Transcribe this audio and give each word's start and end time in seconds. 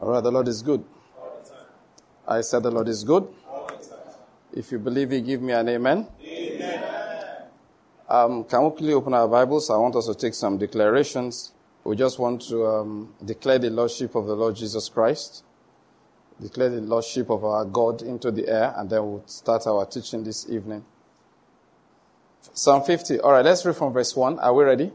All 0.00 0.10
right, 0.10 0.22
the 0.22 0.30
Lord 0.30 0.46
is 0.46 0.62
good. 0.62 0.84
I 2.26 2.40
said 2.42 2.62
the 2.62 2.70
Lord 2.70 2.86
is 2.86 3.02
good. 3.02 3.26
If 4.52 4.70
you 4.70 4.78
believe 4.78 5.12
it, 5.12 5.22
give 5.22 5.42
me 5.42 5.52
an 5.52 5.68
amen. 5.68 6.06
Amen. 6.24 6.84
Um, 8.08 8.44
can 8.44 8.62
we 8.62 8.70
quickly 8.70 8.92
open 8.92 9.12
our 9.14 9.26
Bibles? 9.26 9.68
I 9.70 9.76
want 9.76 9.96
us 9.96 10.06
to 10.06 10.14
take 10.14 10.34
some 10.34 10.56
declarations. 10.56 11.52
We 11.82 11.96
just 11.96 12.20
want 12.20 12.42
to 12.42 12.64
um, 12.64 13.14
declare 13.24 13.58
the 13.58 13.70
Lordship 13.70 14.14
of 14.14 14.26
the 14.26 14.36
Lord 14.36 14.54
Jesus 14.54 14.88
Christ, 14.88 15.42
declare 16.40 16.68
the 16.70 16.80
Lordship 16.80 17.28
of 17.28 17.44
our 17.44 17.64
God 17.64 18.02
into 18.02 18.30
the 18.30 18.46
air, 18.46 18.74
and 18.76 18.88
then 18.88 19.02
we'll 19.02 19.26
start 19.26 19.66
our 19.66 19.84
teaching 19.84 20.22
this 20.22 20.48
evening. 20.48 20.84
Psalm 22.54 22.84
50. 22.84 23.18
All 23.18 23.32
right, 23.32 23.44
let's 23.44 23.66
read 23.66 23.74
from 23.74 23.92
verse 23.92 24.14
1. 24.14 24.38
Are 24.38 24.54
we 24.54 24.62
ready? 24.62 24.84
Yes, 24.84 24.92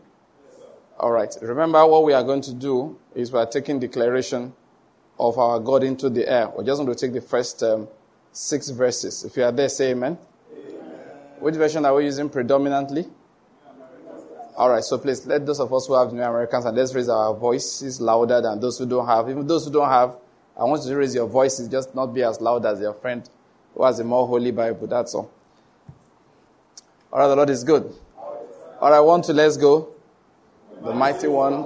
All 0.97 1.11
right. 1.11 1.35
Remember 1.41 1.85
what 1.85 2.05
we 2.05 2.13
are 2.13 2.23
going 2.23 2.41
to 2.41 2.53
do 2.53 2.97
is 3.13 3.33
we 3.33 3.39
are 3.39 3.45
taking 3.45 3.79
declaration 3.79 4.53
of 5.23 5.37
our 5.37 5.59
God 5.59 5.83
into 5.83 6.09
the 6.09 6.27
air. 6.29 6.49
We're 6.49 6.65
just 6.65 6.81
going 6.81 6.93
to 6.93 6.99
take 6.99 7.13
the 7.13 7.21
first 7.21 7.63
um, 7.63 7.87
six 8.31 8.69
verses. 8.69 9.23
If 9.23 9.37
you 9.37 9.43
are 9.43 9.51
there, 9.51 9.69
say 9.69 9.91
amen. 9.91 10.17
amen. 10.51 10.73
Which 11.39 11.55
version 11.55 11.85
are 11.85 11.95
we 11.95 12.05
using 12.05 12.29
predominantly? 12.29 13.05
All 14.55 14.69
right, 14.69 14.83
so 14.83 14.97
please 14.97 15.25
let 15.25 15.45
those 15.45 15.59
of 15.59 15.73
us 15.73 15.87
who 15.87 15.95
have 15.95 16.13
New 16.13 16.21
Americans 16.21 16.65
and 16.65 16.77
let's 16.77 16.93
raise 16.93 17.09
our 17.09 17.33
voices 17.33 17.99
louder 17.99 18.39
than 18.39 18.59
those 18.59 18.77
who 18.77 18.85
don't 18.85 19.07
have. 19.07 19.29
Even 19.29 19.47
those 19.47 19.65
who 19.65 19.71
don't 19.71 19.89
have, 19.89 20.15
I 20.59 20.65
want 20.65 20.83
you 20.83 20.89
to 20.89 20.97
raise 20.97 21.15
your 21.15 21.27
voices, 21.27 21.67
just 21.69 21.95
not 21.95 22.07
be 22.07 22.21
as 22.21 22.39
loud 22.39 22.65
as 22.65 22.79
your 22.79 22.93
friend 22.93 23.27
who 23.73 23.83
has 23.83 23.99
a 23.99 24.03
more 24.03 24.27
holy 24.27 24.51
Bible. 24.51 24.85
That's 24.85 25.15
all. 25.15 25.31
All 27.11 27.19
right, 27.19 27.27
the 27.27 27.35
Lord 27.35 27.49
is 27.49 27.63
good. 27.63 27.91
All 28.79 28.91
right, 28.91 28.99
one, 28.99 29.23
two, 29.23 29.33
let's 29.33 29.57
go. 29.57 29.89
The 30.83 30.93
mighty 30.93 31.27
one, 31.27 31.65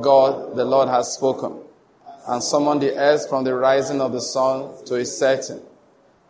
God, 0.00 0.54
the 0.54 0.64
Lord 0.64 0.88
has 0.88 1.14
spoken 1.14 1.62
and 2.28 2.42
summoned 2.42 2.82
the 2.82 2.94
earth 2.94 3.26
from 3.26 3.42
the 3.42 3.54
rising 3.54 4.02
of 4.02 4.12
the 4.12 4.20
sun 4.20 4.70
to 4.84 4.96
its 4.96 5.16
setting. 5.16 5.60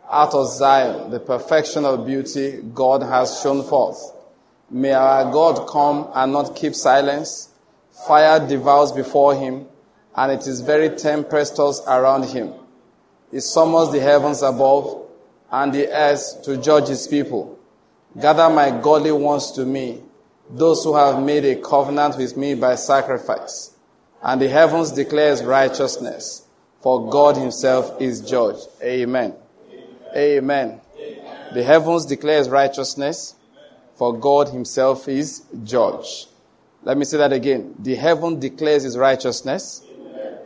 Out 0.09 0.33
of 0.33 0.47
Zion, 0.47 1.11
the 1.11 1.19
perfection 1.19 1.83
of 1.83 2.05
beauty 2.05 2.61
God 2.73 3.03
has 3.03 3.41
shown 3.41 3.63
forth. 3.63 3.99
May 4.71 4.93
our 4.93 5.29
God 5.29 5.67
come 5.67 6.09
and 6.15 6.31
not 6.31 6.55
keep 6.55 6.73
silence. 6.73 7.49
Fire 8.07 8.39
devours 8.47 8.93
before 8.93 9.35
him, 9.35 9.67
and 10.15 10.31
it 10.31 10.47
is 10.47 10.61
very 10.61 10.89
tempestuous 10.89 11.81
around 11.85 12.23
him. 12.23 12.53
He 13.29 13.41
summons 13.41 13.91
the 13.91 13.99
heavens 13.99 14.41
above 14.41 15.05
and 15.51 15.73
the 15.73 15.89
earth 15.91 16.43
to 16.43 16.55
judge 16.55 16.87
his 16.87 17.07
people. 17.07 17.59
Gather 18.19 18.49
my 18.49 18.71
godly 18.71 19.11
ones 19.11 19.51
to 19.51 19.65
me, 19.65 20.01
those 20.49 20.81
who 20.85 20.95
have 20.95 21.21
made 21.21 21.43
a 21.43 21.57
covenant 21.57 22.17
with 22.17 22.37
me 22.37 22.55
by 22.55 22.75
sacrifice 22.75 23.75
and 24.21 24.41
the 24.41 24.49
heavens 24.49 24.91
declares 24.91 25.43
righteousness, 25.43 26.45
for 26.81 27.09
God 27.09 27.37
himself 27.37 28.01
is 28.01 28.21
judge. 28.21 28.57
Amen. 28.81 29.33
Amen. 30.15 30.81
Amen. 30.97 31.53
The 31.53 31.63
heavens 31.63 32.05
declares 32.05 32.49
righteousness, 32.49 33.35
for 33.95 34.17
God 34.17 34.49
himself 34.49 35.07
is 35.07 35.43
judge. 35.63 36.27
Let 36.83 36.97
me 36.97 37.05
say 37.05 37.17
that 37.17 37.33
again. 37.33 37.75
The 37.79 37.95
heaven 37.95 38.39
declares 38.39 38.83
his 38.83 38.97
righteousness. 38.97 39.83
Amen. 39.89 40.37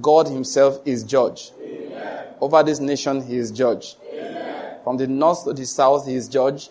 God 0.00 0.28
himself 0.28 0.80
is 0.84 1.02
judge. 1.02 1.50
Amen. 1.60 2.26
Over 2.40 2.62
this 2.62 2.78
nation, 2.78 3.22
he 3.22 3.36
is 3.36 3.50
judge. 3.50 3.96
From 4.84 4.96
the 4.96 5.06
north 5.06 5.44
to 5.44 5.52
the 5.52 5.66
south, 5.66 6.06
he 6.06 6.14
is 6.14 6.28
judge. 6.28 6.70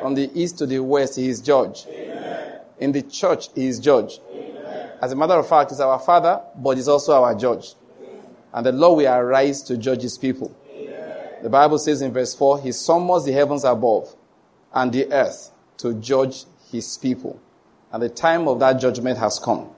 From 0.00 0.14
the 0.14 0.30
east 0.34 0.58
to 0.58 0.66
the 0.66 0.78
west, 0.80 1.16
he 1.16 1.28
is 1.28 1.40
judge. 1.40 1.86
In 2.78 2.92
the 2.92 3.02
church, 3.02 3.48
he 3.54 3.66
is 3.66 3.78
judge. 3.80 4.20
As 5.00 5.12
a 5.12 5.16
matter 5.16 5.34
of 5.34 5.48
fact, 5.48 5.70
he's 5.70 5.80
our 5.80 5.98
father, 5.98 6.40
but 6.56 6.76
he's 6.76 6.88
also 6.88 7.12
our 7.12 7.34
judge. 7.34 7.74
And 8.52 8.64
the 8.64 8.72
Lord 8.72 8.98
will 8.98 9.12
arise 9.12 9.62
to 9.62 9.76
judge 9.76 10.02
his 10.02 10.16
people. 10.16 10.54
The 11.42 11.50
Bible 11.50 11.78
says 11.78 12.00
in 12.00 12.12
verse 12.12 12.34
4, 12.34 12.62
He 12.62 12.72
summons 12.72 13.24
the 13.24 13.32
heavens 13.32 13.64
above 13.64 14.14
and 14.72 14.92
the 14.92 15.12
earth 15.12 15.50
to 15.78 15.92
judge 15.94 16.44
his 16.70 16.96
people. 16.96 17.40
And 17.92 18.02
the 18.02 18.08
time 18.08 18.48
of 18.48 18.60
that 18.60 18.80
judgment 18.80 19.18
has 19.18 19.38
come. 19.38 19.68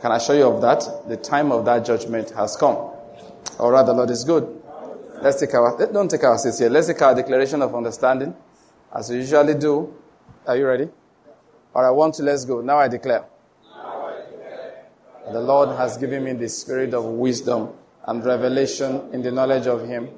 Can 0.00 0.12
I 0.12 0.18
show 0.18 0.32
you 0.32 0.46
of 0.48 0.60
that? 0.62 1.08
The 1.08 1.16
time 1.16 1.52
of 1.52 1.64
that 1.66 1.84
judgment 1.84 2.30
has 2.30 2.56
come. 2.56 2.76
All 3.58 3.70
right, 3.70 3.84
the 3.84 3.92
Lord 3.92 4.10
is 4.10 4.24
good. 4.24 4.62
Let's 5.20 5.40
take 5.40 5.54
our, 5.54 5.86
don't 5.92 6.10
take 6.10 6.24
our 6.24 6.36
seats 6.38 6.58
here. 6.58 6.68
Let's 6.68 6.86
take 6.86 7.00
our 7.02 7.14
declaration 7.14 7.62
of 7.62 7.74
understanding, 7.74 8.34
as 8.94 9.10
we 9.10 9.16
usually 9.16 9.54
do. 9.54 9.94
Are 10.46 10.56
you 10.56 10.66
ready? 10.66 10.88
All 11.74 11.82
right, 11.82 11.90
one, 11.90 12.12
two, 12.12 12.22
let's 12.22 12.44
go. 12.44 12.60
Now 12.60 12.78
I 12.78 12.88
declare. 12.88 13.24
The 15.32 15.40
Lord 15.40 15.70
has 15.78 15.96
given 15.96 16.24
me 16.24 16.34
the 16.34 16.48
spirit 16.50 16.92
of 16.92 17.04
wisdom 17.04 17.70
and 18.06 18.22
revelation 18.24 19.08
in 19.12 19.22
the 19.22 19.32
knowledge 19.32 19.66
of 19.66 19.86
Him, 19.86 20.10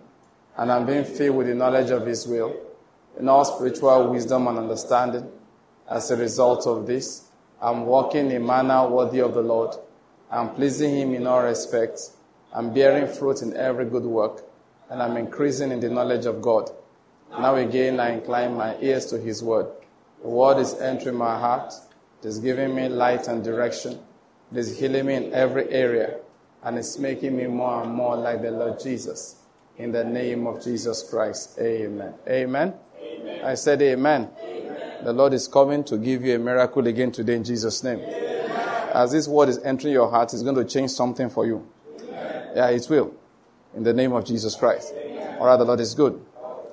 and 0.56 0.72
I'm 0.72 0.84
being 0.84 1.04
filled 1.04 1.36
with 1.36 1.46
the 1.46 1.54
knowledge 1.54 1.90
of 1.90 2.04
His 2.04 2.26
will, 2.26 2.56
in 3.18 3.28
all 3.28 3.44
spiritual 3.44 4.10
wisdom 4.10 4.48
and 4.48 4.58
understanding. 4.58 5.30
As 5.88 6.10
a 6.10 6.16
result 6.16 6.66
of 6.66 6.86
this, 6.88 7.28
I'm 7.62 7.86
walking 7.86 8.32
in 8.32 8.42
a 8.42 8.44
manner 8.44 8.88
worthy 8.88 9.20
of 9.20 9.34
the 9.34 9.42
Lord. 9.42 9.76
I'm 10.28 10.50
pleasing 10.54 10.96
Him 10.96 11.14
in 11.14 11.26
all 11.26 11.42
respects. 11.42 12.16
I'm 12.52 12.74
bearing 12.74 13.06
fruit 13.06 13.42
in 13.42 13.56
every 13.56 13.84
good 13.84 14.04
work, 14.04 14.42
and 14.90 15.00
I'm 15.00 15.16
increasing 15.16 15.70
in 15.70 15.78
the 15.78 15.88
knowledge 15.88 16.26
of 16.26 16.42
God. 16.42 16.68
Now 17.30 17.54
again, 17.54 18.00
I 18.00 18.10
incline 18.10 18.56
my 18.56 18.76
ears 18.80 19.06
to 19.06 19.18
His 19.18 19.40
word. 19.40 19.66
The 20.22 20.28
word 20.28 20.58
is 20.58 20.74
entering 20.74 21.16
my 21.16 21.38
heart. 21.38 21.72
It 22.22 22.26
is 22.26 22.40
giving 22.40 22.74
me 22.74 22.88
light 22.88 23.28
and 23.28 23.44
direction. 23.44 24.00
It 24.52 24.58
is 24.58 24.78
healing 24.78 25.06
me 25.06 25.14
in 25.14 25.34
every 25.34 25.68
area 25.70 26.18
and 26.62 26.78
it's 26.78 26.98
making 26.98 27.36
me 27.36 27.46
more 27.46 27.82
and 27.82 27.92
more 27.92 28.16
like 28.16 28.42
the 28.42 28.50
Lord 28.50 28.80
Jesus. 28.80 29.36
In 29.78 29.92
the 29.92 30.04
name 30.04 30.46
of 30.46 30.62
Jesus 30.62 31.08
Christ. 31.08 31.58
Amen. 31.60 32.14
Amen. 32.28 32.74
amen. 33.00 33.44
I 33.44 33.54
said 33.54 33.82
amen. 33.82 34.30
amen. 34.42 35.04
The 35.04 35.12
Lord 35.12 35.34
is 35.34 35.46
coming 35.46 35.84
to 35.84 35.98
give 35.98 36.24
you 36.24 36.34
a 36.34 36.38
miracle 36.38 36.86
again 36.86 37.12
today 37.12 37.36
in 37.36 37.44
Jesus' 37.44 37.84
name. 37.84 38.00
Amen. 38.00 38.90
As 38.94 39.12
this 39.12 39.28
word 39.28 39.50
is 39.50 39.58
entering 39.58 39.92
your 39.92 40.10
heart, 40.10 40.32
it's 40.32 40.42
going 40.42 40.56
to 40.56 40.64
change 40.64 40.90
something 40.90 41.28
for 41.28 41.44
you. 41.46 41.66
Yeah, 42.56 42.70
it 42.70 42.86
will. 42.88 43.14
In 43.74 43.82
the 43.82 43.92
name 43.92 44.12
of 44.12 44.24
Jesus 44.24 44.54
Christ. 44.54 44.94
All 45.38 45.46
right, 45.46 45.56
the 45.56 45.64
Lord 45.64 45.80
is 45.80 45.94
good. 45.94 46.18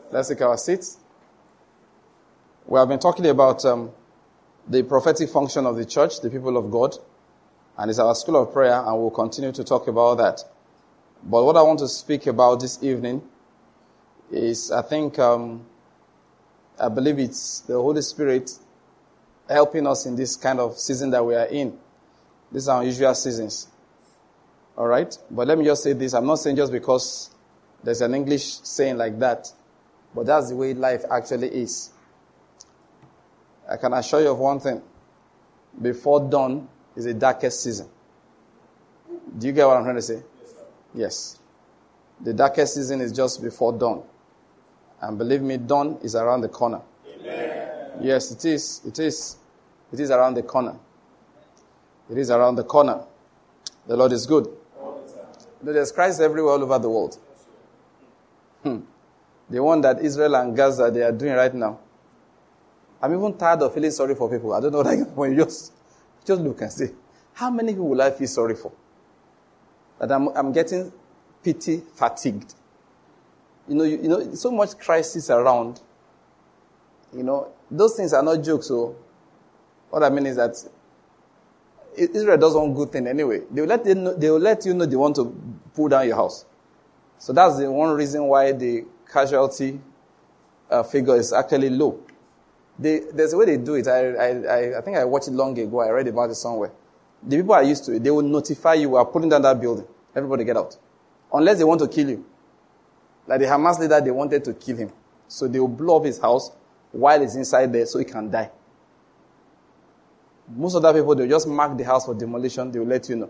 Let's 0.10 0.30
take 0.30 0.42
our 0.42 0.58
seats. 0.58 0.98
We 2.66 2.80
have 2.80 2.88
been 2.88 3.00
talking 3.00 3.26
about 3.26 3.66
um, 3.66 3.92
the 4.68 4.84
prophetic 4.84 5.30
function 5.30 5.66
of 5.66 5.76
the 5.76 5.86
church, 5.86 6.22
the 6.22 6.30
people 6.30 6.56
of 6.56 6.72
God. 6.72 6.96
And 7.78 7.90
it's 7.90 8.00
our 8.00 8.14
school 8.16 8.42
of 8.42 8.54
prayer, 8.54 8.84
and 8.86 8.98
we'll 9.00 9.10
continue 9.10 9.52
to 9.52 9.64
talk 9.64 9.88
about 9.88 10.18
that. 10.20 10.44
But 11.24 11.44
what 11.44 11.58
I 11.58 11.62
want 11.64 11.80
to 11.80 11.88
speak 11.88 12.28
about 12.28 12.60
this 12.60 12.84
evening 12.84 13.22
is, 14.32 14.72
I 14.72 14.82
think, 14.82 15.18
um, 15.20 15.66
I 16.80 16.90
believe 16.90 17.20
it's 17.20 17.62
the 17.62 17.74
Holy 17.74 18.02
Spirit 18.02 18.52
helping 19.50 19.88
us 19.88 20.06
in 20.06 20.16
this 20.16 20.36
kind 20.36 20.60
of 20.60 20.78
season 20.78 21.10
that 21.12 21.26
we 21.26 21.36
are 21.36 21.46
in. 21.46 21.78
These 22.52 22.68
are 22.68 22.82
unusual 22.82 23.16
seasons. 23.16 23.68
All 24.78 24.88
right? 24.88 25.16
But 25.30 25.48
let 25.48 25.58
me 25.58 25.66
just 25.66 25.84
say 25.84 25.94
this. 25.94 26.14
I'm 26.14 26.26
not 26.26 26.36
saying 26.36 26.56
just 26.56 26.72
because 26.72 27.32
there's 27.84 28.02
an 28.02 28.14
English 28.14 28.60
saying 28.64 28.98
like 28.98 29.18
that, 29.20 29.52
but 30.14 30.26
that's 30.26 30.50
the 30.50 30.56
way 30.56 30.74
life 30.74 31.04
actually 31.10 31.50
is. 31.50 31.92
I 33.70 33.78
can 33.78 33.94
assure 33.94 34.22
you 34.22 34.30
of 34.30 34.40
one 34.40 34.60
thing. 34.60 34.82
Before 35.82 36.20
dawn, 36.20 36.68
is 36.96 37.06
the 37.06 37.14
darkest 37.14 37.64
season. 37.64 37.88
Do 39.38 39.48
you 39.48 39.54
get 39.54 39.66
what 39.66 39.78
I'm 39.78 39.84
trying 39.84 39.96
to 39.96 40.02
say? 40.02 40.22
Yes. 40.46 40.54
yes. 40.94 41.40
The 42.22 42.34
darkest 42.34 42.76
season 42.76 43.02
is 43.02 43.12
just 43.12 43.42
before 43.42 43.74
dawn. 43.74 44.04
And 45.02 45.18
believe 45.18 45.42
me, 45.42 45.58
dawn 45.58 45.98
is 46.02 46.16
around 46.16 46.42
the 46.42 46.50
corner. 46.50 46.82
Amen. 47.20 47.92
Yes, 48.02 48.32
it 48.32 48.46
is. 48.46 48.82
It 48.86 49.00
is. 49.00 49.38
It 49.92 50.00
is 50.00 50.12
around 50.12 50.36
the 50.36 50.44
corner. 50.44 50.76
It 52.10 52.18
is 52.18 52.30
around 52.30 52.56
the 52.56 52.64
corner. 52.64 53.04
The 53.88 53.98
Lord 53.98 54.12
is 54.12 54.26
good. 54.26 54.48
there's 55.62 55.92
Christ 55.92 56.22
everywhere 56.22 56.54
all 56.54 56.64
over 56.64 56.80
the 56.80 56.90
world. 56.90 57.18
Hmm. 58.64 58.80
The 59.50 59.62
one 59.62 59.82
that 59.82 60.02
Israel 60.02 60.36
and 60.36 60.56
Gaza 60.56 60.90
they 60.92 61.02
are 61.04 61.12
doing 61.12 61.34
right 61.34 61.54
now. 61.54 61.80
I'm 63.02 63.14
even 63.14 63.38
tired 63.38 63.62
of 63.62 63.74
feeling 63.74 63.92
sorry 63.92 64.16
for 64.16 64.30
people. 64.30 64.54
I 64.54 64.62
don't 64.62 64.72
know 64.72 64.82
what 64.84 65.10
when 65.18 65.32
you 65.32 65.44
just 65.44 65.74
just 66.26 66.42
look 66.42 66.62
and 66.62 66.72
see. 66.72 66.88
How 67.34 67.50
many 67.50 67.74
people 67.74 67.90
will 67.90 68.02
I 68.02 68.12
feel 68.12 68.28
sorry 68.28 68.56
for? 68.56 68.72
That 70.00 70.12
I'm, 70.12 70.28
I'm 70.30 70.52
getting 70.52 70.92
pity 71.44 71.82
fatigued. 71.96 72.54
You 73.68 73.76
know, 73.76 73.84
you, 73.84 73.98
you 73.98 74.08
know, 74.10 74.34
so 74.36 74.52
much 74.52 74.78
crisis 74.78 75.30
around. 75.30 75.82
You 77.16 77.24
know, 77.24 77.52
those 77.70 77.96
things 77.96 78.14
are 78.14 78.24
not 78.24 78.44
jokes. 78.44 78.68
So, 78.68 78.96
what 79.90 80.04
I 80.04 80.10
mean 80.10 80.26
is 80.26 80.36
that 80.36 80.56
Israel 81.96 82.38
does 82.38 82.56
one 82.56 82.74
good 82.74 82.92
thing 82.92 83.08
anyway. 83.08 83.42
They 83.52 83.62
will 83.62 83.68
let, 83.70 83.86
know, 83.86 84.14
they 84.16 84.30
will 84.30 84.40
let 84.40 84.66
you 84.66 84.74
know 84.74 84.86
they 84.86 84.96
want 84.96 85.16
to 85.18 85.36
pull 85.74 85.90
down 85.90 86.08
your 86.08 86.16
house. 86.16 86.46
So 87.20 87.34
that's 87.34 87.58
the 87.58 87.72
one 87.72 87.96
reason 87.96 88.24
why 88.26 88.52
the 88.52 88.86
casualty 89.12 89.80
uh, 90.70 90.84
figure 90.84 91.16
is 91.16 91.32
actually 91.32 91.70
low. 91.70 92.03
They, 92.78 93.00
there's 93.14 93.34
a 93.34 93.38
way 93.38 93.46
they 93.46 93.58
do 93.58 93.76
it. 93.76 93.88
I, 93.88 94.10
I, 94.14 94.78
I 94.80 94.82
think 94.82 94.98
I 94.98 95.06
watched 95.06 95.28
it 95.28 95.34
long 95.34 95.58
ago. 95.58 95.80
I 95.82 95.90
read 95.90 96.08
about 96.08 96.30
it 96.32 96.36
somewhere. 96.36 96.72
The 97.22 97.38
people 97.38 97.54
are 97.54 97.64
used 97.64 97.86
to 97.86 97.94
it. 97.94 98.04
They 98.04 98.12
will 98.12 98.24
notify 98.24 98.74
you, 98.76 98.90
we 98.90 98.98
are 98.98 99.06
pulling 99.06 99.30
down 99.30 99.44
that 99.44 99.60
building. 99.62 99.86
Everybody 100.16 100.44
get 100.44 100.58
out. 100.58 100.78
Unless 101.32 101.60
they 101.60 101.64
want 101.64 101.80
to 101.82 101.88
kill 101.88 102.10
you. 102.10 102.26
Like 103.28 103.40
the 103.40 103.46
Hamas 103.46 103.80
leader, 103.80 104.02
they 104.02 104.12
wanted 104.12 104.44
to 104.44 104.54
kill 104.54 104.78
him. 104.78 104.92
So 105.28 105.48
they 105.48 105.60
will 105.60 105.68
blow 105.68 105.98
up 105.98 106.06
his 106.06 106.20
house 106.20 106.52
while 106.92 107.20
he's 107.22 107.36
inside 107.36 107.72
there 107.72 107.86
so 107.86 108.00
he 108.00 108.06
can 108.06 108.30
die. 108.30 108.52
Most 110.54 110.76
of 110.76 110.84
other 110.84 111.00
people, 111.00 111.16
they'll 111.16 111.30
just 111.30 111.48
mark 111.48 111.78
the 111.78 111.84
house 111.84 112.06
for 112.06 112.14
demolition. 112.14 112.72
They 112.72 112.80
will 112.80 112.88
let 112.88 113.08
you 113.10 113.16
know. 113.16 113.30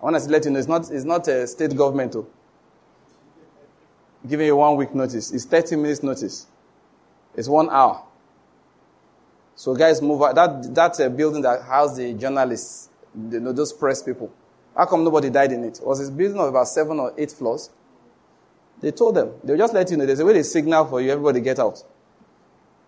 I 0.00 0.04
want 0.04 0.22
to 0.22 0.30
let 0.30 0.44
you 0.44 0.50
know, 0.50 0.58
it's 0.58 0.68
not, 0.68 0.90
it's 0.90 1.04
not 1.04 1.26
a 1.28 1.46
state 1.46 1.76
government. 1.76 2.12
Too. 2.12 2.26
Giving 4.28 4.46
you 4.46 4.56
one 4.56 4.76
week 4.76 4.94
notice. 4.94 5.32
It's 5.32 5.44
30 5.44 5.76
minutes 5.76 6.02
notice. 6.02 6.46
It's 7.34 7.48
one 7.48 7.68
hour. 7.68 8.04
So 9.56 9.74
guys, 9.74 10.02
move 10.02 10.22
out. 10.22 10.34
That, 10.34 10.74
that's 10.74 11.00
a 11.00 11.06
uh, 11.06 11.08
building 11.08 11.42
that 11.42 11.62
housed 11.62 11.96
the 11.96 12.12
journalists, 12.14 12.90
you 13.30 13.40
know, 13.40 13.52
those 13.52 13.72
press 13.72 14.02
people. 14.02 14.32
How 14.76 14.86
come 14.86 15.04
nobody 15.04 15.30
died 15.30 15.52
in 15.52 15.62
it? 15.64 15.78
it 15.78 15.86
was 15.86 16.00
this 16.00 16.10
building 16.10 16.38
of 16.40 16.48
about 16.48 16.66
seven 16.66 16.98
or 16.98 17.14
eight 17.16 17.30
floors. 17.30 17.70
They 18.80 18.90
told 18.90 19.14
them. 19.14 19.32
They'll 19.44 19.56
just 19.56 19.72
let 19.72 19.90
you 19.90 19.96
know. 19.96 20.06
There's 20.06 20.18
a 20.18 20.24
way 20.24 20.32
they 20.32 20.42
signal 20.42 20.86
for 20.86 21.00
you. 21.00 21.10
Everybody 21.12 21.40
get 21.40 21.58
out. 21.58 21.82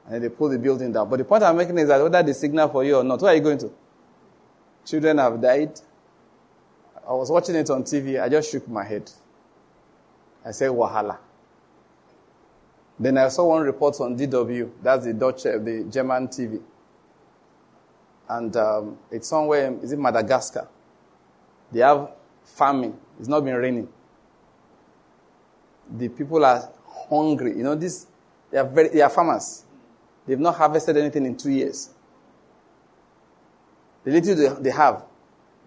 And 0.09 0.23
they 0.23 0.29
pull 0.29 0.49
the 0.49 0.59
building 0.59 0.93
down. 0.93 1.09
But 1.09 1.19
the 1.19 1.25
point 1.25 1.43
I'm 1.45 1.57
making 1.57 1.79
is 1.79 1.89
that 1.89 2.03
whether 2.03 2.23
they 2.23 2.33
signal 2.33 2.69
for 2.69 2.85
you 2.85 2.97
or 2.97 3.05
not, 3.05 3.21
where 3.23 3.33
are 3.33 3.37
you 3.37 3.41
going 3.43 3.59
to? 3.59 3.73
Children 4.85 5.19
have 5.19 5.41
died. 5.41 5.81
I 7.09 7.13
was 7.13 7.31
watching 7.31 7.55
it 7.55 7.71
on 7.71 7.85
TV. 7.85 8.21
I 8.21 8.29
just 8.29 8.51
shook 8.51 8.69
my 8.69 8.85
head. 8.85 9.11
I 10.45 10.51
said, 10.51 10.71
Wahala. 10.71 11.19
Then 12.99 13.19
I 13.19 13.29
saw 13.29 13.47
one 13.47 13.63
report 13.63 14.01
on 14.01 14.17
DW. 14.17 14.71
That's 14.83 15.05
the 15.05 15.13
Dutch, 15.13 15.43
the 15.43 15.87
German 15.91 16.29
TV. 16.29 16.61
And 18.29 18.57
um, 18.57 18.99
it's 19.11 19.29
somewhere, 19.29 19.77
is 19.83 19.93
it 19.93 19.99
Madagascar? 19.99 20.67
They 21.71 21.81
have 21.81 22.11
famine. 22.45 22.97
It's 23.19 23.29
not 23.29 23.45
been 23.45 23.55
raining. 23.55 23.89
The 25.97 26.09
people 26.09 26.45
are 26.45 26.71
hungry. 27.09 27.57
You 27.57 27.63
know, 27.63 27.75
this, 27.75 28.07
they 28.51 28.59
are 28.59 28.65
very, 28.67 28.89
they 28.89 29.03
are 29.03 29.11
farmers. 29.11 29.65
They've 30.27 30.41
not 30.41 30.57
harvested 30.57 30.97
anything 30.97 31.27
in 31.27 31.37
two 31.37 31.51
years. 31.51 31.91
The 34.05 34.11
little 34.13 34.55
they 34.61 34.71
have, 34.71 35.05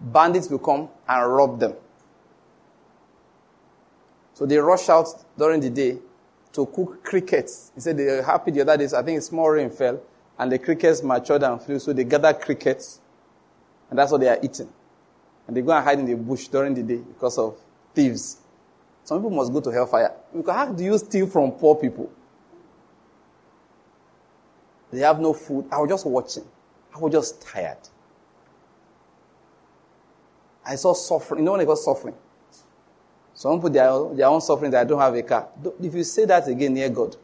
bandits 0.00 0.48
will 0.50 0.58
come 0.58 0.88
and 1.08 1.32
rob 1.32 1.60
them. 1.60 1.74
So 4.34 4.46
they 4.46 4.56
rush 4.56 4.88
out 4.88 5.06
during 5.36 5.60
the 5.60 5.70
day 5.70 5.98
to 6.52 6.66
cook 6.66 7.04
crickets. 7.04 7.72
He 7.74 7.80
said 7.80 7.96
they 7.96 8.06
were 8.06 8.22
happy 8.22 8.50
the 8.50 8.62
other 8.62 8.76
days. 8.76 8.94
I 8.94 9.02
think 9.02 9.22
small 9.22 9.50
rain 9.50 9.70
fell 9.70 10.00
and 10.38 10.50
the 10.50 10.58
crickets 10.58 11.02
matured 11.02 11.42
and 11.42 11.60
flew. 11.60 11.78
So 11.78 11.92
they 11.92 12.04
gather 12.04 12.32
crickets 12.32 13.00
and 13.88 13.98
that's 13.98 14.12
what 14.12 14.20
they 14.20 14.28
are 14.28 14.38
eating. 14.42 14.68
And 15.46 15.56
they 15.56 15.62
go 15.62 15.72
and 15.72 15.84
hide 15.84 15.98
in 15.98 16.06
the 16.06 16.14
bush 16.14 16.48
during 16.48 16.74
the 16.74 16.82
day 16.82 16.96
because 16.98 17.38
of 17.38 17.56
thieves. 17.94 18.38
Some 19.04 19.18
people 19.18 19.30
must 19.30 19.52
go 19.52 19.60
to 19.60 19.70
hellfire. 19.70 20.12
Because 20.34 20.54
How 20.54 20.72
do 20.72 20.84
you 20.84 20.96
steal 20.98 21.26
from 21.26 21.52
poor 21.52 21.74
people? 21.74 22.10
They 24.92 25.00
have 25.00 25.20
no 25.20 25.32
food. 25.32 25.66
I 25.70 25.78
was 25.78 25.88
just 25.88 26.06
watching. 26.06 26.44
I 26.94 26.98
was 26.98 27.12
just 27.12 27.42
tired. 27.42 27.78
I 30.64 30.74
saw 30.74 30.92
suffering. 30.92 31.40
You 31.40 31.44
know 31.44 31.52
when 31.52 31.60
I 31.60 31.64
got 31.64 31.78
suffering? 31.78 32.14
Some 33.40 33.56
people, 33.56 33.70
their, 33.70 34.16
their 34.16 34.26
own 34.26 34.42
suffering 34.42 34.70
that 34.72 34.82
I 34.82 34.84
don't 34.84 35.00
have 35.00 35.14
a 35.14 35.22
car. 35.22 35.48
If 35.82 35.94
you 35.94 36.04
say 36.04 36.26
that 36.26 36.46
again 36.46 36.74
near 36.74 36.90
God, 36.90 37.16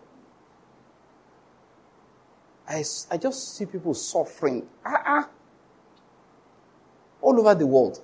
I, 2.67 2.83
I 3.11 3.19
just 3.19 3.55
see 3.55 3.67
people 3.67 3.93
suffering. 3.93 4.67
Ah, 4.83 5.03
ah. 5.05 5.29
All 7.21 7.39
over 7.39 7.55
the 7.55 7.67
world. 7.67 8.01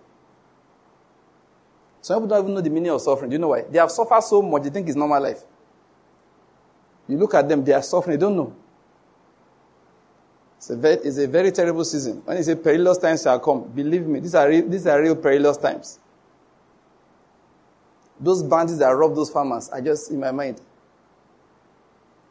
Some 2.02 2.16
people 2.18 2.28
don't 2.28 2.44
even 2.44 2.54
know 2.54 2.60
the 2.60 2.68
meaning 2.68 2.90
of 2.90 3.00
suffering. 3.00 3.30
Do 3.30 3.36
you 3.36 3.38
know 3.38 3.48
why? 3.48 3.62
They 3.62 3.78
have 3.78 3.90
suffered 3.90 4.22
so 4.22 4.42
much, 4.42 4.64
they 4.64 4.68
think 4.68 4.88
it's 4.88 4.96
normal 4.96 5.22
life. 5.22 5.40
You 7.08 7.16
look 7.16 7.32
at 7.32 7.48
them, 7.48 7.64
they 7.64 7.72
are 7.72 7.82
suffering, 7.82 8.18
they 8.18 8.20
don't 8.20 8.36
know. 8.36 8.54
It's 10.58 10.68
a 10.68 10.76
very, 10.76 10.96
it's 10.96 11.16
a 11.16 11.26
very 11.26 11.50
terrible 11.50 11.86
season. 11.86 12.20
When 12.26 12.36
you 12.36 12.42
say 12.42 12.56
perilous 12.56 12.98
times 12.98 13.22
shall 13.22 13.40
come, 13.40 13.72
believe 13.74 14.06
me, 14.06 14.20
these 14.20 14.34
are, 14.34 14.50
these 14.50 14.86
are 14.86 15.00
real 15.00 15.16
perilous 15.16 15.56
times. 15.56 15.98
Those 18.22 18.42
bandits 18.44 18.78
that 18.78 18.90
rob 18.90 19.16
those 19.16 19.30
farmers 19.30 19.68
are 19.70 19.80
just 19.80 20.12
in 20.12 20.20
my 20.20 20.30
mind. 20.30 20.60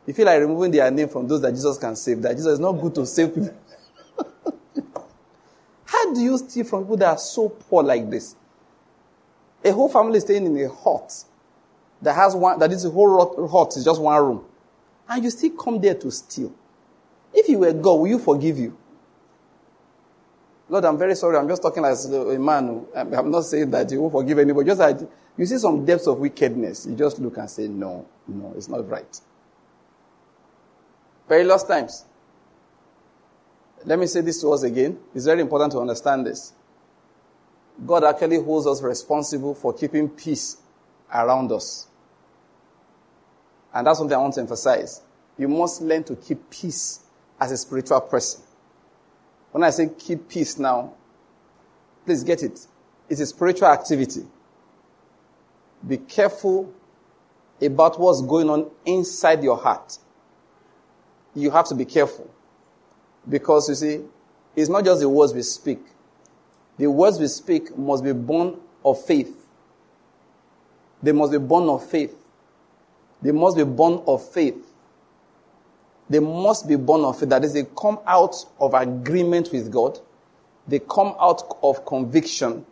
You 0.07 0.13
feel 0.13 0.25
like 0.25 0.39
removing 0.39 0.71
their 0.71 0.89
name 0.89 1.09
from 1.09 1.27
those 1.27 1.41
that 1.41 1.51
Jesus 1.51 1.77
can 1.77 1.95
save, 1.95 2.21
that 2.21 2.31
Jesus 2.31 2.53
is 2.53 2.59
not 2.59 2.71
good 2.73 2.95
to 2.95 3.05
save 3.05 3.35
people. 3.35 3.53
How 5.85 6.13
do 6.13 6.21
you 6.21 6.38
steal 6.38 6.63
from 6.63 6.83
people 6.83 6.97
that 6.97 7.09
are 7.09 7.17
so 7.17 7.49
poor 7.49 7.83
like 7.83 8.09
this? 8.09 8.35
A 9.63 9.71
whole 9.71 9.89
family 9.89 10.17
is 10.17 10.23
staying 10.23 10.45
in 10.45 10.57
a 10.65 10.69
hut 10.73 11.25
that 12.01 12.15
has 12.15 12.35
one, 12.35 12.57
that 12.59 12.71
is 12.71 12.85
a 12.85 12.89
whole 12.89 13.47
hut 13.47 13.75
is 13.75 13.83
just 13.83 14.01
one 14.01 14.23
room. 14.23 14.45
And 15.09 15.23
you 15.23 15.29
still 15.29 15.51
come 15.51 15.79
there 15.79 15.95
to 15.95 16.09
steal. 16.09 16.53
If 17.33 17.49
you 17.49 17.59
were 17.59 17.73
God, 17.73 17.95
will 17.95 18.07
you 18.07 18.19
forgive 18.19 18.57
you? 18.57 18.77
Lord, 20.69 20.85
I'm 20.85 20.97
very 20.97 21.15
sorry. 21.15 21.38
I'm 21.38 21.49
just 21.49 21.61
talking 21.61 21.83
as 21.83 22.05
a 22.05 22.39
man. 22.39 22.85
I'm 22.95 23.29
not 23.29 23.41
saying 23.41 23.69
that 23.71 23.91
you 23.91 24.01
won't 24.01 24.13
forgive 24.13 24.39
anybody. 24.39 24.67
Just 24.67 24.79
like 24.79 24.99
you 25.37 25.45
see 25.45 25.57
some 25.57 25.85
depths 25.85 26.07
of 26.07 26.19
wickedness, 26.19 26.85
you 26.85 26.95
just 26.95 27.19
look 27.19 27.37
and 27.37 27.49
say, 27.49 27.67
no, 27.67 28.05
no, 28.27 28.53
it's 28.55 28.67
not 28.67 28.87
right. 28.89 29.19
Perilous 31.27 31.63
times. 31.63 32.05
Let 33.85 33.97
me 33.97 34.05
say 34.05 34.21
this 34.21 34.41
to 34.41 34.49
us 34.49 34.63
again. 34.63 34.99
It's 35.15 35.25
very 35.25 35.41
important 35.41 35.71
to 35.71 35.79
understand 35.79 36.25
this. 36.25 36.53
God 37.85 38.03
actually 38.03 38.41
holds 38.41 38.67
us 38.67 38.81
responsible 38.81 39.55
for 39.55 39.73
keeping 39.73 40.09
peace 40.09 40.57
around 41.13 41.51
us. 41.51 41.87
And 43.73 43.87
that's 43.87 43.97
something 43.97 44.15
I 44.15 44.19
want 44.19 44.35
to 44.35 44.41
emphasize. 44.41 45.01
You 45.37 45.47
must 45.47 45.81
learn 45.81 46.03
to 46.03 46.15
keep 46.15 46.49
peace 46.49 46.99
as 47.39 47.51
a 47.51 47.57
spiritual 47.57 48.01
person. 48.01 48.43
When 49.51 49.63
I 49.63 49.69
say 49.69 49.89
keep 49.97 50.29
peace 50.29 50.59
now, 50.59 50.93
please 52.05 52.23
get 52.23 52.43
it. 52.43 52.67
It's 53.09 53.21
a 53.21 53.25
spiritual 53.25 53.67
activity. 53.67 54.21
Be 55.87 55.97
careful 55.97 56.73
about 57.61 57.99
what's 57.99 58.21
going 58.21 58.49
on 58.49 58.69
inside 58.85 59.43
your 59.43 59.57
heart. 59.57 59.97
You 61.35 61.51
have 61.51 61.67
to 61.67 61.75
be 61.75 61.85
careful. 61.85 62.29
Because 63.27 63.69
you 63.69 63.75
see, 63.75 64.01
it's 64.55 64.69
not 64.69 64.83
just 64.85 65.01
the 65.01 65.09
words 65.09 65.33
we 65.33 65.43
speak. 65.43 65.79
The 66.77 66.89
words 66.89 67.19
we 67.19 67.27
speak 67.27 67.77
must 67.77 68.03
be 68.03 68.13
born 68.13 68.59
of 68.83 69.03
faith. 69.05 69.35
They 71.03 71.11
must 71.11 71.31
be 71.31 71.37
born 71.37 71.69
of 71.69 71.87
faith. 71.87 72.15
They 73.21 73.31
must 73.31 73.57
be 73.57 73.63
born 73.63 74.03
of 74.07 74.27
faith. 74.31 74.67
They 76.09 76.19
must 76.19 76.67
be 76.67 76.75
born 76.75 77.05
of 77.05 77.19
faith. 77.19 77.29
That 77.29 77.43
is, 77.43 77.53
they 77.53 77.65
come 77.79 78.00
out 78.05 78.35
of 78.59 78.73
agreement 78.73 79.51
with 79.51 79.71
God. 79.71 80.00
They 80.67 80.79
come 80.79 81.15
out 81.19 81.43
of 81.63 81.85
conviction. 81.85 82.65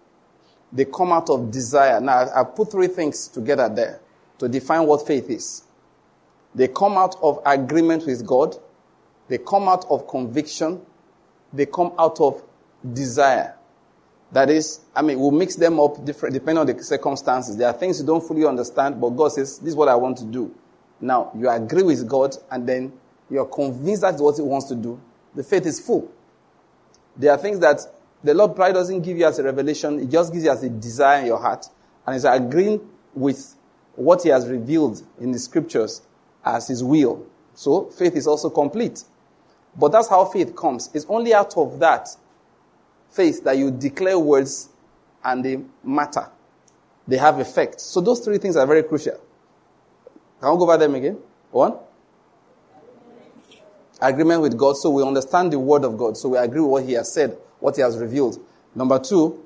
They 0.71 0.85
come 0.85 1.11
out 1.11 1.29
of 1.29 1.51
desire. 1.51 1.99
Now, 1.99 2.29
I 2.33 2.43
put 2.43 2.71
three 2.71 2.88
things 2.88 3.27
together 3.27 3.69
there 3.69 3.99
to 4.38 4.47
define 4.47 4.85
what 4.85 5.05
faith 5.05 5.29
is. 5.29 5.63
They 6.53 6.67
come 6.67 6.97
out 6.97 7.15
of 7.21 7.39
agreement 7.45 8.05
with 8.05 8.25
God. 8.25 8.55
They 9.27 9.38
come 9.38 9.67
out 9.67 9.85
of 9.89 10.07
conviction. 10.07 10.81
They 11.53 11.65
come 11.65 11.93
out 11.97 12.19
of 12.19 12.43
desire. 12.93 13.55
That 14.31 14.49
is, 14.49 14.81
I 14.95 15.01
mean, 15.01 15.19
we'll 15.19 15.31
mix 15.31 15.55
them 15.55 15.79
up 15.79 16.05
different, 16.05 16.33
depending 16.33 16.59
on 16.59 16.67
the 16.67 16.83
circumstances. 16.83 17.57
There 17.57 17.67
are 17.67 17.73
things 17.73 17.99
you 17.99 18.05
don't 18.05 18.25
fully 18.25 18.45
understand, 18.45 19.01
but 19.01 19.09
God 19.09 19.31
says, 19.31 19.57
this 19.57 19.69
is 19.69 19.75
what 19.75 19.89
I 19.89 19.95
want 19.95 20.17
to 20.19 20.25
do. 20.25 20.53
Now, 21.01 21.31
you 21.35 21.49
agree 21.49 21.81
with 21.81 22.07
God, 22.07 22.35
and 22.51 22.67
then 22.67 22.93
you're 23.29 23.45
convinced 23.45 24.01
that's 24.03 24.21
what 24.21 24.35
He 24.35 24.43
wants 24.43 24.67
to 24.67 24.75
do. 24.75 25.01
The 25.33 25.43
faith 25.43 25.65
is 25.65 25.79
full. 25.79 26.11
There 27.15 27.31
are 27.31 27.38
things 27.38 27.59
that 27.59 27.81
the 28.23 28.33
Lord 28.33 28.55
probably 28.55 28.73
doesn't 28.73 29.01
give 29.01 29.17
you 29.17 29.25
as 29.25 29.39
a 29.39 29.43
revelation, 29.43 29.99
He 29.99 30.07
just 30.07 30.31
gives 30.31 30.45
you 30.45 30.51
as 30.51 30.63
a 30.63 30.69
desire 30.69 31.21
in 31.21 31.27
your 31.27 31.39
heart. 31.39 31.67
And 32.05 32.15
it's 32.15 32.25
agreeing 32.25 32.81
with 33.13 33.55
what 33.95 34.23
He 34.23 34.29
has 34.29 34.47
revealed 34.47 35.01
in 35.19 35.31
the 35.31 35.39
scriptures 35.39 36.01
as 36.43 36.67
His 36.67 36.83
will. 36.83 37.25
So, 37.53 37.85
faith 37.85 38.15
is 38.15 38.27
also 38.27 38.49
complete. 38.49 39.03
But 39.75 39.91
that's 39.91 40.09
how 40.09 40.25
faith 40.25 40.55
comes. 40.55 40.89
It's 40.93 41.05
only 41.07 41.33
out 41.33 41.55
of 41.57 41.79
that 41.79 42.09
faith 43.09 43.43
that 43.43 43.57
you 43.57 43.71
declare 43.71 44.17
words 44.17 44.69
and 45.23 45.43
they 45.43 45.59
matter. 45.83 46.29
They 47.07 47.17
have 47.17 47.39
effect. 47.39 47.81
So 47.81 48.01
those 48.01 48.19
three 48.19 48.38
things 48.38 48.55
are 48.55 48.67
very 48.67 48.83
crucial. 48.83 49.19
Can 50.39 50.51
we 50.51 50.57
go 50.57 50.63
over 50.63 50.77
them 50.77 50.95
again? 50.95 51.17
One. 51.51 51.75
Agreement 54.01 54.41
with 54.41 54.57
God, 54.57 54.77
so 54.77 54.89
we 54.91 55.03
understand 55.03 55.51
the 55.51 55.59
word 55.59 55.83
of 55.83 55.97
God, 55.97 56.15
so 56.15 56.29
we 56.29 56.38
agree 56.38 56.61
with 56.61 56.71
what 56.71 56.83
He 56.85 56.93
has 56.93 57.11
said, 57.11 57.38
what 57.59 57.75
He 57.75 57.81
has 57.81 57.97
revealed. 57.97 58.39
Number 58.75 58.99
two, 58.99 59.43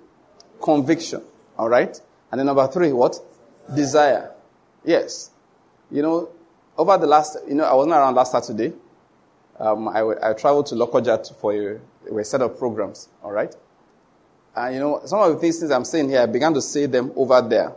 conviction. 0.61 1.21
All 1.57 1.69
right? 1.69 1.99
And 2.31 2.39
then 2.39 2.45
number 2.45 2.67
three, 2.67 2.91
what? 2.91 3.19
Desire. 3.73 4.31
Yes. 4.83 5.31
You 5.91 6.01
know, 6.01 6.29
over 6.77 6.97
the 6.97 7.07
last, 7.07 7.37
you 7.47 7.55
know, 7.55 7.63
I 7.63 7.73
wasn't 7.73 7.93
around 7.93 8.15
last 8.15 8.31
Saturday. 8.31 8.73
Um, 9.59 9.87
I, 9.87 10.01
I 10.21 10.33
traveled 10.33 10.65
to 10.67 10.75
Lokoja 10.75 11.35
for 11.35 11.53
a, 11.53 11.79
a 12.19 12.25
set 12.25 12.41
of 12.41 12.57
programs, 12.57 13.09
all 13.23 13.31
right? 13.31 13.55
And 14.55 14.73
you 14.73 14.79
know, 14.79 15.01
some 15.05 15.19
of 15.19 15.31
the 15.33 15.39
things 15.39 15.61
I'm 15.69 15.85
saying 15.85 16.09
here, 16.09 16.21
I 16.21 16.25
began 16.25 16.53
to 16.53 16.61
say 16.61 16.85
them 16.85 17.11
over 17.15 17.41
there. 17.41 17.73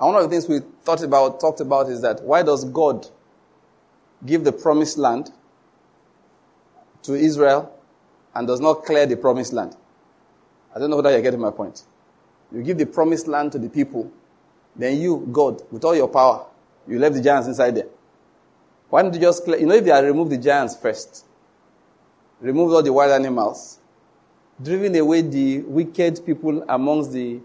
And 0.00 0.06
one 0.06 0.16
of 0.16 0.22
the 0.22 0.28
things 0.28 0.48
we 0.48 0.60
thought 0.82 1.02
about, 1.02 1.40
talked 1.40 1.60
about 1.60 1.88
is 1.88 2.02
that 2.02 2.22
why 2.22 2.42
does 2.42 2.64
God 2.64 3.06
give 4.24 4.44
the 4.44 4.52
promised 4.52 4.96
land 4.96 5.30
to 7.02 7.14
Israel 7.14 7.77
and 8.34 8.46
does 8.46 8.60
not 8.60 8.84
clear 8.84 9.06
the 9.06 9.16
promised 9.16 9.52
land? 9.52 9.76
I 10.74 10.78
don't 10.78 10.90
know 10.90 10.96
whether 10.96 11.10
you're 11.10 11.22
getting 11.22 11.40
my 11.40 11.50
point. 11.50 11.82
You 12.52 12.62
give 12.62 12.78
the 12.78 12.86
promised 12.86 13.26
land 13.28 13.52
to 13.52 13.58
the 13.58 13.68
people, 13.68 14.10
then 14.76 15.00
you, 15.00 15.28
God, 15.32 15.62
with 15.70 15.84
all 15.84 15.94
your 15.94 16.08
power, 16.08 16.46
you 16.86 16.98
left 16.98 17.14
the 17.14 17.22
giants 17.22 17.48
inside 17.48 17.74
there. 17.76 17.88
Why 18.88 19.02
don't 19.02 19.12
you 19.12 19.20
just 19.20 19.44
clear, 19.44 19.58
you 19.58 19.66
know, 19.66 19.74
if 19.74 19.84
they 19.84 19.90
had 19.90 20.04
removed 20.04 20.30
the 20.30 20.38
giants 20.38 20.76
first, 20.76 21.26
removed 22.40 22.72
all 22.72 22.82
the 22.82 22.92
wild 22.92 23.12
animals, 23.12 23.78
driven 24.62 24.94
away 24.96 25.22
the 25.22 25.58
wicked 25.60 26.24
people 26.24 26.64
amongst 26.68 27.12
the 27.12 27.40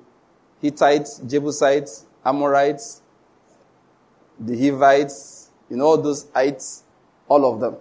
Hittites, 0.61 1.19
Jebusites, 1.19 2.05
Amorites, 2.23 3.01
the 4.39 4.57
Hivites, 4.57 5.49
you 5.69 5.75
know, 5.75 5.85
all 5.85 5.97
those 5.97 6.27
ites, 6.33 6.83
all 7.27 7.51
of 7.51 7.59
them. 7.59 7.75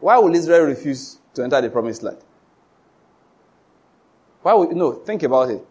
Why 0.00 0.18
will 0.18 0.34
Israel 0.34 0.64
refuse 0.64 1.19
to 1.34 1.44
enter 1.44 1.60
the 1.60 1.70
promised 1.70 2.02
land? 2.02 2.18
Why 4.42 4.54
would, 4.54 4.76
no, 4.76 4.92
think 4.92 5.22
about 5.22 5.50
it. 5.50 5.64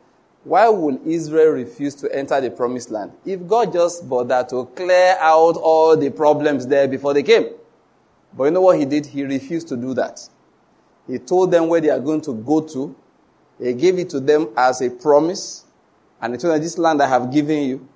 Why 0.43 0.69
will 0.69 0.99
Israel 1.05 1.51
refuse 1.51 1.95
to 1.95 2.15
enter 2.15 2.39
the 2.39 2.51
promised 2.51 2.91
land? 2.91 3.11
If 3.25 3.45
God 3.45 3.73
just 3.73 4.07
bothered 4.07 4.49
to 4.49 4.65
clear 4.75 5.17
out 5.19 5.57
all 5.57 5.97
the 5.97 6.09
problems 6.11 6.65
there 6.67 6.87
before 6.87 7.13
they 7.13 7.23
came. 7.23 7.47
But 8.35 8.45
you 8.45 8.51
know 8.51 8.61
what 8.61 8.77
he 8.77 8.85
did? 8.85 9.07
He 9.07 9.23
refused 9.23 9.67
to 9.69 9.77
do 9.77 9.93
that. 9.95 10.21
He 11.07 11.17
told 11.17 11.51
them 11.51 11.67
where 11.67 11.81
they 11.81 11.89
are 11.89 11.99
going 11.99 12.21
to 12.21 12.33
go 12.33 12.61
to. 12.61 12.95
He 13.61 13.73
gave 13.73 13.97
it 13.97 14.09
to 14.11 14.19
them 14.19 14.49
as 14.55 14.81
a 14.81 14.89
promise. 14.89 15.65
And 16.21 16.33
he 16.33 16.37
told 16.37 16.53
them, 16.53 16.61
this 16.61 16.77
land 16.77 17.01
I 17.01 17.07
have 17.07 17.33
given 17.33 17.63
you. 17.63 17.89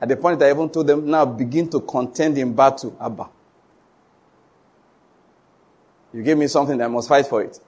At 0.00 0.08
the 0.08 0.16
point 0.16 0.38
that 0.38 0.46
I 0.46 0.50
even 0.50 0.68
told 0.70 0.86
them, 0.86 1.10
now 1.10 1.24
begin 1.24 1.68
to 1.70 1.80
contend 1.80 2.38
in 2.38 2.54
battle. 2.54 2.96
Abba. 3.00 3.28
You 6.12 6.22
gave 6.22 6.36
me 6.36 6.46
something, 6.46 6.80
I 6.80 6.88
must 6.88 7.08
fight 7.08 7.26
for 7.26 7.42
it. 7.42 7.58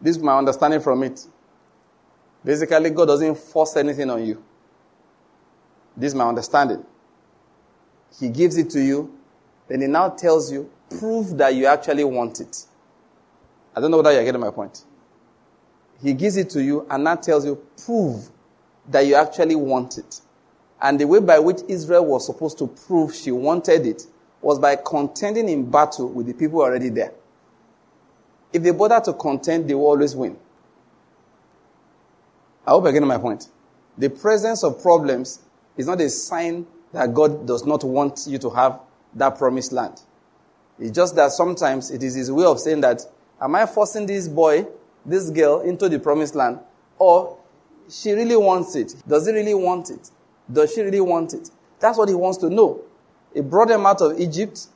This 0.00 0.16
is 0.16 0.22
my 0.22 0.36
understanding 0.36 0.80
from 0.80 1.02
it. 1.02 1.26
Basically, 2.44 2.90
God 2.90 3.06
doesn't 3.06 3.36
force 3.36 3.76
anything 3.76 4.08
on 4.10 4.24
you. 4.24 4.42
This 5.96 6.12
is 6.12 6.14
my 6.14 6.26
understanding. 6.26 6.84
He 8.18 8.28
gives 8.28 8.56
it 8.56 8.70
to 8.70 8.80
you, 8.80 9.16
then 9.68 9.82
He 9.82 9.86
now 9.86 10.08
tells 10.08 10.50
you, 10.50 10.70
prove 10.98 11.36
that 11.38 11.54
you 11.54 11.66
actually 11.66 12.04
want 12.04 12.40
it. 12.40 12.66
I 13.74 13.80
don't 13.80 13.90
know 13.90 13.98
whether 13.98 14.12
you're 14.12 14.24
getting 14.24 14.40
my 14.40 14.50
point. 14.50 14.84
He 16.02 16.14
gives 16.14 16.36
it 16.36 16.50
to 16.50 16.62
you 16.62 16.86
and 16.90 17.04
now 17.04 17.16
tells 17.16 17.44
you, 17.44 17.62
prove 17.84 18.30
that 18.88 19.06
you 19.06 19.14
actually 19.14 19.54
want 19.54 19.98
it. 19.98 20.20
And 20.80 20.98
the 20.98 21.06
way 21.06 21.20
by 21.20 21.38
which 21.38 21.60
Israel 21.68 22.06
was 22.06 22.26
supposed 22.26 22.58
to 22.58 22.66
prove 22.66 23.14
she 23.14 23.30
wanted 23.30 23.86
it 23.86 24.06
was 24.42 24.58
by 24.58 24.76
contending 24.76 25.48
in 25.48 25.70
battle 25.70 26.08
with 26.08 26.26
the 26.26 26.34
people 26.34 26.60
already 26.60 26.88
there. 26.88 27.12
If 28.52 28.62
they 28.62 28.70
bother 28.70 29.00
to 29.00 29.12
contend, 29.12 29.68
they 29.68 29.74
will 29.74 29.86
always 29.86 30.16
win. 30.16 30.36
I 32.66 32.70
hope 32.70 32.84
you're 32.84 32.92
getting 32.92 33.08
my 33.08 33.18
point. 33.18 33.48
The 33.98 34.08
presence 34.08 34.64
of 34.64 34.82
problems 34.82 35.40
is 35.76 35.86
not 35.86 36.00
a 36.00 36.08
sign 36.08 36.66
that 36.92 37.14
God 37.14 37.46
does 37.46 37.64
not 37.64 37.84
want 37.84 38.26
you 38.26 38.38
to 38.38 38.50
have 38.50 38.80
that 39.14 39.38
promised 39.38 39.72
land. 39.72 40.00
It's 40.78 40.90
just 40.92 41.14
that 41.16 41.32
sometimes 41.32 41.90
it 41.90 42.02
is 42.02 42.14
his 42.14 42.32
way 42.32 42.44
of 42.44 42.58
saying 42.58 42.80
that, 42.80 43.02
am 43.40 43.54
I 43.54 43.66
forcing 43.66 44.06
this 44.06 44.28
boy, 44.28 44.66
this 45.04 45.30
girl, 45.30 45.60
into 45.60 45.88
the 45.88 45.98
promised 45.98 46.34
land? 46.34 46.58
Or 46.98 47.38
she 47.88 48.12
really 48.12 48.36
wants 48.36 48.74
it? 48.76 48.94
Does 49.06 49.26
he 49.26 49.32
really 49.32 49.54
want 49.54 49.90
it? 49.90 50.10
Does 50.50 50.74
she 50.74 50.80
really 50.82 51.00
want 51.00 51.34
it? 51.34 51.50
That's 51.78 51.98
what 51.98 52.08
he 52.08 52.14
wants 52.14 52.38
to 52.38 52.50
know. 52.50 52.82
He 53.34 53.40
brought 53.40 53.68
them 53.68 53.86
out 53.86 54.00
of 54.00 54.18
Egypt. 54.20 54.66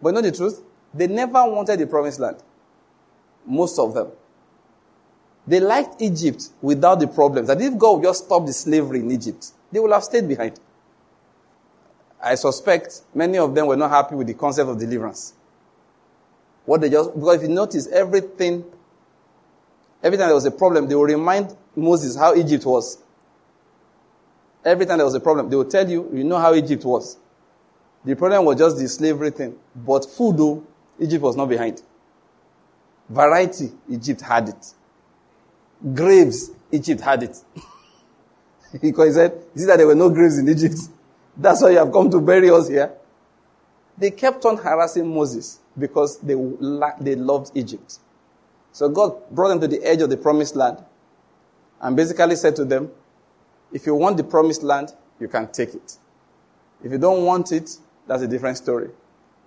But 0.00 0.10
you 0.10 0.14
know 0.14 0.22
the 0.22 0.32
truth? 0.32 0.62
They 0.94 1.06
never 1.06 1.44
wanted 1.46 1.78
the 1.78 1.86
promised 1.86 2.20
land. 2.20 2.38
Most 3.46 3.78
of 3.78 3.94
them. 3.94 4.08
They 5.46 5.60
liked 5.60 6.00
Egypt 6.00 6.50
without 6.60 7.00
the 7.00 7.08
problems. 7.08 7.48
And 7.48 7.60
if 7.60 7.76
God 7.76 7.94
would 7.94 8.04
just 8.04 8.24
stop 8.24 8.46
the 8.46 8.52
slavery 8.52 9.00
in 9.00 9.10
Egypt, 9.10 9.52
they 9.70 9.80
would 9.80 9.90
have 9.90 10.04
stayed 10.04 10.28
behind. 10.28 10.58
I 12.22 12.36
suspect 12.36 13.02
many 13.14 13.38
of 13.38 13.54
them 13.54 13.66
were 13.66 13.76
not 13.76 13.90
happy 13.90 14.14
with 14.14 14.28
the 14.28 14.34
concept 14.34 14.70
of 14.70 14.78
deliverance. 14.78 15.34
What 16.64 16.80
they 16.80 16.90
just, 16.90 17.12
because 17.14 17.36
if 17.36 17.42
you 17.42 17.48
notice 17.48 17.88
everything, 17.88 18.64
every 20.02 20.16
time 20.16 20.28
there 20.28 20.34
was 20.34 20.44
a 20.44 20.52
problem, 20.52 20.88
they 20.88 20.94
will 20.94 21.02
remind 21.02 21.56
Moses 21.74 22.14
how 22.14 22.36
Egypt 22.36 22.64
was. 22.64 22.98
Every 24.64 24.86
time 24.86 24.98
there 24.98 25.04
was 25.04 25.14
a 25.14 25.20
problem, 25.20 25.50
they 25.50 25.56
will 25.56 25.64
tell 25.64 25.88
you, 25.88 26.08
you 26.14 26.22
know 26.22 26.38
how 26.38 26.54
Egypt 26.54 26.84
was. 26.84 27.16
The 28.04 28.16
problem 28.16 28.44
was 28.44 28.58
just 28.58 28.78
the 28.78 28.88
slavery 28.88 29.30
thing. 29.30 29.56
But 29.74 30.04
food, 30.04 30.36
though, 30.36 30.66
Egypt 30.98 31.22
was 31.22 31.36
not 31.36 31.48
behind. 31.48 31.82
Variety, 33.08 33.72
Egypt 33.88 34.20
had 34.20 34.48
it. 34.48 34.74
Graves, 35.94 36.50
Egypt 36.70 37.00
had 37.00 37.22
it. 37.22 37.36
because 38.80 39.08
he 39.08 39.12
said, 39.12 39.32
you 39.54 39.60
see 39.60 39.66
that 39.66 39.76
there 39.76 39.86
were 39.86 39.94
no 39.94 40.08
graves 40.10 40.38
in 40.38 40.48
Egypt. 40.48 40.76
That's 41.36 41.62
why 41.62 41.70
you 41.70 41.78
have 41.78 41.92
come 41.92 42.10
to 42.10 42.20
bury 42.20 42.50
us 42.50 42.68
here. 42.68 42.92
They 43.98 44.10
kept 44.10 44.44
on 44.44 44.56
harassing 44.56 45.12
Moses 45.12 45.60
because 45.78 46.18
they, 46.18 46.34
they 47.00 47.14
loved 47.14 47.52
Egypt. 47.54 47.98
So 48.72 48.88
God 48.88 49.30
brought 49.30 49.48
them 49.48 49.60
to 49.60 49.68
the 49.68 49.82
edge 49.84 50.00
of 50.00 50.10
the 50.10 50.16
promised 50.16 50.56
land 50.56 50.78
and 51.80 51.96
basically 51.96 52.36
said 52.36 52.56
to 52.56 52.64
them, 52.64 52.90
if 53.72 53.86
you 53.86 53.94
want 53.94 54.16
the 54.16 54.24
promised 54.24 54.62
land, 54.62 54.92
you 55.20 55.28
can 55.28 55.50
take 55.52 55.74
it. 55.74 55.98
If 56.82 56.92
you 56.92 56.98
don't 56.98 57.24
want 57.24 57.52
it, 57.52 57.76
that's 58.06 58.22
a 58.22 58.28
different 58.28 58.56
story. 58.56 58.90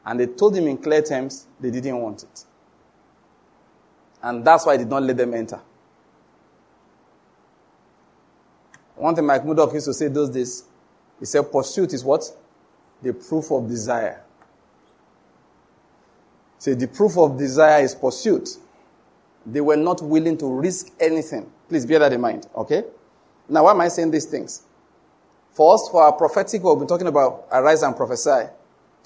And 0.05 0.19
they 0.19 0.27
told 0.27 0.55
him 0.55 0.67
in 0.67 0.77
clear 0.77 1.01
terms 1.01 1.47
they 1.59 1.71
didn't 1.71 1.97
want 1.97 2.23
it. 2.23 2.45
And 4.21 4.45
that's 4.45 4.65
why 4.65 4.73
he 4.73 4.79
did 4.79 4.89
not 4.89 5.03
let 5.03 5.17
them 5.17 5.33
enter. 5.33 5.59
One 8.95 9.13
thing 9.13 9.25
Mike 9.25 9.45
Murdock 9.45 9.73
used 9.73 9.85
to 9.87 9.93
say 9.93 10.07
those 10.07 10.29
days, 10.29 10.63
he 11.19 11.25
said, 11.25 11.51
pursuit 11.51 11.93
is 11.93 12.03
what? 12.03 12.23
The 13.01 13.13
proof 13.13 13.51
of 13.51 13.67
desire. 13.67 14.23
Say, 16.57 16.73
the 16.73 16.87
proof 16.87 17.17
of 17.17 17.37
desire 17.37 17.83
is 17.83 17.93
pursuit. 17.93 18.49
They 19.45 19.61
were 19.61 19.75
not 19.75 20.01
willing 20.01 20.37
to 20.39 20.47
risk 20.47 20.87
anything. 20.99 21.51
Please 21.69 21.85
bear 21.85 21.99
that 21.99 22.13
in 22.13 22.21
mind, 22.21 22.47
okay? 22.55 22.83
Now, 23.47 23.65
why 23.65 23.71
am 23.71 23.81
I 23.81 23.89
saying 23.89 24.11
these 24.11 24.25
things? 24.25 24.63
For 25.55 25.73
us, 25.73 25.87
for 25.89 26.03
our 26.03 26.11
prophetic, 26.11 26.61
we've 26.61 26.77
been 26.77 26.87
talking 26.87 27.07
about 27.07 27.47
arise 27.49 27.81
and 27.81 27.95
prophesy. 27.95 28.49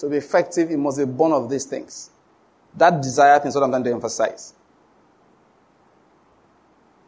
To 0.00 0.08
be 0.08 0.16
effective, 0.16 0.68
it 0.68 0.78
must 0.78 0.98
be 0.98 1.04
born 1.04 1.30
of 1.30 1.48
these 1.48 1.64
things. 1.64 2.10
That 2.76 3.00
desire 3.00 3.40
is 3.46 3.54
what 3.54 3.62
I'm 3.62 3.70
trying 3.70 3.84
to 3.84 3.92
emphasize. 3.92 4.52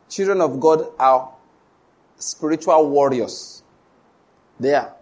Children 0.08 0.42
of 0.42 0.60
God 0.60 0.86
are 0.96 1.32
spiritual 2.18 2.88
warriors. 2.88 3.64
They 4.60 4.74
are. 4.74 4.94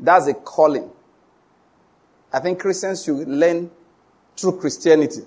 That's 0.00 0.26
a 0.26 0.34
calling. 0.34 0.90
I 2.32 2.40
think 2.40 2.58
Christians 2.58 3.04
should 3.04 3.28
learn 3.28 3.70
true 4.36 4.58
Christianity. 4.58 5.22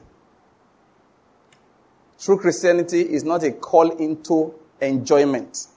True 2.20 2.38
Christianity 2.38 3.00
is 3.02 3.24
not 3.24 3.44
a 3.44 3.52
call 3.52 3.92
into 3.92 4.54
enjoyment. 4.82 5.68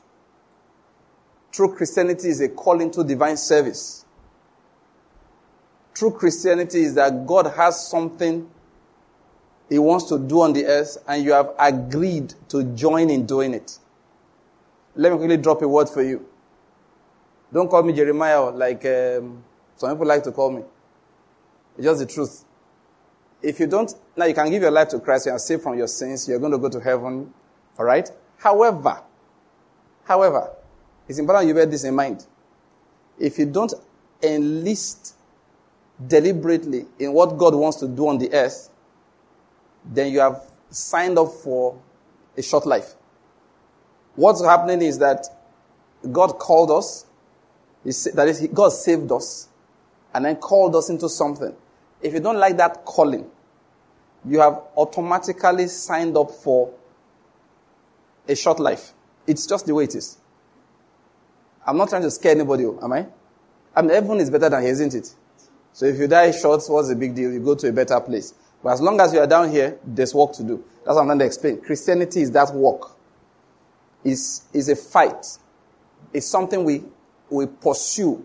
True 1.55 1.73
Christianity 1.73 2.31
is 2.31 2.41
a 2.41 2.49
calling 2.49 2.91
to 2.91 3.05
divine 3.05 3.37
service. 3.37 4.05
True 5.95 6.11
Christianity 6.11 6.83
is 6.83 6.95
that 6.97 7.25
God 7.25 7.47
has 7.55 7.89
something 7.89 8.51
He 9.69 9.79
wants 9.79 10.07
to 10.09 10.19
do 10.19 10.41
on 10.41 10.53
the 10.53 10.67
earth 10.67 10.99
and 11.07 11.23
you 11.23 11.33
have 11.33 11.51
agreed 11.57 12.35
to 12.49 12.65
join 12.75 13.09
in 13.09 13.25
doing 13.25 13.55
it. 13.55 13.79
Let 14.97 15.13
me 15.13 15.19
quickly 15.19 15.37
drop 15.37 15.63
a 15.63 15.69
word 15.69 15.89
for 15.89 16.03
you. 16.03 16.27
Don't 17.53 17.69
call 17.69 17.85
me 17.85 17.93
Jeremiah 17.93 18.51
like 18.51 18.85
um, 18.87 19.45
some 19.77 19.93
people 19.93 20.09
like 20.09 20.25
to 20.25 20.33
call 20.33 20.51
me. 20.51 20.63
It's 21.77 21.85
just 21.85 22.01
the 22.01 22.07
truth. 22.07 22.45
If 23.41 23.61
you 23.61 23.69
don't, 23.69 23.95
now 24.17 24.25
you 24.25 24.35
can 24.35 24.51
give 24.51 24.63
your 24.63 24.73
life 24.73 24.89
to 24.89 24.99
Christ, 24.99 25.27
you 25.27 25.33
are 25.33 25.39
saved 25.39 25.63
from 25.63 25.79
your 25.79 25.87
sins, 25.87 26.27
you're 26.27 26.41
going 26.41 26.51
to 26.51 26.59
go 26.59 26.69
to 26.69 26.81
heaven, 26.81 27.33
alright? 27.79 28.11
However, 28.39 29.01
however, 30.03 30.51
it's 31.09 31.19
important 31.19 31.49
you 31.49 31.55
bear 31.55 31.67
this 31.67 31.85
in 31.85 31.95
mind. 31.95 32.27
If 33.19 33.39
you 33.39 33.47
don't 33.47 33.73
enlist 34.23 35.15
deliberately 36.05 36.87
in 36.99 37.13
what 37.13 37.37
God 37.39 37.55
wants 37.55 37.79
to 37.79 37.89
do 37.89 38.09
on 38.09 38.19
the 38.19 38.33
earth, 38.33 38.71
then 39.85 40.13
you 40.13 40.21
have 40.21 40.43
signed 40.71 41.19
up 41.19 41.31
for 41.33 41.79
a 42.37 42.43
short 42.43 42.67
life. 42.67 42.95
What's 44.17 44.45
happening 44.45 44.83
is 44.83 44.99
that 44.99 45.27
God 46.11 46.39
called 46.39 46.71
us, 46.71 47.07
that 47.85 48.29
is, 48.29 48.49
God 48.53 48.71
saved 48.71 49.11
us, 49.13 49.49
and 50.13 50.25
then 50.25 50.37
called 50.37 50.75
us 50.77 50.89
into 50.89 51.09
something. 51.09 51.55
If 52.01 52.15
you 52.15 52.21
don't 52.21 52.39
like 52.39 52.57
that 52.59 52.85
calling, 52.85 53.31
you 54.25 54.41
have 54.41 54.61
automatically 54.77 55.69
signed 55.69 56.17
up 56.17 56.31
for 56.31 56.73
a 58.27 58.35
short 58.35 58.59
life. 58.59 58.93
It's 59.27 59.47
just 59.47 59.67
the 59.67 59.75
way 59.75 59.85
it 59.85 59.95
is. 59.95 60.19
I'm 61.67 61.77
not 61.77 61.89
trying 61.89 62.03
to 62.03 62.11
scare 62.11 62.33
anybody, 62.33 62.65
am 62.65 62.93
I? 62.93 63.07
I 63.75 63.83
mean, 63.83 63.91
heaven 63.91 64.21
is 64.21 64.31
better 64.31 64.49
than 64.49 64.63
here, 64.63 64.73
isn't 64.73 64.95
it? 64.95 65.15
So 65.73 65.87
if 65.87 65.99
you 65.99 66.07
die 66.07 66.31
short, 66.31 66.63
what's 66.69 66.89
the 66.89 66.97
big 66.97 67.15
deal? 67.15 67.33
You 67.33 67.41
go 67.41 67.55
to 67.57 67.69
a 67.69 67.73
better 67.73 67.99
place. 68.01 68.33
But 68.63 68.75
as 68.75 68.81
long 68.81 69.01
as 69.01 69.13
you 69.13 69.21
are 69.21 69.27
down 69.27 69.51
here, 69.51 69.79
there's 69.85 70.15
work 70.15 70.33
to 70.35 70.43
do. 70.43 70.65
That's 70.85 70.95
what 70.95 71.01
I'm 71.01 71.07
trying 71.07 71.19
to 71.19 71.25
explain. 71.27 71.61
Christianity 71.61 72.23
is 72.23 72.31
that 72.33 72.55
work. 72.55 72.93
Is 74.05 74.43
is 74.53 74.69
a 74.69 74.77
fight. 74.77 75.27
It's 76.13 76.27
something 76.27 76.63
we 76.63 76.85
we 77.31 77.47
pursue. 77.47 78.25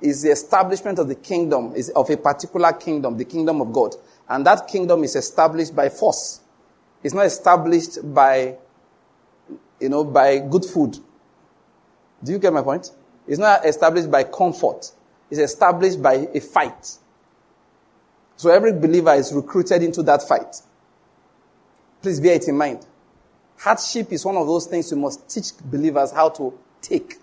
Is 0.00 0.22
the 0.22 0.30
establishment 0.30 0.98
of 0.98 1.08
the 1.08 1.16
kingdom, 1.16 1.74
is 1.74 1.90
of 1.90 2.08
a 2.08 2.16
particular 2.16 2.72
kingdom, 2.72 3.16
the 3.16 3.24
kingdom 3.24 3.60
of 3.60 3.72
God. 3.72 3.94
And 4.28 4.46
that 4.46 4.68
kingdom 4.68 5.02
is 5.02 5.16
established 5.16 5.74
by 5.74 5.88
force. 5.88 6.40
It's 7.02 7.14
not 7.14 7.26
established 7.26 7.98
by, 8.14 8.56
you 9.80 9.88
know, 9.88 10.04
by 10.04 10.38
good 10.38 10.64
food. 10.64 10.98
Do 12.22 12.32
you 12.32 12.38
get 12.38 12.52
my 12.52 12.62
point? 12.62 12.90
It's 13.26 13.38
not 13.38 13.64
established 13.64 14.10
by 14.10 14.24
comfort. 14.24 14.90
It's 15.30 15.40
established 15.40 16.02
by 16.02 16.28
a 16.34 16.40
fight. 16.40 16.98
So 18.36 18.50
every 18.50 18.72
believer 18.72 19.14
is 19.14 19.32
recruited 19.32 19.82
into 19.82 20.02
that 20.04 20.26
fight. 20.26 20.62
Please 22.02 22.20
bear 22.20 22.34
it 22.34 22.48
in 22.48 22.56
mind. 22.56 22.86
Hardship 23.58 24.12
is 24.12 24.24
one 24.24 24.36
of 24.36 24.46
those 24.46 24.66
things 24.66 24.90
you 24.90 24.96
must 24.96 25.28
teach 25.28 25.52
believers 25.64 26.12
how 26.12 26.28
to 26.30 26.56
take. 26.80 27.16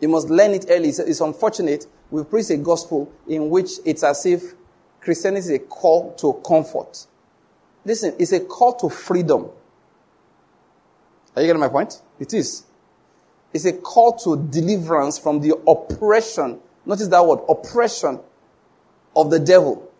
You 0.00 0.08
must 0.08 0.30
learn 0.30 0.52
it 0.52 0.66
early. 0.70 0.88
It's, 0.88 1.20
unfortunate. 1.20 1.86
We 2.10 2.24
preach 2.24 2.48
a 2.50 2.56
gospel 2.56 3.12
in 3.28 3.50
which 3.50 3.72
it's 3.84 4.02
as 4.02 4.24
if 4.24 4.54
Christianity 5.00 5.40
is 5.40 5.50
a 5.50 5.58
call 5.58 6.14
to 6.14 6.40
comfort. 6.46 7.06
Listen, 7.84 8.14
it's 8.18 8.32
a 8.32 8.40
call 8.40 8.74
to 8.76 8.88
freedom. 8.88 9.50
Are 11.36 11.42
you 11.42 11.48
getting 11.48 11.60
my 11.60 11.68
point? 11.68 12.00
It 12.18 12.32
is. 12.34 12.64
It's 13.52 13.64
a 13.64 13.72
call 13.72 14.16
to 14.18 14.36
deliverance 14.36 15.18
from 15.18 15.40
the 15.40 15.56
oppression. 15.66 16.60
Notice 16.86 17.08
that 17.08 17.26
word, 17.26 17.40
oppression 17.48 18.20
of 19.16 19.30
the 19.30 19.38
devil. 19.38 19.90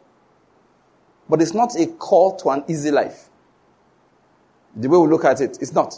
But 1.28 1.42
it's 1.42 1.54
not 1.54 1.78
a 1.78 1.86
call 1.86 2.36
to 2.38 2.50
an 2.50 2.64
easy 2.68 2.90
life. 2.90 3.28
The 4.76 4.88
way 4.88 4.98
we 4.98 5.08
look 5.08 5.24
at 5.24 5.40
it, 5.40 5.58
it's 5.60 5.72
not. 5.72 5.94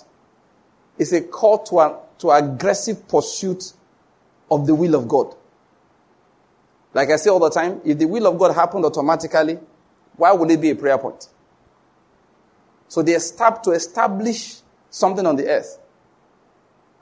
It's 0.98 1.12
a 1.12 1.20
call 1.20 1.58
to, 1.64 1.80
a, 1.80 2.00
to 2.18 2.30
aggressive 2.30 3.06
pursuit 3.08 3.72
of 4.50 4.66
the 4.66 4.74
will 4.74 4.94
of 4.94 5.08
God. 5.08 5.34
Like 6.94 7.10
I 7.10 7.16
say 7.16 7.30
all 7.30 7.38
the 7.38 7.50
time, 7.50 7.80
if 7.84 7.98
the 7.98 8.06
will 8.06 8.26
of 8.26 8.38
God 8.38 8.54
happened 8.54 8.84
automatically, 8.84 9.58
why 10.16 10.32
would 10.32 10.50
it 10.50 10.60
be 10.60 10.70
a 10.70 10.74
prayer 10.74 10.98
point? 10.98 11.28
So 12.88 13.02
they 13.02 13.18
start 13.18 13.64
to 13.64 13.70
establish 13.70 14.60
something 14.90 15.24
on 15.24 15.36
the 15.36 15.48
earth. 15.48 15.78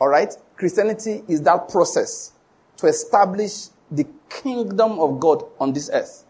Alright? 0.01 0.37
Christianity 0.57 1.23
is 1.29 1.43
that 1.43 1.69
process 1.69 2.33
to 2.79 2.87
establish 2.87 3.69
the 3.91 4.07
kingdom 4.29 4.99
of 4.99 5.21
God 5.21 5.45
on 5.59 5.73
this 5.73 5.91
earth. 5.93 6.25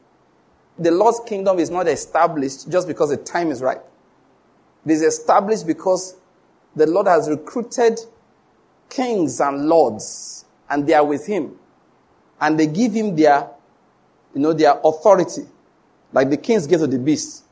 The 0.78 0.90
Lord's 0.90 1.20
kingdom 1.26 1.58
is 1.58 1.70
not 1.70 1.86
established 1.86 2.70
just 2.70 2.88
because 2.88 3.10
the 3.10 3.16
time 3.16 3.50
is 3.50 3.60
right. 3.60 3.80
It 4.84 4.92
is 4.92 5.02
established 5.02 5.66
because 5.66 6.16
the 6.74 6.86
Lord 6.86 7.06
has 7.06 7.28
recruited 7.28 8.00
kings 8.88 9.40
and 9.40 9.68
lords 9.68 10.44
and 10.68 10.86
they 10.86 10.94
are 10.94 11.04
with 11.04 11.26
him 11.26 11.56
and 12.40 12.58
they 12.58 12.66
give 12.66 12.92
him 12.92 13.14
their, 13.14 13.48
you 14.34 14.40
know, 14.40 14.52
their 14.52 14.80
authority, 14.82 15.42
like 16.12 16.30
the 16.30 16.36
kings 16.36 16.66
gave 16.66 16.80
to 16.80 16.86
the 16.86 16.98
beast. 16.98 17.44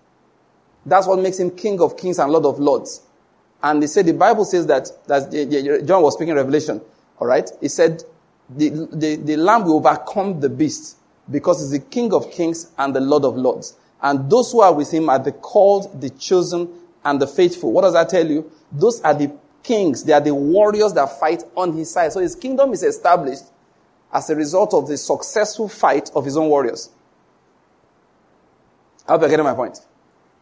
That's 0.87 1.06
what 1.06 1.18
makes 1.18 1.38
him 1.38 1.50
king 1.50 1.80
of 1.80 1.96
kings 1.96 2.18
and 2.18 2.32
lord 2.32 2.46
of 2.46 2.58
lords. 2.58 3.02
And 3.62 3.82
they 3.82 3.86
said 3.86 4.06
the 4.06 4.12
Bible 4.12 4.44
says 4.44 4.66
that, 4.66 4.88
that 5.06 5.84
John 5.86 6.02
was 6.02 6.14
speaking 6.14 6.34
Revelation, 6.34 6.80
all 7.18 7.26
right? 7.26 7.50
He 7.60 7.68
said 7.68 8.02
the, 8.48 8.68
the, 8.92 9.16
the 9.16 9.36
lamb 9.36 9.64
will 9.64 9.76
overcome 9.76 10.40
the 10.40 10.48
beast 10.48 10.96
because 11.30 11.61
he's 11.61 11.70
the 11.70 11.80
king 11.80 12.12
of 12.12 12.30
kings 12.30 12.70
and 12.78 12.94
the 12.94 13.00
lord 13.00 13.24
of 13.24 13.37
lords. 13.37 13.76
And 14.00 14.30
those 14.30 14.52
who 14.52 14.61
are 14.61 14.72
with 14.72 14.92
him 14.92 15.09
are 15.09 15.18
the 15.18 15.33
called, 15.33 16.00
the 16.00 16.11
chosen, 16.11 16.68
and 17.04 17.20
the 17.20 17.26
faithful. 17.26 17.72
What 17.72 17.83
does 17.83 17.94
that 17.94 18.09
tell 18.09 18.26
you? 18.26 18.50
Those 18.70 19.00
are 19.00 19.14
the 19.14 19.33
kings. 19.62 20.04
They 20.04 20.12
are 20.12 20.20
the 20.20 20.35
warriors 20.35 20.92
that 20.94 21.18
fight 21.18 21.42
on 21.56 21.72
his 21.72 21.90
side. 21.90 22.12
So 22.12 22.20
his 22.20 22.37
kingdom 22.37 22.72
is 22.72 22.83
established 22.83 23.44
as 24.12 24.30
a 24.30 24.37
result 24.37 24.72
of 24.72 24.87
the 24.87 24.96
successful 24.96 25.68
fight 25.68 26.11
of 26.14 26.24
his 26.24 26.37
own 26.37 26.48
warriors. 26.48 26.90
I 29.06 29.12
hope 29.12 29.22
you're 29.22 29.30
getting 29.30 29.44
my 29.44 29.54
point. 29.54 29.78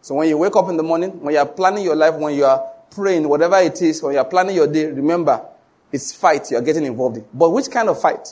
So 0.03 0.15
when 0.15 0.29
you 0.29 0.39
wake 0.39 0.55
up 0.55 0.69
in 0.69 0.77
the 0.77 0.83
morning, 0.83 1.21
when 1.21 1.35
you 1.35 1.41
are 1.41 1.47
planning 1.47 1.83
your 1.83 1.97
life, 1.97 2.15
when 2.15 2.35
you 2.35 2.45
are 2.45 2.65
praying, 2.97 3.29
whatever 3.29 3.59
it 3.59 3.81
is, 3.83 4.03
when 4.03 4.15
you 4.15 4.19
are 4.19 4.25
planning 4.25 4.57
your 4.57 4.67
day, 4.67 4.87
remember, 4.87 5.47
it's 5.93 6.13
fight 6.13 6.51
you 6.51 6.57
are 6.57 6.63
getting 6.63 6.85
involved 6.85 7.19
in. 7.19 7.25
But 7.33 7.51
which 7.51 7.71
kind 7.71 7.89
of 7.89 8.01
fight? 8.01 8.29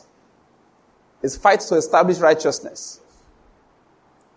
It's 1.22 1.37
fight 1.37 1.61
to 1.61 1.77
establish 1.77 2.18
righteousness. 2.18 3.00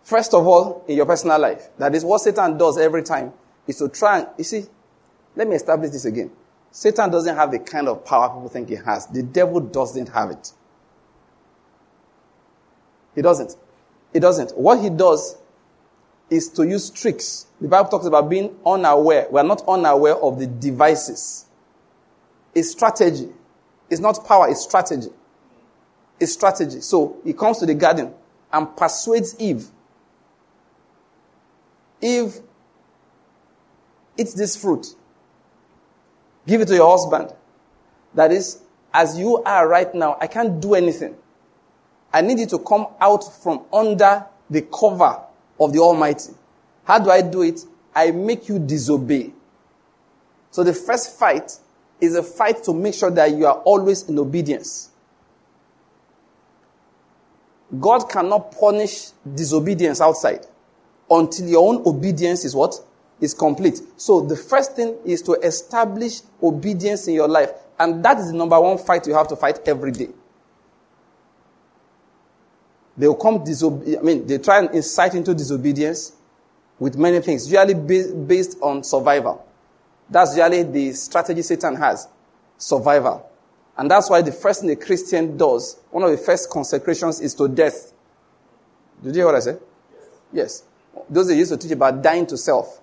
First 0.04 0.34
of 0.34 0.46
all, 0.46 0.86
in 0.88 0.96
your 0.98 1.06
personal 1.06 1.40
life. 1.40 1.70
That 1.78 1.96
is 1.96 2.06
what 2.06 2.22
Satan 2.22 2.58
does 2.58 2.78
every 2.78 3.04
time, 3.04 3.34
is 3.66 3.78
to 3.78 3.90
try 3.90 4.20
and, 4.20 4.28
you 4.38 4.44
see, 4.44 4.66
let 5.36 5.48
me 5.48 5.56
establish 5.56 5.92
this 5.92 6.06
again. 6.06 6.32
Satan 6.72 7.10
doesn't 7.10 7.36
have 7.36 7.52
the 7.52 7.60
kind 7.60 7.88
of 7.88 8.06
power 8.06 8.30
people 8.30 8.50
think 8.50 8.70
he 8.70 8.76
has. 8.76 9.08
The 9.08 9.24
devil 9.24 9.60
doesn't 9.60 10.10
have 10.10 10.32
it. 10.32 10.52
He 13.16 13.22
doesn't. 13.22 13.56
He 14.14 14.20
doesn't. 14.20 14.58
What 14.58 14.82
he 14.82 14.90
does 14.90 15.38
is 16.30 16.50
to 16.50 16.68
use 16.68 16.90
tricks. 16.90 17.48
The 17.62 17.68
Bible 17.68 17.90
talks 17.90 18.06
about 18.06 18.30
being 18.30 18.56
unaware. 18.66 19.28
We 19.32 19.40
are 19.40 19.44
not 19.46 19.64
unaware 19.68 20.16
of 20.16 20.40
the 20.40 20.48
devices. 20.48 21.46
It's 22.54 22.72
strategy. 22.72 23.30
It's 23.90 24.02
not 24.02 24.26
power, 24.26 24.50
it's 24.50 24.64
strategy. 24.64 25.10
It's 26.20 26.34
strategy. 26.34 26.82
So 26.82 27.18
he 27.24 27.34
comes 27.34 27.60
to 27.60 27.66
the 27.66 27.74
garden 27.74 28.14
and 28.52 28.76
persuades 28.76 29.36
Eve. 29.40 29.68
Eve, 32.02 32.36
eat 34.18 34.30
this 34.36 34.56
fruit. 34.56 34.88
Give 36.46 36.62
it 36.62 36.68
to 36.68 36.76
your 36.76 36.90
husband. 36.90 37.34
That 38.14 38.32
is, 38.32 38.62
as 38.94 39.18
you 39.18 39.44
are 39.44 39.68
right 39.68 39.94
now, 39.94 40.18
I 40.20 40.28
can't 40.28 40.60
do 40.60 40.74
anything. 40.74 41.16
I 42.12 42.22
need 42.22 42.40
you 42.40 42.46
to 42.48 42.60
come 42.60 42.88
out 43.00 43.22
from 43.44 43.66
under 43.72 44.26
the 44.50 44.62
cover 44.62 45.22
of 45.60 45.74
the 45.74 45.80
Almighty. 45.80 46.34
How 46.84 47.00
do 47.00 47.10
I 47.10 47.22
do 47.22 47.42
it? 47.42 47.62
I 47.94 48.12
make 48.12 48.48
you 48.48 48.60
disobey. 48.60 49.34
So 50.52 50.64
the 50.64 50.74
first 50.74 51.18
fight 51.18 51.58
is 52.00 52.16
a 52.16 52.24
fight 52.24 52.64
to 52.64 52.74
make 52.74 52.94
sure 52.94 53.12
that 53.12 53.32
you 53.32 53.46
are 53.46 53.58
always 53.66 54.08
in 54.08 54.18
obedience. 54.20 54.90
God 57.80 58.10
cannot 58.10 58.58
punish 58.58 59.10
disobedience 59.36 60.00
outside 60.00 60.46
until 61.10 61.48
your 61.48 61.68
own 61.68 61.84
obedience 61.86 62.46
is 62.46 62.56
what? 62.56 62.76
Is 63.20 63.34
complete. 63.34 63.82
So 63.98 64.22
the 64.22 64.36
first 64.36 64.76
thing 64.76 64.96
is 65.04 65.22
to 65.24 65.34
establish 65.34 66.22
obedience 66.42 67.08
in 67.08 67.16
your 67.16 67.28
life. 67.28 67.50
And 67.80 68.04
that 68.06 68.20
is 68.20 68.28
the 68.32 68.38
number 68.38 68.60
one 68.60 68.78
fight 68.78 69.08
you 69.08 69.16
have 69.16 69.28
to 69.30 69.36
fight 69.36 69.60
every 69.68 69.92
day. 69.92 70.10
They 72.98 73.08
will 73.08 73.16
come 73.16 73.40
disobe- 73.40 73.98
I 73.98 74.02
mean, 74.02 74.26
they 74.26 74.40
try 74.40 74.60
and 74.60 74.72
incite 74.72 75.14
into 75.14 75.34
disobedience 75.34 76.14
with 76.80 76.98
many 76.98 77.20
things, 77.22 77.52
usually 77.52 77.74
based 77.74 78.58
on 78.62 78.84
survival. 78.84 79.46
That's 80.10 80.36
usually 80.36 80.64
the 80.64 80.94
strategy 80.94 81.42
Satan 81.42 81.76
has. 81.76 82.08
Survival. 82.58 83.30
And 83.78 83.92
that's 83.92 84.10
why 84.10 84.22
the 84.24 84.32
first 84.32 84.62
thing 84.62 84.72
a 84.72 84.76
Christian 84.76 85.38
does, 85.38 85.78
one 85.92 86.04
of 86.04 86.12
the 86.12 86.18
first 86.18 86.50
consecrations 86.50 87.22
is 87.22 87.36
to 87.36 87.48
death. 87.48 87.94
Did 89.04 89.16
you 89.16 89.22
hear 89.22 89.26
what 89.28 89.36
I 89.36 89.40
said? 89.40 89.60
Yes. 90.34 90.64
Those 91.10 91.28
that 91.28 91.36
used 91.36 91.52
to 91.52 91.58
teach 91.58 91.72
about 91.72 92.02
dying 92.02 92.26
to 92.28 92.38
self. 92.38 92.82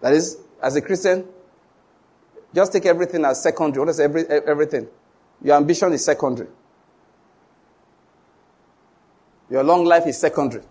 That 0.00 0.12
is, 0.12 0.36
as 0.60 0.74
a 0.74 0.82
Christian, 0.82 1.24
just 2.52 2.72
take 2.72 2.86
everything 2.86 3.24
as 3.24 3.42
secondary. 3.42 3.80
What 3.80 3.90
is 3.90 4.00
every, 4.00 4.26
everything? 4.26 4.88
Your 5.42 5.56
ambition 5.56 5.92
is 5.92 6.04
secondary. 6.04 6.48
Your 9.50 9.62
long 9.62 9.84
life 9.84 10.06
is 10.06 10.18
secondary. 10.18 10.62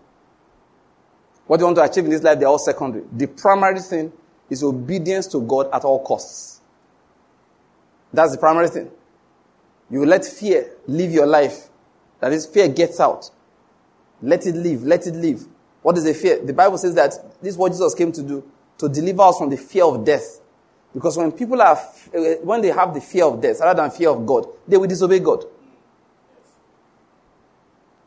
What 1.46 1.60
you 1.60 1.66
want 1.66 1.78
to 1.78 1.84
achieve 1.84 2.06
in 2.06 2.12
this 2.12 2.24
life, 2.24 2.40
they're 2.40 2.48
all 2.48 2.60
secondary. 2.60 3.04
The 3.12 3.28
primary 3.28 3.80
thing 3.80 4.12
is 4.50 4.64
obedience 4.64 5.28
to 5.28 5.42
God 5.42 5.70
at 5.74 5.84
all 5.84 6.04
costs. 6.04 6.62
That's 8.12 8.32
the 8.32 8.38
primary 8.38 8.70
thing. 8.70 8.90
You 9.90 10.06
let 10.06 10.26
fear 10.26 10.72
live 10.88 11.12
your 11.12 11.26
life. 11.26 11.70
That 12.20 12.32
is, 12.32 12.46
fear 12.46 12.68
gets 12.68 13.00
out. 13.00 13.30
Let 14.22 14.46
it 14.46 14.56
live. 14.56 14.84
Let 14.84 15.06
it 15.08 15.16
live. 15.16 15.46
What 15.82 15.98
is 15.98 16.06
the 16.06 16.14
fear? 16.14 16.44
The 16.44 16.54
Bible 16.54 16.78
says 16.78 16.96
that 16.96 17.14
this 17.42 17.54
is 17.54 17.58
what 17.58 17.72
Jesus 17.74 17.94
came 17.94 18.12
to 18.14 18.24
do, 18.24 18.44
to 18.78 18.88
deliver 18.88 19.24
us 19.24 19.38
from 19.38 19.50
the 19.50 19.58
fear 19.58 19.84
of 19.84 20.06
death. 20.06 20.40
Because 20.94 21.18
when 21.18 21.32
people 21.32 21.62
are, 21.62 21.76
uh, 21.76 22.20
when 22.44 22.62
they 22.62 22.70
have 22.70 22.94
the 22.94 23.02
fear 23.02 23.26
of 23.26 23.42
death 23.42 23.60
rather 23.60 23.82
than 23.82 23.92
fear 23.92 24.10
of 24.10 24.26
God, 24.26 24.46
they 24.68 24.78
will 24.78 24.88
disobey 24.88 25.20
God. 25.20 25.44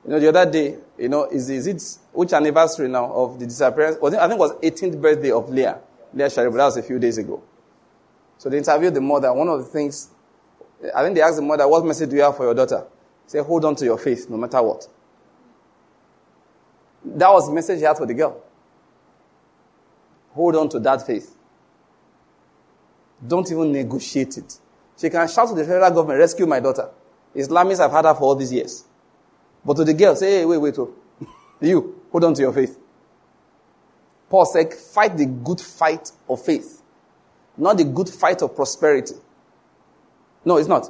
You 0.07 0.13
know, 0.13 0.21
the 0.21 0.29
other 0.29 0.49
day, 0.49 0.79
you 0.99 1.09
know, 1.09 1.25
is, 1.25 1.51
is 1.51 1.67
it, 1.67 1.83
which 2.13 2.33
anniversary 2.33 2.89
now 2.89 3.13
of 3.13 3.41
the 3.41 3.47
disappearance? 3.47 3.97
I 4.01 4.11
think 4.29 4.33
it 4.33 4.39
was 4.39 4.53
18th 4.61 5.01
birthday 5.03 5.33
of 5.33 5.51
Leah. 5.51 5.81
Leah 6.15 6.29
Sharibu. 6.29 6.53
That 6.53 6.67
was 6.67 6.77
a 6.77 6.83
few 6.85 7.01
days 7.01 7.19
ago. 7.19 7.43
So 8.39 8.49
they 8.49 8.59
interviewed 8.59 8.95
the 8.95 9.01
mother. 9.01 9.33
One 9.33 9.49
of 9.49 9.59
the 9.59 9.65
things, 9.65 10.11
I 10.95 11.03
think 11.03 11.17
they 11.17 11.23
asked 11.23 11.37
the 11.37 11.43
mother, 11.43 11.67
what 11.67 11.85
message 11.85 12.11
do 12.11 12.17
you 12.17 12.23
have 12.23 12.37
for 12.37 12.45
your 12.45 12.55
daughter? 12.55 12.87
Say, 13.27 13.41
hold 13.41 13.65
on 13.65 13.75
to 13.77 13.85
your 13.85 13.99
faith 13.99 14.31
no 14.31 14.37
matter 14.37 14.63
what. 14.63 14.87
That 17.05 17.31
was 17.33 17.49
the 17.49 17.55
message 17.55 17.79
he 17.81 17.85
had 17.85 17.97
for 17.97 18.07
the 18.07 18.15
girl. 18.15 18.41
Hold 20.35 20.55
on 20.55 20.69
to 20.69 20.79
that 20.81 21.05
faith. 21.05 21.35
Don't 23.27 23.51
even 23.51 23.73
negotiate 23.73 24.37
it. 24.39 24.57
She 25.01 25.11
can 25.11 25.27
shout 25.27 25.49
to 25.49 25.55
the 25.55 25.65
federal 25.65 25.91
government, 25.91 26.21
rescue 26.21 26.47
my 26.47 26.61
daughter. 26.61 26.91
Islamists 27.35 27.79
have 27.79 27.91
had 27.91 28.05
her 28.05 28.15
for 28.15 28.23
all 28.23 28.37
these 28.37 28.53
years. 28.53 28.85
But 29.67 29.77
to 29.79 29.85
the 29.85 29.95
girl, 29.95 30.15
say, 30.15 30.39
hey, 30.39 30.45
wait, 30.45 30.59
wait, 30.59 30.79
oh. 30.79 30.95
you, 31.61 32.01
hold 32.13 32.23
on 32.25 32.35
to 32.35 32.43
your 32.43 32.53
faith. 32.53 32.79
Paul 34.31 34.47
said, 34.47 34.73
fight 34.73 35.17
the 35.17 35.27
good 35.27 35.61
fight 35.61 36.13
of 36.29 36.45
faith, 36.45 36.83
not 37.57 37.77
the 37.77 37.85
good 37.85 38.09
fight 38.09 38.43
of 38.43 38.55
prosperity. 38.55 39.15
No, 40.45 40.57
it's 40.57 40.69
not. 40.69 40.89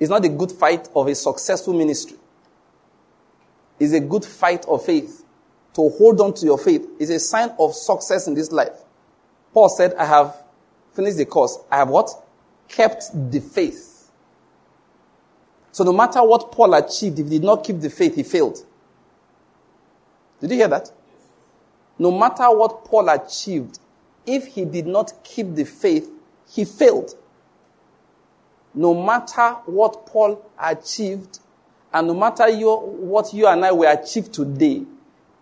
It's 0.00 0.10
not 0.10 0.22
the 0.22 0.28
good 0.28 0.50
fight 0.50 0.88
of 0.96 1.06
a 1.06 1.14
successful 1.14 1.72
ministry. 1.74 2.16
It's 3.78 3.92
a 3.92 4.00
good 4.00 4.24
fight 4.24 4.64
of 4.66 4.84
faith. 4.84 5.24
To 5.74 5.88
hold 5.90 6.20
on 6.20 6.34
to 6.34 6.46
your 6.46 6.58
faith 6.58 6.86
is 6.98 7.10
a 7.10 7.18
sign 7.18 7.50
of 7.58 7.74
success 7.74 8.26
in 8.26 8.34
this 8.34 8.50
life. 8.52 8.82
Paul 9.52 9.68
said, 9.68 9.94
I 9.94 10.04
have 10.04 10.36
finished 10.92 11.16
the 11.16 11.24
course. 11.24 11.58
I 11.70 11.76
have 11.78 11.88
what? 11.88 12.10
Kept 12.68 13.04
the 13.30 13.40
faith. 13.40 13.93
So 15.74 15.82
no 15.82 15.92
matter 15.92 16.22
what 16.22 16.52
Paul 16.52 16.74
achieved, 16.74 17.18
if 17.18 17.26
he 17.26 17.30
did 17.30 17.42
not 17.42 17.64
keep 17.64 17.80
the 17.80 17.90
faith, 17.90 18.14
he 18.14 18.22
failed. 18.22 18.64
Did 20.40 20.52
you 20.52 20.58
hear 20.58 20.68
that? 20.68 20.92
No 21.98 22.16
matter 22.16 22.44
what 22.44 22.84
Paul 22.84 23.08
achieved, 23.08 23.80
if 24.24 24.46
he 24.46 24.64
did 24.66 24.86
not 24.86 25.12
keep 25.24 25.52
the 25.56 25.64
faith, 25.64 26.08
he 26.48 26.64
failed. 26.64 27.16
No 28.72 28.94
matter 28.94 29.56
what 29.66 30.06
Paul 30.06 30.48
achieved, 30.56 31.40
and 31.92 32.06
no 32.06 32.14
matter 32.14 32.48
your, 32.48 32.80
what 32.80 33.34
you 33.34 33.48
and 33.48 33.64
I 33.64 33.72
will 33.72 33.90
achieve 33.90 34.30
today, 34.30 34.84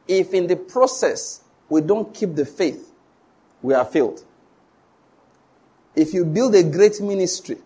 if 0.09 0.33
in 0.33 0.47
the 0.47 0.57
process 0.57 1.42
we 1.68 1.83
don't 1.83 2.14
keep 2.14 2.35
the 2.35 2.47
faith, 2.47 2.90
we 3.61 3.75
are 3.75 3.85
failed. 3.85 4.25
If 5.95 6.14
you 6.14 6.25
build 6.25 6.55
a 6.55 6.62
great 6.62 7.03
ministry, 7.03 7.59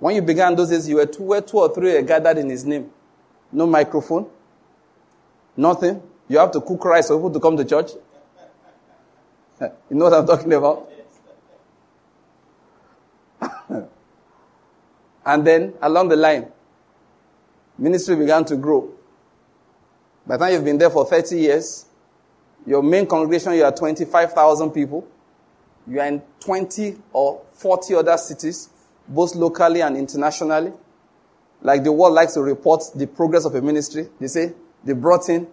when 0.00 0.16
you 0.16 0.22
began 0.22 0.56
those 0.56 0.70
days, 0.70 0.88
you 0.88 0.96
were 0.96 1.06
two, 1.06 1.40
two 1.42 1.58
or 1.58 1.72
three 1.74 1.92
were 1.92 2.02
gathered 2.02 2.38
in 2.38 2.48
his 2.48 2.64
name. 2.64 2.90
No 3.52 3.66
microphone, 3.66 4.26
nothing. 5.56 6.02
You 6.28 6.38
have 6.38 6.50
to 6.52 6.60
cook 6.60 6.84
rice 6.84 7.08
for 7.08 7.16
people 7.16 7.32
to 7.32 7.40
come 7.40 7.56
to 7.56 7.64
church. 7.64 7.90
you 9.60 9.70
know 9.90 10.06
what 10.06 10.14
I'm 10.14 10.26
talking 10.26 10.52
about? 10.52 10.90
and 15.26 15.46
then 15.46 15.74
along 15.82 16.08
the 16.08 16.16
line, 16.16 16.46
ministry 17.76 18.16
began 18.16 18.44
to 18.46 18.56
grow. 18.56 18.90
By 20.26 20.36
the 20.36 20.44
time 20.44 20.54
you've 20.54 20.64
been 20.64 20.78
there 20.78 20.90
for 20.90 21.04
30 21.04 21.38
years, 21.38 21.86
your 22.66 22.82
main 22.82 23.06
congregation, 23.06 23.54
you 23.54 23.64
are 23.64 23.72
25,000 23.72 24.70
people. 24.70 25.06
You 25.86 26.00
are 26.00 26.06
in 26.06 26.22
20 26.40 26.96
or 27.12 27.42
40 27.54 27.94
other 27.96 28.16
cities, 28.16 28.70
both 29.10 29.34
locally 29.34 29.82
and 29.82 29.96
internationally. 29.96 30.72
Like 31.60 31.84
the 31.84 31.92
world 31.92 32.14
likes 32.14 32.34
to 32.34 32.42
report 32.42 32.82
the 32.94 33.06
progress 33.06 33.44
of 33.44 33.54
a 33.54 33.60
ministry. 33.60 34.08
They 34.18 34.28
say 34.28 34.54
they 34.82 34.94
brought 34.94 35.28
in 35.28 35.46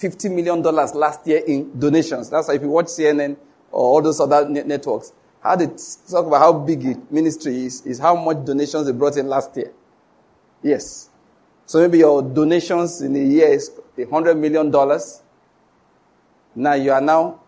$50 0.00 0.34
million 0.34 0.62
last 0.62 1.26
year 1.26 1.42
in 1.46 1.78
donations. 1.78 2.30
That's 2.30 2.48
why 2.48 2.54
if 2.54 2.62
you 2.62 2.68
watch 2.70 2.86
CNN 2.86 3.36
or 3.70 3.82
all 3.82 4.02
those 4.02 4.18
other 4.18 4.48
networks, 4.48 5.12
how 5.40 5.56
they 5.56 5.66
talk 5.66 6.26
about 6.26 6.38
how 6.38 6.52
big 6.52 6.84
a 6.84 6.96
ministry 7.10 7.66
is, 7.66 7.86
is 7.86 7.98
how 7.98 8.16
much 8.16 8.44
donations 8.44 8.86
they 8.86 8.92
brought 8.92 9.16
in 9.16 9.28
last 9.28 9.56
year. 9.56 9.72
Yes. 10.62 11.10
So 11.66 11.80
maybe 11.80 11.98
your 11.98 12.22
donations 12.22 13.00
in 13.02 13.14
a 13.14 13.18
year 13.18 13.48
is 13.48 13.70
$100 13.96 14.38
million. 14.38 14.70
Now 16.54 16.74
you 16.74 16.92
are 16.92 17.00
now, 17.00 17.40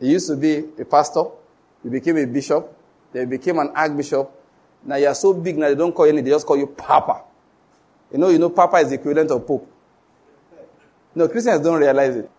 you 0.00 0.12
used 0.12 0.28
to 0.28 0.36
be 0.36 0.64
a 0.80 0.84
pastor, 0.84 1.24
you 1.84 1.90
became 1.90 2.16
a 2.18 2.26
bishop, 2.26 2.76
then 3.12 3.22
you 3.22 3.38
became 3.38 3.58
an 3.58 3.72
archbishop. 3.74 4.32
Now 4.86 4.96
you 4.96 5.08
are 5.08 5.14
so 5.14 5.34
big 5.34 5.58
now 5.58 5.68
they 5.68 5.74
don't 5.74 5.92
call 5.92 6.06
you 6.06 6.12
anything, 6.12 6.26
they 6.26 6.30
just 6.30 6.46
call 6.46 6.56
you 6.56 6.68
Papa. 6.68 7.22
You 8.12 8.18
know, 8.18 8.28
you 8.28 8.38
know, 8.38 8.50
Papa 8.50 8.76
is 8.76 8.90
the 8.90 8.94
equivalent 8.94 9.30
of 9.32 9.44
Pope. 9.44 9.68
No, 11.14 11.28
Christians 11.28 11.60
don't 11.60 11.80
realize 11.80 12.14
it. 12.14 12.30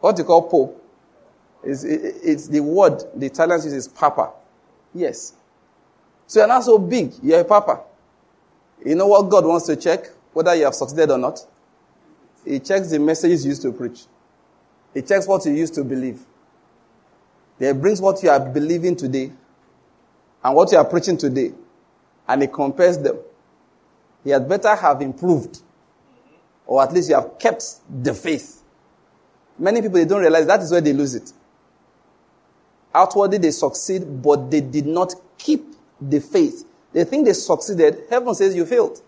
What 0.00 0.16
you 0.16 0.24
call 0.24 0.48
Pope 0.48 0.82
is 1.62 1.84
it, 1.84 2.16
it's 2.24 2.48
the 2.48 2.60
word 2.60 3.02
the 3.14 3.26
Italians 3.26 3.66
use 3.66 3.74
is 3.74 3.88
Papa. 3.88 4.30
Yes. 4.94 5.34
So 6.26 6.40
you're 6.40 6.48
not 6.48 6.64
so 6.64 6.78
big, 6.78 7.12
you're 7.22 7.40
a 7.40 7.44
Papa. 7.44 7.82
You 8.84 8.94
know 8.94 9.08
what 9.08 9.28
God 9.28 9.44
wants 9.44 9.66
to 9.66 9.76
check? 9.76 10.06
Whether 10.32 10.54
you 10.54 10.64
have 10.64 10.74
succeeded 10.74 11.10
or 11.10 11.18
not? 11.18 11.44
He 12.44 12.60
checks 12.60 12.90
the 12.90 12.98
messages 12.98 13.44
you 13.44 13.50
used 13.50 13.62
to 13.62 13.72
preach. 13.72 14.04
He 14.94 15.02
checks 15.02 15.26
what 15.26 15.44
you 15.44 15.52
used 15.52 15.74
to 15.74 15.84
believe. 15.84 16.20
He 17.58 17.70
brings 17.72 18.00
what 18.00 18.22
you 18.22 18.30
are 18.30 18.40
believing 18.40 18.96
today 18.96 19.32
and 20.42 20.54
what 20.54 20.70
you 20.72 20.78
are 20.78 20.84
preaching 20.84 21.16
today, 21.16 21.52
and 22.26 22.42
he 22.42 22.48
compares 22.48 22.98
them. 22.98 23.18
He 24.24 24.30
had 24.30 24.48
better 24.48 24.74
have 24.74 25.00
improved 25.00 25.62
or 26.68 26.82
at 26.82 26.92
least 26.92 27.08
you 27.08 27.14
have 27.14 27.38
kept 27.38 27.64
the 28.04 28.14
faith. 28.14 28.62
Many 29.58 29.80
people, 29.80 29.96
they 29.98 30.04
don't 30.04 30.20
realize 30.20 30.46
that 30.46 30.60
is 30.60 30.70
where 30.70 30.82
they 30.82 30.92
lose 30.92 31.14
it. 31.14 31.32
Outwardly, 32.94 33.38
they 33.38 33.50
succeed, 33.50 34.22
but 34.22 34.50
they 34.50 34.60
did 34.60 34.86
not 34.86 35.14
keep 35.38 35.64
the 36.00 36.20
faith. 36.20 36.64
They 36.92 37.04
think 37.04 37.24
they 37.24 37.32
succeeded. 37.32 38.04
Heaven 38.10 38.34
says 38.34 38.54
you 38.54 38.66
failed. 38.66 39.00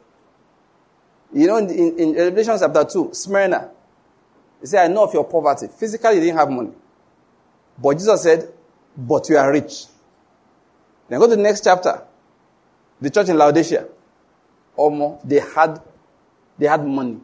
You 1.33 1.47
know, 1.47 1.59
in, 1.59 1.71
in, 1.71 1.99
in 1.99 2.15
Revelation 2.15 2.57
chapter 2.59 2.85
2, 2.85 3.11
Smyrna, 3.13 3.71
he 4.61 4.67
said, 4.67 4.91
I 4.91 4.93
know 4.93 5.05
of 5.05 5.13
your 5.13 5.25
poverty. 5.25 5.69
Physically, 5.69 6.15
you 6.15 6.21
didn't 6.21 6.39
have 6.39 6.51
money. 6.51 6.73
But 7.79 7.95
Jesus 7.95 8.23
said, 8.23 8.51
but 8.97 9.29
you 9.29 9.37
are 9.37 9.53
rich. 9.53 9.85
Then 11.11 11.19
go 11.19 11.29
to 11.29 11.35
the 11.37 11.43
next 11.43 11.65
chapter. 11.65 12.05
The 13.01 13.11
church 13.11 13.29
in 13.29 13.37
Laodicea. 13.37 13.87
Almost, 14.77 15.29
they 15.29 15.41
had, 15.41 15.83
they 16.57 16.67
had 16.67 16.87
money. 16.87 17.19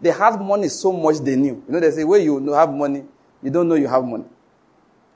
They 0.00 0.10
had 0.10 0.40
money 0.40 0.68
so 0.68 0.92
much 0.92 1.18
they 1.20 1.36
knew. 1.36 1.62
You 1.66 1.72
know, 1.72 1.80
they 1.80 1.92
say, 1.92 2.04
where 2.04 2.18
you 2.20 2.52
have 2.52 2.70
money, 2.72 3.04
you 3.42 3.50
don't 3.50 3.68
know 3.68 3.76
you 3.76 3.86
have 3.86 4.04
money. 4.04 4.24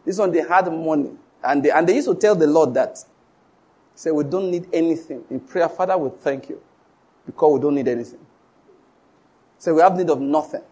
This 0.05 0.17
one, 0.19 0.31
they 0.31 0.43
had 0.43 0.73
money. 0.73 1.11
And 1.43 1.63
they, 1.63 1.71
and 1.71 1.89
they 1.89 1.97
used 1.97 2.09
to 2.09 2.15
tell 2.15 2.37
the 2.37 2.47
Lord 2.47 2.73
that. 2.75 2.99
Say, 3.97 4.13
we 4.13 4.25
don't 4.25 4.51
need 4.51 4.69
anything. 4.73 5.25
In 5.29 5.41
prayer, 5.41 5.69
Father, 5.69 5.99
we 5.99 6.11
thank 6.21 6.49
you. 6.49 6.63
Because 7.27 7.53
we 7.55 7.61
don't 7.61 7.75
need 7.75 7.89
anything. 7.89 8.21
Say, 9.59 9.73
we 9.73 9.81
have 9.81 9.97
need 9.97 10.09
of 10.09 10.21
nothing. 10.21 10.63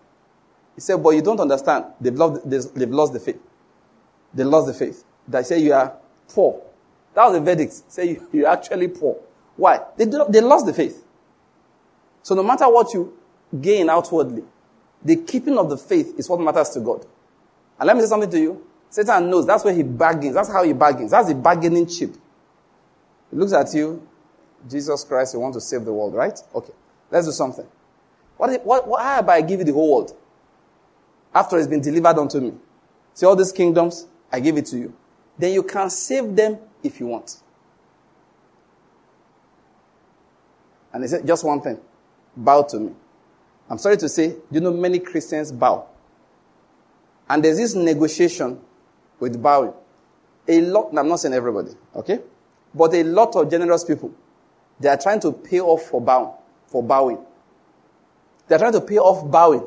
He 0.77 0.81
said, 0.81 1.03
but 1.03 1.11
you 1.11 1.23
don't 1.23 1.41
understand. 1.41 1.87
They've 2.01 2.15
lost, 2.15 2.49
they've 2.49 2.91
lost 2.91 3.13
the 3.13 3.21
faith. 3.21 3.41
They 4.33 4.45
lost 4.45 4.69
the 4.69 4.75
faith. 4.75 5.05
They 5.27 5.43
say 5.43 5.59
you 5.59 5.73
are 5.73 5.93
poor. 6.29 6.63
That 7.15 7.25
was 7.25 7.35
the 7.35 7.41
verdict. 7.41 7.73
Say 7.89 8.11
you, 8.11 8.29
you're 8.33 8.49
actually 8.49 8.89
poor. 8.89 9.19
Why? 9.57 9.81
They, 9.97 10.05
they 10.05 10.41
lost 10.41 10.67
the 10.67 10.73
faith. 10.73 11.05
So 12.23 12.35
no 12.35 12.43
matter 12.43 12.69
what 12.69 12.93
you 12.95 13.17
gain 13.59 13.89
outwardly. 13.91 14.45
The 15.03 15.17
keeping 15.17 15.57
of 15.59 15.71
the 15.71 15.77
faith 15.77 16.15
is 16.19 16.29
what 16.29 16.41
matters 16.41 16.71
to 16.71 16.81
God. 16.81 17.07
And 17.79 17.87
let 17.87 17.97
me 17.97 18.03
say 18.03 18.09
something 18.09 18.31
to 18.31 18.39
you. 18.39 18.67
Satan 18.91 19.31
knows 19.31 19.47
that's 19.47 19.65
where 19.65 19.75
he 19.75 19.83
bargains. 19.83 20.35
That's 20.35 20.51
how 20.51 20.63
he 20.63 20.73
bargains. 20.73 21.13
That's 21.13 21.29
the 21.29 21.35
bargaining 21.35 21.87
chip. 21.87 22.15
He 23.31 23.37
looks 23.37 23.53
at 23.53 23.73
you, 23.73 24.07
Jesus 24.69 25.05
Christ, 25.05 25.35
you 25.35 25.41
want 25.41 25.55
to 25.55 25.61
save 25.61 25.85
the 25.85 25.93
world, 25.93 26.15
right? 26.15 26.39
Okay. 26.55 26.73
Let's 27.11 27.27
do 27.27 27.33
something. 27.33 27.67
What, 28.37 28.65
what, 28.65 28.87
what 28.87 29.03
how 29.03 29.21
about 29.21 29.33
I 29.33 29.41
give 29.43 29.61
you 29.61 29.65
the 29.65 29.73
whole 29.73 29.95
world? 29.95 30.17
After 31.35 31.59
it's 31.59 31.69
been 31.69 31.81
delivered 31.81 32.19
unto 32.19 32.41
me. 32.41 32.53
See 33.15 33.25
all 33.27 33.37
these 33.37 33.53
kingdoms, 33.53 34.07
I 34.31 34.41
give 34.41 34.57
it 34.57 34.67
to 34.67 34.79
you. 34.79 34.95
Then 35.39 35.53
you 35.53 35.63
can 35.63 35.89
save 35.89 36.35
them 36.37 36.59
if 36.83 37.01
you 37.01 37.07
want. 37.07 37.41
And 40.93 41.05
he 41.05 41.09
said, 41.09 41.27
just 41.27 41.45
one 41.45 41.61
thing. 41.61 41.79
Bow 42.37 42.63
to 42.63 42.79
me. 42.79 42.93
I'm 43.69 43.79
sorry 43.79 43.97
to 43.99 44.09
say, 44.09 44.35
you 44.51 44.61
know, 44.61 44.73
many 44.73 44.99
Christians 44.99 45.53
bow. 45.53 45.87
And 47.29 47.45
there's 47.45 47.59
this 47.59 47.75
negotiation 47.75 48.61
with 49.21 49.41
bowing. 49.41 49.73
A 50.49 50.61
lot, 50.63 50.91
I'm 50.97 51.09
not 51.09 51.21
saying 51.21 51.35
everybody, 51.35 51.71
okay? 51.95 52.21
But 52.75 52.95
a 52.95 53.05
lot 53.05 53.37
of 53.37 53.49
generous 53.49 53.85
people, 53.85 54.13
they 54.81 54.89
are 54.89 54.97
trying 54.97 55.21
to 55.21 55.33
pay 55.33 55.61
off 55.61 55.83
for 55.83 56.01
bowing, 56.01 56.33
for 56.67 56.83
bowing. 56.83 57.19
They're 58.49 58.59
trying 58.59 58.73
to 58.73 58.81
pay 58.81 58.99
off 58.99 59.31
bowing. 59.31 59.65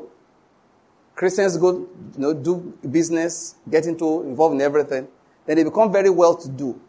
Christians 1.16 1.56
go, 1.58 1.72
you 1.72 1.88
know, 2.18 2.34
do 2.34 2.78
business, 2.90 3.56
get 3.70 3.86
into, 3.86 4.24
involved 4.24 4.56
in 4.56 4.62
everything. 4.62 5.08
Then 5.46 5.58
they 5.58 5.64
become 5.64 5.92
very 5.92 6.10
well 6.10 6.36
to 6.36 6.50
do. 6.50 6.82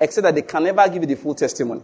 Except 0.00 0.24
that 0.24 0.34
they 0.34 0.42
can 0.42 0.64
never 0.64 0.88
give 0.88 1.02
you 1.02 1.06
the 1.06 1.16
full 1.16 1.34
testimony. 1.34 1.82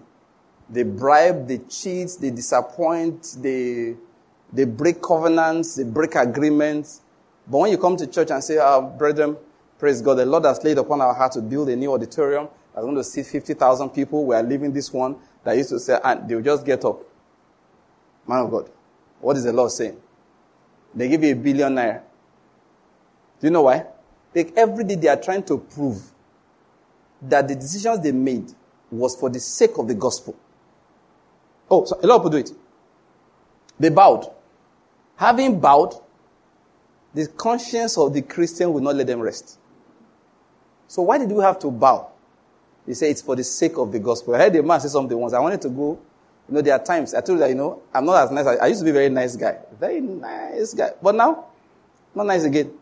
They 0.68 0.82
bribe, 0.82 1.48
they 1.48 1.58
cheat, 1.58 2.10
they 2.20 2.30
disappoint, 2.30 3.36
they 3.38 3.96
they 4.52 4.64
break 4.64 5.00
covenants, 5.00 5.76
they 5.76 5.84
break 5.84 6.14
agreements. 6.16 7.02
But 7.46 7.58
when 7.58 7.70
you 7.70 7.78
come 7.78 7.96
to 7.96 8.06
church 8.06 8.30
and 8.30 8.42
say, 8.42 8.58
oh, 8.60 8.82
brethren, 8.82 9.36
Praise 9.80 10.02
God. 10.02 10.16
The 10.16 10.26
Lord 10.26 10.44
has 10.44 10.62
laid 10.62 10.76
upon 10.76 11.00
our 11.00 11.14
heart 11.14 11.32
to 11.32 11.40
build 11.40 11.70
a 11.70 11.74
new 11.74 11.90
auditorium. 11.94 12.48
I'm 12.76 12.82
going 12.82 12.96
to 12.96 13.02
seat 13.02 13.24
50,000 13.24 13.88
people. 13.88 14.26
We 14.26 14.36
are 14.36 14.42
leaving 14.42 14.74
this 14.74 14.92
one 14.92 15.16
that 15.42 15.56
used 15.56 15.70
to 15.70 15.80
say, 15.80 15.98
and 16.04 16.28
they'll 16.28 16.42
just 16.42 16.66
get 16.66 16.84
up. 16.84 17.00
Man 18.26 18.40
of 18.40 18.50
God. 18.50 18.70
What 19.22 19.38
is 19.38 19.44
the 19.44 19.54
Lord 19.54 19.70
saying? 19.70 19.96
They 20.94 21.08
give 21.08 21.24
you 21.24 21.32
a 21.32 21.34
billion 21.34 21.74
naira. 21.74 22.02
Do 23.40 23.46
you 23.46 23.50
know 23.50 23.62
why? 23.62 23.86
Like 24.34 24.52
every 24.54 24.84
day 24.84 24.96
they 24.96 25.08
are 25.08 25.16
trying 25.16 25.44
to 25.44 25.56
prove 25.56 26.02
that 27.22 27.48
the 27.48 27.54
decisions 27.54 28.00
they 28.00 28.12
made 28.12 28.52
was 28.90 29.16
for 29.16 29.30
the 29.30 29.40
sake 29.40 29.78
of 29.78 29.86
the 29.88 29.94
gospel. 29.94 30.36
Oh, 31.70 31.84
so 31.84 31.98
a 32.02 32.06
lot 32.06 32.16
of 32.16 32.22
people 32.22 32.30
do 32.30 32.36
it. 32.38 32.50
They 33.78 33.88
bowed. 33.90 34.30
Having 35.16 35.60
bowed, 35.60 35.94
the 37.14 37.26
conscience 37.28 37.96
of 37.98 38.12
the 38.12 38.22
Christian 38.22 38.72
will 38.72 38.80
not 38.80 38.96
let 38.96 39.06
them 39.06 39.20
rest. 39.20 39.58
So 40.88 41.02
why 41.02 41.18
did 41.18 41.30
we 41.30 41.42
have 41.42 41.58
to 41.60 41.70
bow? 41.70 42.10
He 42.86 42.94
said 42.94 43.10
it's 43.10 43.22
for 43.22 43.36
the 43.36 43.44
sake 43.44 43.76
of 43.76 43.92
the 43.92 43.98
gospel. 43.98 44.34
I 44.34 44.38
heard 44.38 44.56
a 44.56 44.62
man 44.62 44.80
say 44.80 44.88
something 44.88 45.16
once. 45.16 45.32
I 45.32 45.38
wanted 45.38 45.62
to 45.62 45.68
go. 45.68 46.00
You 46.48 46.54
know, 46.54 46.62
there 46.62 46.74
are 46.74 46.82
times 46.82 47.14
I 47.14 47.20
told 47.20 47.38
you 47.38 47.40
that, 47.40 47.50
you 47.50 47.54
know, 47.54 47.82
I'm 47.94 48.04
not 48.04 48.24
as 48.24 48.30
nice. 48.32 48.46
I 48.46 48.66
used 48.66 48.80
to 48.80 48.84
be 48.84 48.90
a 48.90 48.94
very 48.94 49.08
nice 49.08 49.36
guy. 49.36 49.58
Very 49.78 50.00
nice 50.00 50.74
guy. 50.74 50.90
But 51.00 51.14
now, 51.14 51.46
not 52.14 52.26
nice 52.26 52.42
again. 52.42 52.72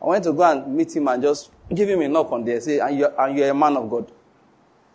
I 0.00 0.06
wanted 0.06 0.22
to 0.24 0.32
go 0.32 0.42
and 0.44 0.74
meet 0.74 0.94
him 0.96 1.08
and 1.08 1.22
just 1.22 1.50
give 1.74 1.88
him 1.88 2.00
a 2.00 2.08
knock 2.08 2.30
on 2.32 2.44
there. 2.44 2.60
Say, 2.60 2.78
and 2.78 2.98
you're, 2.98 3.20
and 3.20 3.36
you're 3.36 3.50
a 3.50 3.54
man 3.54 3.76
of 3.76 3.90
God. 3.90 4.10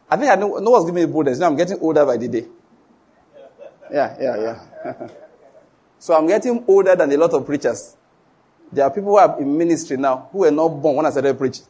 I 0.10 0.18
think 0.18 0.32
I 0.32 0.36
know, 0.36 0.58
no 0.58 0.72
one's 0.72 0.86
giving 0.86 1.06
me 1.06 1.12
boldness. 1.12 1.40
Now 1.40 1.48
I'm 1.48 1.56
getting 1.56 1.80
older 1.80 2.06
by 2.06 2.18
the 2.18 2.28
day. 2.28 2.46
Yeah, 3.92 4.16
yeah, 4.20 4.38
yeah. 4.86 5.08
so 6.00 6.14
I'm 6.14 6.28
getting 6.28 6.64
older 6.68 6.96
than 6.96 7.12
a 7.12 7.18
lot 7.18 7.34
of 7.34 7.46
preachers. 7.46 7.96
There 8.72 8.86
are 8.86 8.92
people 8.92 9.12
who 9.12 9.18
are 9.18 9.40
in 9.40 9.58
ministry 9.58 9.98
now 9.98 10.30
who 10.32 10.40
were 10.40 10.52
not 10.52 10.70
born 10.70 10.96
when 10.98 11.06
I 11.06 11.10
started 11.12 11.38
preaching. 11.38 11.66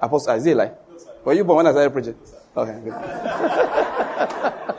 Apostle 0.00 0.32
Isaiah, 0.32 0.56
like, 0.56 0.78
were 1.24 1.32
you 1.32 1.44
born 1.44 1.58
when 1.58 1.66
I 1.68 1.70
started 1.70 1.90
preaching? 1.92 2.16
Okay, 2.54 2.80
good. 2.84 2.92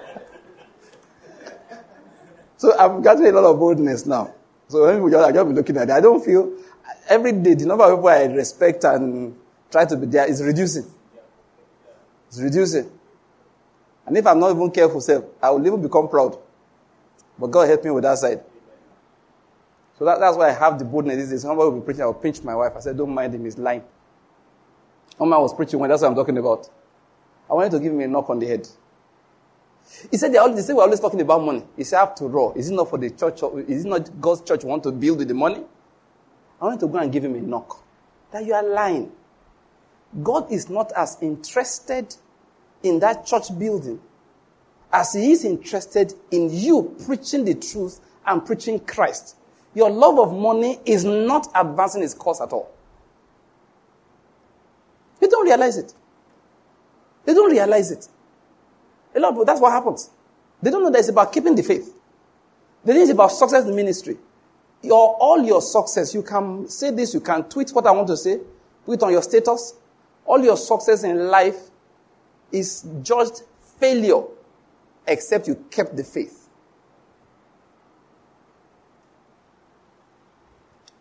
so 2.57 2.77
I'm 2.77 3.01
getting 3.01 3.27
a 3.27 3.31
lot 3.31 3.45
of 3.51 3.57
boldness 3.57 4.05
now. 4.05 4.33
So 4.67 4.85
when 4.85 4.95
people 4.95 5.09
just, 5.09 5.33
just 5.33 5.47
be 5.47 5.53
looking 5.53 5.77
at 5.77 5.89
it, 5.89 5.91
I 5.91 6.01
don't 6.01 6.23
feel 6.23 6.51
every 7.09 7.31
day 7.33 7.53
the 7.53 7.65
number 7.65 7.83
of 7.83 7.97
people 7.97 8.09
I 8.09 8.23
respect 8.25 8.83
and 8.83 9.35
try 9.71 9.85
to 9.85 9.97
be 9.97 10.05
there 10.07 10.29
is 10.29 10.41
reducing. 10.43 10.85
It's 12.27 12.41
reducing. 12.41 12.89
And 14.05 14.17
if 14.17 14.27
I'm 14.27 14.39
not 14.39 14.51
even 14.55 14.69
careful, 14.71 15.01
self, 15.01 15.25
I 15.41 15.49
will 15.51 15.65
even 15.65 15.81
become 15.81 16.09
proud. 16.09 16.37
But 17.39 17.47
God 17.47 17.67
help 17.69 17.83
me 17.83 17.91
with 17.91 18.03
that 18.03 18.17
side. 18.17 18.43
So 19.97 20.05
that, 20.05 20.19
that's 20.19 20.35
why 20.35 20.49
I 20.49 20.53
have 20.53 20.79
the 20.79 20.85
boldness. 20.85 21.15
This 21.17 21.31
is 21.31 21.41
somebody 21.43 21.69
will 21.69 21.79
be 21.79 21.85
preaching. 21.85 22.01
I 22.01 22.07
will 22.07 22.13
pinch 22.15 22.43
my 22.43 22.55
wife. 22.55 22.73
I 22.75 22.79
said, 22.79 22.97
Don't 22.97 23.13
mind 23.13 23.33
him, 23.33 23.45
he's 23.45 23.57
lying. 23.57 23.83
One 25.17 25.29
was 25.29 25.53
preaching 25.53 25.79
when 25.79 25.89
that's 25.89 26.01
what 26.01 26.09
I'm 26.09 26.15
talking 26.15 26.37
about. 26.37 26.69
I 27.49 27.53
wanted 27.53 27.71
to 27.71 27.79
give 27.79 27.93
him 27.93 27.99
a 27.99 28.07
knock 28.07 28.29
on 28.29 28.39
the 28.39 28.47
head. 28.47 28.67
He 30.09 30.17
said, 30.17 30.33
they, 30.33 30.37
always, 30.37 30.55
they 30.55 30.61
say 30.61 30.73
we're 30.73 30.83
always 30.83 30.99
talking 30.99 31.21
about 31.21 31.43
money. 31.43 31.63
He 31.75 31.83
said, 31.83 31.99
after 32.01 32.37
all, 32.37 32.53
is 32.53 32.69
it 32.69 32.73
not 32.73 32.89
for 32.89 32.97
the 32.97 33.09
church? 33.11 33.41
Is 33.67 33.85
it 33.85 33.87
not 33.87 34.21
God's 34.21 34.41
church 34.41 34.63
want 34.63 34.83
to 34.83 34.91
build 34.91 35.19
with 35.19 35.27
the 35.27 35.33
money? 35.33 35.63
I 36.63 36.67
want 36.67 36.79
to 36.79 36.87
go 36.87 36.97
and 36.97 37.11
give 37.11 37.25
him 37.25 37.35
a 37.35 37.41
knock. 37.41 37.83
That 38.31 38.45
you 38.45 38.53
are 38.53 38.63
lying. 38.63 39.11
God 40.23 40.49
is 40.49 40.69
not 40.69 40.93
as 40.95 41.17
interested 41.21 42.15
in 42.81 42.99
that 42.99 43.25
church 43.25 43.47
building 43.59 43.99
as 44.93 45.11
he 45.13 45.33
is 45.33 45.43
interested 45.43 46.13
in 46.31 46.49
you 46.53 46.95
preaching 47.05 47.43
the 47.43 47.55
truth 47.55 47.99
and 48.25 48.45
preaching 48.45 48.79
Christ. 48.79 49.35
Your 49.75 49.89
love 49.89 50.17
of 50.17 50.33
money 50.33 50.79
is 50.85 51.03
not 51.03 51.47
advancing 51.53 52.01
his 52.01 52.13
cause 52.13 52.39
at 52.39 52.53
all. 52.53 52.71
You 55.21 55.29
don't 55.29 55.45
realize 55.45 55.75
it. 55.75 55.93
They 57.25 57.33
don't 57.33 57.51
realize 57.51 57.91
it. 57.91 58.07
A 59.15 59.19
lot 59.19 59.29
of 59.29 59.33
people, 59.33 59.45
that's 59.45 59.59
what 59.59 59.73
happens. 59.73 60.11
They 60.61 60.71
don't 60.71 60.81
know 60.81 60.91
that 60.91 60.99
it's 60.99 61.09
about 61.09 61.33
keeping 61.33 61.55
the 61.55 61.63
faith. 61.63 61.93
They 62.85 62.93
think 62.93 63.03
it's 63.03 63.11
about 63.11 63.33
success 63.33 63.65
in 63.65 63.75
ministry. 63.75 64.17
Your, 64.83 65.15
all 65.19 65.41
your 65.41 65.61
success, 65.61 66.13
you 66.13 66.21
can 66.21 66.67
say 66.67 66.91
this, 66.91 67.13
you 67.13 67.21
can 67.21 67.45
tweet 67.45 67.71
what 67.71 67.87
I 67.87 67.91
want 67.91 68.09
to 68.09 68.17
say, 68.17 68.39
put 68.85 68.95
it 68.95 69.03
on 69.03 69.11
your 69.11 69.23
status. 69.23 69.75
All 70.25 70.43
your 70.43 70.57
success 70.57 71.03
in 71.03 71.27
life 71.27 71.57
is 72.51 72.85
judged 73.01 73.43
failure, 73.79 74.21
except 75.07 75.47
you 75.47 75.55
kept 75.71 75.95
the 75.95 76.03
faith. 76.03 76.49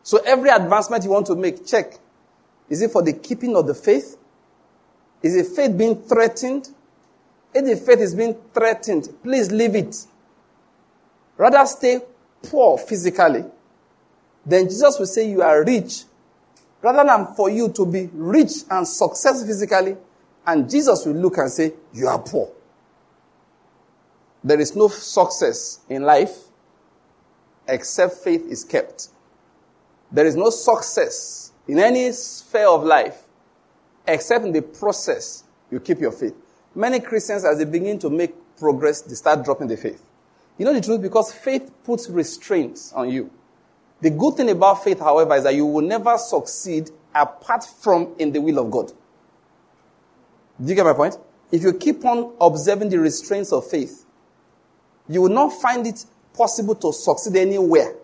So 0.05 0.19
every 0.25 0.51
advancement 0.51 1.05
you 1.05 1.11
want 1.11 1.27
to 1.27 1.37
make, 1.37 1.67
check. 1.67 1.99
Is 2.69 2.83
it 2.83 2.91
for 2.91 3.03
the 3.03 3.13
keeping 3.13 3.57
of 3.57 3.67
the 3.67 3.75
faith? 3.75 4.17
Is 5.23 5.35
the 5.35 5.45
faith 5.45 5.77
being 5.77 6.03
threatened? 6.03 6.69
If 7.55 7.65
the 7.65 7.77
faith 7.77 8.01
is 8.01 8.15
being 8.15 8.37
threatened, 8.55 9.09
please 9.23 9.51
leave 9.53 9.75
it. 9.75 10.07
Rather 11.37 11.65
stay 11.67 12.01
poor 12.43 12.79
physically. 12.79 13.45
Then 14.45 14.65
Jesus 14.69 14.99
will 14.99 15.07
say 15.07 15.31
you 15.31 15.43
are 15.43 15.65
rich. 15.65 16.05
Rather 16.81 17.05
than 17.05 17.35
for 17.35 17.49
you 17.49 17.69
to 17.71 17.87
be 17.87 18.09
rich 18.13 18.53
and 18.69 18.87
successful 18.87 19.47
physically, 19.47 19.97
and 20.47 20.69
Jesus 20.69 21.07
will 21.07 21.15
look 21.15 21.39
and 21.39 21.51
say, 21.51 21.73
you 21.95 22.09
are 22.09 22.19
poor. 22.19 22.51
There 24.43 24.59
is 24.59 24.75
no 24.75 24.89
success 24.89 25.81
in 25.89 26.03
life 26.03 26.37
except 27.69 28.15
faith 28.15 28.45
is 28.49 28.65
kept. 28.65 29.09
There 30.11 30.27
is 30.27 30.35
no 30.35 30.51
success 30.51 31.53
in 31.69 31.79
any 31.79 32.11
sphere 32.13 32.69
of 32.69 32.85
life, 32.85 33.23
except 34.07 34.45
in 34.45 34.53
the 34.53 34.63
process, 34.63 35.45
you 35.71 35.79
keep 35.79 36.01
your 36.01 36.11
faith. 36.11 36.35
Many 36.75 36.99
Christians, 36.99 37.45
as 37.45 37.59
they 37.59 37.65
begin 37.65 37.99
to 38.01 38.11
make 38.11 38.35
progress, 38.59 39.03
they 39.03 39.15
start 39.15 39.45
dropping 39.45 39.69
the 39.69 39.77
faith. 39.77 40.05
You 40.59 40.65
know 40.65 40.75
the 40.75 40.81
truth? 40.81 41.01
Because 41.01 41.33
faith 41.33 41.71
puts 41.85 42.11
restraints 42.11 42.93
on 42.93 43.11
you. 43.11 43.31
The 44.03 44.11
good 44.11 44.35
thing 44.35 44.51
about 44.51 44.85
faith, 44.85 44.99
however, 44.99 45.37
is 45.37 45.45
that 45.45 45.55
you 45.55 45.65
will 45.65 45.83
never 45.83 46.19
succeed 46.19 46.91
apart 47.15 47.65
from 47.65 48.15
in 48.19 48.33
the 48.33 48.41
will 48.41 48.59
of 48.59 48.71
God. 48.71 48.93
Do 50.61 50.69
you 50.69 50.75
get 50.75 50.85
my 50.85 50.93
point? 50.93 51.17
If 51.51 51.63
you 51.63 51.73
keep 51.73 52.05
on 52.05 52.35
observing 52.41 52.91
the 52.91 52.99
restraints 52.99 53.53
of 53.53 53.67
faith, 53.67 54.05
you 55.09 55.23
will 55.23 55.31
not 55.31 55.53
find 55.53 55.87
it 55.87 56.05
possible 56.35 56.75
to 56.75 56.93
succeed 56.93 57.37
anywhere 57.37 57.95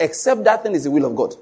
except 0.00 0.42
that 0.44 0.62
thing 0.62 0.74
is 0.74 0.84
the 0.84 0.90
will 0.90 1.04
of 1.04 1.14
God. 1.14 1.34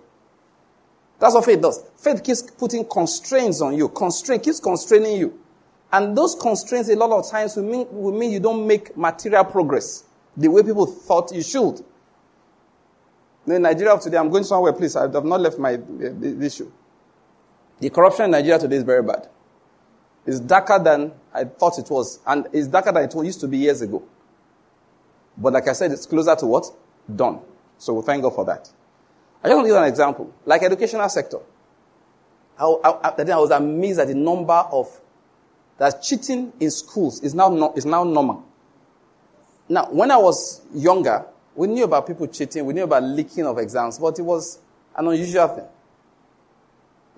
That's 1.19 1.35
what 1.35 1.45
faith 1.45 1.61
does. 1.61 1.83
Faith 1.97 2.23
keeps 2.23 2.43
putting 2.43 2.85
constraints 2.85 3.61
on 3.61 3.75
you. 3.75 3.89
Constraint 3.89 4.43
keeps 4.43 4.61
constraining 4.61 5.17
you. 5.17 5.39
And 5.93 6.17
those 6.17 6.35
constraints 6.35 6.89
a 6.89 6.97
lot 6.97 7.11
of 7.11 7.31
times 7.31 7.57
will 7.57 7.65
mean, 7.65 7.87
will 7.91 8.17
mean 8.17 8.31
you 8.31 8.41
don't 8.41 8.67
make 8.67 8.97
material 8.97 9.45
progress 9.45 10.05
the 10.37 10.49
way 10.49 10.63
people 10.63 10.87
thought 10.87 11.33
you 11.35 11.43
should. 11.43 11.85
In 13.51 13.63
Nigeria 13.63 13.99
today, 13.99 14.17
I'm 14.17 14.31
going 14.31 14.45
somewhere, 14.45 14.73
please. 14.73 14.97
I 14.97 15.03
have 15.03 15.25
not 15.25 15.41
left 15.41 15.59
my 15.59 15.79
issue. 16.43 16.71
The 17.81 17.91
corruption 17.91 18.27
in 18.27 18.31
Nigeria 18.33 18.59
today 18.59 18.77
is 18.77 18.83
very 18.83 19.03
bad. 19.03 19.29
It's 20.27 20.41
darker 20.41 20.79
than 20.79 21.13
I 21.33 21.45
thought 21.45 21.79
it 21.79 21.91
was. 21.91 22.21
And 22.27 22.47
it's 22.53 22.69
darker 22.69 22.93
than 22.93 23.05
it 23.05 23.15
used 23.15 23.41
to 23.41 23.49
be 23.49 23.59
years 23.59 23.81
ago. 23.81 24.03
But 25.37 25.55
like 25.55 25.69
I 25.69 25.73
said, 25.73 25.91
it's 25.93 26.07
closer 26.07 26.37
to 26.37 26.47
what? 26.47 26.67
Done. 27.15 27.41
So 27.79 27.95
we 27.95 28.03
thank 28.03 28.23
God 28.23 28.35
for 28.35 28.45
that. 28.45 28.71
I 29.43 29.49
just 29.49 29.57
want 29.57 29.67
to 29.67 29.73
give 29.73 29.83
an 29.83 29.89
example. 29.89 30.33
Like 30.45 30.63
educational 30.63 31.09
sector. 31.09 31.39
I, 32.59 32.65
I, 32.65 33.09
I, 33.09 33.37
was 33.39 33.51
amazed 33.51 33.99
at 34.01 34.09
the 34.09 34.15
number 34.15 34.53
of 34.53 34.87
that 35.79 36.03
cheating 36.03 36.53
in 36.61 36.71
schools 36.71 37.23
is 37.23 37.35
now, 37.35 37.49
no, 37.49 37.73
is 37.75 37.87
now 37.87 38.05
normal. 38.05 38.45
Now, 39.67 39.87
when 39.91 40.11
I 40.11 40.19
was 40.19 40.61
younger, 40.75 41.25
we 41.61 41.67
knew 41.67 41.85
about 41.85 42.07
people 42.07 42.27
cheating, 42.27 42.65
we 42.65 42.73
knew 42.73 42.85
about 42.85 43.03
leaking 43.03 43.45
of 43.45 43.59
exams, 43.59 43.99
but 43.99 44.19
it 44.19 44.23
was 44.23 44.61
an 44.97 45.07
unusual 45.07 45.47
thing. 45.47 45.67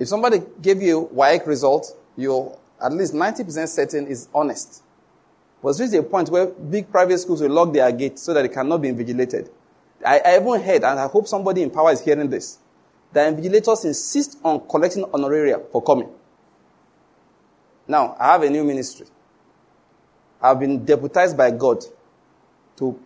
If 0.00 0.08
somebody 0.08 0.42
gave 0.60 0.82
you 0.82 1.08
WAEC 1.14 1.46
result, 1.46 1.96
you're 2.16 2.58
at 2.84 2.92
least 2.92 3.14
90% 3.14 3.68
certain 3.68 4.08
is 4.08 4.26
honest. 4.34 4.82
Was 5.62 5.80
reached 5.80 5.94
a 5.94 6.02
point 6.02 6.28
where 6.28 6.46
big 6.46 6.90
private 6.90 7.18
schools 7.18 7.40
will 7.40 7.52
lock 7.52 7.72
their 7.72 7.92
gates 7.92 8.22
so 8.22 8.34
that 8.34 8.44
it 8.44 8.52
cannot 8.52 8.82
be 8.82 8.88
invigilated. 8.88 9.48
I, 10.04 10.18
I 10.18 10.40
even 10.40 10.60
heard, 10.60 10.82
and 10.82 10.98
I 10.98 11.06
hope 11.06 11.28
somebody 11.28 11.62
in 11.62 11.70
power 11.70 11.92
is 11.92 12.00
hearing 12.00 12.28
this, 12.28 12.58
that 13.12 13.32
invigilators 13.32 13.84
insist 13.84 14.38
on 14.42 14.66
collecting 14.66 15.04
honoraria 15.04 15.70
for 15.70 15.80
coming. 15.80 16.08
Now, 17.86 18.16
I 18.18 18.32
have 18.32 18.42
a 18.42 18.50
new 18.50 18.64
ministry. 18.64 19.06
I've 20.42 20.58
been 20.58 20.84
deputized 20.84 21.36
by 21.36 21.52
God 21.52 21.84
to, 22.76 22.98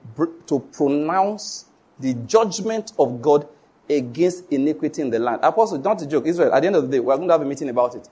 to 0.47 0.61
pronounce 0.73 1.67
the 1.99 2.15
judgment 2.27 2.93
of 2.99 3.21
God 3.21 3.49
against 3.89 4.51
iniquity 4.53 5.03
in 5.03 5.11
the 5.11 5.19
land. 5.19 5.41
Apostle, 5.43 5.79
don't 5.79 6.09
joke, 6.11 6.27
Israel, 6.27 6.53
at 6.53 6.61
the 6.61 6.67
end 6.67 6.77
of 6.77 6.83
the 6.83 6.89
day, 6.89 7.01
we're 7.01 7.17
going 7.17 7.29
to 7.29 7.35
have 7.35 7.43
a 7.43 7.45
meeting 7.45 7.69
about 7.69 7.95
it. 7.95 8.09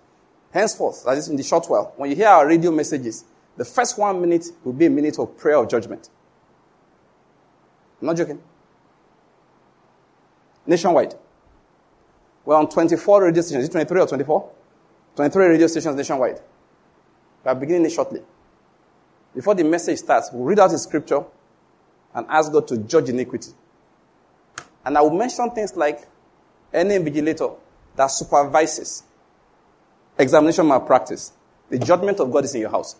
Henceforth, 0.52 1.04
that 1.04 1.18
is 1.18 1.28
in 1.28 1.36
the 1.36 1.42
short 1.42 1.66
while, 1.68 1.92
when 1.96 2.10
you 2.10 2.16
hear 2.16 2.28
our 2.28 2.46
radio 2.46 2.70
messages, 2.70 3.24
the 3.56 3.64
first 3.64 3.98
one 3.98 4.20
minute 4.20 4.46
will 4.62 4.72
be 4.72 4.86
a 4.86 4.90
minute 4.90 5.18
of 5.18 5.36
prayer 5.36 5.56
of 5.56 5.68
judgment. 5.68 6.08
I'm 8.00 8.06
not 8.08 8.16
joking 8.16 8.40
nationwide. 10.66 11.14
We're 12.44 12.56
on 12.56 12.68
24 12.68 13.24
radio 13.24 13.42
stations. 13.42 13.64
Is 13.64 13.68
it 13.68 13.72
23 13.72 14.00
or 14.00 14.06
24? 14.06 14.50
23 15.16 15.46
radio 15.46 15.66
stations 15.66 15.96
nationwide. 15.96 16.40
We 17.44 17.50
are 17.50 17.54
beginning 17.54 17.86
it 17.86 17.92
shortly. 17.92 18.22
Before 19.34 19.54
the 19.54 19.64
message 19.64 19.98
starts, 19.98 20.30
we'll 20.32 20.44
read 20.44 20.58
out 20.58 20.70
the 20.70 20.78
scripture 20.78 21.24
and 22.14 22.26
ask 22.28 22.52
God 22.52 22.68
to 22.68 22.78
judge 22.78 23.08
iniquity. 23.08 23.50
And 24.84 24.96
I 24.96 25.00
will 25.02 25.10
mention 25.10 25.50
things 25.50 25.76
like 25.76 26.06
any 26.72 26.94
invigilator 26.94 27.56
that 27.96 28.06
supervises 28.06 29.02
examination 30.18 30.66
malpractice. 30.66 31.32
The 31.70 31.78
judgment 31.78 32.20
of 32.20 32.30
God 32.30 32.44
is 32.44 32.54
in 32.54 32.60
your 32.60 32.70
house. 32.70 32.96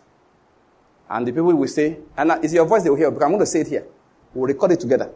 And 1.09 1.27
the 1.27 1.31
people 1.31 1.53
will 1.53 1.67
say, 1.67 1.97
and 2.17 2.31
it's 2.43 2.53
your 2.53 2.65
voice 2.65 2.83
they 2.83 2.89
will 2.89 2.97
hear, 2.97 3.11
because 3.11 3.23
I'm 3.23 3.31
going 3.31 3.41
to 3.41 3.45
say 3.45 3.61
it 3.61 3.67
here. 3.67 3.85
We'll 4.33 4.47
record 4.47 4.71
it 4.71 4.79
together. 4.79 5.11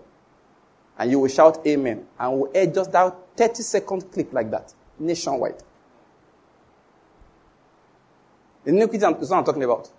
And 0.97 1.09
you 1.09 1.19
will 1.19 1.29
shout 1.29 1.65
amen. 1.65 2.05
And 2.19 2.39
we'll 2.39 2.51
air 2.53 2.67
just 2.67 2.91
that 2.91 3.15
30 3.35 3.63
second 3.63 4.11
clip 4.11 4.31
like 4.31 4.51
that, 4.51 4.73
nationwide. 4.99 5.63
Iniquity 8.65 8.97
is 8.97 9.29
what 9.29 9.37
I'm 9.37 9.43
talking 9.43 9.63
about. 9.63 9.89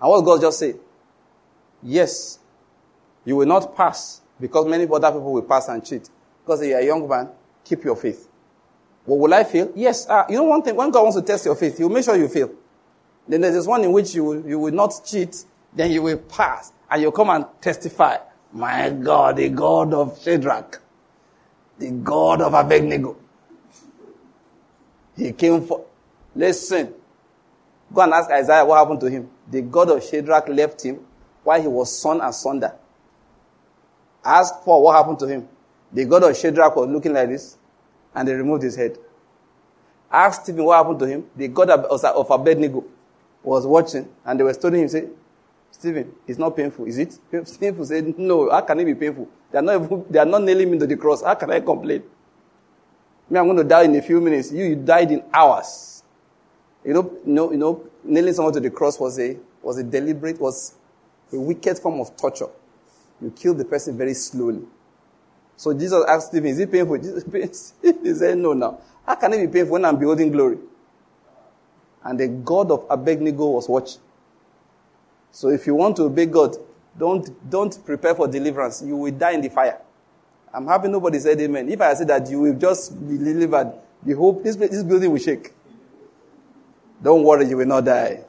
And 0.00 0.08
what 0.08 0.24
God 0.24 0.40
just 0.40 0.58
said, 0.58 0.78
yes, 1.82 2.38
you 3.30 3.36
will 3.36 3.46
not 3.46 3.76
pass 3.76 4.22
because 4.40 4.66
many 4.66 4.88
other 4.92 5.12
people 5.12 5.32
will 5.32 5.42
pass 5.42 5.68
and 5.68 5.86
cheat. 5.86 6.10
Because 6.42 6.66
you're 6.66 6.80
a 6.80 6.84
young 6.84 7.08
man, 7.08 7.28
keep 7.64 7.84
your 7.84 7.94
faith. 7.94 8.28
What 9.04 9.20
will 9.20 9.32
I 9.32 9.44
fail? 9.44 9.70
Yes. 9.76 10.08
Uh, 10.08 10.24
you 10.28 10.34
know 10.34 10.42
one 10.42 10.62
thing, 10.62 10.74
when 10.74 10.90
God 10.90 11.02
wants 11.02 11.16
to 11.16 11.22
test 11.22 11.44
your 11.44 11.54
faith, 11.54 11.76
He 11.76 11.84
will 11.84 11.90
make 11.90 12.04
sure 12.04 12.16
you 12.16 12.26
fail. 12.26 12.50
Then 13.28 13.42
there's 13.42 13.68
one 13.68 13.84
in 13.84 13.92
which 13.92 14.16
you 14.16 14.24
will, 14.24 14.44
you 14.44 14.58
will 14.58 14.72
not 14.72 15.00
cheat, 15.06 15.44
then 15.72 15.92
you 15.92 16.02
will 16.02 16.16
pass, 16.18 16.72
and 16.90 17.00
you'll 17.00 17.12
come 17.12 17.30
and 17.30 17.46
testify. 17.60 18.16
My 18.52 18.90
God, 18.90 19.36
the 19.36 19.48
God 19.48 19.94
of 19.94 20.20
Shadrach, 20.20 20.82
the 21.78 21.92
God 21.92 22.40
of 22.40 22.52
Abednego. 22.52 23.16
He 25.16 25.30
came 25.34 25.64
for, 25.64 25.86
listen, 26.34 26.94
go 27.94 28.00
and 28.00 28.12
ask 28.12 28.28
Isaiah 28.28 28.64
what 28.64 28.78
happened 28.78 29.00
to 29.02 29.06
him. 29.08 29.30
The 29.48 29.62
God 29.62 29.90
of 29.90 30.02
Shadrach 30.02 30.48
left 30.48 30.84
him 30.84 30.98
while 31.44 31.62
he 31.62 31.68
was 31.68 31.96
son 31.96 32.20
and 32.20 32.34
sunder. 32.34 32.74
Ask 34.24 34.62
for 34.64 34.82
what 34.82 34.96
happened 34.96 35.18
to 35.20 35.26
him. 35.26 35.48
The 35.92 36.04
God 36.04 36.24
of 36.24 36.36
Shadrach 36.36 36.76
was 36.76 36.88
looking 36.88 37.12
like 37.12 37.28
this, 37.28 37.56
and 38.14 38.28
they 38.28 38.34
removed 38.34 38.62
his 38.62 38.76
head. 38.76 38.98
Ask 40.10 40.42
Stephen 40.42 40.64
what 40.64 40.76
happened 40.76 40.98
to 41.00 41.06
him. 41.06 41.26
The 41.36 41.48
God 41.48 41.70
of 41.70 42.30
Abednego 42.30 42.84
was 43.42 43.66
watching, 43.66 44.08
and 44.24 44.38
they 44.38 44.44
were 44.44 44.54
studying 44.54 44.82
him, 44.84 44.88
say, 44.88 45.08
Stephen, 45.70 46.12
it's 46.26 46.38
not 46.38 46.56
painful, 46.56 46.84
is 46.86 46.98
it? 46.98 47.18
Stephen 47.46 47.84
said, 47.84 48.18
No, 48.18 48.50
how 48.50 48.60
can 48.62 48.80
it 48.80 48.84
be 48.84 48.94
painful? 48.94 49.28
They 49.50 49.58
are 49.58 49.62
not, 49.62 49.82
even, 49.82 50.04
they 50.10 50.18
are 50.18 50.26
not 50.26 50.42
nailing 50.42 50.70
me 50.70 50.78
to 50.78 50.86
the 50.86 50.96
cross. 50.96 51.22
How 51.22 51.34
can 51.34 51.50
I 51.50 51.60
complain? 51.60 52.02
Me, 53.28 53.38
I'm 53.38 53.46
going 53.46 53.56
to 53.56 53.64
die 53.64 53.84
in 53.84 53.94
a 53.94 54.02
few 54.02 54.20
minutes. 54.20 54.52
You, 54.52 54.64
you 54.64 54.76
died 54.76 55.10
in 55.12 55.22
hours. 55.32 56.02
You 56.84 56.94
know, 56.94 57.16
you 57.24 57.32
know, 57.32 57.50
you 57.52 57.58
know, 57.58 57.84
nailing 58.02 58.34
someone 58.34 58.52
to 58.54 58.60
the 58.60 58.70
cross 58.70 58.98
was 58.98 59.18
a, 59.18 59.36
was 59.62 59.78
a 59.78 59.84
deliberate, 59.84 60.40
was 60.40 60.74
a 61.32 61.38
wicked 61.38 61.78
form 61.78 62.00
of 62.00 62.16
torture. 62.16 62.48
You 63.22 63.30
kill 63.30 63.54
the 63.54 63.64
person 63.64 63.96
very 63.96 64.14
slowly. 64.14 64.62
So 65.56 65.74
Jesus 65.74 66.04
asked 66.08 66.28
Stephen, 66.28 66.50
is 66.50 66.58
it 66.58 66.72
painful? 66.72 66.96
Jesus, 67.02 67.74
he 67.82 68.14
said, 68.14 68.38
no, 68.38 68.54
no. 68.54 68.80
How 69.06 69.14
can 69.14 69.32
it 69.34 69.46
be 69.46 69.52
painful 69.52 69.72
when 69.74 69.84
I'm 69.84 69.98
beholding 69.98 70.30
glory? 70.30 70.58
And 72.02 72.18
the 72.18 72.28
God 72.28 72.70
of 72.70 72.86
Abednego 72.88 73.50
was 73.50 73.68
watching. 73.68 74.00
So 75.32 75.48
if 75.48 75.66
you 75.66 75.74
want 75.74 75.96
to 75.96 76.04
obey 76.04 76.26
God, 76.26 76.56
don't, 76.96 77.50
don't 77.50 77.84
prepare 77.84 78.14
for 78.14 78.26
deliverance. 78.26 78.82
You 78.82 78.96
will 78.96 79.12
die 79.12 79.32
in 79.32 79.42
the 79.42 79.48
fire. 79.50 79.80
I'm 80.52 80.66
happy 80.66 80.88
nobody 80.88 81.18
said 81.20 81.40
amen. 81.40 81.68
If 81.68 81.80
I 81.80 81.94
said 81.94 82.08
that 82.08 82.28
you 82.28 82.40
will 82.40 82.58
just 82.58 82.98
be 83.06 83.16
delivered, 83.18 83.72
the 84.02 84.14
hope, 84.14 84.42
this, 84.42 84.56
this 84.56 84.82
building 84.82 85.12
will 85.12 85.18
shake. 85.18 85.52
Don't 87.02 87.22
worry, 87.22 87.46
you 87.46 87.56
will 87.56 87.66
not 87.66 87.84
die. 87.84 88.24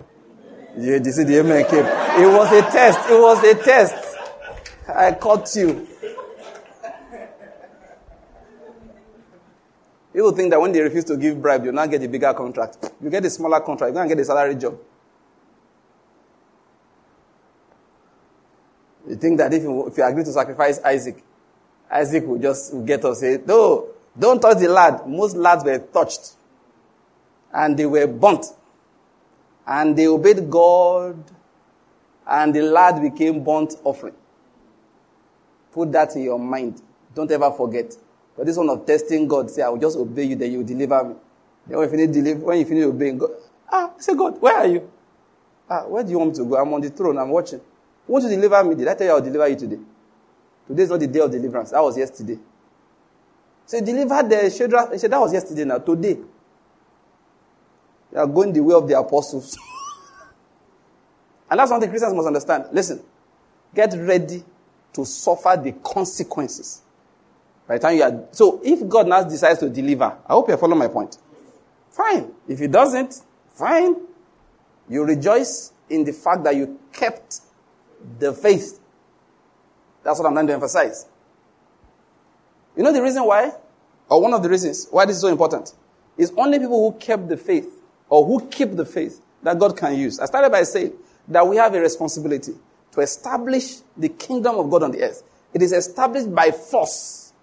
You, 0.78 1.02
you 1.04 1.12
see 1.12 1.24
the 1.24 1.40
amen 1.40 1.66
came. 1.66 1.86
It 1.86 2.28
was 2.28 2.52
a 2.52 2.62
test. 2.72 3.10
It 3.10 3.20
was 3.20 3.44
a 3.44 3.56
test. 3.56 4.11
I 4.88 5.12
caught 5.14 5.56
you. 5.56 5.88
People 10.14 10.32
think 10.32 10.50
that 10.52 10.60
when 10.60 10.72
they 10.72 10.82
refuse 10.82 11.06
to 11.06 11.16
give 11.16 11.42
bribe, 11.42 11.64
you 11.64 11.72
now 11.72 11.86
get 11.86 12.04
a 12.04 12.08
bigger 12.08 12.34
contract. 12.34 12.92
You 13.02 13.10
get 13.10 13.26
a 13.26 13.30
smaller 13.30 13.62
contract, 13.62 13.94
you 13.94 13.98
can't 13.98 14.10
get 14.10 14.20
a 14.20 14.26
salary 14.26 14.56
job. 14.56 14.78
You 19.08 19.16
think 19.16 19.38
that 19.38 19.54
if 19.54 19.64
you, 19.64 19.88
if 19.88 19.98
you 19.98 20.04
agree 20.04 20.24
to 20.24 20.32
sacrifice 20.32 20.80
Isaac, 20.84 21.24
Isaac 21.90 22.26
will 22.26 22.40
just 22.40 22.86
get 22.86 23.04
us 23.04 23.20
say, 23.20 23.40
no, 23.46 23.88
don't 24.18 24.40
touch 24.42 24.58
the 24.60 24.68
lad. 24.68 25.08
Most 25.08 25.36
lads 25.36 25.64
were 25.64 25.80
touched. 25.80 26.34
And 27.54 27.78
they 27.78 27.86
were 27.86 28.08
burnt. 28.08 28.46
And 29.66 29.98
they 29.98 30.08
obeyed 30.08 30.50
God. 30.50 31.24
And 32.26 32.54
the 32.54 32.62
lad 32.62 33.02
became 33.02 33.44
burnt 33.44 33.76
offering. 33.84 34.16
Put 35.72 35.92
that 35.94 36.16
in 36.16 36.24
your 36.24 36.40
mind. 36.40 36.82
Don't 37.16 37.32
ever 37.32 37.52
forget. 37.52 37.96
But 38.36 38.46
this 38.46 38.58
one 38.58 38.70
of 38.70 38.86
testing 38.86 39.28
God, 39.28 39.50
say, 39.50 39.62
I 39.62 39.70
will 39.70 39.78
just 39.80 39.98
obey 39.98 40.24
you, 40.26 40.36
then 40.36 40.52
you 40.52 40.64
deliver 40.64 41.04
me. 41.04 41.16
Then 41.68 41.78
when 41.78 41.90
you 41.90 41.98
finish, 41.98 42.16
deliver, 42.16 42.40
when 42.46 42.60
you 42.60 42.66
finish 42.66 42.86
obeying 42.86 43.18
God, 43.18 43.30
ah, 43.72 43.92
say, 43.98 44.16
God, 44.16 44.42
where 44.42 44.58
are 44.58 44.68
you? 44.68 44.90
Ah, 45.70 45.86
where 45.86 46.04
do 46.04 46.12
you 46.12 46.20
want 46.20 46.32
me 46.32 46.38
to 46.38 46.46
go? 46.46 46.58
I'm 46.58 46.74
on 46.74 46.82
the 46.82 46.90
throne, 46.90 47.18
I'm 47.18 47.30
watching. 47.30 47.60
You 47.60 48.14
want 48.14 48.24
to 48.26 48.30
deliver 48.30 48.64
me? 48.64 48.76
Did 48.76 48.88
I 48.88 48.96
tell 48.96 49.08
you 49.08 49.14
I'll 49.14 49.22
deliver 49.22 49.48
you 49.48 49.56
today? 49.56 49.80
Today 50.68 50.84
is 50.84 50.90
not 50.90 51.00
the 51.00 51.08
day 51.08 51.20
of 51.20 51.32
deliverance. 51.32 51.72
That 51.72 51.82
was 51.82 51.98
yesterday. 51.98 52.40
Say, 53.66 53.82
deliver 53.82 54.24
the 54.24 54.50
Shadrach. 54.50 54.92
He 54.92 54.98
said, 54.98 55.12
that 55.12 55.20
was 55.20 55.34
yesterday 55.34 55.64
now. 55.66 55.78
Today. 55.78 56.18
You 58.12 58.18
are 58.18 58.28
going 58.28 58.52
the 58.52 58.60
way 58.62 58.76
of 58.76 58.88
the 58.88 58.98
apostles. 59.00 59.58
and 61.50 61.60
that's 61.60 61.70
something 61.70 61.90
Christians 61.90 62.14
must 62.14 62.28
understand. 62.28 62.66
Listen, 62.74 63.02
get 63.74 63.94
ready 63.98 64.44
to 64.94 65.06
suffer 65.06 65.60
the 65.62 65.74
consequences. 65.84 66.82
By 67.68 67.78
the 67.78 67.82
time 67.82 67.98
you 67.98 68.04
are, 68.04 68.24
so 68.32 68.62
if 68.64 68.88
God 68.88 69.08
now 69.08 69.24
decides 69.24 69.60
to 69.60 69.70
deliver, 69.70 70.18
I 70.28 70.34
hope 70.34 70.50
you 70.50 70.58
follow 70.58 70.76
my 70.76 70.88
point. 70.88 71.18
Fine. 71.90 72.32
If 72.48 72.60
he 72.60 72.68
doesn't, 72.68 73.22
fine. 73.54 73.96
You 74.90 75.06
rejoice 75.06 75.72
in 75.90 76.04
the 76.04 76.14
fact 76.14 76.44
that 76.44 76.56
you 76.56 76.80
kept 76.92 77.42
the 78.20 78.34
faith. 78.34 78.80
That's 80.04 80.20
what 80.20 80.28
I'm 80.28 80.34
trying 80.34 80.48
to 80.48 80.54
emphasize. 80.54 81.06
You 82.76 82.84
know 82.84 82.92
the 82.92 83.02
reason 83.02 83.24
why? 83.26 83.52
Or 84.10 84.22
one 84.22 84.34
of 84.34 84.44
the 84.44 84.50
reasons 84.50 84.88
why 84.90 85.06
this 85.06 85.18
is 85.18 85.22
so 85.22 85.28
important? 85.28 85.74
Is 86.18 86.34
only 86.36 86.60
people 86.60 86.92
who 86.92 86.98
kept 86.98 87.30
the 87.30 87.38
faith 87.38 87.82
or 88.10 88.26
who 88.26 88.48
keep 88.48 88.72
the 88.72 88.86
faith 88.86 89.22
that 89.44 89.58
God 89.58 89.78
can 89.78 89.96
use. 89.96 90.20
I 90.20 90.26
started 90.26 90.50
by 90.50 90.64
saying 90.64 90.94
that 91.28 91.48
we 91.48 91.58
have 91.58 91.74
a 91.74 91.80
responsibility 91.80 92.54
to 92.92 93.02
establish 93.02 93.78
the 93.98 94.10
kingdom 94.10 94.56
of 94.58 94.70
God 94.70 94.84
on 94.84 94.92
the 94.92 95.02
earth. 95.04 95.24
It 95.54 95.62
is 95.62 95.72
established 95.72 96.34
by 96.34 96.52
force. 96.52 97.34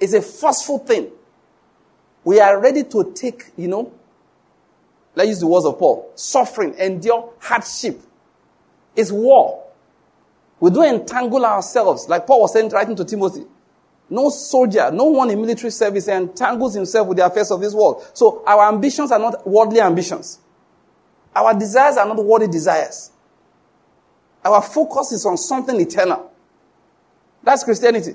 It's 0.00 0.12
a 0.12 0.22
forceful 0.22 0.78
thing. 0.78 1.10
We 2.24 2.40
are 2.40 2.60
ready 2.60 2.84
to 2.84 3.12
take, 3.14 3.52
you 3.56 3.68
know, 3.68 3.92
let's 5.14 5.28
use 5.28 5.40
the 5.40 5.46
words 5.46 5.66
of 5.66 5.78
Paul, 5.78 6.12
suffering, 6.14 6.74
endure 6.74 7.32
hardship. 7.40 8.00
It's 8.94 9.10
war. 9.10 9.64
We 10.60 10.70
don't 10.70 11.00
entangle 11.00 11.44
ourselves, 11.44 12.08
like 12.08 12.26
Paul 12.26 12.42
was 12.42 12.52
saying, 12.52 12.70
writing 12.70 12.96
to 12.96 13.04
Timothy. 13.04 13.44
No 14.10 14.30
soldier, 14.30 14.90
no 14.90 15.04
one 15.04 15.30
in 15.30 15.40
military 15.40 15.70
service 15.70 16.08
entangles 16.08 16.74
himself 16.74 17.06
with 17.08 17.18
the 17.18 17.26
affairs 17.26 17.50
of 17.50 17.60
this 17.60 17.74
world. 17.74 18.04
So 18.14 18.42
our 18.46 18.68
ambitions 18.68 19.12
are 19.12 19.18
not 19.18 19.46
worldly 19.46 19.80
ambitions. 19.80 20.40
Our 21.34 21.54
desires 21.54 21.96
are 21.96 22.06
not 22.06 22.24
worldly 22.24 22.48
desires. 22.48 23.10
Our 24.48 24.62
focus 24.62 25.12
is 25.12 25.26
on 25.26 25.36
something 25.36 25.78
eternal. 25.78 26.32
That's 27.42 27.64
Christianity. 27.64 28.14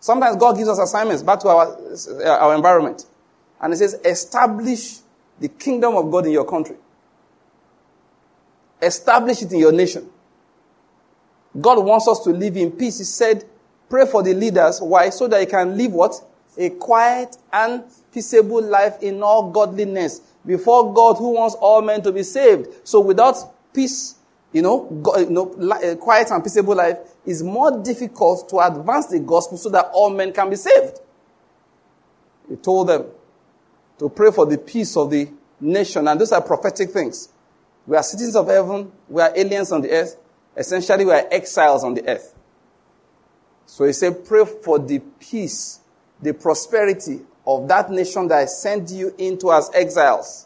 Sometimes 0.00 0.36
God 0.36 0.56
gives 0.56 0.68
us 0.68 0.78
assignments 0.78 1.22
back 1.22 1.38
to 1.40 1.48
our, 1.48 1.76
uh, 1.76 2.28
our 2.28 2.54
environment. 2.56 3.06
And 3.60 3.72
He 3.72 3.78
says, 3.78 3.94
establish 4.04 4.98
the 5.38 5.48
kingdom 5.48 5.94
of 5.94 6.10
God 6.10 6.26
in 6.26 6.32
your 6.32 6.44
country. 6.44 6.76
Establish 8.82 9.42
it 9.42 9.52
in 9.52 9.60
your 9.60 9.72
nation. 9.72 10.10
God 11.60 11.84
wants 11.84 12.08
us 12.08 12.20
to 12.24 12.30
live 12.30 12.56
in 12.56 12.72
peace. 12.72 12.98
He 12.98 13.04
said, 13.04 13.44
pray 13.88 14.06
for 14.06 14.22
the 14.22 14.34
leaders. 14.34 14.80
Why? 14.80 15.10
So 15.10 15.28
that 15.28 15.40
you 15.40 15.46
can 15.46 15.76
live 15.76 15.92
what? 15.92 16.14
A 16.58 16.70
quiet 16.70 17.36
and 17.52 17.84
peaceable 18.12 18.62
life 18.62 19.00
in 19.00 19.22
all 19.22 19.50
godliness 19.50 20.20
before 20.44 20.92
God 20.92 21.16
who 21.18 21.30
wants 21.30 21.54
all 21.54 21.82
men 21.82 22.02
to 22.02 22.12
be 22.12 22.24
saved. 22.24 22.68
So 22.82 23.00
without 23.00 23.36
peace, 23.72 24.16
you 24.54 24.62
know, 24.62 24.88
you 25.18 25.30
know, 25.30 25.52
eh, 25.82 25.96
quiet 25.96 26.30
and 26.30 26.42
peaceable 26.42 26.76
life 26.76 26.98
is 27.26 27.42
more 27.42 27.82
difficult 27.82 28.48
to 28.48 28.60
advance 28.60 29.08
the 29.08 29.18
gospel 29.18 29.58
so 29.58 29.68
that 29.68 29.90
all 29.92 30.10
men 30.10 30.32
can 30.32 30.48
be 30.48 30.54
saved. 30.54 31.00
He 32.48 32.54
told 32.54 32.88
them 32.88 33.04
to 33.98 34.08
pray 34.08 34.30
for 34.30 34.46
the 34.46 34.56
peace 34.56 34.96
of 34.96 35.10
the 35.10 35.28
nation, 35.60 36.06
and 36.06 36.20
those 36.20 36.30
are 36.30 36.40
prophetic 36.40 36.90
things. 36.90 37.30
We 37.84 37.96
are 37.96 38.02
citizens 38.04 38.36
of 38.36 38.46
heaven, 38.46 38.92
we 39.08 39.20
are 39.20 39.32
aliens 39.36 39.72
on 39.72 39.82
the 39.82 39.90
earth. 39.90 40.16
Essentially, 40.56 41.04
we 41.04 41.10
are 41.10 41.26
exiles 41.32 41.82
on 41.82 41.94
the 41.94 42.08
earth. 42.08 42.32
So 43.66 43.84
he 43.84 43.92
said, 43.92 44.24
pray 44.24 44.44
for 44.44 44.78
the 44.78 45.00
peace, 45.18 45.80
the 46.22 46.32
prosperity 46.32 47.22
of 47.44 47.66
that 47.66 47.90
nation 47.90 48.28
that 48.28 48.38
I 48.38 48.44
sent 48.44 48.90
you 48.90 49.12
into 49.18 49.50
as 49.50 49.68
exiles. 49.74 50.43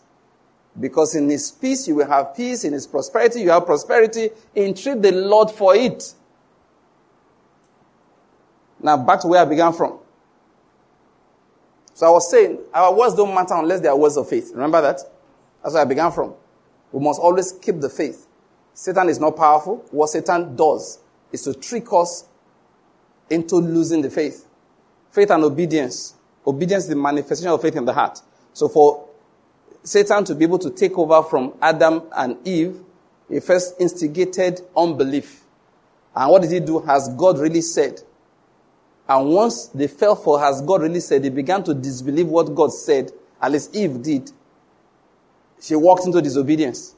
Because 0.78 1.14
in 1.14 1.28
his 1.28 1.50
peace 1.50 1.88
you 1.88 1.96
will 1.96 2.06
have 2.06 2.34
peace, 2.36 2.64
in 2.64 2.72
his 2.72 2.86
prosperity 2.86 3.40
you 3.40 3.50
have 3.50 3.66
prosperity. 3.66 4.30
Entreat 4.54 5.02
the 5.02 5.12
Lord 5.12 5.50
for 5.50 5.74
it. 5.74 6.14
Now 8.80 8.96
back 8.96 9.20
to 9.20 9.28
where 9.28 9.42
I 9.42 9.44
began 9.44 9.72
from. 9.72 9.98
So 11.94 12.06
I 12.06 12.10
was 12.10 12.30
saying, 12.30 12.58
our 12.72 12.94
words 12.94 13.16
don't 13.16 13.34
matter 13.34 13.54
unless 13.54 13.80
they 13.80 13.88
are 13.88 13.98
words 13.98 14.16
of 14.16 14.28
faith. 14.28 14.52
Remember 14.54 14.80
that? 14.80 15.00
That's 15.62 15.74
where 15.74 15.82
I 15.82 15.84
began 15.84 16.12
from. 16.12 16.34
We 16.92 17.00
must 17.00 17.20
always 17.20 17.52
keep 17.52 17.80
the 17.80 17.88
faith. 17.88 18.26
Satan 18.72 19.08
is 19.08 19.18
not 19.18 19.36
powerful. 19.36 19.84
What 19.90 20.08
Satan 20.08 20.54
does 20.54 21.00
is 21.32 21.42
to 21.42 21.54
trick 21.54 21.86
us 21.92 22.24
into 23.28 23.56
losing 23.56 24.02
the 24.02 24.10
faith. 24.10 24.46
Faith 25.10 25.30
and 25.30 25.42
obedience. 25.42 26.14
Obedience 26.46 26.84
is 26.84 26.90
the 26.90 26.96
manifestation 26.96 27.50
of 27.50 27.60
faith 27.60 27.74
in 27.74 27.84
the 27.84 27.92
heart. 27.92 28.20
So 28.52 28.68
for 28.68 29.07
Satan 29.82 30.24
to 30.24 30.34
be 30.34 30.44
able 30.44 30.58
to 30.58 30.70
take 30.70 30.98
over 30.98 31.22
from 31.22 31.54
Adam 31.60 32.02
and 32.14 32.36
Eve, 32.46 32.80
he 33.28 33.40
first 33.40 33.74
instigated 33.80 34.60
unbelief. 34.76 35.44
And 36.14 36.30
what 36.30 36.42
did 36.42 36.50
he 36.50 36.60
do? 36.60 36.80
Has 36.80 37.08
God 37.16 37.38
really 37.38 37.60
said? 37.60 38.00
And 39.08 39.30
once 39.30 39.66
they 39.68 39.86
fell 39.86 40.16
for 40.16 40.38
has 40.40 40.60
God 40.60 40.82
really 40.82 41.00
said, 41.00 41.22
they 41.22 41.30
began 41.30 41.62
to 41.64 41.74
disbelieve 41.74 42.26
what 42.26 42.54
God 42.54 42.72
said, 42.72 43.10
at 43.40 43.52
least 43.52 43.74
Eve 43.74 44.02
did. 44.02 44.30
She 45.60 45.74
walked 45.74 46.06
into 46.06 46.20
disobedience. 46.20 46.94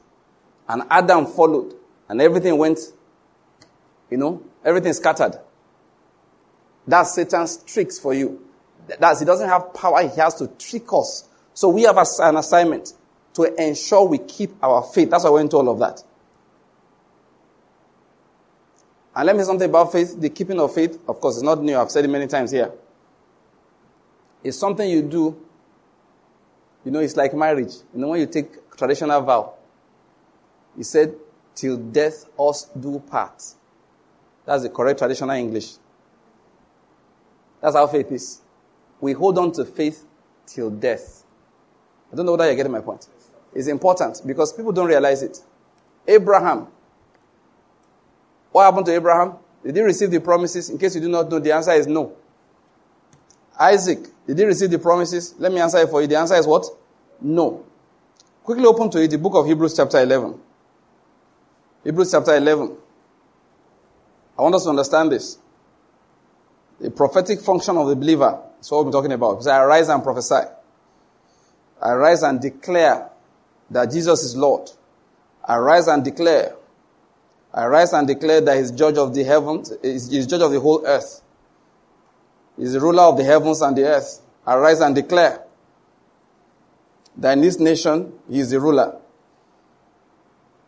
And 0.67 0.83
Adam 0.89 1.25
followed. 1.25 1.75
And 2.09 2.21
everything 2.21 2.57
went, 2.57 2.79
you 4.09 4.17
know, 4.17 4.43
everything 4.65 4.93
scattered. 4.93 5.39
That's 6.85 7.13
Satan's 7.13 7.57
tricks 7.63 7.99
for 7.99 8.13
you. 8.13 8.45
That's, 8.99 9.19
he 9.19 9.25
doesn't 9.25 9.47
have 9.47 9.73
power, 9.73 10.01
he 10.01 10.19
has 10.19 10.35
to 10.35 10.47
trick 10.47 10.91
us. 10.91 11.27
So 11.53 11.69
we 11.69 11.83
have 11.83 11.97
an 11.97 12.37
assignment 12.37 12.93
to 13.33 13.43
ensure 13.61 14.07
we 14.07 14.17
keep 14.17 14.51
our 14.63 14.83
faith. 14.83 15.09
That's 15.09 15.23
why 15.23 15.29
I 15.29 15.33
went 15.33 15.45
into 15.45 15.57
all 15.57 15.69
of 15.69 15.79
that. 15.79 16.03
And 19.15 19.25
let 19.25 19.35
me 19.35 19.41
say 19.41 19.47
something 19.47 19.69
about 19.69 19.91
faith. 19.91 20.19
The 20.19 20.29
keeping 20.29 20.59
of 20.59 20.73
faith, 20.73 20.97
of 21.07 21.19
course, 21.19 21.37
is 21.37 21.43
not 21.43 21.61
new. 21.61 21.77
I've 21.77 21.91
said 21.91 22.05
it 22.05 22.07
many 22.07 22.27
times 22.27 22.51
here. 22.51 22.71
It's 24.43 24.57
something 24.57 24.89
you 24.89 25.01
do. 25.01 25.39
You 26.85 26.91
know, 26.91 26.99
it's 26.99 27.15
like 27.15 27.33
marriage. 27.33 27.73
You 27.93 27.99
know, 27.99 28.07
when 28.07 28.21
you 28.21 28.25
take 28.25 28.75
traditional 28.75 29.21
vow, 29.21 29.53
he 30.75 30.83
said, 30.83 31.13
till 31.53 31.77
death 31.77 32.25
us 32.39 32.65
do 32.79 32.99
part. 32.99 33.43
That's 34.45 34.63
the 34.63 34.69
correct 34.69 34.99
traditional 34.99 35.31
English. 35.31 35.73
That's 37.61 37.75
how 37.75 37.85
faith 37.87 38.11
is. 38.11 38.41
We 38.99 39.13
hold 39.13 39.37
on 39.37 39.51
to 39.53 39.65
faith 39.65 40.05
till 40.47 40.69
death. 40.69 41.20
I 42.11 42.15
don't 42.15 42.25
know 42.25 42.33
whether 42.33 42.45
you're 42.45 42.55
getting 42.55 42.71
my 42.71 42.81
point. 42.81 43.07
It's 43.53 43.67
important 43.67 44.21
because 44.25 44.53
people 44.53 44.71
don't 44.71 44.87
realize 44.87 45.23
it. 45.23 45.39
Abraham 46.07 46.67
what 48.51 48.65
happened 48.65 48.85
to 48.87 48.93
Abraham? 48.93 49.35
Did 49.63 49.75
he 49.75 49.81
receive 49.81 50.11
the 50.11 50.19
promises? 50.19 50.69
In 50.69 50.77
case 50.77 50.95
you 50.95 51.01
do 51.01 51.09
not 51.09 51.29
know, 51.29 51.39
the 51.39 51.53
answer 51.53 51.71
is 51.71 51.87
no. 51.87 52.13
Isaac, 53.59 53.99
did 54.27 54.37
he 54.37 54.45
receive 54.45 54.71
the 54.71 54.79
promises? 54.79 55.35
Let 55.37 55.51
me 55.51 55.59
answer 55.59 55.77
it 55.77 55.89
for 55.89 56.01
you. 56.01 56.07
The 56.07 56.17
answer 56.17 56.35
is 56.35 56.47
what? 56.47 56.65
No. 57.21 57.65
Quickly 58.43 58.65
open 58.65 58.89
to 58.89 59.01
it, 59.01 59.09
the 59.09 59.17
book 59.17 59.35
of 59.35 59.45
Hebrews, 59.45 59.75
chapter 59.75 59.99
11. 59.99 60.39
Hebrews, 61.83 62.11
chapter 62.11 62.35
11. 62.35 62.75
I 64.37 64.41
want 64.41 64.55
us 64.55 64.63
to 64.63 64.69
understand 64.69 65.11
this. 65.11 65.37
The 66.79 66.89
prophetic 66.89 67.39
function 67.41 67.77
of 67.77 67.87
the 67.87 67.95
believer 67.95 68.41
is 68.59 68.71
what 68.71 68.85
we're 68.85 68.91
talking 68.91 69.11
about. 69.11 69.33
Because 69.33 69.47
I 69.47 69.61
arise 69.61 69.87
and 69.89 70.01
prophesy. 70.01 70.47
I 71.81 71.91
arise 71.91 72.23
and 72.23 72.39
declare 72.39 73.09
that 73.69 73.91
Jesus 73.91 74.23
is 74.23 74.35
Lord. 74.35 74.69
I 75.43 75.57
arise 75.57 75.87
and 75.87 76.03
declare 76.03 76.55
Arise 77.53 77.91
and 77.91 78.07
declare 78.07 78.39
that 78.41 78.57
he's 78.57 78.71
judge 78.71 78.97
of 78.97 79.13
the 79.13 79.23
heavens, 79.23 79.73
he's 79.81 80.07
judge 80.25 80.41
of 80.41 80.51
the 80.51 80.59
whole 80.59 80.85
earth. 80.85 81.21
He's 82.57 82.73
the 82.73 82.79
ruler 82.79 83.03
of 83.03 83.17
the 83.17 83.23
heavens 83.23 83.61
and 83.61 83.75
the 83.75 83.83
earth. 83.83 84.21
Arise 84.47 84.79
and 84.79 84.95
declare 84.95 85.43
that 87.17 87.33
in 87.33 87.41
this 87.41 87.59
nation 87.59 88.13
he 88.29 88.39
is 88.39 88.51
the 88.51 88.59
ruler. 88.59 88.97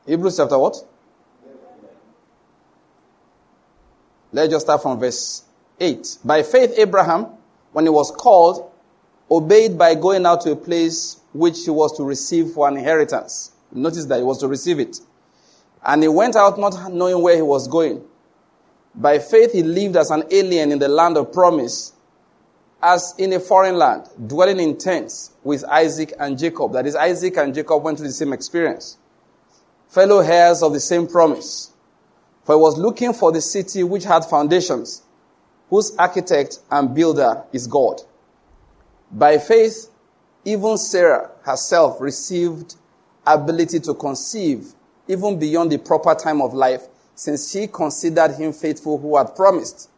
Hebrews 0.06 0.36
chapter 0.36 0.60
what? 0.60 0.76
Let's 4.34 4.52
just 4.52 4.66
start 4.66 4.82
from 4.82 5.00
verse 5.00 5.44
8. 5.80 6.18
By 6.26 6.44
faith, 6.44 6.74
Abraham, 6.78 7.28
when 7.72 7.86
he 7.86 7.90
was 7.90 8.12
called, 8.12 8.72
obeyed 9.34 9.78
by 9.78 9.96
going 9.96 10.26
out 10.26 10.42
to 10.42 10.52
a 10.52 10.56
place 10.56 11.20
which 11.34 11.64
he 11.64 11.72
was 11.72 11.98
to 11.98 12.04
receive 12.04 12.52
for 12.52 12.68
an 12.68 12.78
inheritance. 12.78 13.52
Notice 13.72 14.06
that 14.06 14.18
he 14.18 14.24
was 14.24 14.40
to 14.40 14.48
receive 14.48 14.80
it. 14.80 15.00
And 15.84 16.04
he 16.04 16.08
went 16.08 16.36
out 16.36 16.60
not 16.60 16.94
knowing 16.94 17.22
where 17.22 17.36
he 17.36 17.42
was 17.42 17.68
going. 17.68 18.04
By 18.96 19.18
faith, 19.18 19.54
he 19.54 19.64
lived 19.64 19.98
as 19.98 20.12
an 20.12 20.24
alien 20.30 20.72
in 20.72 20.80
the 20.80 20.88
land 20.88 21.18
of 21.18 21.34
promise, 21.34 21.94
as 22.82 23.16
in 23.18 23.34
a 23.34 23.40
foreign 23.40 23.78
land, 23.78 24.08
dwelling 24.28 24.60
in 24.60 24.78
tents 24.78 25.32
with 25.44 25.64
Isaac 25.66 26.14
and 26.20 26.38
Jacob. 26.38 26.74
That 26.74 26.86
is, 26.86 26.96
Isaac 26.96 27.36
and 27.38 27.56
Jacob 27.56 27.82
went 27.82 27.98
through 27.98 28.08
the 28.08 28.14
same 28.14 28.34
experience. 28.34 28.98
Fellow 29.90 30.20
heirs 30.20 30.62
of 30.62 30.74
the 30.74 30.80
same 30.80 31.08
promise. 31.08 31.72
For 32.44 32.56
he 32.56 32.62
was 32.62 32.78
looking 32.78 33.14
for 33.14 33.32
the 33.32 33.42
city 33.42 33.84
which 33.84 34.04
had 34.04 34.26
foundations, 34.26 35.02
whose 35.70 35.96
architect 35.98 36.60
and 36.70 36.94
builder 36.94 37.44
is 37.52 37.66
God. 37.66 38.02
By 39.14 39.38
faith, 39.38 39.92
even 40.44 40.78
Sarah 40.78 41.30
herself 41.44 42.02
received 42.02 42.76
ability 43.26 43.80
to 43.82 43.94
conceive 43.94 44.74
even 45.08 45.38
beyond 45.38 45.72
the 45.72 45.78
proper 45.78 46.16
time 46.16 46.42
of 46.42 46.54
life, 46.54 46.88
since 47.16 47.52
she 47.52 47.68
considered 47.68 48.32
him 48.32 48.52
faithful 48.54 48.98
who 48.98 49.18
had 49.18 49.36
promised. 49.36 49.90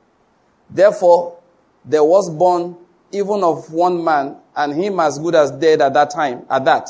Therefore, 0.70 1.38
there 1.86 2.04
was 2.04 2.30
born 2.30 2.76
even 3.12 3.44
of 3.44 3.72
one 3.72 4.04
man, 4.04 4.36
and 4.56 4.74
him 4.74 5.00
as 5.00 5.18
good 5.20 5.36
as 5.36 5.52
dead 5.52 5.82
at 5.82 5.94
that 5.94 6.10
time, 6.10 6.46
at 6.50 6.66
that, 6.66 6.90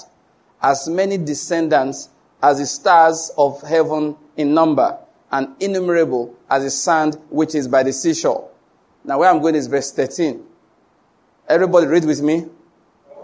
as 0.61 0.87
many 0.87 1.17
descendants 1.17 2.09
as 2.41 2.57
the 2.57 2.65
stars 2.65 3.31
of 3.37 3.61
heaven 3.61 4.15
in 4.37 4.53
number, 4.53 4.97
and 5.31 5.49
innumerable 5.59 6.33
as 6.49 6.63
the 6.63 6.71
sand 6.71 7.17
which 7.29 7.53
is 7.53 7.67
by 7.67 7.83
the 7.83 7.93
seashore. 7.93 8.49
Now, 9.03 9.19
where 9.19 9.29
I'm 9.29 9.41
going 9.41 9.55
is 9.55 9.67
verse 9.67 9.91
13. 9.91 10.43
Everybody 11.47 11.87
read 11.87 12.05
with 12.05 12.21
me. 12.21 12.45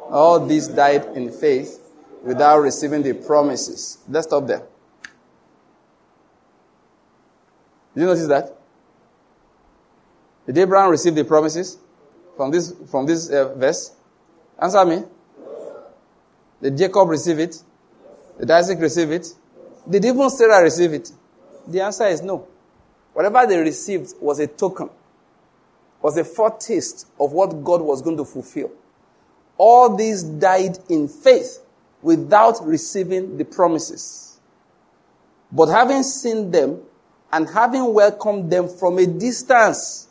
All 0.10 0.46
these 0.46 0.68
died 0.68 1.06
in 1.16 1.32
faith 1.32 1.80
without 2.24 2.60
receiving 2.60 3.02
the 3.02 3.14
promises. 3.14 3.98
Let's 4.08 4.28
stop 4.28 4.46
there. 4.48 4.64
Did 7.94 8.02
you 8.02 8.06
notice 8.08 8.28
that? 8.28 8.56
Did 10.46 10.58
Abraham 10.58 10.92
receive 10.92 11.16
the 11.16 11.24
promises 11.24 11.78
from 12.36 12.52
this, 12.52 12.74
from 12.90 13.06
this 13.06 13.30
uh, 13.30 13.54
verse? 13.56 13.96
Answer 14.62 14.86
me. 14.86 15.04
Did 16.62 16.78
Jacob 16.78 17.10
receive 17.10 17.40
it? 17.40 17.62
Did 18.40 18.52
Isaac 18.52 18.80
receive 18.80 19.12
it? 19.12 19.28
Did 19.90 20.06
even 20.06 20.30
Sarah 20.30 20.62
receive 20.62 20.94
it? 20.94 21.12
The 21.68 21.82
answer 21.82 22.08
is 22.08 22.22
no. 22.22 22.48
Whatever 23.14 23.46
they 23.48 23.58
received 23.58 24.14
was 24.22 24.40
a 24.40 24.48
token, 24.48 24.90
was 26.02 26.18
a 26.18 26.24
foretaste 26.24 27.08
of 27.20 27.32
what 27.32 27.64
God 27.64 27.82
was 27.82 28.02
going 28.02 28.18
to 28.18 28.26
fulfill. 28.26 28.72
All 29.58 29.96
these 29.96 30.24
died 30.24 30.78
in 30.90 31.08
faith 31.08 31.60
without 32.02 32.66
receiving 32.66 33.38
the 33.38 33.46
promises. 33.46 34.40
But 35.52 35.68
having 35.68 36.04
seen 36.04 36.52
them, 36.52 36.82
and 37.32 37.48
having 37.50 37.94
welcomed 37.94 38.52
them 38.52 38.68
from 38.68 38.98
a 38.98 39.06
distance, 39.06 40.10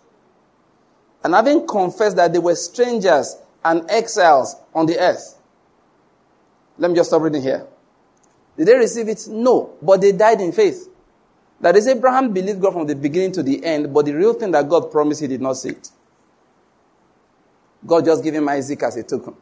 and 1.22 1.34
having 1.34 1.66
confessed 1.66 2.16
that 2.16 2.32
they 2.32 2.38
were 2.38 2.54
strangers 2.54 3.36
and 3.64 3.90
exiles 3.90 4.56
on 4.74 4.86
the 4.86 4.98
earth. 4.98 5.38
Let 6.78 6.90
me 6.90 6.96
just 6.96 7.10
stop 7.10 7.20
reading 7.20 7.42
here. 7.42 7.66
Did 8.56 8.68
they 8.68 8.74
receive 8.74 9.08
it? 9.08 9.26
No, 9.28 9.74
but 9.82 10.00
they 10.00 10.12
died 10.12 10.40
in 10.40 10.52
faith. 10.52 10.88
That 11.60 11.76
is, 11.76 11.86
Abraham 11.86 12.32
believed 12.32 12.60
God 12.60 12.72
from 12.72 12.86
the 12.86 12.96
beginning 12.96 13.32
to 13.32 13.42
the 13.42 13.62
end, 13.64 13.92
but 13.92 14.06
the 14.06 14.14
real 14.14 14.32
thing 14.32 14.50
that 14.52 14.68
God 14.68 14.90
promised, 14.90 15.20
he 15.20 15.26
did 15.26 15.42
not 15.42 15.54
see 15.54 15.70
it. 15.70 15.90
God 17.86 18.04
just 18.04 18.22
gave 18.24 18.34
him 18.34 18.48
Isaac 18.48 18.82
as 18.82 18.96
a 18.96 19.02
token. 19.02 19.34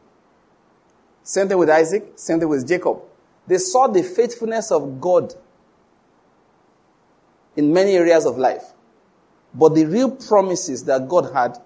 Same 1.23 1.47
thing 1.47 1.57
with 1.57 1.69
Isaac, 1.69 2.13
same 2.15 2.39
thing 2.39 2.49
with 2.49 2.67
Jacob. 2.67 2.99
They 3.47 3.57
saw 3.57 3.87
the 3.87 4.03
faithfulness 4.03 4.71
of 4.71 4.99
God 4.99 5.33
in 7.55 7.73
many 7.73 7.95
areas 7.95 8.25
of 8.25 8.37
life. 8.37 8.63
But 9.53 9.75
the 9.75 9.85
real 9.85 10.11
promises 10.11 10.83
that 10.85 11.07
God 11.07 11.33
had, 11.33 11.57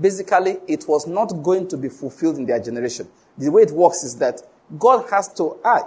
basically, 0.00 0.58
it 0.66 0.84
was 0.88 1.06
not 1.06 1.28
going 1.42 1.68
to 1.68 1.76
be 1.76 1.88
fulfilled 1.88 2.38
in 2.38 2.46
their 2.46 2.60
generation. 2.60 3.08
The 3.36 3.50
way 3.50 3.62
it 3.62 3.70
works 3.70 4.02
is 4.02 4.16
that 4.16 4.40
God 4.78 5.06
has 5.10 5.32
to 5.34 5.58
act. 5.64 5.86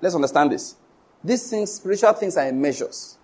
Let's 0.00 0.14
understand 0.14 0.52
this. 0.52 0.76
These 1.24 1.50
things, 1.50 1.72
spiritual 1.72 2.12
things, 2.12 2.36
are 2.36 2.46
in 2.46 2.60
measures. 2.60 3.16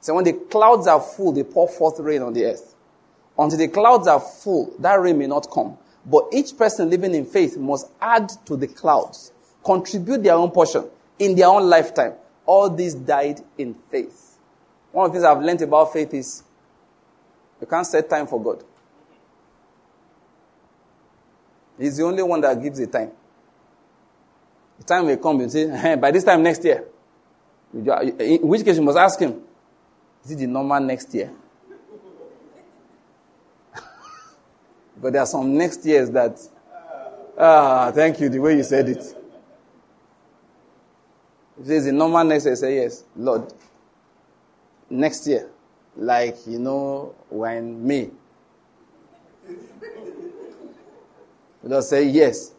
So 0.00 0.14
when 0.14 0.24
the 0.24 0.32
clouds 0.32 0.86
are 0.86 1.00
full, 1.00 1.32
they 1.32 1.44
pour 1.44 1.68
forth 1.68 1.98
rain 2.00 2.22
on 2.22 2.32
the 2.32 2.44
earth. 2.44 2.74
Until 3.38 3.58
the 3.58 3.68
clouds 3.68 4.08
are 4.08 4.20
full, 4.20 4.74
that 4.78 5.00
rain 5.00 5.18
may 5.18 5.26
not 5.26 5.50
come. 5.50 5.76
But 6.04 6.28
each 6.32 6.56
person 6.56 6.90
living 6.90 7.14
in 7.14 7.24
faith 7.24 7.56
must 7.56 7.88
add 8.00 8.30
to 8.46 8.56
the 8.56 8.66
clouds, 8.66 9.32
contribute 9.64 10.22
their 10.22 10.34
own 10.34 10.50
portion 10.50 10.88
in 11.18 11.36
their 11.36 11.48
own 11.48 11.68
lifetime. 11.68 12.14
All 12.46 12.70
these 12.70 12.94
died 12.94 13.40
in 13.58 13.74
faith. 13.74 14.38
One 14.92 15.06
of 15.06 15.12
the 15.12 15.18
things 15.18 15.24
I've 15.24 15.42
learned 15.42 15.62
about 15.62 15.92
faith 15.92 16.14
is 16.14 16.42
you 17.60 17.66
can't 17.66 17.86
set 17.86 18.08
time 18.08 18.26
for 18.26 18.42
God. 18.42 18.64
He's 21.78 21.96
the 21.96 22.04
only 22.04 22.22
one 22.22 22.40
that 22.40 22.60
gives 22.60 22.78
the 22.78 22.86
time. 22.86 23.12
The 24.78 24.84
time 24.84 25.06
will 25.06 25.16
come 25.16 25.40
and 25.40 25.52
say, 25.52 25.96
by 26.00 26.10
this 26.10 26.24
time 26.24 26.42
next 26.42 26.64
year. 26.64 26.84
In 27.74 28.40
which 28.48 28.64
case 28.64 28.76
you 28.76 28.82
must 28.82 28.98
ask 28.98 29.20
him, 29.20 29.42
is 30.28 30.32
it 30.32 30.38
the 30.40 30.46
normal 30.46 30.78
next 30.80 31.14
year? 31.14 31.30
but 35.00 35.14
there 35.14 35.22
are 35.22 35.26
some 35.26 35.56
next 35.56 35.86
years 35.86 36.10
that, 36.10 36.38
ah, 37.38 37.90
thank 37.94 38.20
you, 38.20 38.28
the 38.28 38.38
way 38.38 38.54
you 38.58 38.62
said 38.62 38.90
it. 38.90 38.98
If 41.58 41.70
it's 41.70 41.86
the 41.86 41.92
normal 41.92 42.24
next 42.24 42.44
year, 42.44 42.56
say 42.56 42.76
yes, 42.76 43.04
Lord. 43.16 43.50
Next 44.90 45.26
year, 45.26 45.48
like, 45.96 46.36
you 46.46 46.58
know, 46.58 47.14
when 47.30 47.86
May. 47.86 48.10
They'll 51.64 51.80
say 51.80 52.04
yes. 52.04 52.52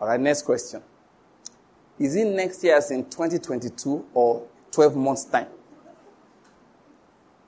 All 0.00 0.06
right, 0.06 0.20
next 0.20 0.42
question. 0.42 0.80
Is 1.98 2.14
it 2.14 2.26
next 2.26 2.62
year 2.62 2.76
as 2.76 2.92
in 2.92 3.04
2022 3.04 4.06
or 4.14 4.46
12 4.70 4.94
months' 4.96 5.24
time? 5.24 5.48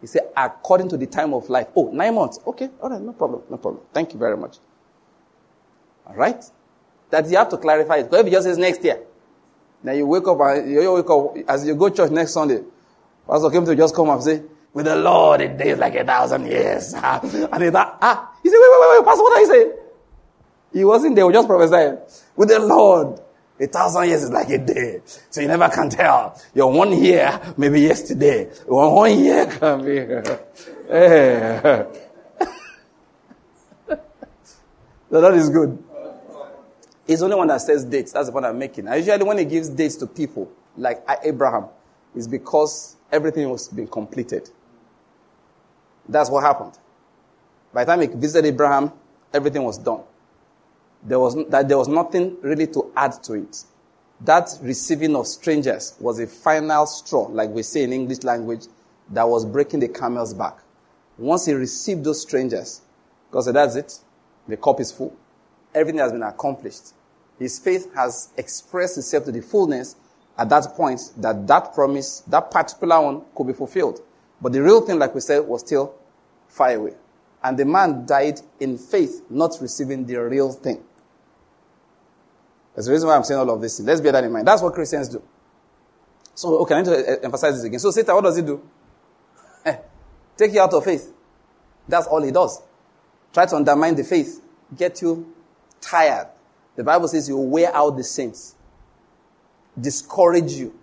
He 0.01 0.07
said, 0.07 0.29
according 0.37 0.89
to 0.91 0.97
the 0.97 1.07
time 1.07 1.35
of 1.35 1.49
life. 1.51 1.69
Oh, 1.75 1.91
nine 1.91 2.15
months. 2.15 2.39
Okay, 2.47 2.69
all 2.81 2.91
right, 2.91 3.01
no 3.01 3.13
problem, 3.13 3.43
no 3.51 3.57
problem. 3.57 3.83
Thank 3.93 4.13
you 4.13 4.19
very 4.19 4.37
much. 4.37 4.59
All 6.07 6.15
right? 6.15 6.43
That 7.11 7.29
you 7.29 7.37
have 7.37 7.49
to 7.51 7.57
clarify 7.57 7.97
it. 7.97 8.05
Because 8.05 8.21
if 8.21 8.27
he 8.27 8.33
just 8.33 8.45
says 8.45 8.59
next 8.59 8.85
year, 8.85 9.01
then 9.83 9.97
you 9.97 10.07
wake 10.07 10.27
up 10.27 10.39
and 10.41 10.71
you 10.71 10.93
wake 10.93 11.11
up 11.11 11.37
as 11.49 11.67
you 11.67 11.75
go 11.75 11.89
church 11.89 12.11
next 12.11 12.33
Sunday. 12.33 12.63
Pastor 13.29 13.51
came 13.51 13.65
to 13.65 13.75
just 13.75 13.95
come 13.95 14.09
up 14.09 14.17
and 14.17 14.25
say, 14.25 14.43
with 14.73 14.87
the 14.87 14.97
Lord, 14.97 15.41
it 15.41 15.59
days 15.59 15.79
like 15.79 15.95
a 15.95 16.05
thousand 16.05 16.47
years. 16.47 16.93
and 16.95 17.63
he 17.63 17.71
thought, 17.71 17.99
ah, 18.01 18.33
he 18.43 18.49
said, 18.49 18.57
wait, 18.59 18.71
wait, 18.71 18.81
wait, 18.81 18.99
wait, 18.99 19.05
Pastor, 19.05 19.23
what 19.23 19.37
are 19.37 19.41
you 19.41 19.47
saying? 19.47 19.73
He 20.73 20.85
wasn't 20.85 21.17
there, 21.17 21.25
he 21.25 21.27
was 21.27 21.35
just 21.35 21.49
prophesying. 21.49 21.99
With 22.37 22.49
the 22.49 22.59
Lord, 22.61 23.21
a 23.61 23.67
thousand 23.67 24.09
years 24.09 24.23
is 24.23 24.31
like 24.31 24.49
a 24.51 24.59
day. 24.59 25.01
So 25.31 25.41
you 25.41 25.49
never 25.49 25.69
can 25.69 25.91
tell. 25.91 26.41
Your 26.55 26.73
one 26.73 26.93
year 27.03 27.41
may 27.57 27.69
be 27.69 27.81
yesterday. 27.81 28.45
One, 28.67 28.93
one 28.95 29.19
year 29.19 29.47
can 29.47 29.85
be. 29.85 29.99
Eh. 30.91 31.85
So 35.11 35.23
that 35.23 35.33
is 35.35 35.49
good. 35.49 35.83
He's 37.07 37.21
the 37.21 37.25
only 37.25 37.37
one 37.37 37.49
that 37.49 37.63
says 37.63 37.83
dates. 37.83 38.13
That's 38.13 38.27
the 38.27 38.33
point 38.33 38.45
I'm 38.45 38.59
making. 38.59 38.87
And 38.87 38.97
usually 38.97 39.25
when 39.25 39.39
he 39.39 39.47
gives 39.47 39.71
dates 39.71 39.97
to 39.97 40.07
people, 40.07 40.53
like 40.77 41.03
Abraham, 41.25 41.65
it's 42.15 42.27
because 42.27 42.97
everything 43.11 43.49
was 43.49 43.69
being 43.69 43.89
completed. 43.89 44.51
That's 46.07 46.29
what 46.29 46.43
happened. 46.43 46.77
By 47.73 47.85
the 47.85 47.93
time 47.93 48.01
he 48.03 48.07
visited 48.09 48.49
Abraham, 48.49 48.93
everything 49.33 49.63
was 49.63 49.79
done 49.79 50.03
there 51.03 51.19
was, 51.19 51.37
that 51.49 51.69
there 51.69 51.79
was 51.79 51.89
nothing 51.89 52.37
really 52.43 52.67
to 52.69 52.91
add 52.97 53.23
to 53.25 53.35
it. 53.35 53.65
That 54.21 54.51
receiving 54.63 55.15
of 55.15 55.27
strangers 55.27 55.95
was 56.01 56.19
a 56.19 56.27
final 56.27 56.87
straw, 56.87 57.29
like 57.29 57.51
we 57.51 57.63
say 57.63 57.85
in 57.85 57.93
English 57.93 58.25
language, 58.25 58.65
that 59.11 59.29
was 59.29 59.45
breaking 59.45 59.81
the 59.81 59.89
camel's 59.89 60.35
back. 60.35 60.59
Once 61.17 61.47
he 61.47 61.53
received 61.53 62.05
those 62.05 62.23
strangers, 62.23 62.81
God 63.31 63.43
said, 63.43 63.55
that's 63.55 63.77
it. 63.77 63.99
The 64.47 64.57
cup 64.57 64.81
is 64.81 64.93
full. 64.93 65.17
Everything 65.75 66.01
has 66.01 66.13
been 66.13 66.23
accomplished. 66.23 66.95
His 67.39 67.59
faith 67.59 67.95
has 67.95 68.31
expressed 68.37 68.99
itself 68.99 69.25
to 69.25 69.33
the 69.33 69.43
fullness 69.43 69.97
at 70.37 70.49
that 70.49 70.75
point 70.77 71.01
that 71.19 71.47
that 71.47 71.75
promise, 71.75 72.21
that 72.29 72.51
particular 72.51 73.01
one 73.01 73.23
could 73.35 73.47
be 73.47 73.53
fulfilled. 73.53 74.01
But 74.41 74.53
the 74.53 74.63
real 74.63 74.81
thing, 74.81 74.99
like 74.99 75.15
we 75.15 75.21
said, 75.21 75.41
was 75.41 75.61
still 75.61 75.95
far 76.49 76.73
away. 76.73 76.95
And 77.43 77.59
the 77.59 77.65
man 77.65 78.07
died 78.07 78.41
in 78.59 78.79
faith, 78.79 79.23
not 79.31 79.57
receiving 79.61 80.07
the 80.07 80.17
real 80.17 80.53
thing. 80.53 80.83
That's 82.79 82.87
the 82.87 82.93
reason 82.93 83.09
why 83.09 83.17
I'm 83.17 83.25
saying 83.25 83.41
all 83.41 83.51
of 83.51 83.61
this. 83.61 83.81
Let's 83.81 84.01
bear 84.01 84.13
that 84.13 84.23
in 84.23 84.31
mind. 84.31 84.47
That's 84.47 84.63
what 84.63 84.73
Christians 84.73 85.09
do. 85.09 85.21
So, 86.33 86.59
okay, 86.59 86.77
I 86.77 86.83
need 86.83 86.85
to 86.85 87.25
emphasize 87.25 87.57
this 87.57 87.65
again. 87.65 87.81
So, 87.81 87.91
Satan, 87.91 88.15
what 88.15 88.23
does 88.23 88.37
he 88.37 88.43
do? 88.43 88.63
Eh, 89.65 89.77
take 90.37 90.53
you 90.53 90.61
out 90.61 90.73
of 90.73 90.85
faith. 90.85 91.13
That's 91.89 92.07
all 92.07 92.23
he 92.23 92.31
does. 92.31 92.63
Try 93.33 93.47
to 93.47 93.57
undermine 93.57 93.97
the 93.97 94.05
faith, 94.05 94.41
get 94.77 95.03
you 95.03 95.35
tired. 95.81 96.29
The 96.77 96.85
Bible 96.85 97.09
says 97.09 97.29
you 97.29 97.37
wear 97.37 97.75
out 97.75 97.97
the 97.97 98.05
saints, 98.05 98.55
discourage 99.81 100.53
you, 100.53 100.79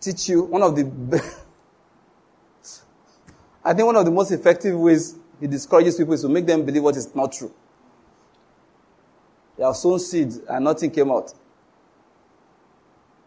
teach 0.00 0.30
you. 0.30 0.44
One 0.44 0.62
of 0.62 0.74
the, 0.74 0.84
I 3.62 3.74
think 3.74 3.84
one 3.84 3.96
of 3.96 4.06
the 4.06 4.10
most 4.10 4.30
effective 4.30 4.78
ways 4.78 5.14
he 5.40 5.46
discourages 5.46 5.96
people 5.96 6.14
is 6.14 6.22
to 6.22 6.30
make 6.30 6.46
them 6.46 6.64
believe 6.64 6.84
what 6.84 6.96
is 6.96 7.14
not 7.14 7.32
true. 7.32 7.52
You 9.58 9.64
have 9.64 9.76
sown 9.76 9.98
seeds 9.98 10.38
and 10.48 10.64
nothing 10.64 10.90
came 10.90 11.10
out. 11.10 11.32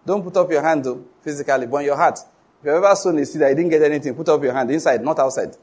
Don't 0.05 0.23
put 0.23 0.35
up 0.37 0.49
your 0.49 0.61
hand 0.61 0.83
though, 0.83 1.03
physically, 1.21 1.67
but 1.67 1.83
your 1.83 1.97
heart. 1.97 2.19
If 2.59 2.65
you 2.65 2.71
ever 2.71 2.95
sown 2.95 3.19
a 3.19 3.25
seed 3.25 3.41
that 3.41 3.49
you 3.49 3.55
didn't 3.55 3.69
get 3.69 3.81
anything, 3.81 4.15
put 4.15 4.29
up 4.29 4.41
your 4.41 4.53
hand 4.53 4.71
inside, 4.71 5.03
not 5.03 5.19
outside. 5.19 5.55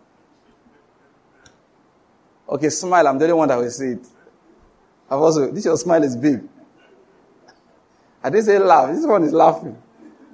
Okay, 2.49 2.69
smile. 2.71 3.09
I'm 3.09 3.19
the 3.19 3.25
only 3.25 3.35
one 3.35 3.49
that 3.49 3.57
will 3.57 3.71
see 3.71 3.93
it. 3.93 4.07
I've 5.11 5.21
also, 5.21 5.51
this 5.51 5.65
your 5.65 5.77
smile 5.77 6.03
is 6.03 6.17
big. 6.17 6.43
I 8.23 8.31
didn't 8.31 8.47
say 8.47 8.59
laugh. 8.59 8.95
This 8.95 9.07
one 9.07 9.23
is 9.25 9.33
laughing. 9.33 9.81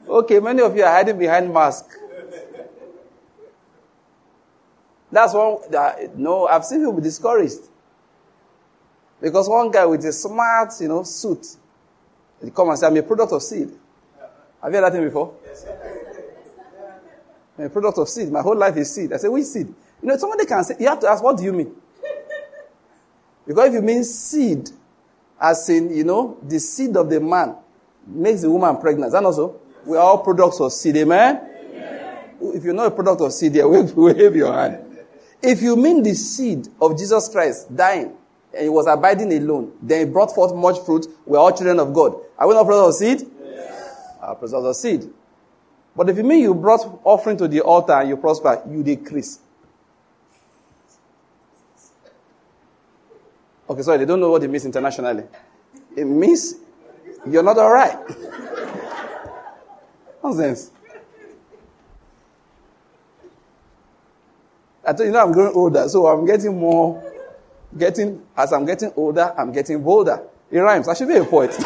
Okay, 0.08 0.40
many 0.40 0.62
of 0.62 0.76
you 0.76 0.82
are 0.84 0.92
hiding 0.92 1.18
behind 1.18 1.52
mask. 1.52 1.86
That's 5.10 5.32
one 5.32 5.58
that, 5.70 6.16
no, 6.18 6.46
I've 6.46 6.64
seen 6.64 6.80
people 6.80 7.00
discouraged. 7.00 7.68
Because 9.20 9.48
one 9.48 9.70
guy 9.70 9.86
with 9.86 10.04
a 10.04 10.12
smart, 10.12 10.72
you 10.80 10.88
know, 10.88 11.02
suit, 11.02 11.46
he 12.42 12.50
come 12.50 12.68
and 12.68 12.78
say, 12.78 12.86
I'm 12.86 12.96
a 12.96 13.02
product 13.02 13.32
of 13.32 13.42
seed. 13.42 13.70
Have 14.62 14.72
you 14.72 14.78
heard 14.78 14.84
that 14.84 14.92
thing 14.92 15.04
before? 15.04 15.34
Yes. 15.46 15.66
I'm 17.58 17.66
a 17.66 17.70
product 17.70 17.98
of 17.98 18.08
seed. 18.08 18.30
My 18.30 18.42
whole 18.42 18.56
life 18.56 18.76
is 18.76 18.94
seed. 18.94 19.12
I 19.12 19.16
say, 19.16 19.28
which 19.28 19.44
seed? 19.44 19.66
You 20.02 20.08
know, 20.08 20.16
somebody 20.16 20.44
can 20.44 20.64
say, 20.64 20.74
you 20.80 20.88
have 20.88 21.00
to 21.00 21.08
ask, 21.08 21.22
what 21.22 21.36
do 21.36 21.44
you 21.44 21.52
mean? 21.52 21.74
Because 23.46 23.68
if 23.68 23.74
you 23.74 23.82
mean 23.82 24.04
seed, 24.04 24.70
as 25.40 25.68
in, 25.68 25.94
you 25.94 26.04
know, 26.04 26.38
the 26.42 26.58
seed 26.58 26.96
of 26.96 27.10
the 27.10 27.20
man 27.20 27.56
makes 28.06 28.42
the 28.42 28.50
woman 28.50 28.76
pregnant. 28.78 29.08
Is 29.08 29.12
that 29.12 29.24
also? 29.24 29.60
We 29.84 29.96
are 29.96 30.02
all 30.02 30.18
products 30.18 30.60
of 30.60 30.72
seed, 30.72 30.96
amen? 30.96 31.36
amen. 31.36 32.18
If 32.40 32.64
you're 32.64 32.74
not 32.74 32.86
a 32.86 32.90
product 32.90 33.20
of 33.20 33.32
seed, 33.32 33.54
yeah, 33.54 33.64
wave, 33.66 33.94
wave 33.94 34.34
your 34.34 34.52
hand. 34.52 34.78
If 35.42 35.60
you 35.60 35.76
mean 35.76 36.02
the 36.02 36.14
seed 36.14 36.68
of 36.80 36.98
Jesus 36.98 37.28
Christ 37.28 37.74
dying, 37.74 38.16
and 38.54 38.62
he 38.62 38.68
was 38.68 38.86
abiding 38.86 39.32
alone. 39.32 39.72
Then 39.82 40.06
he 40.06 40.12
brought 40.12 40.34
forth 40.34 40.54
much 40.54 40.78
fruit. 40.84 41.06
We're 41.26 41.38
all 41.38 41.52
children 41.52 41.80
of 41.80 41.92
God. 41.92 42.14
Are 42.38 42.48
we 42.48 42.54
not 42.54 42.66
products 42.66 43.00
of 43.02 43.06
seed? 43.06 43.28
Yes. 43.44 43.98
Uh, 44.22 44.26
Our 44.26 44.34
products 44.36 44.54
of 44.54 44.76
seed. 44.76 45.10
But 45.96 46.10
if 46.10 46.16
you 46.16 46.24
mean 46.24 46.40
you 46.40 46.54
brought 46.54 47.00
offering 47.04 47.36
to 47.38 47.48
the 47.48 47.60
altar 47.60 47.92
and 47.92 48.08
you 48.08 48.16
prosper, 48.16 48.62
you 48.68 48.82
decrease. 48.82 49.38
Okay, 53.68 53.82
sorry, 53.82 53.98
they 53.98 54.04
don't 54.04 54.20
know 54.20 54.30
what 54.30 54.42
it 54.42 54.48
means 54.48 54.66
internationally. 54.66 55.24
It 55.96 56.04
means 56.04 56.54
you're 57.26 57.42
not 57.42 57.56
alright. 57.56 57.96
Nonsense. 60.22 60.70
I 64.86 64.92
tell 64.92 65.06
you, 65.06 65.12
know 65.12 65.20
I'm 65.22 65.32
growing 65.32 65.54
older, 65.54 65.88
so 65.88 66.06
I'm 66.06 66.26
getting 66.26 66.58
more 66.58 67.02
getting, 67.76 68.22
as 68.36 68.52
I'm 68.52 68.64
getting 68.64 68.92
older, 68.96 69.34
I'm 69.36 69.52
getting 69.52 69.82
bolder. 69.82 70.22
It 70.50 70.58
rhymes. 70.58 70.88
I 70.88 70.94
should 70.94 71.08
be 71.08 71.16
a 71.16 71.24
poet. 71.24 71.50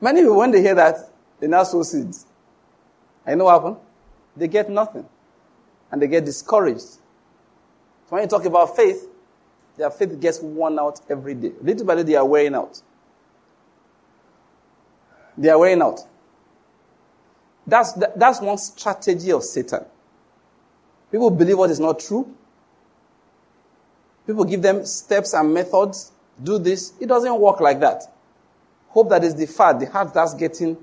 Many 0.00 0.20
people, 0.20 0.36
when 0.36 0.50
they 0.50 0.62
hear 0.62 0.74
that, 0.74 1.10
they 1.40 1.48
now 1.48 1.64
sow 1.64 1.82
seeds. 1.82 2.26
And 3.24 3.32
you 3.32 3.38
know 3.38 3.44
what 3.46 3.60
happens? 3.60 3.78
They 4.36 4.48
get 4.48 4.70
nothing. 4.70 5.08
And 5.90 6.00
they 6.02 6.06
get 6.06 6.24
discouraged. 6.24 6.80
So 6.80 7.00
when 8.10 8.22
you 8.22 8.28
talk 8.28 8.44
about 8.44 8.76
faith, 8.76 9.08
their 9.76 9.90
faith 9.90 10.20
gets 10.20 10.40
worn 10.40 10.78
out 10.78 11.00
every 11.08 11.34
day. 11.34 11.52
Little 11.60 11.86
by 11.86 11.94
little, 11.94 12.06
they 12.06 12.16
are 12.16 12.24
wearing 12.24 12.54
out. 12.54 12.80
They 15.36 15.48
are 15.48 15.58
wearing 15.58 15.82
out. 15.82 16.00
That's, 17.66 17.92
that's 17.92 18.40
one 18.40 18.58
strategy 18.58 19.32
of 19.32 19.42
Satan. 19.42 19.84
People 21.10 21.30
believe 21.30 21.58
what 21.58 21.70
is 21.70 21.80
not 21.80 22.00
true. 22.00 22.34
People 24.26 24.44
give 24.44 24.62
them 24.62 24.84
steps 24.84 25.34
and 25.34 25.52
methods. 25.54 26.12
Do 26.42 26.58
this. 26.58 26.92
It 27.00 27.06
doesn't 27.06 27.38
work 27.38 27.60
like 27.60 27.80
that. 27.80 28.02
Hope 28.88 29.08
that 29.10 29.24
is 29.24 29.34
the 29.34 29.46
fat. 29.46 29.78
The 29.78 29.86
heart 29.86 30.10
starts 30.10 30.34
getting 30.34 30.76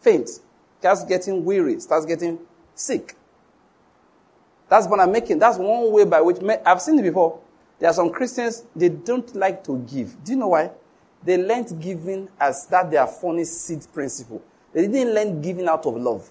faint, 0.00 0.30
starts 0.78 1.04
getting 1.04 1.44
weary, 1.44 1.80
starts 1.80 2.06
getting 2.06 2.38
sick. 2.74 3.14
That's 4.68 4.86
what 4.86 5.00
I'm 5.00 5.12
making. 5.12 5.38
That's 5.38 5.58
one 5.58 5.92
way 5.92 6.04
by 6.04 6.20
which 6.20 6.38
I've 6.64 6.80
seen 6.80 6.98
it 6.98 7.02
before. 7.02 7.40
There 7.78 7.90
are 7.90 7.92
some 7.92 8.10
Christians, 8.10 8.64
they 8.74 8.88
don't 8.88 9.34
like 9.36 9.62
to 9.64 9.78
give. 9.78 10.22
Do 10.24 10.32
you 10.32 10.38
know 10.38 10.48
why? 10.48 10.70
They 11.22 11.36
learned 11.36 11.80
giving 11.80 12.28
as 12.40 12.66
that 12.66 12.90
their 12.90 13.06
funny 13.06 13.44
seed 13.44 13.86
principle. 13.92 14.42
They 14.72 14.86
didn't 14.86 15.14
learn 15.14 15.42
giving 15.42 15.68
out 15.68 15.84
of 15.86 15.96
love. 15.96 16.30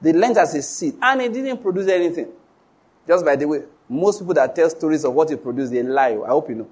They 0.00 0.12
learned 0.12 0.36
as 0.38 0.54
a 0.54 0.62
seed, 0.62 0.96
and 1.00 1.22
it 1.22 1.32
didn't 1.32 1.62
produce 1.62 1.88
anything. 1.88 2.28
Just 3.06 3.24
by 3.24 3.36
the 3.36 3.46
way, 3.46 3.62
most 3.88 4.18
people 4.20 4.34
that 4.34 4.54
tell 4.54 4.68
stories 4.68 5.04
of 5.04 5.14
what 5.14 5.30
it 5.30 5.42
produced, 5.42 5.72
they 5.72 5.82
lie. 5.82 6.18
I 6.24 6.28
hope 6.28 6.48
you 6.48 6.56
know. 6.56 6.68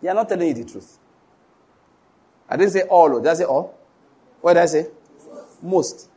They 0.00 0.08
are 0.08 0.14
not 0.14 0.28
telling 0.28 0.48
you 0.48 0.54
the 0.54 0.64
truth. 0.64 0.98
I 2.48 2.56
didn't 2.56 2.72
say 2.72 2.82
all. 2.82 3.14
Oh. 3.14 3.20
Did 3.20 3.28
I 3.28 3.34
say 3.34 3.44
all? 3.44 3.78
What 4.40 4.54
did 4.54 4.62
I 4.62 4.66
say? 4.66 4.86
Most. 5.62 6.08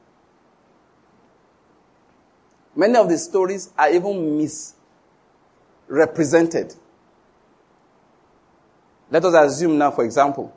Many 2.75 2.95
of 2.95 3.09
the 3.09 3.17
stories 3.17 3.73
are 3.77 3.89
even 3.89 4.37
misrepresented. 5.89 6.75
Let 9.09 9.23
us 9.25 9.53
assume 9.53 9.77
now, 9.77 9.91
for 9.91 10.03
example, 10.03 10.53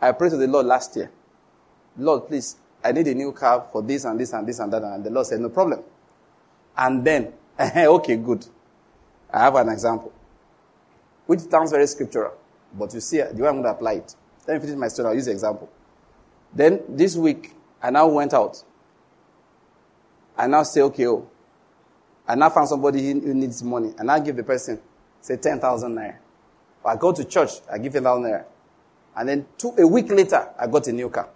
I 0.00 0.12
prayed 0.12 0.30
to 0.30 0.36
the 0.36 0.46
Lord 0.46 0.66
last 0.66 0.96
year. 0.96 1.10
Lord, 1.96 2.28
please, 2.28 2.56
I 2.84 2.92
need 2.92 3.06
a 3.06 3.14
new 3.14 3.32
car 3.32 3.66
for 3.70 3.82
this 3.82 4.04
and 4.04 4.18
this 4.18 4.32
and 4.32 4.46
this 4.46 4.58
and 4.58 4.72
that. 4.72 4.82
And 4.82 5.04
the 5.04 5.10
Lord 5.10 5.26
said, 5.26 5.40
no 5.40 5.48
problem. 5.48 5.82
And 6.76 7.04
then, 7.04 7.32
okay, 7.60 8.16
good. 8.16 8.46
I 9.32 9.40
have 9.44 9.54
an 9.56 9.68
example, 9.68 10.12
which 11.26 11.40
sounds 11.40 11.70
very 11.70 11.86
scriptural, 11.86 12.34
but 12.74 12.92
you 12.92 13.00
see, 13.00 13.18
the 13.18 13.42
way 13.42 13.48
I'm 13.48 13.54
going 13.54 13.64
to 13.64 13.70
apply 13.70 13.92
it. 13.94 14.14
Let 14.46 14.54
me 14.54 14.60
finish 14.60 14.76
my 14.76 14.88
story. 14.88 15.08
I'll 15.08 15.14
use 15.14 15.26
the 15.26 15.32
example. 15.32 15.70
Then 16.52 16.80
this 16.88 17.16
week, 17.16 17.54
I 17.82 17.90
now 17.90 18.08
went 18.08 18.34
out. 18.34 18.62
I 20.36 20.46
now 20.46 20.64
say, 20.64 20.80
okay, 20.82 21.06
oh, 21.06 21.28
I 22.26 22.34
now 22.34 22.50
found 22.50 22.68
somebody 22.68 23.12
who 23.12 23.34
needs 23.34 23.62
money. 23.62 23.94
And 23.98 24.10
I 24.10 24.20
give 24.20 24.36
the 24.36 24.42
person, 24.42 24.80
say, 25.20 25.36
10,000 25.36 25.94
naira. 25.94 26.16
I 26.84 26.96
go 26.96 27.12
to 27.12 27.24
church, 27.24 27.52
I 27.70 27.78
give 27.78 27.92
10,000 27.92 28.22
naira. 28.22 28.44
And 29.16 29.28
then 29.28 29.46
two, 29.56 29.74
a 29.78 29.86
week 29.86 30.10
later, 30.10 30.50
I 30.58 30.66
got 30.66 30.86
a 30.88 30.92
new 30.92 31.08
car. 31.08 31.28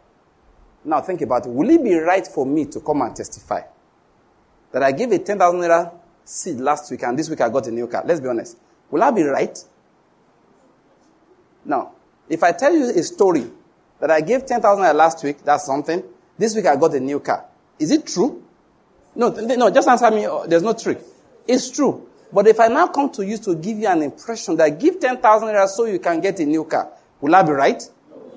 Now 0.86 1.00
think 1.00 1.20
about 1.20 1.46
it. 1.46 1.50
Will 1.50 1.68
it 1.68 1.82
be 1.82 1.94
right 1.96 2.24
for 2.24 2.46
me 2.46 2.64
to 2.66 2.80
come 2.80 3.02
and 3.02 3.14
testify 3.14 3.62
that 4.70 4.82
I 4.82 4.92
gave 4.92 5.10
a 5.10 5.18
10,000 5.18 5.60
naira 5.60 5.92
seed 6.24 6.58
last 6.58 6.88
week 6.90 7.02
and 7.02 7.18
this 7.18 7.28
week 7.28 7.40
I 7.40 7.48
got 7.48 7.66
a 7.66 7.72
new 7.72 7.88
car? 7.88 8.04
Let's 8.06 8.20
be 8.20 8.28
honest. 8.28 8.56
Will 8.90 9.02
I 9.02 9.10
be 9.10 9.24
right? 9.24 9.58
Now, 11.64 11.90
if 12.28 12.42
I 12.44 12.52
tell 12.52 12.72
you 12.72 12.90
a 12.90 13.02
story 13.02 13.50
that 13.98 14.12
I 14.12 14.20
gave 14.20 14.46
10,000 14.46 14.84
naira 14.84 14.94
last 14.94 15.24
week, 15.24 15.42
that's 15.42 15.66
something. 15.66 16.04
This 16.38 16.54
week 16.54 16.66
I 16.66 16.76
got 16.76 16.94
a 16.94 17.00
new 17.00 17.18
car. 17.18 17.46
Is 17.80 17.90
it 17.90 18.06
true? 18.06 18.44
No, 19.16 19.30
no, 19.30 19.70
just 19.70 19.88
answer 19.88 20.10
me. 20.12 20.28
Oh, 20.28 20.46
there's 20.46 20.62
no 20.62 20.74
trick. 20.74 21.00
It's 21.48 21.70
true. 21.70 22.08
But 22.32 22.46
if 22.46 22.60
I 22.60 22.68
now 22.68 22.86
come 22.88 23.10
to 23.12 23.26
you 23.26 23.38
to 23.38 23.56
give 23.56 23.78
you 23.78 23.88
an 23.88 24.02
impression 24.02 24.54
that 24.56 24.64
I 24.64 24.70
give 24.70 25.00
10,000 25.00 25.48
naira 25.48 25.66
so 25.66 25.86
you 25.86 25.98
can 25.98 26.20
get 26.20 26.38
a 26.38 26.44
new 26.44 26.64
car, 26.64 26.92
will 27.20 27.34
I 27.34 27.42
be 27.42 27.50
right? 27.50 27.82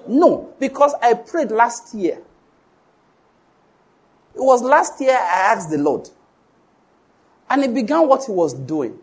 No, 0.08 0.56
because 0.60 0.96
I 1.00 1.14
prayed 1.14 1.52
last 1.52 1.94
year. 1.94 2.24
It 4.40 4.44
was 4.44 4.62
last 4.62 5.00
year 5.02 5.12
I 5.16 5.54
asked 5.54 5.70
the 5.70 5.78
Lord. 5.78 6.10
And 7.50 7.64
he 7.64 7.68
began 7.68 8.08
what 8.08 8.26
he 8.26 8.32
was 8.32 8.54
doing. 8.54 8.98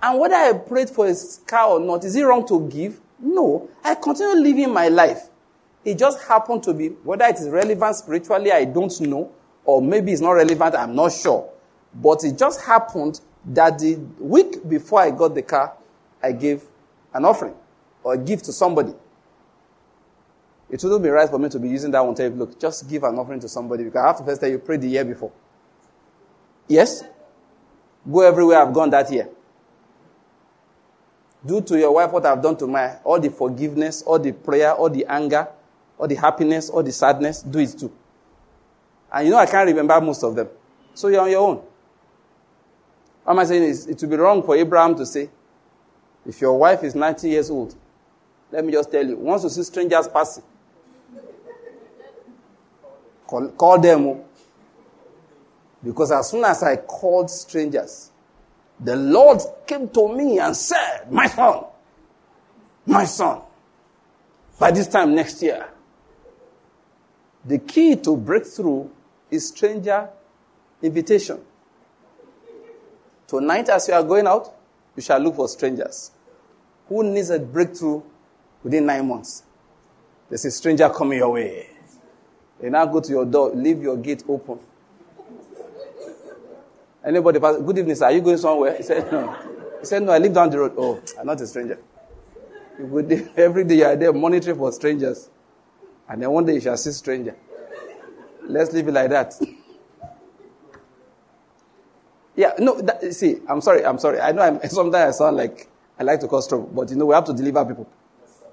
And 0.00 0.18
whether 0.18 0.36
I 0.36 0.52
prayed 0.52 0.88
for 0.88 1.06
a 1.06 1.14
car 1.46 1.70
or 1.70 1.80
not, 1.80 2.04
is 2.04 2.16
it 2.16 2.22
wrong 2.22 2.46
to 2.48 2.68
give? 2.68 3.00
No. 3.18 3.68
I 3.84 3.94
continue 3.96 4.40
living 4.40 4.72
my 4.72 4.88
life. 4.88 5.28
It 5.84 5.98
just 5.98 6.22
happened 6.22 6.62
to 6.64 6.74
be, 6.74 6.88
whether 6.88 7.24
it 7.24 7.36
is 7.36 7.48
relevant 7.48 7.96
spiritually, 7.96 8.52
I 8.52 8.64
don't 8.64 8.98
know 9.00 9.32
or 9.64 9.82
maybe 9.82 10.12
it's 10.12 10.20
not 10.20 10.32
relevant, 10.32 10.74
I'm 10.74 10.94
not 10.94 11.12
sure. 11.12 11.48
But 11.94 12.24
it 12.24 12.38
just 12.38 12.60
happened 12.62 13.20
that 13.46 13.78
the 13.78 13.96
week 14.18 14.68
before 14.68 15.00
I 15.00 15.10
got 15.10 15.34
the 15.34 15.42
car, 15.42 15.76
I 16.22 16.32
gave 16.32 16.62
an 17.14 17.24
offering 17.24 17.54
or 18.02 18.14
a 18.14 18.18
gift 18.18 18.46
to 18.46 18.52
somebody. 18.52 18.94
It 20.70 20.82
wouldn't 20.82 21.02
be 21.02 21.08
right 21.08 21.28
for 21.28 21.38
me 21.38 21.48
to 21.48 21.58
be 21.58 21.68
using 21.68 21.90
that 21.90 22.04
one 22.04 22.14
to 22.14 22.28
look, 22.30 22.60
just 22.60 22.88
give 22.88 23.02
an 23.02 23.18
offering 23.18 23.40
to 23.40 23.48
somebody 23.48 23.84
because 23.84 24.02
I 24.02 24.06
have 24.06 24.18
to 24.18 24.24
first 24.24 24.40
tell 24.40 24.50
you 24.50 24.58
prayed 24.58 24.82
the 24.82 24.88
year 24.88 25.04
before. 25.04 25.32
Yes? 26.68 27.02
Go 28.10 28.20
everywhere 28.20 28.60
I've 28.60 28.72
gone 28.72 28.90
that 28.90 29.10
year. 29.12 29.28
Do 31.44 31.60
to 31.62 31.78
your 31.78 31.92
wife 31.92 32.12
what 32.12 32.24
I've 32.24 32.42
done 32.42 32.56
to 32.58 32.66
my 32.66 32.98
all 33.02 33.18
the 33.18 33.30
forgiveness, 33.30 34.02
all 34.02 34.18
the 34.18 34.32
prayer, 34.32 34.72
all 34.72 34.90
the 34.90 35.04
anger, 35.06 35.48
all 35.98 36.06
the 36.06 36.14
happiness, 36.14 36.70
all 36.70 36.82
the 36.82 36.92
sadness, 36.92 37.42
do 37.42 37.58
it 37.58 37.76
too. 37.78 37.92
And 39.12 39.26
you 39.26 39.32
know, 39.32 39.38
I 39.38 39.46
can't 39.46 39.66
remember 39.66 40.00
most 40.00 40.22
of 40.22 40.36
them. 40.36 40.48
So 40.94 41.08
you're 41.08 41.22
on 41.22 41.30
your 41.30 41.48
own. 41.48 41.62
What 43.24 43.32
am 43.32 43.38
I 43.40 43.44
saying 43.44 43.62
is, 43.64 43.86
it 43.86 44.00
would 44.00 44.10
be 44.10 44.16
wrong 44.16 44.42
for 44.42 44.56
Abraham 44.56 44.94
to 44.96 45.06
say, 45.06 45.30
if 46.26 46.40
your 46.40 46.58
wife 46.58 46.84
is 46.84 46.94
90 46.94 47.28
years 47.28 47.50
old, 47.50 47.74
let 48.50 48.64
me 48.64 48.72
just 48.72 48.90
tell 48.90 49.06
you, 49.06 49.16
once 49.16 49.42
you 49.44 49.48
see 49.50 49.62
strangers 49.62 50.08
passing, 50.08 50.44
call, 53.30 53.48
call 53.50 53.80
them. 53.80 54.06
Oh. 54.06 54.24
Because 55.82 56.10
as 56.10 56.30
soon 56.30 56.44
as 56.44 56.62
I 56.62 56.76
called 56.76 57.30
strangers, 57.30 58.10
the 58.78 58.96
Lord 58.96 59.40
came 59.66 59.88
to 59.88 60.14
me 60.14 60.38
and 60.38 60.56
said, 60.56 61.10
My 61.10 61.26
son, 61.26 61.64
my 62.86 63.04
son, 63.04 63.40
by 64.58 64.70
this 64.72 64.88
time 64.88 65.14
next 65.14 65.42
year, 65.42 65.68
the 67.44 67.58
key 67.58 67.96
to 67.96 68.16
breakthrough 68.16 68.88
is 69.30 69.48
stranger 69.48 70.08
invitation. 70.82 71.40
Tonight, 73.26 73.68
as 73.68 73.88
you 73.88 73.94
are 73.94 74.02
going 74.02 74.26
out, 74.26 74.52
you 74.96 75.02
shall 75.02 75.20
look 75.20 75.36
for 75.36 75.48
strangers. 75.48 76.10
Who 76.88 77.04
needs 77.04 77.30
a 77.30 77.38
breakthrough 77.38 78.02
within 78.62 78.86
nine 78.86 79.06
months? 79.06 79.44
There's 80.28 80.44
a 80.44 80.50
stranger 80.50 80.88
coming 80.90 81.18
your 81.18 81.32
way. 81.32 81.69
They 82.60 82.68
now 82.68 82.84
go 82.86 83.00
to 83.00 83.10
your 83.10 83.24
door, 83.24 83.50
leave 83.54 83.82
your 83.82 83.96
gate 83.96 84.22
open. 84.28 84.58
Anybody 87.04 87.40
pass, 87.40 87.56
good 87.56 87.78
evening, 87.78 87.96
sir. 87.96 88.06
Are 88.06 88.12
you 88.12 88.20
going 88.20 88.36
somewhere? 88.36 88.76
He 88.76 88.82
said, 88.82 89.10
no. 89.10 89.34
He 89.80 89.86
said, 89.86 90.02
no, 90.02 90.12
I 90.12 90.18
live 90.18 90.34
down 90.34 90.50
the 90.50 90.58
road. 90.58 90.74
Oh, 90.76 91.00
I'm 91.18 91.26
not 91.26 91.40
a 91.40 91.46
stranger. 91.46 91.78
Every 93.36 93.64
day 93.64 93.76
you 93.76 93.84
are 93.84 93.96
there 93.96 94.12
monitoring 94.12 94.56
for 94.56 94.70
strangers. 94.72 95.30
And 96.08 96.22
then 96.22 96.30
one 96.30 96.44
day 96.44 96.54
you 96.54 96.60
shall 96.60 96.76
see 96.76 96.92
stranger. 96.92 97.36
Let's 98.46 98.72
leave 98.72 98.88
it 98.88 98.92
like 98.92 99.10
that. 99.10 99.34
yeah, 102.36 102.52
no, 102.58 102.80
that, 102.82 103.14
see, 103.14 103.36
I'm 103.48 103.60
sorry, 103.60 103.84
I'm 103.84 103.98
sorry. 103.98 104.20
I 104.20 104.32
know 104.32 104.42
I'm, 104.42 104.60
sometimes 104.68 105.14
I 105.14 105.18
sound 105.18 105.36
like 105.36 105.68
I 105.98 106.02
like 106.02 106.20
to 106.20 106.28
cause 106.28 106.48
trouble, 106.48 106.70
but 106.74 106.90
you 106.90 106.96
know, 106.96 107.06
we 107.06 107.14
have 107.14 107.24
to 107.26 107.34
deliver 107.34 107.64
people. 107.64 107.88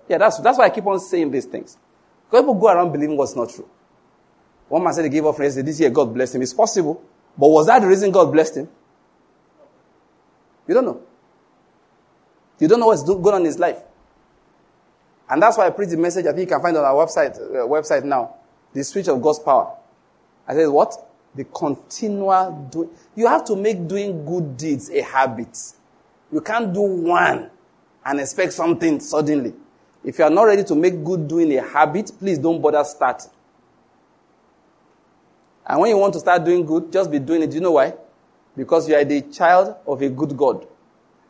Yeah, 0.07 0.17
that's, 0.19 0.39
that's 0.39 0.57
why 0.57 0.65
I 0.65 0.69
keep 0.69 0.85
on 0.85 0.99
saying 0.99 1.31
these 1.31 1.45
things. 1.45 1.77
Because 2.29 2.43
people 2.43 2.55
go 2.55 2.67
around 2.67 2.91
believing 2.91 3.17
what's 3.17 3.35
not 3.35 3.49
true. 3.49 3.67
One 4.69 4.83
man 4.83 4.93
said 4.93 5.05
he 5.05 5.09
gave 5.09 5.25
offering, 5.25 5.51
said 5.51 5.65
this 5.65 5.79
year 5.79 5.89
God 5.89 6.13
blessed 6.13 6.35
him. 6.35 6.41
It's 6.41 6.53
possible. 6.53 7.01
But 7.37 7.47
was 7.49 7.67
that 7.67 7.81
the 7.81 7.87
reason 7.87 8.11
God 8.11 8.31
blessed 8.31 8.57
him? 8.57 8.69
You 10.67 10.73
don't 10.73 10.85
know. 10.85 11.01
You 12.59 12.67
don't 12.67 12.79
know 12.79 12.87
what's 12.87 13.03
going 13.03 13.35
on 13.35 13.41
in 13.41 13.45
his 13.45 13.59
life. 13.59 13.77
And 15.29 15.41
that's 15.41 15.57
why 15.57 15.67
I 15.67 15.69
preach 15.69 15.89
the 15.89 15.97
message 15.97 16.25
I 16.25 16.29
think 16.29 16.49
you 16.49 16.55
can 16.55 16.61
find 16.61 16.75
on 16.77 16.83
our 16.83 17.05
website, 17.05 17.35
uh, 17.37 17.67
website 17.67 18.03
now. 18.03 18.35
The 18.73 18.83
switch 18.83 19.07
of 19.07 19.21
God's 19.21 19.39
power. 19.39 19.75
I 20.47 20.53
said, 20.53 20.67
what? 20.67 20.93
The 21.35 21.43
continual 21.45 22.67
doing. 22.71 22.89
You 23.15 23.27
have 23.27 23.45
to 23.45 23.55
make 23.55 23.87
doing 23.87 24.25
good 24.25 24.57
deeds 24.57 24.89
a 24.89 25.01
habit. 25.01 25.57
You 26.31 26.41
can't 26.41 26.73
do 26.73 26.81
one 26.81 27.51
and 28.05 28.19
expect 28.19 28.53
something 28.53 28.99
suddenly. 28.99 29.53
If 30.03 30.19
you 30.19 30.25
are 30.25 30.29
not 30.29 30.43
ready 30.43 30.63
to 30.63 30.75
make 30.75 31.03
good 31.03 31.27
doing 31.27 31.55
a 31.57 31.61
habit, 31.61 32.11
please 32.17 32.39
don't 32.39 32.61
bother 32.61 32.83
starting. 32.83 33.31
And 35.67 35.81
when 35.81 35.89
you 35.89 35.97
want 35.97 36.13
to 36.13 36.19
start 36.19 36.45
doing 36.45 36.65
good, 36.65 36.91
just 36.91 37.11
be 37.11 37.19
doing 37.19 37.43
it. 37.43 37.49
Do 37.49 37.55
you 37.55 37.61
know 37.61 37.73
why? 37.73 37.93
Because 38.55 38.87
you 38.87 38.95
are 38.95 39.03
the 39.03 39.21
child 39.21 39.75
of 39.85 40.01
a 40.01 40.09
good 40.09 40.35
God. 40.37 40.65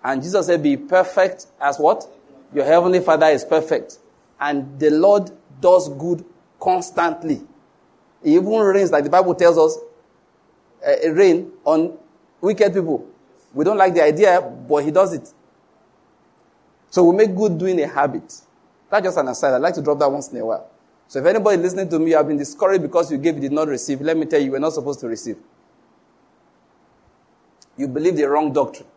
And 0.04 0.22
Jesus 0.22 0.46
said, 0.46 0.62
be 0.62 0.78
perfect 0.78 1.48
as 1.60 1.80
what? 1.80 2.08
Your 2.54 2.64
heavenly 2.64 3.00
Father 3.00 3.26
is 3.28 3.44
perfect. 3.44 3.98
And 4.40 4.80
the 4.80 4.92
Lord 4.92 5.32
does 5.60 5.90
good 5.90 6.24
constantly. 6.60 7.42
He 8.24 8.36
even 8.36 8.52
rains, 8.52 8.92
like 8.92 9.04
the 9.04 9.10
Bible 9.10 9.34
tells 9.34 9.58
us, 9.58 9.78
uh, 10.88 11.12
rain 11.12 11.52
on 11.66 11.98
wicked 12.40 12.74
people. 12.74 13.08
We 13.54 13.66
don't 13.66 13.78
like 13.78 13.96
the 13.96 14.04
idea, 14.04 14.40
but 14.42 14.84
he 14.84 14.92
does 14.92 15.14
it. 15.14 15.34
So 16.92 17.04
we 17.04 17.16
make 17.16 17.36
good 17.36 17.58
doing 17.58 17.82
a 17.82 17.88
habit. 17.88 18.42
That's 18.90 19.04
just 19.04 19.18
an 19.18 19.28
aside. 19.28 19.54
I 19.54 19.58
like 19.58 19.74
to 19.74 19.82
drop 19.82 20.00
that 20.00 20.12
once 20.12 20.32
in 20.32 20.38
a 20.38 20.46
while. 20.46 20.70
So 21.08 21.20
if 21.20 21.26
anybody 21.26 21.58
listening 21.58 21.90
to 21.90 22.00
me, 22.00 22.12
have 22.12 22.28
been 22.28 22.38
discouraged 22.38 22.82
because 22.82 23.12
you 23.12 23.18
gave, 23.18 23.36
you 23.36 23.42
did 23.42 23.52
not 23.54 23.68
receive, 23.68 24.02
let 24.02 24.18
me 24.18 24.26
tell 24.26 24.40
you, 24.40 24.48
you 24.48 24.52
were 24.52 24.60
not 24.60 24.74
supposed 24.74 25.00
to 25.02 25.08
receive. 25.08 25.38
You 27.78 27.88
believe 27.88 28.18
the 28.18 28.28
wrong 28.28 28.52
doctrine. 28.52 28.88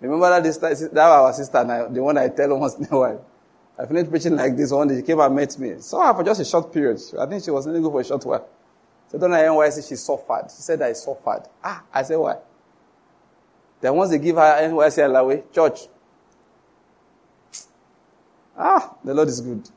Remember 0.00 0.28
that, 0.30 0.42
this, 0.42 0.56
that 0.56 0.98
our 0.98 1.32
sister, 1.32 1.88
the 1.90 2.02
one 2.02 2.16
I 2.18 2.28
tell 2.28 2.58
once 2.58 2.74
in 2.74 2.86
a 2.90 2.98
while. 2.98 3.24
I 3.78 3.86
finished 3.86 4.10
preaching 4.10 4.36
like 4.36 4.56
this 4.56 4.70
one 4.70 4.88
day. 4.88 4.96
She 4.96 5.02
came 5.02 5.20
and 5.20 5.34
met 5.34 5.58
me. 5.58 5.80
Saw 5.80 6.08
her 6.08 6.14
for 6.14 6.24
just 6.24 6.40
a 6.40 6.44
short 6.44 6.72
period. 6.72 7.00
I 7.18 7.26
think 7.26 7.44
she 7.44 7.50
was 7.50 7.66
only 7.66 7.80
good 7.80 7.90
for 7.90 8.00
a 8.00 8.04
short 8.04 8.24
while. 8.24 8.48
So 9.08 9.18
don't 9.18 9.30
know 9.30 9.36
NYSC, 9.36 9.88
she 9.88 9.96
suffered. 9.96 10.44
She 10.44 10.62
said 10.62 10.80
I 10.82 10.92
suffered. 10.94 11.42
Ah, 11.62 11.82
I 11.92 12.02
said 12.02 12.16
why? 12.16 12.38
Then 13.80 13.94
once 13.94 14.10
they 14.10 14.18
give 14.18 14.36
her 14.36 14.68
NYSC 14.68 15.04
allowance, 15.04 15.44
church. 15.54 15.80
Ah, 18.56 18.94
the 19.04 19.14
Lord 19.14 19.28
is 19.28 19.40
good. 19.40 19.68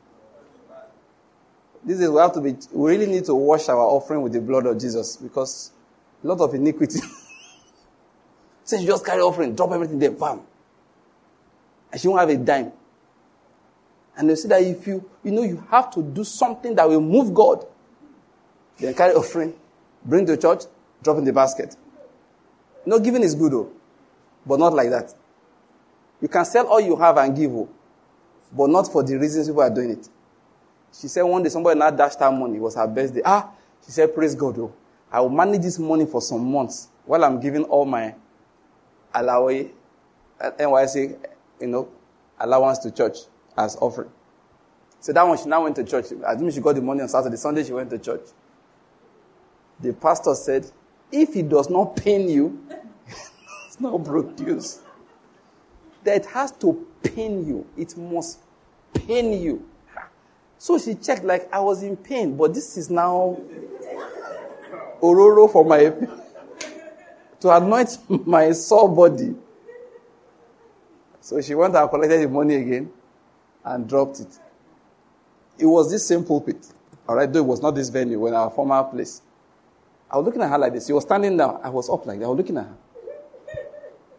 This 1.85 1.99
is 1.99 2.09
we 2.09 2.17
have 2.17 2.33
to 2.33 2.41
be. 2.41 2.55
We 2.71 2.97
really 2.97 3.05
need 3.05 3.25
to 3.25 3.35
wash 3.35 3.69
our 3.69 3.77
offering 3.77 4.23
with 4.23 4.33
the 4.33 4.41
blood 4.41 4.65
of 4.65 4.79
Jesus 4.79 5.17
because 5.17 5.71
a 6.23 6.27
lot 6.27 6.39
of 6.41 6.53
iniquity. 6.55 6.99
Since 8.63 8.81
you 8.81 8.87
just 8.87 9.05
carry 9.05 9.21
offering, 9.21 9.55
drop 9.55 9.71
everything 9.71 9.99
there, 9.99 10.09
bam. 10.09 10.41
And 11.91 12.01
she 12.01 12.07
won't 12.07 12.19
have 12.19 12.29
a 12.29 12.37
dime. 12.37 12.71
And 14.17 14.29
they 14.29 14.35
say 14.35 14.49
that 14.49 14.63
if 14.63 14.87
you, 14.87 15.07
you 15.23 15.31
know, 15.31 15.43
you 15.43 15.63
have 15.69 15.91
to 15.91 16.01
do 16.01 16.23
something 16.23 16.73
that 16.73 16.89
will 16.89 17.01
move 17.01 17.33
God, 17.33 17.63
then 18.79 18.95
carry 18.95 19.13
offering, 19.13 19.53
bring 20.03 20.25
to 20.25 20.35
church, 20.37 20.63
drop 21.03 21.17
in 21.17 21.25
the 21.25 21.33
basket. 21.33 21.75
No, 22.85 22.99
giving 22.99 23.21
is 23.21 23.35
good, 23.35 23.51
though, 23.51 23.71
but 24.45 24.59
not 24.59 24.73
like 24.73 24.89
that. 24.89 25.13
You 26.21 26.27
can 26.27 26.45
sell 26.45 26.65
all 26.67 26.79
you 26.79 26.95
have 26.95 27.17
and 27.17 27.35
give, 27.35 27.51
oh, 27.51 27.69
but 28.51 28.69
not 28.69 28.91
for 28.91 29.03
the 29.03 29.17
reasons 29.17 29.47
people 29.47 29.61
are 29.61 29.69
doing 29.69 29.91
it. 29.91 30.09
She 30.99 31.07
said 31.07 31.23
one 31.23 31.43
day 31.43 31.49
somebody 31.49 31.77
now 31.79 31.89
dashed 31.89 32.19
her 32.19 32.31
money. 32.31 32.57
It 32.57 32.61
was 32.61 32.75
her 32.75 32.87
birthday. 32.87 33.21
Ah, 33.25 33.51
she 33.85 33.91
said, 33.91 34.13
praise 34.15 34.33
God, 34.35 34.57
oh, 34.59 34.73
I 35.11 35.21
will 35.21 35.29
manage 35.29 35.61
this 35.61 35.77
money 35.77 36.05
for 36.05 36.21
some 36.21 36.49
months 36.51 36.89
while 37.05 37.23
I'm 37.23 37.39
giving 37.39 37.63
all 37.65 37.85
my 37.85 38.15
allowance, 39.13 39.71
NYSC, 40.39 41.17
you 41.61 41.67
know, 41.67 41.89
allowance 42.39 42.79
to 42.79 42.91
church 42.91 43.17
as 43.57 43.75
offering. 43.77 44.09
So 44.99 45.13
that 45.13 45.23
one, 45.27 45.37
she 45.37 45.45
now 45.45 45.63
went 45.63 45.75
to 45.75 45.83
church. 45.83 46.05
I 46.25 46.35
think 46.35 46.51
she 46.53 46.61
got 46.61 46.75
the 46.75 46.81
money 46.81 47.01
on 47.01 47.09
Saturday. 47.09 47.35
Sunday, 47.37 47.63
she 47.63 47.73
went 47.73 47.89
to 47.91 47.99
church. 47.99 48.25
The 49.79 49.93
pastor 49.93 50.33
said, 50.33 50.69
if 51.11 51.35
it 51.35 51.47
does 51.49 51.69
not 51.69 51.95
pain 51.95 52.27
you, 52.27 52.65
it's 53.67 53.79
not 53.79 54.03
produce. 54.03 54.81
That 56.03 56.25
has 56.27 56.51
to 56.53 56.87
pain 57.03 57.45
you. 57.45 57.67
It 57.77 57.95
must 57.97 58.39
pain 58.93 59.33
you. 59.33 59.67
So 60.65 60.79
she 60.79 60.95
checked, 60.95 61.23
like, 61.23 61.47
I 61.53 61.59
was 61.59 61.83
in 61.83 61.95
pain, 61.95 62.35
but 62.35 62.51
this 62.55 62.75
is 62.75 62.89
now 62.89 63.39
ororo 64.99 65.47
for 65.47 65.63
my, 65.63 65.93
to 67.39 67.55
anoint 67.55 67.99
my 68.25 68.51
sore 68.51 68.89
body. 68.89 69.35
So 71.21 71.39
she 71.39 71.53
went 71.53 71.75
and 71.75 71.87
collected 71.87 72.19
the 72.19 72.27
money 72.27 72.55
again 72.55 72.91
and 73.63 73.87
dropped 73.87 74.21
it. 74.21 74.39
It 75.59 75.67
was 75.67 75.91
this 75.91 76.07
same 76.07 76.23
pulpit. 76.23 76.65
All 77.07 77.15
right, 77.15 77.31
though 77.31 77.41
it 77.41 77.45
was 77.45 77.61
not 77.61 77.75
this 77.75 77.89
venue, 77.89 78.19
when 78.21 78.33
our 78.33 78.49
former 78.49 78.83
place. 78.85 79.21
I 80.09 80.17
was 80.17 80.25
looking 80.25 80.41
at 80.41 80.49
her 80.49 80.57
like 80.57 80.73
this. 80.73 80.87
She 80.87 80.93
was 80.93 81.03
standing 81.03 81.37
down. 81.37 81.59
I 81.63 81.69
was 81.69 81.91
up 81.91 82.07
like 82.07 82.17
that. 82.17 82.25
I 82.25 82.29
was 82.29 82.37
looking 82.37 82.57
at 82.57 82.65
her. 82.65 82.77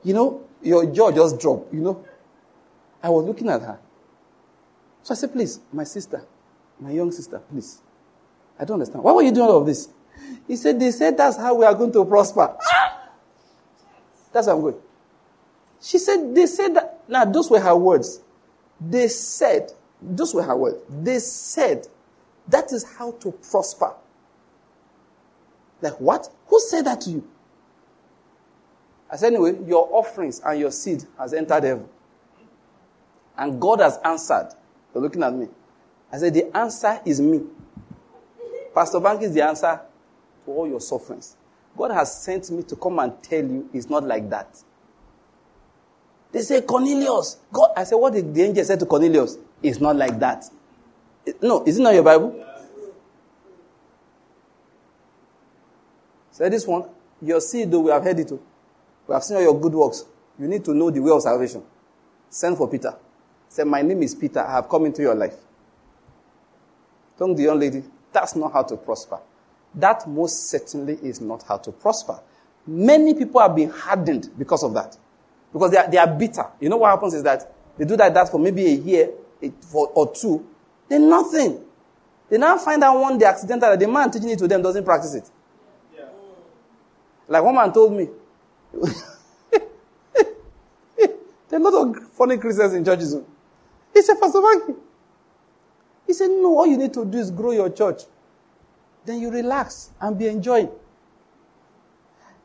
You 0.04 0.14
know, 0.14 0.44
your 0.62 0.86
jaw 0.86 1.10
just 1.10 1.40
dropped, 1.40 1.74
you 1.74 1.80
know. 1.80 2.06
I 3.02 3.08
was 3.08 3.24
looking 3.24 3.48
at 3.48 3.62
her. 3.62 3.80
So 5.02 5.12
I 5.12 5.16
said, 5.16 5.32
please, 5.32 5.58
my 5.72 5.82
sister, 5.82 6.24
my 6.80 6.90
young 6.90 7.10
sister, 7.10 7.38
please. 7.38 7.80
I 8.58 8.64
don't 8.64 8.74
understand. 8.74 9.04
Why 9.04 9.12
were 9.12 9.22
you 9.22 9.32
doing 9.32 9.48
all 9.48 9.58
of 9.58 9.66
this? 9.66 9.88
He 10.46 10.56
said, 10.56 10.80
they 10.80 10.90
said 10.90 11.16
that's 11.16 11.36
how 11.36 11.54
we 11.54 11.64
are 11.64 11.74
going 11.74 11.92
to 11.92 12.04
prosper. 12.04 12.56
That's 14.32 14.46
how 14.46 14.54
I'm 14.54 14.60
going. 14.60 14.76
She 15.80 15.98
said, 15.98 16.34
they 16.34 16.46
said 16.46 16.74
that. 16.74 17.04
Now, 17.08 17.24
those 17.24 17.50
were 17.50 17.60
her 17.60 17.76
words. 17.76 18.20
They 18.80 19.08
said, 19.08 19.72
those 20.00 20.34
were 20.34 20.42
her 20.42 20.56
words. 20.56 20.78
They 20.88 21.18
said, 21.18 21.86
that 22.48 22.72
is 22.72 22.84
how 22.98 23.12
to 23.12 23.32
prosper. 23.32 23.94
Like, 25.80 26.00
what? 26.00 26.28
Who 26.48 26.60
said 26.60 26.86
that 26.86 27.02
to 27.02 27.10
you? 27.10 27.28
I 29.10 29.16
said, 29.16 29.34
anyway, 29.34 29.56
your 29.66 29.88
offerings 29.92 30.40
and 30.44 30.58
your 30.58 30.70
seed 30.70 31.04
has 31.18 31.32
entered 31.32 31.64
heaven. 31.64 31.88
And 33.36 33.60
God 33.60 33.80
has 33.80 33.98
answered. 34.04 34.48
You're 34.94 35.02
looking 35.02 35.22
at 35.22 35.34
me. 35.34 35.48
I 36.12 36.18
said, 36.18 36.34
the 36.34 36.56
answer 36.56 37.00
is 37.04 37.20
me. 37.20 37.42
Pastor 38.74 39.00
Bank 39.00 39.22
is 39.22 39.32
the 39.32 39.42
answer 39.42 39.80
to 40.44 40.50
all 40.50 40.68
your 40.68 40.80
sufferings. 40.80 41.36
God 41.76 41.90
has 41.90 42.22
sent 42.22 42.50
me 42.50 42.62
to 42.64 42.76
come 42.76 42.98
and 42.98 43.22
tell 43.22 43.42
you 43.42 43.68
it's 43.72 43.88
not 43.88 44.04
like 44.04 44.28
that. 44.30 44.56
They 46.32 46.42
say, 46.42 46.60
Cornelius. 46.62 47.38
God, 47.52 47.70
I 47.76 47.84
said, 47.84 47.96
what 47.96 48.12
did 48.12 48.34
the 48.34 48.42
angel 48.42 48.64
say 48.64 48.76
to 48.76 48.86
Cornelius? 48.86 49.38
It's 49.62 49.80
not 49.80 49.96
like 49.96 50.18
that. 50.18 50.44
No, 51.42 51.64
is 51.64 51.78
it 51.78 51.82
not 51.82 51.94
your 51.94 52.02
Bible? 52.02 52.44
Say 56.30 56.48
this 56.50 56.66
one, 56.66 56.84
your 57.22 57.40
seed, 57.40 57.70
though 57.70 57.80
we 57.80 57.90
have 57.90 58.04
heard 58.04 58.18
it, 58.20 58.28
too. 58.28 58.40
we 59.06 59.14
have 59.14 59.24
seen 59.24 59.38
all 59.38 59.42
your 59.42 59.58
good 59.58 59.72
works. 59.72 60.04
You 60.38 60.46
need 60.46 60.64
to 60.66 60.74
know 60.74 60.90
the 60.90 61.00
way 61.00 61.10
of 61.10 61.22
salvation. 61.22 61.62
Send 62.28 62.58
for 62.58 62.68
Peter. 62.68 62.94
Say, 63.48 63.64
my 63.64 63.80
name 63.80 64.02
is 64.02 64.14
Peter. 64.14 64.40
I 64.40 64.52
have 64.52 64.68
come 64.68 64.84
into 64.84 65.00
your 65.00 65.14
life. 65.14 65.34
Tell 67.18 67.34
the 67.34 67.42
young 67.44 67.58
lady, 67.58 67.82
that's 68.12 68.36
not 68.36 68.52
how 68.52 68.62
to 68.64 68.76
prosper. 68.76 69.18
That 69.74 70.08
most 70.08 70.48
certainly 70.50 70.94
is 71.02 71.20
not 71.20 71.42
how 71.42 71.58
to 71.58 71.72
prosper. 71.72 72.20
Many 72.66 73.14
people 73.14 73.40
have 73.40 73.54
been 73.54 73.70
hardened 73.70 74.30
because 74.38 74.62
of 74.62 74.74
that. 74.74 74.96
Because 75.52 75.70
they 75.70 75.76
are, 75.78 75.90
they 75.90 75.98
are 75.98 76.06
bitter. 76.06 76.46
You 76.60 76.68
know 76.68 76.78
what 76.78 76.90
happens 76.90 77.14
is 77.14 77.22
that 77.22 77.52
they 77.78 77.84
do 77.84 77.96
that, 77.96 78.12
that 78.14 78.30
for 78.30 78.38
maybe 78.38 78.66
a 78.66 78.74
year 78.74 79.10
for, 79.60 79.88
or 79.88 80.12
two. 80.12 80.46
Then 80.88 81.08
nothing. 81.08 81.62
They 82.28 82.38
now 82.38 82.58
find 82.58 82.82
out 82.82 82.98
one 82.98 83.18
day 83.18 83.26
accidental 83.26 83.70
that 83.70 83.78
the 83.78 83.86
man 83.86 84.10
teaching 84.10 84.30
it 84.30 84.38
to 84.38 84.48
them 84.48 84.62
doesn't 84.62 84.84
practice 84.84 85.14
it. 85.14 85.30
Yeah. 85.94 86.06
Like 87.28 87.42
one 87.42 87.54
man 87.54 87.72
told 87.72 87.92
me. 87.92 88.08
there 90.22 90.30
are 91.52 91.56
a 91.56 91.58
lot 91.58 91.96
of 91.96 92.08
funny 92.12 92.36
Christians 92.38 92.74
in 92.74 92.84
churches. 92.84 93.16
He 93.94 94.02
said, 94.02 94.16
Pastor 94.20 94.40
Banky. 94.40 94.76
He 96.06 96.12
said, 96.12 96.28
no, 96.28 96.58
all 96.58 96.66
you 96.66 96.76
need 96.76 96.94
to 96.94 97.04
do 97.04 97.18
is 97.18 97.30
grow 97.30 97.50
your 97.50 97.70
church. 97.70 98.02
Then 99.04 99.20
you 99.20 99.30
relax 99.30 99.90
and 100.00 100.18
be 100.18 100.28
enjoying. 100.28 100.70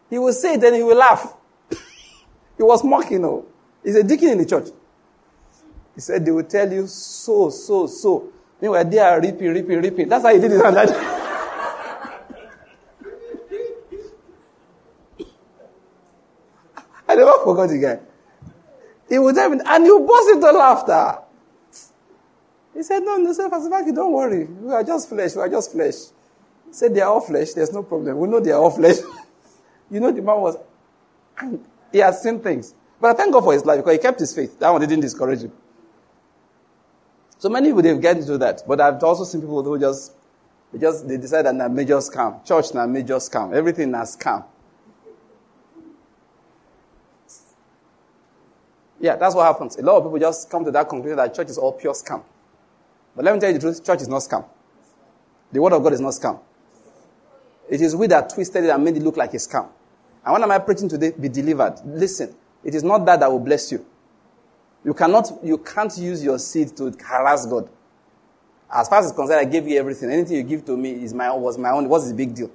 He 0.10 0.18
will 0.18 0.34
say 0.34 0.58
then 0.58 0.74
he 0.74 0.84
will 0.84 0.98
laugh. 0.98 1.34
he 1.70 2.64
was 2.64 2.84
mocking, 2.84 3.22
no. 3.22 3.46
He's 3.84 3.96
a 3.96 4.04
deacon 4.04 4.30
in 4.30 4.38
the 4.40 4.46
church. 4.46 4.68
He 5.96 6.02
said 6.02 6.26
they 6.26 6.32
will 6.32 6.44
tell 6.44 6.72
you 6.72 6.88
so, 6.88 7.50
so, 7.50 7.88
so. 7.88 8.32
Meanwhile, 8.62 8.86
they 8.86 9.00
are 9.00 9.20
ripping, 9.20 9.54
ripping, 9.54 9.82
ripping. 9.82 10.10
That's 10.10 10.24
how 10.24 10.34
he 10.34 10.40
did 10.40 10.52
it. 10.52 10.62
on 10.64 10.74
that. 10.76 10.90
I 17.08 17.16
never 17.16 17.34
forgot 17.44 17.68
guy. 17.68 18.00
He 19.10 19.20
would 19.20 19.36
me, 19.36 19.60
and 19.66 19.86
you 19.86 20.00
burst 20.08 20.30
into 20.30 20.52
laughter. 20.52 21.20
He 22.74 22.84
said, 22.84 23.00
No, 23.04 23.18
no, 23.18 23.32
Maki, 23.32 23.94
don't 23.94 24.14
worry. 24.14 24.46
We 24.46 24.72
are 24.72 24.84
just 24.84 25.10
flesh. 25.10 25.36
We 25.36 25.42
are 25.42 25.50
just 25.50 25.72
flesh. 25.72 25.96
He 26.68 26.74
said, 26.74 26.94
They 26.96 27.02
are 27.02 27.10
all 27.12 27.22
flesh. 27.22 27.52
There's 27.52 27.74
no 27.74 27.84
problem. 27.84 28.18
We 28.18 28.28
know 28.28 28.40
they 28.40 28.52
are 28.52 28.62
all 28.62 28.72
flesh. 28.72 28.98
you 29.92 30.00
know, 30.00 30.12
the 30.12 30.22
man 30.22 30.40
was, 30.40 30.58
he 31.92 32.00
has 32.00 32.22
seen 32.22 32.40
things. 32.40 32.74
But 33.00 33.12
I 33.12 33.14
thank 33.16 33.34
God 33.34 33.44
for 33.44 33.54
his 33.54 33.66
life 33.66 33.78
because 33.80 33.94
he 33.94 34.00
kept 34.00 34.20
his 34.20 34.34
faith. 34.34 34.60
That 34.60 34.70
one 34.70 34.82
didn't 34.82 35.02
discourage 35.02 35.42
him. 35.42 35.52
So 37.40 37.50
many 37.50 37.70
people, 37.70 37.82
they've 37.82 38.00
get 38.00 38.18
into 38.18 38.38
that. 38.38 38.62
But 38.68 38.80
I've 38.80 39.04
also 39.04 39.24
seen 39.24 39.42
people 39.42 39.64
who 39.64 39.80
just, 39.80 40.14
they 40.72 40.80
just, 40.80 41.08
they 41.08 41.18
decide 41.18 41.48
that 41.48 41.56
na 41.56 41.68
major 41.68 41.98
scam. 41.98 42.46
Church 42.46 42.74
na 42.74 42.86
major 42.86 43.16
scam. 43.16 43.54
Everything 43.54 43.92
na 43.92 44.04
scam. 44.04 44.46
Yeah, 49.00 49.16
that's 49.16 49.34
what 49.34 49.46
happens. 49.48 49.78
A 49.78 49.82
lot 49.82 49.98
of 49.98 50.04
people 50.04 50.20
just 50.20 50.50
come 50.52 50.64
to 50.64 50.72
that 50.72 50.88
conclusion 50.88 51.18
that 51.18 51.34
church 51.34 51.50
is 51.50 51.58
all 51.58 51.74
pure 51.74 51.94
scam. 51.94 52.24
But 53.16 53.26
let 53.26 53.34
me 53.34 53.40
tell 53.40 53.50
you 53.50 53.58
the 53.58 53.62
truth, 53.62 53.86
church 53.86 54.02
is 54.02 54.08
not 54.08 54.22
scam. 54.22 54.46
The 55.52 55.62
word 55.62 55.74
of 55.74 55.84
God 55.84 55.94
is 55.94 56.00
not 56.00 56.14
scam. 56.14 56.40
It 57.70 57.82
is 57.82 57.96
we 57.96 58.08
that 58.08 58.30
twisted 58.30 58.64
it 58.64 58.70
and 58.70 58.84
made 58.84 58.98
it 58.98 59.04
look 59.04 59.18
like 59.18 59.34
a 59.34 59.38
scam. 59.38 59.68
And 60.26 60.34
when 60.34 60.44
am 60.44 60.52
I 60.52 60.60
preaching 60.60 60.90
today? 60.90 61.12
Be 61.20 61.30
delivered. 61.30 61.76
Listen, 61.86 62.36
it 62.64 62.76
is 62.76 62.84
not 62.84 63.06
that 63.06 63.20
that 63.20 63.32
will 63.32 63.40
bless 63.40 63.72
you. 63.72 63.86
You 64.84 64.94
cannot, 64.94 65.32
you 65.44 65.58
can't 65.58 65.96
use 65.98 66.24
your 66.24 66.40
seed 66.40 66.76
to 66.78 66.92
harass 67.04 67.46
God. 67.46 67.70
As 68.74 68.88
far 68.88 69.00
as 69.00 69.08
it's 69.08 69.16
concerned, 69.16 69.40
I 69.40 69.46
gave 69.46 69.68
you 69.68 69.78
everything. 69.78 70.10
Anything 70.10 70.38
you 70.38 70.44
give 70.44 70.66
to 70.66 70.78
me 70.78 70.92
is 71.04 71.14
my, 71.14 71.32
was 71.34 71.58
my 71.58 71.72
own. 71.72 71.90
What's 71.90 72.08
the 72.08 72.14
big 72.14 72.34
deal? 72.34 72.50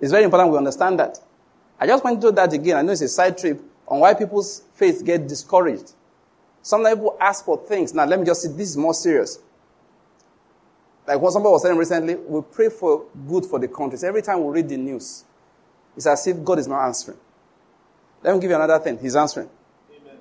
It's 0.00 0.12
very 0.12 0.24
important 0.24 0.50
we 0.52 0.56
understand 0.56 0.98
that. 0.98 1.18
I 1.78 1.86
just 1.86 2.04
went 2.04 2.20
through 2.20 2.32
that 2.32 2.52
again. 2.52 2.76
I 2.76 2.82
know 2.82 2.92
it's 2.92 3.00
a 3.02 3.08
side 3.08 3.36
trip 3.36 3.60
on 3.88 4.00
why 4.00 4.14
people's 4.14 4.62
faith 4.74 5.04
get 5.04 5.26
discouraged. 5.26 5.92
Sometimes 6.62 6.96
people 6.96 7.16
ask 7.20 7.44
for 7.44 7.56
things. 7.66 7.94
Now, 7.94 8.04
let 8.04 8.18
me 8.18 8.26
just 8.26 8.42
say 8.42 8.48
this 8.48 8.70
is 8.70 8.76
more 8.76 8.94
serious. 8.94 9.38
Like 11.06 11.20
what 11.20 11.32
somebody 11.32 11.52
was 11.52 11.62
saying 11.62 11.76
recently, 11.76 12.14
we 12.14 12.40
pray 12.42 12.68
for 12.68 13.06
good 13.28 13.46
for 13.46 13.58
the 13.58 13.68
countries. 13.68 14.04
Every 14.04 14.22
time 14.22 14.44
we 14.44 14.52
read 14.52 14.68
the 14.68 14.76
news, 14.76 15.24
it's 15.96 16.06
as 16.06 16.26
if 16.26 16.44
God 16.44 16.58
is 16.58 16.68
not 16.68 16.84
answering. 16.86 17.18
Let 18.22 18.34
me 18.34 18.40
give 18.40 18.50
you 18.50 18.56
another 18.56 18.78
thing. 18.78 18.98
He's 18.98 19.16
answering. 19.16 19.48
Amen. 19.90 20.18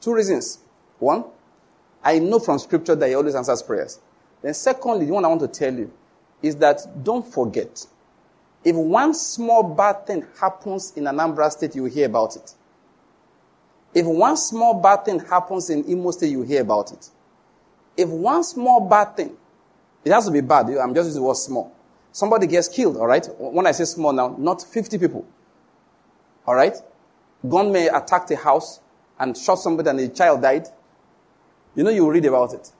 Two 0.00 0.14
reasons. 0.14 0.58
One, 0.98 1.24
I 2.02 2.18
know 2.18 2.38
from 2.38 2.58
scripture 2.58 2.94
that 2.94 3.08
he 3.08 3.14
always 3.14 3.34
answers 3.34 3.62
prayers. 3.62 4.00
Then 4.42 4.54
secondly, 4.54 5.06
the 5.06 5.12
one 5.12 5.24
I 5.24 5.28
want 5.28 5.40
to 5.40 5.48
tell 5.48 5.72
you 5.72 5.92
is 6.42 6.56
that 6.56 7.04
don't 7.04 7.26
forget, 7.26 7.86
if 8.64 8.74
one 8.74 9.14
small 9.14 9.62
bad 9.62 10.06
thing 10.06 10.26
happens 10.40 10.92
in 10.96 11.04
Anambra 11.04 11.50
State, 11.50 11.74
you 11.76 11.84
will 11.84 11.90
hear 11.90 12.06
about 12.06 12.36
it. 12.36 12.54
If 13.94 14.06
one 14.06 14.36
small 14.36 14.80
bad 14.80 15.04
thing 15.04 15.18
happens 15.20 15.68
in 15.70 15.84
Imo 15.84 16.10
State, 16.12 16.30
you 16.30 16.42
hear 16.42 16.62
about 16.62 16.92
it. 16.92 17.08
If 17.96 18.08
one 18.08 18.44
small 18.44 18.88
bad 18.88 19.16
thing, 19.16 19.36
it 20.04 20.12
has 20.12 20.26
to 20.26 20.30
be 20.30 20.40
bad. 20.40 20.66
I'm 20.70 20.94
just 20.94 21.08
using 21.08 21.20
the 21.22 21.26
word 21.26 21.36
small. 21.36 21.72
Somebody 22.12 22.46
gets 22.46 22.68
killed, 22.68 22.96
all 22.96 23.06
right? 23.06 23.26
When 23.38 23.66
I 23.66 23.72
say 23.72 23.84
small 23.84 24.12
now, 24.12 24.34
not 24.38 24.62
50 24.62 24.98
people. 24.98 25.26
All 26.46 26.54
right? 26.54 26.74
Gunmen 27.48 27.88
attacked 27.94 28.30
a 28.30 28.36
house 28.36 28.80
and 29.18 29.36
shot 29.36 29.56
somebody 29.56 29.90
and 29.90 30.00
a 30.00 30.08
child 30.08 30.42
died. 30.42 30.66
You 31.74 31.84
know, 31.84 31.90
you 31.90 32.10
read 32.10 32.24
about 32.24 32.54
it. 32.54 32.70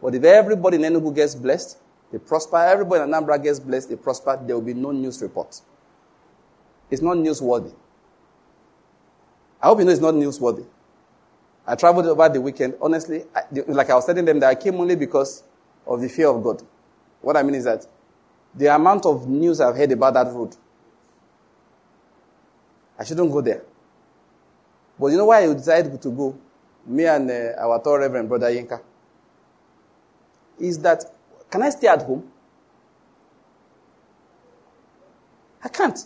But 0.00 0.14
if 0.14 0.22
everybody 0.24 0.76
in 0.76 0.82
Enugu 0.82 1.14
gets 1.14 1.34
blessed, 1.34 1.78
they 2.12 2.18
prosper. 2.18 2.56
Everybody 2.56 3.02
in 3.02 3.10
Anambra 3.10 3.42
gets 3.42 3.58
blessed, 3.60 3.90
they 3.90 3.96
prosper. 3.96 4.40
There 4.46 4.56
will 4.56 4.64
be 4.64 4.74
no 4.74 4.92
news 4.92 5.20
report. 5.20 5.60
It's 6.90 7.02
not 7.02 7.16
newsworthy. 7.16 7.74
I 9.62 9.66
hope 9.68 9.78
you 9.80 9.84
know 9.84 9.90
it's 9.92 10.00
not 10.00 10.14
newsworthy. 10.14 10.64
I 11.66 11.74
traveled 11.74 12.06
over 12.06 12.28
the 12.28 12.40
weekend. 12.40 12.74
Honestly, 12.80 13.24
I, 13.34 13.42
like 13.66 13.90
I 13.90 13.94
was 13.94 14.06
telling 14.06 14.24
them 14.24 14.40
that 14.40 14.48
I 14.48 14.54
came 14.54 14.76
only 14.76 14.96
because 14.96 15.42
of 15.86 16.00
the 16.00 16.08
fear 16.08 16.28
of 16.28 16.42
God. 16.42 16.62
What 17.20 17.36
I 17.36 17.42
mean 17.42 17.56
is 17.56 17.64
that 17.64 17.86
the 18.54 18.74
amount 18.74 19.04
of 19.04 19.28
news 19.28 19.60
I've 19.60 19.76
heard 19.76 19.92
about 19.92 20.14
that 20.14 20.26
road, 20.32 20.56
I 22.98 23.04
shouldn't 23.04 23.30
go 23.30 23.40
there. 23.40 23.62
But 24.98 25.08
you 25.08 25.16
know 25.18 25.26
why 25.26 25.44
I 25.44 25.52
decided 25.52 26.00
to 26.00 26.10
go? 26.10 26.38
Me 26.86 27.04
and 27.06 27.30
uh, 27.30 27.52
our 27.60 27.82
tall 27.82 27.98
Reverend 27.98 28.28
Brother 28.28 28.50
Yinka. 28.50 28.80
Is 30.58 30.78
that, 30.80 31.04
can 31.50 31.62
I 31.62 31.70
stay 31.70 31.86
at 31.86 32.02
home? 32.02 32.30
I 35.62 35.68
can't. 35.68 35.98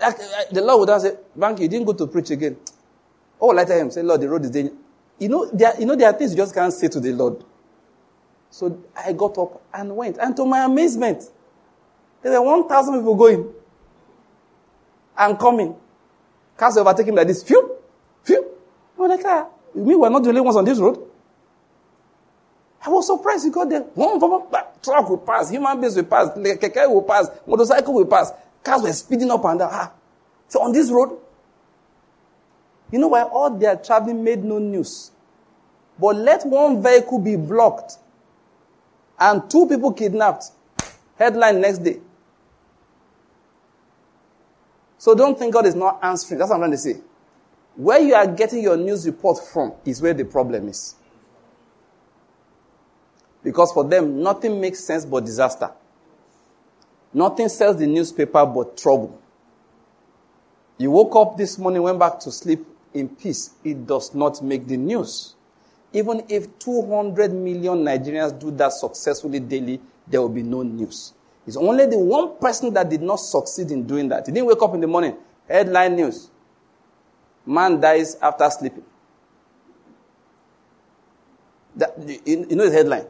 I, 0.00 0.08
I, 0.08 0.44
the 0.52 0.62
Lord 0.62 0.88
would 0.88 1.00
say, 1.00 1.12
Bank, 1.34 1.60
you 1.60 1.68
didn't 1.68 1.86
go 1.86 1.92
to 1.92 2.06
preach 2.06 2.30
again. 2.30 2.56
Oh, 3.38 3.48
let 3.48 3.68
him 3.68 3.90
say, 3.90 4.02
Lord, 4.02 4.22
the 4.22 4.30
road 4.30 4.44
is 4.46 4.50
dangerous. 4.50 4.78
You 5.18 5.28
know, 5.28 5.44
there, 5.52 5.74
you 5.78 5.84
know, 5.84 5.94
there 5.94 6.08
are 6.08 6.14
things 6.14 6.30
you 6.30 6.38
just 6.38 6.54
can't 6.54 6.72
say 6.72 6.88
to 6.88 6.98
the 7.00 7.12
Lord. 7.12 7.44
So 8.50 8.82
I 8.96 9.12
got 9.12 9.36
up 9.36 9.60
and 9.74 9.94
went. 9.94 10.16
And 10.16 10.34
to 10.36 10.46
my 10.46 10.64
amazement, 10.64 11.22
there 12.22 12.40
were 12.40 12.56
1,000 12.62 12.94
people 12.98 13.14
going 13.14 13.52
and 15.18 15.38
coming. 15.38 15.76
Cars 16.56 16.78
overtaking 16.78 17.14
like 17.14 17.26
this. 17.26 17.42
Phew! 17.42 17.76
Phew! 18.24 18.50
I'm 18.98 19.08
like, 19.08 19.20
ah, 19.26 19.48
we 19.74 19.94
were 19.94 20.08
not 20.08 20.22
the 20.22 20.30
only 20.30 20.40
ones 20.40 20.56
on 20.56 20.64
this 20.64 20.78
road. 20.78 20.98
I 22.86 22.88
was 22.88 23.06
surprised. 23.06 23.44
You 23.44 23.50
got 23.50 23.68
there. 23.68 23.84
Truck 24.82 25.10
will 25.10 25.18
pass, 25.18 25.50
human 25.50 25.80
beings 25.80 25.96
will 25.96 26.04
pass, 26.04 26.28
keke 26.28 26.88
will 26.88 27.02
pass, 27.02 27.28
motorcycle 27.44 27.92
will 27.92 28.06
pass. 28.06 28.30
Cars 28.66 28.82
were 28.82 28.92
speeding 28.92 29.30
up 29.30 29.44
and 29.44 29.60
down. 29.60 29.68
Ah. 29.72 29.92
So 30.48 30.60
on 30.60 30.72
this 30.72 30.90
road, 30.90 31.16
you 32.90 32.98
know 32.98 33.06
why 33.06 33.22
all 33.22 33.56
their 33.56 33.76
traveling 33.76 34.24
made 34.24 34.42
no 34.42 34.58
news. 34.58 35.12
But 36.00 36.16
let 36.16 36.44
one 36.44 36.82
vehicle 36.82 37.20
be 37.20 37.36
blocked 37.36 37.98
and 39.20 39.48
two 39.48 39.68
people 39.68 39.92
kidnapped. 39.92 40.46
Headline 41.16 41.60
next 41.60 41.78
day. 41.78 42.00
So 44.98 45.14
don't 45.14 45.38
think 45.38 45.54
God 45.54 45.66
is 45.66 45.76
not 45.76 46.00
answering. 46.02 46.40
That's 46.40 46.50
what 46.50 46.56
I'm 46.56 46.62
trying 46.62 46.72
to 46.72 46.78
say. 46.78 46.96
Where 47.76 48.00
you 48.00 48.14
are 48.14 48.26
getting 48.26 48.64
your 48.64 48.76
news 48.76 49.06
report 49.06 49.38
from 49.46 49.74
is 49.84 50.02
where 50.02 50.12
the 50.12 50.24
problem 50.24 50.68
is. 50.68 50.96
Because 53.44 53.72
for 53.72 53.84
them, 53.84 54.24
nothing 54.24 54.60
makes 54.60 54.80
sense 54.84 55.04
but 55.04 55.24
disaster. 55.24 55.70
Nothing 57.12 57.48
sells 57.48 57.76
the 57.78 57.86
newspaper 57.86 58.44
but 58.44 58.76
trouble. 58.76 59.20
You 60.78 60.90
woke 60.90 61.16
up 61.16 61.36
this 61.36 61.58
morning, 61.58 61.82
went 61.82 61.98
back 61.98 62.20
to 62.20 62.30
sleep 62.30 62.66
in 62.92 63.08
peace. 63.08 63.50
It 63.64 63.86
does 63.86 64.14
not 64.14 64.42
make 64.42 64.66
the 64.66 64.76
news. 64.76 65.34
Even 65.92 66.22
if 66.28 66.58
200 66.58 67.32
million 67.32 67.78
Nigerians 67.84 68.38
do 68.38 68.50
that 68.52 68.72
successfully 68.72 69.40
daily, 69.40 69.80
there 70.06 70.20
will 70.20 70.28
be 70.28 70.42
no 70.42 70.62
news. 70.62 71.14
It's 71.46 71.56
only 71.56 71.86
the 71.86 71.98
one 71.98 72.36
person 72.38 72.74
that 72.74 72.90
did 72.90 73.02
not 73.02 73.16
succeed 73.16 73.70
in 73.70 73.86
doing 73.86 74.08
that. 74.08 74.26
He 74.26 74.32
didn't 74.32 74.46
wake 74.46 74.60
up 74.60 74.74
in 74.74 74.80
the 74.80 74.86
morning. 74.86 75.16
Headline 75.48 75.96
news. 75.96 76.28
Man 77.46 77.80
dies 77.80 78.16
after 78.20 78.50
sleeping. 78.50 78.82
That, 81.76 81.94
you, 82.06 82.46
you 82.50 82.56
know 82.56 82.68
the 82.68 82.72
headline? 82.76 83.06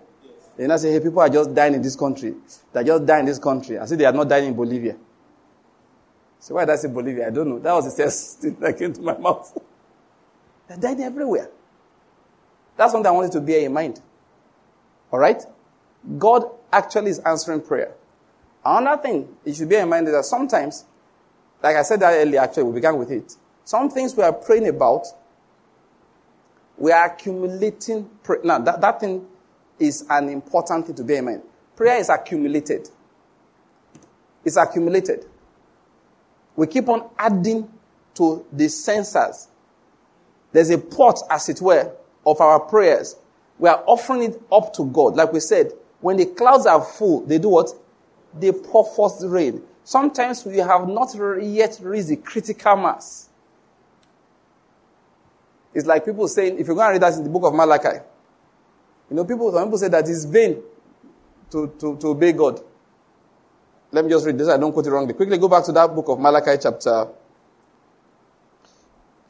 They 0.57 0.67
now 0.67 0.77
say, 0.79 0.93
hey, 0.93 1.01
people 1.01 1.21
are 1.21 1.29
just 1.29 1.55
dying 1.55 1.75
in 1.75 1.83
this 1.83 1.97
country. 1.97 2.35
They're 2.73 2.85
just 2.85 3.05
dying 3.05 3.21
in 3.21 3.27
this 3.27 3.39
country. 3.39 3.79
I 3.79 3.85
say 3.85 3.97
they 3.97 4.07
are 4.07 4.13
not 4.13 4.29
dying 4.29 4.49
in 4.49 4.55
Bolivia. 4.55 4.97
So 6.39 6.55
why 6.55 6.65
did 6.65 6.73
I 6.73 6.77
say 6.77 6.89
Bolivia? 6.89 7.27
I 7.27 7.31
don't 7.31 7.49
know. 7.49 7.59
That 7.59 7.73
was 7.75 7.95
the 7.95 8.03
first 8.03 8.39
thing 8.41 8.57
that 8.61 8.79
came 8.79 8.93
to 8.93 9.03
my 9.03 9.17
mouth. 9.19 9.57
They're 10.69 10.79
dying 10.79 11.03
everywhere. 11.03 11.51
That's 12.77 12.93
something 12.93 13.07
I 13.07 13.13
wanted 13.13 13.33
to 13.33 13.41
bear 13.41 13.61
in 13.61 13.73
mind. 13.73 14.01
All 15.13 15.19
right? 15.19 15.43
God 16.19 16.45
actually 16.73 17.11
is 17.11 17.19
answering 17.21 17.61
prayer. 17.61 17.95
Another 18.65 19.01
thing 19.03 19.37
you 19.45 19.55
should 19.55 19.69
bear 19.69 19.83
in 19.83 19.89
mind 19.89 20.09
is 20.09 20.15
that 20.15 20.25
sometimes, 20.25 20.85
like 21.63 21.77
I 21.77 21.83
said 21.83 22.01
that 22.01 22.15
earlier, 22.15 22.41
actually, 22.41 22.65
we 22.65 22.73
began 22.73 22.99
with 22.99 23.11
it. 23.11 23.37
Some 23.65 23.91
things 23.91 24.17
we 24.17 24.23
are 24.23 24.33
praying 24.33 24.69
about, 24.69 25.07
we 26.77 26.93
are 26.93 27.07
accumulating. 27.07 28.11
Pray- 28.23 28.39
now, 28.45 28.59
that, 28.59 28.81
that 28.81 29.01
thing 29.01 29.27
is 29.79 30.05
an 30.09 30.29
important 30.29 30.87
thing 30.87 30.95
to 30.97 31.05
bear 31.05 31.19
in 31.19 31.25
mind. 31.25 31.43
Prayer 31.75 31.99
is 31.99 32.09
accumulated. 32.09 32.89
It's 34.45 34.57
accumulated. 34.57 35.27
We 36.55 36.67
keep 36.67 36.89
on 36.89 37.11
adding 37.19 37.69
to 38.15 38.47
the 38.53 38.69
censers. 38.69 39.49
There's 40.53 40.71
a 40.71 40.79
pot, 40.79 41.19
as 41.31 41.49
it 41.49 41.61
were, 41.61 41.93
of 42.25 42.41
our 42.41 42.61
prayers. 42.61 43.17
We 43.59 43.69
are 43.69 43.83
offering 43.87 44.23
it 44.23 44.41
up 44.51 44.73
to 44.75 44.87
God. 44.87 45.17
Like 45.17 45.33
we 45.33 45.41
said, 45.41 45.73
when 46.01 46.17
the 46.17 46.27
clouds 46.27 46.67
are 46.67 46.83
full, 46.83 47.27
they 47.27 47.39
do 47.39 47.49
what? 47.49 47.71
They 48.39 48.53
pour 48.53 48.85
forth 48.85 49.19
the 49.19 49.29
rain. 49.29 49.63
Sometimes 49.85 50.45
we 50.45 50.59
have 50.59 50.89
not 50.89 51.15
yet 51.43 51.79
reached 51.83 52.09
the 52.09 52.17
critical 52.17 52.77
mass. 52.77 53.29
It's 55.75 55.87
like 55.87 56.05
people 56.05 56.27
saying, 56.27 56.59
if 56.59 56.67
you're 56.67 56.77
going 56.77 56.89
to 56.89 56.93
read 56.93 57.03
that 57.03 57.19
in 57.19 57.25
the 57.25 57.31
book 57.31 57.45
of 57.45 57.55
Malachi, 57.55 57.99
you 59.11 59.17
know, 59.17 59.25
people, 59.25 59.53
some 59.53 59.65
people 59.65 59.79
say 59.79 59.89
that 59.89 60.09
it's 60.09 60.25
vain 60.25 60.63
to, 61.51 61.75
to, 61.79 61.97
to 61.99 62.09
obey 62.09 62.33
God. 62.33 62.61
Let 63.93 64.05
me 64.05 64.11
just 64.11 64.27
read 64.27 64.37
this. 64.37 64.49
I 64.49 64.57
don't 64.57 64.73
quote 64.73 64.87
it 64.87 64.91
wrongly. 64.91 65.15
Quickly 65.15 65.39
go 65.39 65.49
back 65.49 65.65
to 65.65 65.73
that 65.73 65.95
book 65.95 66.09
of 66.09 66.19
Malachi 66.19 66.59
chapter, 66.61 67.09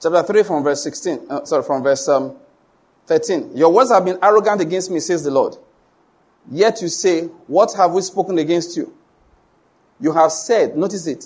chapter 0.03 0.22
3 0.22 0.43
from 0.43 0.64
verse 0.64 0.83
16. 0.83 1.27
Uh, 1.29 1.45
sorry, 1.45 1.62
from 1.62 1.83
verse 1.83 2.09
um, 2.09 2.37
13. 3.07 3.57
Your 3.57 3.72
words 3.72 3.91
have 3.91 4.05
been 4.05 4.18
arrogant 4.22 4.61
against 4.61 4.91
me, 4.91 5.01
says 5.01 5.22
the 5.24 5.31
Lord. 5.31 5.57
Yet 6.51 6.81
you 6.81 6.89
say, 6.89 7.22
What 7.47 7.74
have 7.77 7.93
we 7.93 8.01
spoken 8.03 8.39
against 8.39 8.77
you? 8.77 8.97
You 10.01 10.12
have 10.12 10.33
said, 10.33 10.77
notice 10.77 11.07
it, 11.07 11.24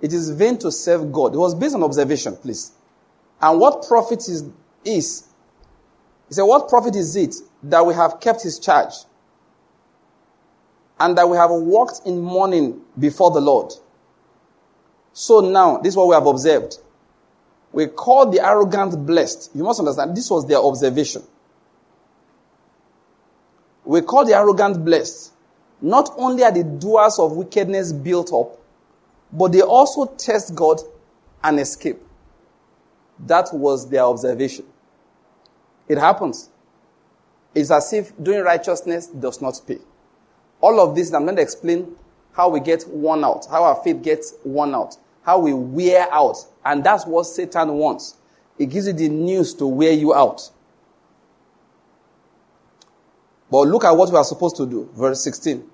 it 0.00 0.12
is 0.12 0.30
vain 0.30 0.58
to 0.58 0.70
serve 0.70 1.12
God. 1.12 1.34
It 1.34 1.38
was 1.38 1.54
based 1.54 1.74
on 1.74 1.82
observation, 1.82 2.36
please. 2.36 2.72
And 3.40 3.58
what 3.58 3.86
profit 3.88 4.20
is, 4.28 4.44
is 4.84 5.28
he 6.28 6.34
said, 6.34 6.42
What 6.42 6.68
profit 6.68 6.96
is 6.96 7.16
it 7.16 7.34
that 7.64 7.84
we 7.84 7.94
have 7.94 8.20
kept 8.20 8.42
his 8.42 8.58
charge 8.58 8.92
and 10.98 11.16
that 11.16 11.28
we 11.28 11.36
have 11.36 11.50
walked 11.50 12.02
in 12.06 12.20
mourning 12.20 12.80
before 12.98 13.30
the 13.30 13.40
Lord? 13.40 13.72
So 15.12 15.40
now, 15.40 15.78
this 15.78 15.92
is 15.92 15.96
what 15.96 16.08
we 16.08 16.14
have 16.14 16.26
observed. 16.26 16.78
We 17.72 17.86
call 17.86 18.30
the 18.30 18.44
arrogant 18.44 19.06
blessed. 19.06 19.50
You 19.54 19.64
must 19.64 19.80
understand, 19.80 20.16
this 20.16 20.30
was 20.30 20.46
their 20.46 20.58
observation. 20.58 21.22
We 23.84 24.02
call 24.02 24.24
the 24.24 24.34
arrogant 24.34 24.84
blessed. 24.84 25.32
Not 25.80 26.10
only 26.16 26.44
are 26.44 26.52
the 26.52 26.64
doers 26.64 27.18
of 27.18 27.32
wickedness 27.32 27.92
built 27.92 28.32
up, 28.32 28.58
but 29.32 29.52
they 29.52 29.62
also 29.62 30.06
test 30.06 30.54
God 30.54 30.80
and 31.42 31.58
escape. 31.58 31.98
That 33.26 33.48
was 33.52 33.88
their 33.88 34.02
observation. 34.02 34.66
It 35.88 35.98
happens. 35.98 36.48
It's 37.54 37.70
as 37.70 37.92
if 37.92 38.12
doing 38.22 38.42
righteousness 38.42 39.06
does 39.08 39.40
not 39.40 39.60
pay. 39.66 39.78
All 40.60 40.80
of 40.80 40.94
this, 40.94 41.12
I'm 41.12 41.24
going 41.24 41.36
to 41.36 41.42
explain 41.42 41.96
how 42.32 42.48
we 42.48 42.60
get 42.60 42.86
worn 42.88 43.24
out, 43.24 43.46
how 43.50 43.64
our 43.64 43.82
faith 43.82 44.02
gets 44.02 44.34
worn 44.44 44.74
out, 44.74 44.96
how 45.22 45.38
we 45.40 45.52
wear 45.52 46.08
out. 46.12 46.36
And 46.64 46.82
that's 46.82 47.04
what 47.04 47.24
Satan 47.24 47.74
wants. 47.74 48.16
It 48.58 48.66
gives 48.66 48.86
you 48.86 48.92
the 48.92 49.08
news 49.08 49.54
to 49.54 49.66
wear 49.66 49.92
you 49.92 50.14
out. 50.14 50.50
But 53.50 53.68
look 53.68 53.84
at 53.84 53.90
what 53.90 54.10
we 54.10 54.16
are 54.16 54.24
supposed 54.24 54.56
to 54.56 54.66
do. 54.66 54.88
Verse 54.94 55.22
16. 55.24 55.68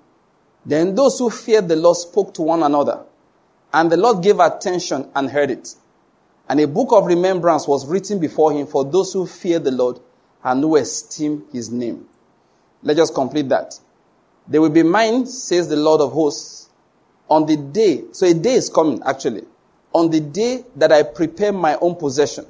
Then 0.65 0.95
those 0.95 1.17
who 1.17 1.29
feared 1.29 1.69
the 1.69 1.77
Lord 1.77 1.95
spoke 1.95 2.33
to 2.33 2.41
one 2.41 2.63
another, 2.63 3.05
and 3.71 3.89
the 3.89 3.95
Lord 3.95 4.21
gave 4.21 4.39
attention 4.39 5.09
and 5.15 5.29
heard 5.29 5.51
it. 5.51 5.75
And 6.49 6.59
a 6.59 6.67
book 6.67 6.89
of 6.91 7.05
remembrance 7.05 7.67
was 7.67 7.87
written 7.87 8.19
before 8.19 8.51
him 8.51 8.67
for 8.67 8.83
those 8.83 9.13
who 9.13 9.25
fear 9.25 9.59
the 9.59 9.71
Lord 9.71 9.99
and 10.43 10.61
who 10.61 10.75
esteem 10.77 11.45
his 11.51 11.69
name. 11.69 12.07
Let's 12.81 12.97
just 12.97 13.13
complete 13.13 13.49
that. 13.49 13.79
They 14.47 14.59
will 14.59 14.69
be 14.69 14.83
mine, 14.83 15.25
says 15.25 15.67
the 15.67 15.75
Lord 15.75 16.01
of 16.01 16.11
hosts, 16.11 16.69
on 17.29 17.45
the 17.45 17.57
day. 17.57 18.03
So 18.11 18.25
a 18.25 18.33
day 18.33 18.53
is 18.53 18.69
coming, 18.69 19.01
actually. 19.05 19.43
On 19.93 20.09
the 20.09 20.19
day 20.19 20.63
that 20.75 20.91
I 20.91 21.03
prepare 21.03 21.51
my 21.51 21.75
own 21.75 21.95
possession. 21.95 22.45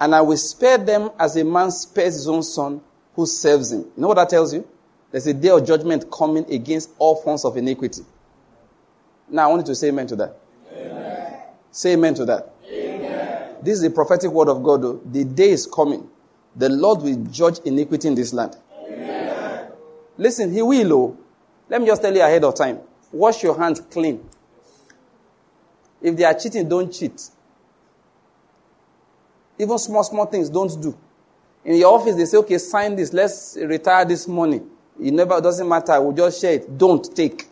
And 0.00 0.14
I 0.14 0.20
will 0.20 0.36
spare 0.36 0.78
them 0.78 1.10
as 1.18 1.36
a 1.36 1.44
man 1.44 1.70
spares 1.70 2.14
his 2.14 2.28
own 2.28 2.42
son 2.42 2.80
who 3.14 3.26
serves 3.26 3.72
him. 3.72 3.80
You 3.80 3.92
know 4.02 4.08
what 4.08 4.14
that 4.14 4.30
tells 4.30 4.52
you? 4.52 4.66
There's 5.10 5.26
a 5.26 5.34
day 5.34 5.50
of 5.50 5.64
judgment 5.64 6.10
coming 6.10 6.50
against 6.52 6.90
all 6.98 7.16
forms 7.16 7.44
of 7.44 7.56
iniquity. 7.56 8.02
Now 9.28 9.44
I 9.44 9.46
want 9.48 9.60
you 9.60 9.66
to 9.66 9.74
say 9.74 9.88
amen 9.88 10.06
to 10.08 10.16
that. 10.16 10.38
Amen. 10.74 11.42
Say 11.70 11.92
amen 11.92 12.14
to 12.14 12.24
that. 12.24 12.54
Amen. 12.68 13.56
This 13.62 13.74
is 13.74 13.82
the 13.82 13.90
prophetic 13.90 14.30
word 14.30 14.48
of 14.48 14.62
God. 14.62 14.82
Though. 14.82 15.00
The 15.04 15.24
day 15.24 15.50
is 15.50 15.66
coming. 15.66 16.08
The 16.56 16.68
Lord 16.68 17.02
will 17.02 17.16
judge 17.30 17.58
iniquity 17.64 18.08
in 18.08 18.14
this 18.14 18.32
land. 18.32 18.56
Amen. 18.86 19.68
Listen, 20.18 20.52
He 20.52 20.62
will. 20.62 20.92
Oh. 20.92 21.16
Let 21.68 21.80
me 21.80 21.86
just 21.86 22.02
tell 22.02 22.14
you 22.14 22.20
ahead 22.22 22.44
of 22.44 22.54
time. 22.54 22.80
Wash 23.10 23.42
your 23.42 23.58
hands 23.58 23.80
clean. 23.80 24.28
If 26.00 26.16
they 26.16 26.24
are 26.24 26.34
cheating, 26.34 26.68
don't 26.68 26.92
cheat. 26.92 27.30
Even 29.58 29.78
small, 29.78 30.02
small 30.02 30.26
things, 30.26 30.50
don't 30.50 30.80
do. 30.80 30.96
In 31.64 31.76
your 31.76 31.94
office, 31.94 32.16
they 32.16 32.24
say, 32.24 32.36
okay, 32.38 32.58
sign 32.58 32.96
this. 32.96 33.12
Let's 33.12 33.56
retire 33.60 34.04
this 34.04 34.26
money. 34.26 34.60
It 35.00 35.12
never 35.12 35.40
doesn't 35.40 35.68
matter. 35.68 36.00
We'll 36.00 36.12
just 36.12 36.40
share 36.40 36.54
it. 36.54 36.76
Don't 36.76 37.14
take. 37.14 37.46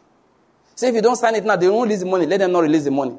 Say 0.74 0.88
if 0.88 0.94
you 0.94 1.02
don't 1.02 1.16
sign 1.16 1.36
it 1.36 1.44
now, 1.44 1.56
they 1.56 1.68
won't 1.68 1.88
release 1.88 2.00
the 2.00 2.06
money. 2.10 2.26
Let 2.26 2.38
them 2.38 2.52
not 2.52 2.60
release 2.60 2.84
the 2.84 2.90
money. 2.90 3.16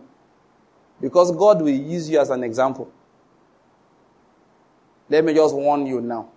Because 0.99 1.31
God 1.31 1.61
will 1.61 1.69
use 1.69 2.09
you 2.09 2.19
as 2.19 2.29
an 2.29 2.43
example. 2.43 2.91
Let 5.11 5.25
me 5.25 5.33
just 5.33 5.53
warn 5.53 5.85
you 5.85 5.99
now. 5.99 6.29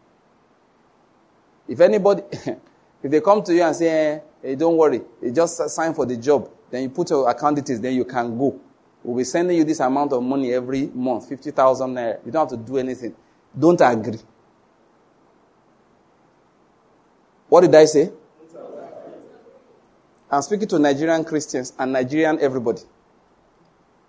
If 1.68 1.78
anybody, 1.78 2.22
if 3.02 3.08
they 3.10 3.20
come 3.20 3.40
to 3.44 3.54
you 3.54 3.62
and 3.62 3.76
say, 3.76 4.20
hey, 4.42 4.56
don't 4.56 4.76
worry, 4.76 5.00
you 5.22 5.30
just 5.30 5.56
sign 5.70 5.94
for 5.94 6.04
the 6.04 6.16
job, 6.16 6.50
then 6.72 6.82
you 6.82 6.88
put 6.90 7.08
your 7.08 7.30
account 7.30 7.54
details, 7.54 7.80
then 7.80 7.94
you 7.94 8.04
can 8.04 8.36
go. 8.36 8.58
We'll 9.04 9.16
be 9.16 9.22
sending 9.22 9.56
you 9.56 9.62
this 9.62 9.78
amount 9.78 10.12
of 10.12 10.24
money 10.24 10.52
every 10.52 10.88
month, 10.88 11.28
50,000 11.28 11.94
naira. 11.94 12.26
You 12.26 12.32
don't 12.32 12.50
have 12.50 12.58
to 12.58 12.66
do 12.66 12.76
anything. 12.78 13.14
Don't 13.56 13.80
agree. 13.80 14.18
What 17.48 17.60
did 17.60 17.74
I 17.76 17.84
say? 17.84 18.10
I'm 20.28 20.42
speaking 20.42 20.66
to 20.66 20.80
Nigerian 20.80 21.22
Christians 21.22 21.72
and 21.78 21.92
Nigerian 21.92 22.40
everybody. 22.40 22.82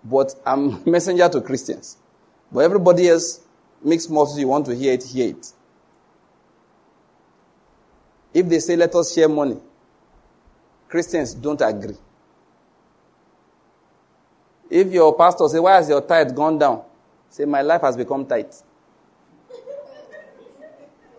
But 0.02 0.34
I'm 0.44 0.82
messenger 0.90 1.28
to 1.28 1.40
Christians. 1.40 1.98
But 2.50 2.60
everybody 2.60 3.08
else, 3.08 3.45
mixed 3.82 4.10
mouths, 4.10 4.38
you 4.38 4.48
want 4.48 4.66
to 4.66 4.74
hear 4.74 4.92
it, 4.92 5.02
hear 5.04 5.30
it. 5.30 5.52
If 8.34 8.48
they 8.48 8.58
say, 8.58 8.76
let 8.76 8.94
us 8.94 9.14
share 9.14 9.28
money, 9.28 9.56
Christians 10.88 11.34
don't 11.34 11.60
agree. 11.60 11.96
If 14.68 14.92
your 14.92 15.16
pastor 15.16 15.48
say, 15.48 15.58
why 15.58 15.76
has 15.76 15.88
your 15.88 16.00
tithe 16.00 16.34
gone 16.34 16.58
down? 16.58 16.82
Say, 17.30 17.44
my 17.44 17.62
life 17.62 17.82
has 17.82 17.96
become 17.96 18.26
tight. 18.26 18.54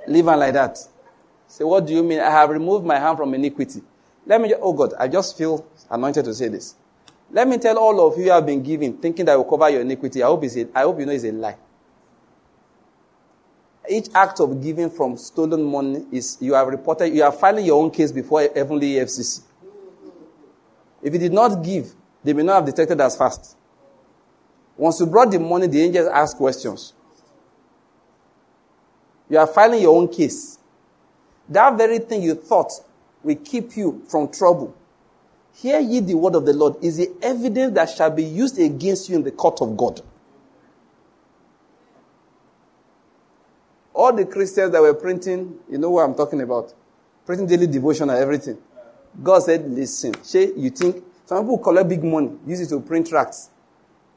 Leave 0.08 0.28
on 0.28 0.39
like 0.39 0.53
that. 0.53 0.78
Say, 1.47 1.64
what 1.64 1.86
do 1.86 1.93
you 1.93 2.03
mean? 2.03 2.20
I 2.20 2.30
have 2.30 2.49
removed 2.49 2.86
my 2.86 2.99
hand 2.99 3.18
from 3.18 3.34
iniquity. 3.34 3.82
Let 4.26 4.41
me, 4.41 4.53
oh 4.60 4.74
God, 4.74 4.93
I 4.99 5.08
just 5.08 5.38
feel 5.38 5.66
anointed 5.89 6.26
to 6.26 6.34
say 6.34 6.49
this. 6.49 6.76
Let 7.32 7.47
me 7.47 7.58
tell 7.58 7.78
all 7.78 8.05
of 8.08 8.18
you 8.18 8.26
who 8.26 8.32
have 8.32 8.45
been 8.45 8.62
giving, 8.64 8.97
thinking 8.97 9.26
that 9.26 9.36
will 9.36 9.45
cover 9.45 9.70
your 9.70 9.82
iniquity. 9.82 10.24
I 10.24 10.28
hope, 10.28 10.43
it's 10.43 10.55
a, 10.55 10.68
I 10.76 10.82
hope 10.82 10.99
you 10.99 11.05
know 11.05 11.12
it's 11.12 11.24
a 11.24 11.32
lie. 11.32 11.58
Each 13.89 14.07
act 14.13 14.39
of 14.39 14.61
giving 14.61 14.89
from 14.89 15.17
stolen 15.17 15.63
money 15.63 16.05
is, 16.11 16.38
you 16.39 16.53
have 16.53 16.67
reported, 16.67 17.13
you 17.13 17.23
are 17.23 17.31
filing 17.31 17.65
your 17.65 17.81
own 17.81 17.91
case 17.91 18.11
before 18.11 18.41
Heavenly 18.53 18.93
FCC. 18.93 19.41
If 21.01 21.13
you 21.13 21.19
did 21.19 21.33
not 21.33 21.63
give, 21.63 21.93
they 22.23 22.33
may 22.33 22.43
not 22.43 22.55
have 22.55 22.65
detected 22.65 22.99
as 22.99 23.15
fast. 23.15 23.55
Once 24.75 24.99
you 24.99 25.05
brought 25.05 25.31
the 25.31 25.39
money, 25.39 25.67
the 25.67 25.81
angels 25.81 26.07
ask 26.07 26.35
questions. 26.38 26.93
You 29.29 29.38
are 29.38 29.47
filing 29.47 29.81
your 29.81 29.95
own 29.95 30.07
case. 30.07 30.59
That 31.49 31.77
very 31.77 31.99
thing 31.99 32.21
you 32.21 32.35
thought 32.35 32.71
will 33.23 33.35
keep 33.35 33.75
you 33.77 34.03
from 34.07 34.29
trouble. 34.29 34.75
Hear 35.53 35.79
ye 35.79 35.99
the 35.99 36.13
word 36.13 36.35
of 36.35 36.45
the 36.45 36.53
Lord 36.53 36.75
is 36.83 36.97
the 36.97 37.11
evidence 37.21 37.73
that 37.75 37.89
shall 37.89 38.11
be 38.11 38.23
used 38.23 38.59
against 38.59 39.09
you 39.09 39.15
in 39.15 39.23
the 39.23 39.31
court 39.31 39.61
of 39.61 39.75
God. 39.75 40.01
All 43.98 44.14
the 44.14 44.26
Christians 44.26 44.72
that 44.74 44.82
were 44.82 44.93
printing, 44.93 45.58
you 45.68 45.80
know 45.80 45.89
what 45.89 46.04
I'm 46.04 46.14
talking 46.14 46.39
about? 46.39 46.72
Printing 47.26 47.48
daily 47.48 47.66
devotion 47.66 48.12
and 48.12 48.20
everything. 48.20 48.60
God 49.24 49.39
said, 49.39 49.68
listen, 49.72 50.14
Shay, 50.24 50.52
you 50.56 50.70
think 50.70 51.04
some 51.26 51.43
people 51.43 51.58
collect 51.58 51.89
big 51.89 52.04
money, 52.04 52.30
use 52.45 52.62
it 52.62 52.70
to 52.70 52.80
print 52.80 53.08
tracts. 53.08 53.50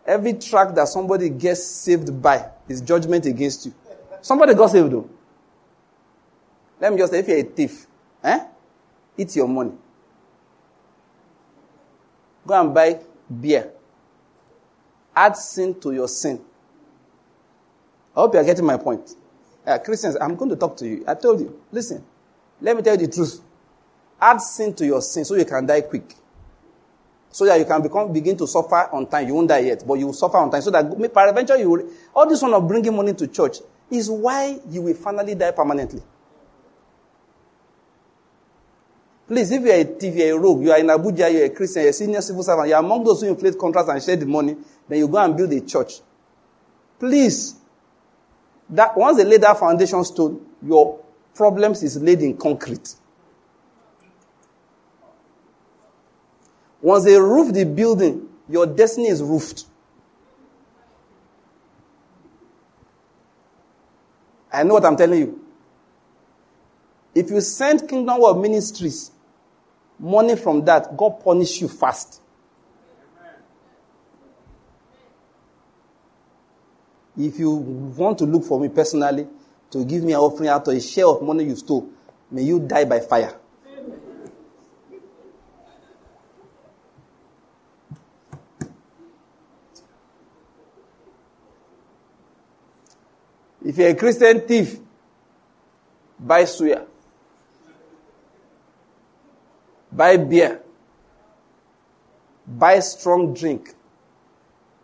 Every 0.04 0.34
tract 0.34 0.74
that 0.74 0.86
somebody 0.88 1.30
gets 1.30 1.64
saved 1.64 2.20
by 2.20 2.50
is 2.68 2.82
judgment 2.82 3.24
against 3.24 3.64
you. 3.64 3.74
Somebody 4.20 4.52
got 4.52 4.70
saved 4.70 4.92
though. 4.92 5.08
Let 6.78 6.92
me 6.92 6.98
just 6.98 7.12
say, 7.12 7.20
if 7.20 7.28
you're 7.28 7.38
a 7.38 7.42
thief, 7.42 7.86
eh? 8.22 8.44
Eat 9.16 9.34
your 9.34 9.48
money. 9.48 9.72
Go 12.46 12.60
and 12.60 12.74
buy 12.74 13.00
beer. 13.40 13.70
Add 15.16 15.38
sin 15.38 15.80
to 15.80 15.92
your 15.92 16.08
sin. 16.08 16.38
I 18.14 18.20
hope 18.20 18.34
you 18.34 18.40
are 18.40 18.44
getting 18.44 18.66
my 18.66 18.76
point. 18.76 19.14
Uh, 19.66 19.78
Christians, 19.78 20.16
I'm 20.20 20.36
going 20.36 20.50
to 20.50 20.56
talk 20.56 20.76
to 20.78 20.88
you. 20.88 21.04
I 21.06 21.14
told 21.14 21.40
you. 21.40 21.60
Listen, 21.70 22.04
let 22.60 22.76
me 22.76 22.82
tell 22.82 22.98
you 22.98 23.06
the 23.06 23.12
truth. 23.12 23.40
Add 24.20 24.40
sin 24.40 24.74
to 24.74 24.86
your 24.86 25.02
sin 25.02 25.24
so 25.24 25.34
you 25.34 25.44
can 25.44 25.66
die 25.66 25.82
quick. 25.82 26.14
So 27.30 27.44
that 27.44 27.58
you 27.58 27.64
can 27.64 27.80
become, 27.82 28.12
begin 28.12 28.36
to 28.38 28.46
suffer 28.46 28.88
on 28.92 29.06
time. 29.06 29.28
You 29.28 29.34
won't 29.34 29.48
die 29.48 29.60
yet, 29.60 29.84
but 29.86 29.94
you 29.94 30.06
will 30.06 30.12
suffer 30.12 30.38
on 30.38 30.50
time. 30.50 30.62
So 30.62 30.70
that 30.70 30.86
eventually 30.86 31.60
you 31.60 31.70
will, 31.70 31.88
all 32.14 32.28
this 32.28 32.42
one 32.42 32.52
of 32.54 32.66
bringing 32.66 32.94
money 32.94 33.14
to 33.14 33.28
church 33.28 33.58
is 33.90 34.10
why 34.10 34.58
you 34.68 34.82
will 34.82 34.94
finally 34.94 35.34
die 35.34 35.52
permanently. 35.52 36.02
Please, 39.28 39.52
if 39.52 39.62
you 39.62 39.70
are 39.70 39.74
a 39.74 40.32
are 40.32 40.36
a 40.36 40.40
rogue, 40.40 40.62
you 40.64 40.72
are 40.72 40.78
in 40.78 40.86
Abuja, 40.88 41.32
you 41.32 41.42
are 41.42 41.44
a 41.44 41.50
Christian, 41.50 41.82
you 41.82 41.86
are 41.86 41.90
a 41.90 41.92
senior 41.92 42.20
civil 42.20 42.42
servant, 42.42 42.66
you 42.68 42.74
are 42.74 42.82
among 42.82 43.04
those 43.04 43.20
who 43.20 43.28
inflate 43.28 43.56
contracts 43.56 43.88
and 43.88 44.02
share 44.02 44.16
the 44.16 44.26
money, 44.26 44.56
then 44.88 44.98
you 44.98 45.06
go 45.06 45.18
and 45.18 45.36
build 45.36 45.52
a 45.52 45.60
church. 45.60 46.00
Please, 46.98 47.54
that 48.70 48.96
once 48.96 49.16
they 49.16 49.24
lay 49.24 49.36
that 49.38 49.58
foundation 49.58 50.02
stone, 50.04 50.40
your 50.62 50.98
problems 51.34 51.82
is 51.82 52.00
laid 52.00 52.22
in 52.22 52.36
concrete. 52.36 52.94
Once 56.80 57.04
they 57.04 57.18
roof 57.18 57.52
the 57.52 57.64
building, 57.64 58.28
your 58.48 58.66
destiny 58.66 59.08
is 59.08 59.22
roofed. 59.22 59.66
I 64.52 64.62
know 64.62 64.74
what 64.74 64.84
I'm 64.84 64.96
telling 64.96 65.18
you. 65.20 65.44
If 67.14 67.30
you 67.30 67.40
send 67.40 67.88
Kingdom 67.88 68.20
World 68.20 68.40
Ministries 68.40 69.10
money 69.98 70.36
from 70.36 70.64
that, 70.64 70.96
God 70.96 71.22
punish 71.22 71.60
you 71.60 71.68
fast. 71.68 72.20
If 77.18 77.38
you 77.38 77.50
want 77.50 78.18
to 78.18 78.24
look 78.24 78.44
for 78.44 78.60
me 78.60 78.68
personally, 78.68 79.26
to 79.70 79.84
give 79.84 80.02
me 80.02 80.12
an 80.12 80.18
offering 80.18 80.48
out 80.48 80.66
of 80.66 80.74
a 80.74 80.80
share 80.80 81.06
of 81.06 81.22
money 81.22 81.44
you 81.44 81.56
stole, 81.56 81.88
may 82.30 82.42
you 82.42 82.60
die 82.60 82.84
by 82.84 83.00
fire. 83.00 83.36
If 93.64 93.76
you're 93.76 93.90
a 93.90 93.94
Christian 93.94 94.40
thief, 94.40 94.78
buy 96.18 96.44
suya. 96.44 96.86
Buy 99.92 100.16
beer, 100.16 100.62
buy 102.46 102.78
strong 102.78 103.34
drink, 103.34 103.74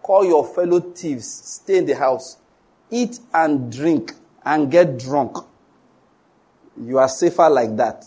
call 0.07 0.25
your 0.25 0.47
fellow 0.47 0.79
thieves, 0.79 1.27
stay 1.27 1.79
in 1.79 1.87
the 1.87 1.97
house, 1.97 2.37
eat 2.93 3.19
and 3.35 3.73
drink 3.73 4.13
and 4.45 4.71
get 4.71 4.97
drunk. 4.97 5.37
You 6.81 6.99
are 6.99 7.09
safer 7.09 7.51
like 7.51 7.77
that. 7.77 8.05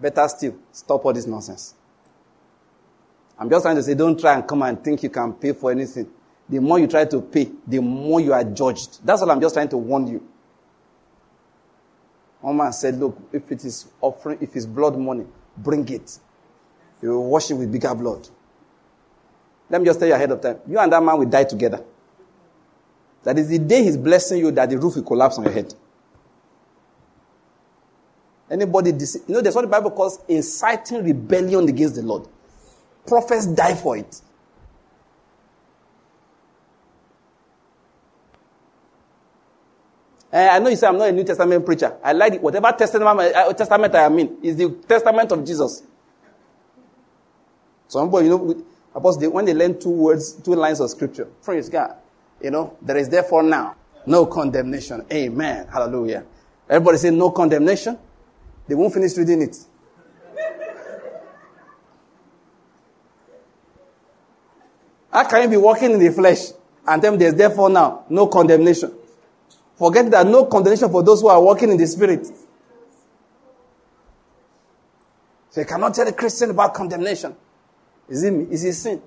Better 0.00 0.28
still, 0.28 0.54
stop 0.70 1.04
all 1.04 1.12
this 1.12 1.26
nonsense. 1.26 1.74
I'm 3.36 3.50
just 3.50 3.64
trying 3.64 3.74
to 3.74 3.82
say, 3.82 3.94
don't 3.94 4.18
try 4.20 4.34
and 4.34 4.46
come 4.46 4.62
and 4.62 4.82
think 4.84 5.02
you 5.02 5.10
can 5.10 5.32
pay 5.32 5.52
for 5.52 5.72
anything. 5.72 6.08
The 6.48 6.60
more 6.60 6.78
you 6.78 6.86
try 6.86 7.04
to 7.04 7.20
pay, 7.20 7.50
the 7.66 7.80
more 7.80 8.20
you 8.20 8.32
are 8.32 8.44
judged. 8.44 9.04
That's 9.04 9.20
all 9.20 9.30
I'm 9.32 9.40
just 9.40 9.56
trying 9.56 9.70
to 9.70 9.76
warn 9.78 10.06
you. 10.06 10.24
One 12.40 12.56
man 12.56 12.72
said, 12.72 12.98
Look, 13.00 13.18
if 13.32 13.50
it 13.50 13.64
is 13.64 13.88
offering, 14.00 14.38
if 14.40 14.54
it's 14.54 14.66
blood 14.66 14.96
money, 14.96 15.26
bring 15.56 15.88
it. 15.88 16.20
You 17.00 17.10
will 17.10 17.30
wash 17.30 17.50
it 17.50 17.54
with 17.54 17.72
bigger 17.72 17.94
blood. 17.96 18.28
Let 19.72 19.80
me 19.80 19.86
just 19.86 19.98
tell 19.98 20.06
you 20.06 20.14
ahead 20.14 20.30
of 20.30 20.42
time. 20.42 20.58
You 20.68 20.78
and 20.78 20.92
that 20.92 21.02
man 21.02 21.18
will 21.18 21.24
die 21.24 21.44
together. 21.44 21.82
That 23.24 23.38
is 23.38 23.48
the 23.48 23.58
day 23.58 23.82
he's 23.82 23.96
blessing 23.96 24.38
you 24.38 24.50
that 24.50 24.68
the 24.68 24.76
roof 24.76 24.96
will 24.96 25.02
collapse 25.02 25.38
on 25.38 25.44
your 25.44 25.52
head. 25.54 25.74
Anybody, 28.50 28.92
dece- 28.92 29.26
you 29.26 29.34
know, 29.34 29.40
that's 29.40 29.56
what 29.56 29.62
the 29.62 29.68
Bible 29.68 29.90
calls 29.92 30.18
inciting 30.28 31.02
rebellion 31.02 31.66
against 31.66 31.94
the 31.94 32.02
Lord. 32.02 32.28
Prophets 33.06 33.46
die 33.46 33.74
for 33.74 33.96
it. 33.96 34.20
Eh, 40.30 40.48
I 40.48 40.58
know 40.58 40.68
you 40.68 40.76
say 40.76 40.86
I'm 40.86 40.98
not 40.98 41.08
a 41.08 41.12
New 41.12 41.24
Testament 41.24 41.64
preacher. 41.64 41.96
I 42.04 42.12
like 42.12 42.34
it. 42.34 42.42
Whatever 42.42 42.72
testament, 42.72 43.34
uh, 43.34 43.52
testament 43.54 43.94
I 43.94 44.02
am 44.04 44.18
in 44.18 44.36
is 44.42 44.56
the 44.56 44.68
testament 44.86 45.32
of 45.32 45.42
Jesus. 45.46 45.82
Some 47.88 48.08
people, 48.08 48.22
you 48.22 48.28
know, 48.28 48.64
Apostle, 48.94 49.20
they, 49.20 49.28
when 49.28 49.44
they 49.44 49.54
learn 49.54 49.78
two 49.78 49.90
words, 49.90 50.32
two 50.32 50.54
lines 50.54 50.80
of 50.80 50.90
scripture, 50.90 51.26
praise 51.42 51.68
God. 51.68 51.96
You 52.40 52.50
know, 52.50 52.76
there 52.82 52.96
is 52.96 53.08
therefore 53.08 53.42
now 53.42 53.76
no 54.06 54.26
condemnation. 54.26 55.04
Amen. 55.12 55.68
Hallelujah. 55.68 56.24
Everybody 56.68 56.98
say 56.98 57.10
no 57.10 57.30
condemnation. 57.30 57.98
They 58.68 58.74
won't 58.74 58.92
finish 58.92 59.16
reading 59.16 59.42
it. 59.42 59.56
How 65.12 65.28
can 65.28 65.42
you 65.42 65.48
be 65.48 65.56
walking 65.58 65.92
in 65.92 65.98
the 65.98 66.10
flesh 66.10 66.52
and 66.86 67.02
then 67.02 67.18
there's 67.18 67.34
therefore 67.34 67.68
now 67.68 68.04
no 68.08 68.26
condemnation? 68.26 68.92
Forget 69.76 70.10
that 70.10 70.26
no 70.26 70.46
condemnation 70.46 70.90
for 70.90 71.02
those 71.02 71.20
who 71.20 71.28
are 71.28 71.42
walking 71.42 71.70
in 71.70 71.76
the 71.76 71.86
spirit. 71.86 72.26
So 75.50 75.60
you 75.60 75.66
cannot 75.66 75.94
tell 75.94 76.08
a 76.08 76.12
Christian 76.12 76.50
about 76.50 76.72
condemnation. 76.72 77.36
Is 78.08 78.22
it, 78.22 78.32
is 78.50 78.64
it 78.64 78.72
sin? 78.74 79.02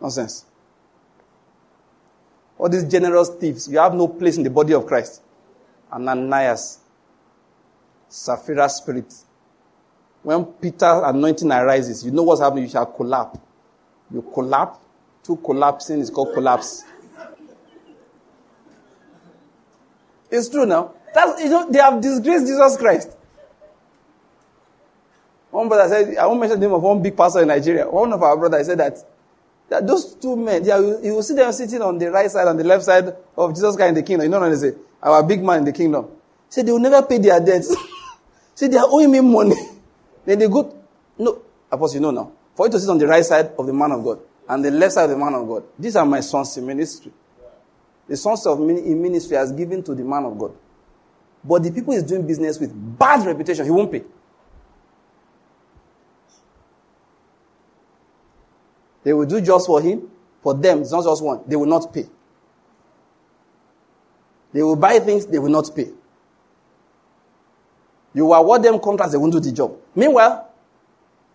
Nonsense. 0.00 0.44
All 2.58 2.68
these 2.68 2.84
generous 2.84 3.28
thieves, 3.30 3.68
you 3.68 3.78
have 3.78 3.94
no 3.94 4.08
place 4.08 4.36
in 4.36 4.42
the 4.42 4.50
body 4.50 4.74
of 4.74 4.86
Christ. 4.86 5.22
Ananias, 5.92 6.78
Sapphira 8.08 8.68
spirit. 8.68 9.12
When 10.22 10.44
Peter's 10.44 11.02
anointing 11.04 11.50
arises, 11.50 12.04
you 12.04 12.10
know 12.10 12.22
what's 12.22 12.40
happening? 12.40 12.64
You 12.64 12.70
shall 12.70 12.86
collapse. 12.86 13.38
You 14.12 14.22
collapse. 14.34 14.78
Two 15.22 15.36
collapsing 15.36 16.00
is 16.00 16.10
called 16.10 16.34
collapse. 16.34 16.84
It's 20.30 20.48
true 20.48 20.66
now. 20.66 20.94
That's, 21.14 21.42
you 21.42 21.50
know, 21.50 21.70
they 21.70 21.78
have 21.78 22.00
disgraced 22.00 22.46
Jesus 22.46 22.76
Christ. 22.76 23.16
One 25.50 25.68
brother 25.68 25.88
said, 25.88 26.16
I 26.16 26.26
won't 26.26 26.40
mention 26.40 26.60
the 26.60 26.66
name 26.66 26.74
of 26.74 26.82
one 26.82 27.02
big 27.02 27.16
pastor 27.16 27.42
in 27.42 27.48
Nigeria. 27.48 27.88
One 27.88 28.12
of 28.12 28.22
our 28.22 28.36
brothers 28.36 28.66
said 28.66 28.78
that, 28.78 28.98
that 29.68 29.86
those 29.86 30.14
two 30.14 30.36
men, 30.36 30.62
are, 30.70 30.80
you 31.02 31.14
will 31.14 31.22
see 31.22 31.34
them 31.34 31.52
sitting 31.52 31.82
on 31.82 31.98
the 31.98 32.10
right 32.10 32.30
side 32.30 32.46
and 32.46 32.58
the 32.58 32.64
left 32.64 32.84
side 32.84 33.12
of 33.36 33.54
Jesus 33.54 33.74
Christ 33.76 33.88
in 33.88 33.94
the 33.96 34.02
kingdom. 34.02 34.24
You 34.24 34.30
know 34.30 34.40
what 34.40 34.50
they 34.50 34.70
say? 34.70 34.76
Our 35.02 35.22
big 35.24 35.42
man 35.42 35.58
in 35.58 35.64
the 35.64 35.72
kingdom. 35.72 36.04
He 36.04 36.54
said 36.54 36.66
they 36.66 36.72
will 36.72 36.78
never 36.78 37.02
pay 37.06 37.18
their 37.18 37.40
debts. 37.40 37.74
See, 38.54 38.68
they 38.68 38.76
are 38.76 38.86
owing 38.88 39.10
me 39.10 39.20
money. 39.20 39.56
then 40.24 40.38
they 40.38 40.48
go, 40.48 40.76
no, 41.18 41.42
Apostle, 41.70 41.96
you 41.96 42.00
know 42.00 42.10
now. 42.10 42.32
For 42.54 42.66
you 42.66 42.72
to 42.72 42.78
sit 42.80 42.88
on 42.90 42.98
the 42.98 43.06
right 43.06 43.24
side 43.24 43.52
of 43.58 43.66
the 43.66 43.72
man 43.72 43.92
of 43.92 44.04
God 44.04 44.20
and 44.48 44.64
the 44.64 44.70
left 44.70 44.94
side 44.94 45.04
of 45.04 45.10
the 45.10 45.16
man 45.16 45.34
of 45.34 45.46
God. 45.48 45.64
These 45.78 45.96
are 45.96 46.06
my 46.06 46.20
sons 46.20 46.56
in 46.56 46.66
ministry. 46.66 47.12
The 48.08 48.16
sons 48.16 48.44
of 48.46 48.58
in 48.60 49.00
ministry 49.00 49.36
has 49.36 49.52
given 49.52 49.82
to 49.84 49.94
the 49.94 50.02
man 50.04 50.24
of 50.24 50.36
God. 50.38 50.52
But 51.44 51.62
the 51.62 51.70
people 51.70 51.94
he's 51.94 52.02
doing 52.02 52.26
business 52.26 52.58
with, 52.58 52.70
bad 52.98 53.24
reputation, 53.24 53.64
he 53.64 53.70
won't 53.70 53.90
pay. 53.90 54.02
They 59.02 59.12
will 59.12 59.26
do 59.26 59.40
just 59.40 59.66
for 59.66 59.80
him. 59.80 60.10
For 60.42 60.54
them, 60.54 60.80
it's 60.82 60.92
not 60.92 61.04
just 61.04 61.22
one. 61.22 61.42
They 61.46 61.56
will 61.56 61.66
not 61.66 61.92
pay. 61.92 62.06
They 64.52 64.62
will 64.62 64.76
buy 64.76 64.98
things, 64.98 65.26
they 65.26 65.38
will 65.38 65.50
not 65.50 65.70
pay. 65.74 65.88
You 68.12 68.32
award 68.32 68.62
them 68.62 68.80
contracts, 68.80 69.12
they 69.12 69.18
won't 69.18 69.32
do 69.32 69.40
the 69.40 69.52
job. 69.52 69.76
Meanwhile, 69.94 70.48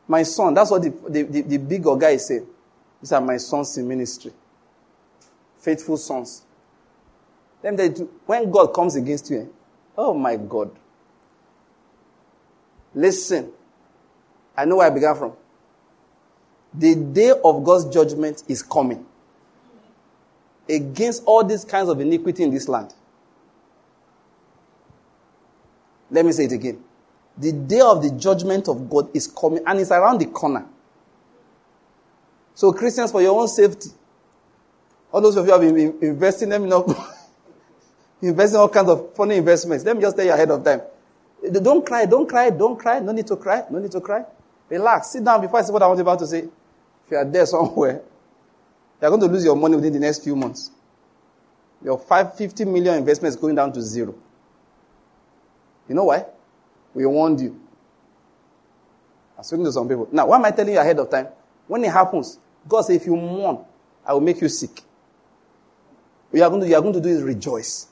my 0.07 0.23
son, 0.23 0.53
that's 0.53 0.69
what 0.71 0.81
the, 0.81 0.89
the, 1.09 1.23
the, 1.23 1.41
the 1.41 1.57
big 1.57 1.83
guy 1.83 2.17
saying. 2.17 2.45
These 3.01 3.11
are 3.11 3.21
my 3.21 3.37
sons 3.37 3.77
in 3.77 3.87
ministry. 3.87 4.31
Faithful 5.59 5.97
sons. 5.97 6.43
Then 7.61 7.75
they 7.75 7.89
do, 7.89 8.09
when 8.25 8.51
God 8.51 8.67
comes 8.67 8.95
against 8.95 9.29
you, 9.29 9.39
eh, 9.41 9.45
oh 9.97 10.13
my 10.13 10.35
God. 10.35 10.71
Listen, 12.93 13.51
I 14.55 14.65
know 14.65 14.77
where 14.77 14.87
I 14.87 14.89
began 14.89 15.15
from. 15.15 15.33
The 16.77 16.95
day 16.95 17.31
of 17.43 17.63
God's 17.63 17.85
judgment 17.85 18.43
is 18.47 18.61
coming 18.61 19.05
against 20.67 21.23
all 21.25 21.43
these 21.43 21.63
kinds 21.63 21.89
of 21.89 21.99
iniquity 21.99 22.43
in 22.43 22.51
this 22.51 22.67
land. 22.67 22.93
Let 26.09 26.25
me 26.25 26.31
say 26.31 26.45
it 26.45 26.51
again. 26.51 26.83
The 27.37 27.51
day 27.51 27.81
of 27.81 28.01
the 28.01 28.11
judgment 28.11 28.67
of 28.67 28.89
God 28.89 29.09
is 29.13 29.27
coming 29.27 29.61
and 29.65 29.79
it's 29.79 29.91
around 29.91 30.19
the 30.19 30.25
corner. 30.27 30.65
So, 32.53 32.71
Christians, 32.71 33.11
for 33.11 33.21
your 33.21 33.39
own 33.39 33.47
safety, 33.47 33.89
all 35.11 35.21
those 35.21 35.35
of 35.35 35.45
you 35.45 35.53
who 35.53 35.65
have 35.65 35.75
been 35.75 35.97
investing, 36.01 36.49
let 36.49 36.61
me 36.61 36.69
know, 36.69 36.85
investing 38.21 38.59
all 38.59 38.69
kinds 38.69 38.89
of 38.89 39.13
funny 39.13 39.35
investments. 39.35 39.83
Let 39.83 39.95
me 39.95 40.01
just 40.01 40.15
tell 40.15 40.25
you 40.25 40.31
ahead 40.31 40.49
of 40.51 40.63
time. 40.63 40.81
Don't 41.51 41.85
cry, 41.85 42.05
don't 42.05 42.27
cry, 42.27 42.49
don't 42.49 42.77
cry. 42.77 42.99
No 42.99 43.11
need 43.11 43.27
to 43.27 43.35
cry, 43.35 43.63
no 43.69 43.79
need 43.79 43.91
to 43.91 44.01
cry. 44.01 44.23
Relax, 44.69 45.11
sit 45.11 45.23
down 45.23 45.41
before 45.41 45.59
I 45.59 45.63
say 45.63 45.71
what 45.71 45.83
I 45.83 45.87
was 45.87 45.99
about 45.99 46.19
to 46.19 46.27
say. 46.27 46.45
If 47.05 47.11
you 47.11 47.17
are 47.17 47.25
there 47.25 47.45
somewhere, 47.45 48.01
you 49.01 49.07
are 49.07 49.09
going 49.09 49.21
to 49.21 49.27
lose 49.27 49.43
your 49.43 49.55
money 49.55 49.75
within 49.75 49.93
the 49.93 49.99
next 49.99 50.23
few 50.23 50.35
months. 50.35 50.71
Your 51.83 51.99
550 51.99 52.65
million 52.65 52.95
investment 52.95 53.33
is 53.33 53.39
going 53.39 53.55
down 53.55 53.71
to 53.73 53.81
zero. 53.81 54.15
You 55.87 55.95
know 55.95 56.05
why? 56.05 56.25
We 56.93 57.05
warned 57.05 57.41
you. 57.41 57.59
I'm 59.37 59.43
speaking 59.43 59.65
to 59.65 59.71
some 59.71 59.87
people. 59.87 60.07
Now, 60.11 60.27
why 60.27 60.37
am 60.37 60.45
I 60.45 60.51
telling 60.51 60.73
you 60.73 60.79
ahead 60.79 60.97
of 60.97 61.09
time? 61.11 61.27
When 61.67 61.83
it 61.83 61.91
happens, 61.91 62.39
God 62.67 62.83
says, 62.83 62.95
if 62.95 63.05
you 63.05 63.15
mourn, 63.15 63.63
I 64.05 64.13
will 64.13 64.21
make 64.21 64.41
you 64.41 64.49
sick. 64.49 64.81
What 66.29 66.37
you 66.39 66.43
are 66.43 66.49
going 66.49 66.61
to, 66.61 66.67
you 66.67 66.75
are 66.75 66.81
going 66.81 66.93
to 66.93 67.01
do 67.01 67.09
is 67.09 67.21
rejoice. 67.21 67.87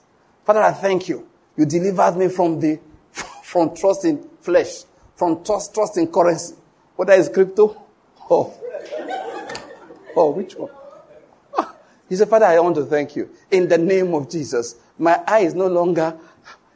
Father, 0.45 0.61
I 0.61 0.71
thank 0.71 1.09
you. 1.09 1.27
You 1.55 1.65
delivered 1.65 2.17
me 2.17 2.29
from 2.29 2.59
the, 2.59 2.79
from 3.43 3.75
trust 3.75 4.05
in 4.05 4.27
flesh, 4.41 4.83
from 5.15 5.43
trust, 5.43 5.73
trust 5.73 5.97
in 5.97 6.11
currency. 6.11 6.55
Whether 6.95 7.13
it's 7.13 7.29
crypto 7.29 7.83
Oh. 8.29 8.53
Oh, 10.15 10.29
which 10.29 10.55
one? 10.55 10.69
Ah, 11.57 11.73
he 12.07 12.15
said, 12.15 12.29
Father, 12.29 12.45
I 12.45 12.59
want 12.59 12.75
to 12.75 12.85
thank 12.85 13.15
you. 13.15 13.31
In 13.49 13.67
the 13.67 13.79
name 13.79 14.13
of 14.13 14.29
Jesus, 14.29 14.75
my 14.97 15.19
eye 15.25 15.39
is 15.39 15.55
no 15.55 15.65
longer. 15.67 16.15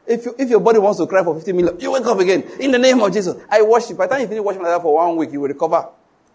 If, 0.07 0.25
you, 0.25 0.35
if 0.39 0.49
your 0.49 0.59
body 0.59 0.79
wants 0.79 0.99
to 0.99 1.05
cry 1.05 1.23
for 1.23 1.35
50 1.35 1.53
million, 1.53 1.79
you 1.79 1.91
wake 1.91 2.05
up 2.05 2.17
again. 2.19 2.43
In 2.59 2.71
the 2.71 2.79
name 2.79 2.99
of 3.01 3.13
Jesus, 3.13 3.35
I 3.49 3.61
worship. 3.61 3.97
By 3.97 4.07
the 4.07 4.13
time 4.13 4.21
you 4.21 4.27
finish 4.27 4.43
worshiping 4.43 4.65
like 4.65 4.75
that 4.75 4.81
for 4.81 4.95
one 4.95 5.17
week, 5.17 5.31
you 5.31 5.41
will 5.41 5.49
recover. 5.49 5.89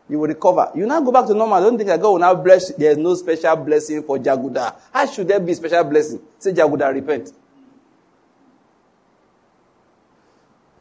You 0.08 0.18
will 0.18 0.28
recover. 0.28 0.70
You 0.74 0.86
now 0.86 1.00
go 1.00 1.10
back 1.10 1.26
to 1.26 1.34
normal. 1.34 1.54
I 1.56 1.60
Don't 1.60 1.76
think 1.76 1.88
that 1.88 2.00
God 2.00 2.10
will 2.10 2.18
now 2.18 2.34
bless. 2.34 2.72
There 2.74 2.90
is 2.90 2.98
no 2.98 3.14
special 3.14 3.56
blessing 3.56 4.02
for 4.02 4.18
Jaguda. 4.18 4.76
How 4.92 5.06
should 5.06 5.26
there 5.26 5.40
be 5.40 5.54
special 5.54 5.84
blessing? 5.84 6.20
Say 6.38 6.52
Jaguda, 6.52 6.92
repent. 6.92 7.32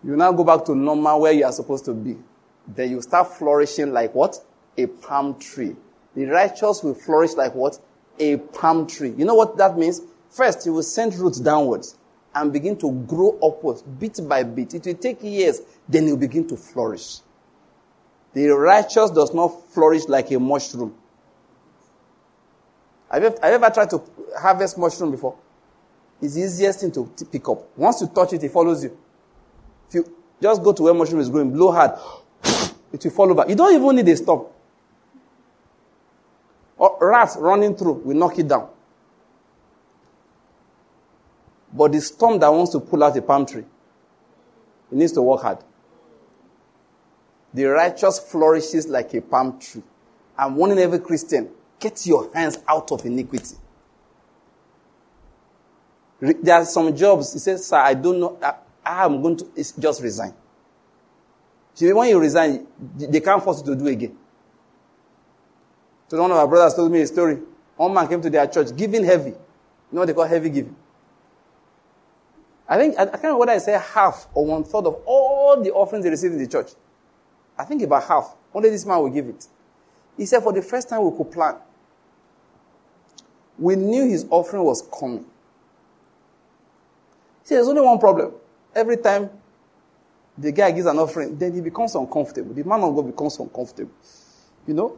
You 0.04 0.16
now 0.16 0.32
go 0.34 0.44
back 0.44 0.66
to 0.66 0.76
normal 0.76 1.22
where 1.22 1.32
you 1.32 1.46
are 1.46 1.52
supposed 1.52 1.86
to 1.86 1.94
be. 1.94 2.18
Then 2.68 2.92
you 2.92 3.02
start 3.02 3.34
flourishing 3.36 3.94
like 3.94 4.14
what? 4.14 4.40
A 4.78 4.86
palm 4.86 5.38
tree. 5.40 5.76
The 6.16 6.26
righteous 6.26 6.84
will 6.84 6.94
flourish 6.94 7.34
like 7.34 7.56
what? 7.56 7.80
A 8.20 8.38
palm 8.38 8.88
tree. 8.88 9.14
You 9.18 9.26
know 9.26 9.36
what 9.36 9.58
that 9.58 9.78
means? 9.78 10.02
First, 10.30 10.64
he 10.64 10.70
will 10.70 10.84
send 10.84 11.16
roots 11.16 11.40
downwards 11.40 11.98
and 12.34 12.54
begin 12.54 12.78
to 12.78 12.92
grow 13.08 13.38
upwards 13.44 13.82
bit 13.82 14.20
by 14.28 14.44
bit. 14.44 14.74
It 14.74 14.86
will 14.86 14.94
take 14.96 15.22
years, 15.22 15.62
then 15.88 16.06
he 16.06 16.12
will 16.12 16.20
begin 16.20 16.48
to 16.48 16.58
flourish. 16.58 17.20
The 18.34 18.48
righteous 18.48 19.12
does 19.12 19.34
not 19.34 19.70
flourish 19.74 20.04
like 20.08 20.32
a 20.32 20.40
mushroom. 20.40 20.96
Have 23.12 23.24
you, 23.24 23.30
have 23.30 23.38
you 23.44 23.56
ever 23.56 23.70
tried 23.70 23.90
to 23.90 24.02
harvest 24.40 24.78
mushroom 24.78 25.12
before? 25.12 25.36
It's 26.22 26.36
the 26.36 26.42
easiest 26.42 26.80
thing 26.80 26.92
to 26.92 27.26
pick 27.30 27.50
up. 27.50 27.78
Once 27.78 28.00
you 28.00 28.08
touch 28.08 28.34
it, 28.34 28.44
it 28.44 28.52
follows 28.52 28.84
you. 28.84 28.98
If 29.90 29.96
you 29.96 30.16
just 30.42 30.64
go 30.64 30.72
to 30.72 30.84
where 30.84 30.94
mushroom 30.94 31.20
is 31.20 31.30
growing, 31.30 31.52
blow 31.52 31.72
hard, 31.72 31.92
it 32.94 33.04
will 33.04 33.12
fall 33.12 33.30
over. 33.30 33.44
You 33.50 33.56
don't 33.56 33.76
even 33.76 33.96
need 33.98 34.08
a 34.08 34.16
stump. 34.16 34.48
Or 36.82 36.98
rats 37.00 37.38
running 37.40 37.76
through 37.76 38.02
will 38.06 38.18
knock 38.18 38.40
it 38.40 38.48
down. 38.48 38.68
But 41.72 41.92
the 41.92 42.02
storm 42.02 42.40
that 42.40 42.52
wants 42.52 42.72
to 42.72 42.80
pull 42.80 43.04
out 43.04 43.16
a 43.16 43.22
palm 43.22 43.46
tree, 43.46 43.62
it 44.92 44.98
needs 44.98 45.12
to 45.12 45.22
work 45.22 45.44
hard. 45.44 45.60
The 47.54 47.66
righteous 47.66 48.18
flourishes 48.18 48.88
like 48.88 49.14
a 49.14 49.22
palm 49.22 49.60
tree. 49.60 49.84
I'm 50.36 50.56
warning 50.56 50.80
every 50.80 50.98
Christian, 50.98 51.52
get 51.80 52.04
your 52.08 52.34
hands 52.34 52.58
out 52.68 52.92
of 52.92 53.06
iniquity. 53.06 53.58
There 56.20 56.56
are 56.56 56.66
some 56.66 56.96
jobs, 56.96 57.34
he 57.34 57.38
says, 57.38 57.64
sir, 57.64 57.78
I 57.78 57.94
don't 57.94 58.20
know, 58.20 58.40
I, 58.84 59.06
am 59.06 59.22
going 59.22 59.38
to 59.38 59.46
just 59.80 60.02
resign. 60.02 60.34
See, 61.76 61.94
when 61.94 62.10
you 62.10 62.20
resign, 62.20 62.66
they 62.98 63.20
can't 63.20 63.44
force 63.44 63.60
you 63.60 63.76
to 63.76 63.80
do 63.80 63.86
again. 63.86 64.18
So 66.12 66.22
one 66.22 66.30
of 66.30 66.36
our 66.36 66.46
brothers 66.46 66.74
told 66.74 66.92
me 66.92 67.00
a 67.00 67.08
story. 67.08 67.40
One 67.78 67.94
man 67.94 68.06
came 68.06 68.22
to 68.22 68.30
their 68.30 68.46
church, 68.46 68.76
giving 68.76 69.02
heavy. 69.06 69.30
You 69.30 69.38
know 69.94 70.02
what 70.02 70.08
they 70.08 70.14
call 70.14 70.26
heavy 70.26 70.50
giving? 70.50 70.76
I 72.68 72.78
think, 72.78 73.00
I, 73.00 73.06
can't 73.06 73.16
remember 73.24 73.38
whether 73.38 73.54
I 73.54 73.60
say 73.60 73.80
half 73.80 74.28
or 74.34 74.46
one 74.46 74.66
third 74.66 74.88
of 74.88 75.02
all 75.06 75.64
the 75.64 75.72
offerings 75.72 76.04
they 76.04 76.10
received 76.10 76.34
in 76.34 76.42
the 76.42 76.48
church. 76.48 76.72
I 77.58 77.64
think 77.64 77.82
about 77.84 78.04
half. 78.04 78.36
Only 78.54 78.72
this 78.72 78.86
man 78.86 79.00
will 79.00 79.10
give 79.10 79.26
it. 79.28 79.48
He 80.18 80.26
said, 80.26 80.44
for 80.44 80.52
the 80.52 80.62
first 80.62 80.90
time 80.90 81.02
we 81.02 81.18
could 81.18 81.32
plan. 81.32 81.56
We 83.58 83.78
knew 83.78 84.06
his 84.06 84.26
offering 84.30 84.66
was 84.66 84.82
coming. 84.82 85.24
See, 87.44 87.56
there's 87.56 87.70
only 87.70 87.84
one 87.84 88.00
problem. 88.00 88.34
Every 88.76 88.98
time 88.98 89.30
the 90.38 90.52
guy 90.52 90.72
gives 90.72 90.88
an 90.88 91.00
offering, 91.00 91.38
then 91.38 91.54
he 91.54 91.62
becomes 91.62 91.96
uncomfortable. 91.96 92.54
The 92.54 92.66
man 92.66 92.82
of 92.82 92.94
God 92.98 93.04
becomes 93.04 93.40
uncomfortable. 93.40 93.94
You 94.68 94.74
know? 94.74 94.98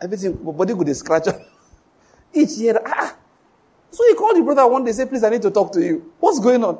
Everything, 0.00 0.32
body 0.34 0.74
could 0.74 0.96
scratch 0.96 1.26
Each 2.34 2.50
year, 2.58 2.80
ah! 2.86 3.16
So 3.90 4.04
he 4.06 4.14
called 4.14 4.36
the 4.36 4.42
brother 4.42 4.66
one 4.66 4.84
day, 4.84 4.92
say, 4.92 5.06
please, 5.06 5.24
I 5.24 5.30
need 5.30 5.42
to 5.42 5.50
talk 5.50 5.72
to 5.72 5.80
you. 5.80 6.12
What's 6.20 6.38
going 6.38 6.62
on? 6.64 6.78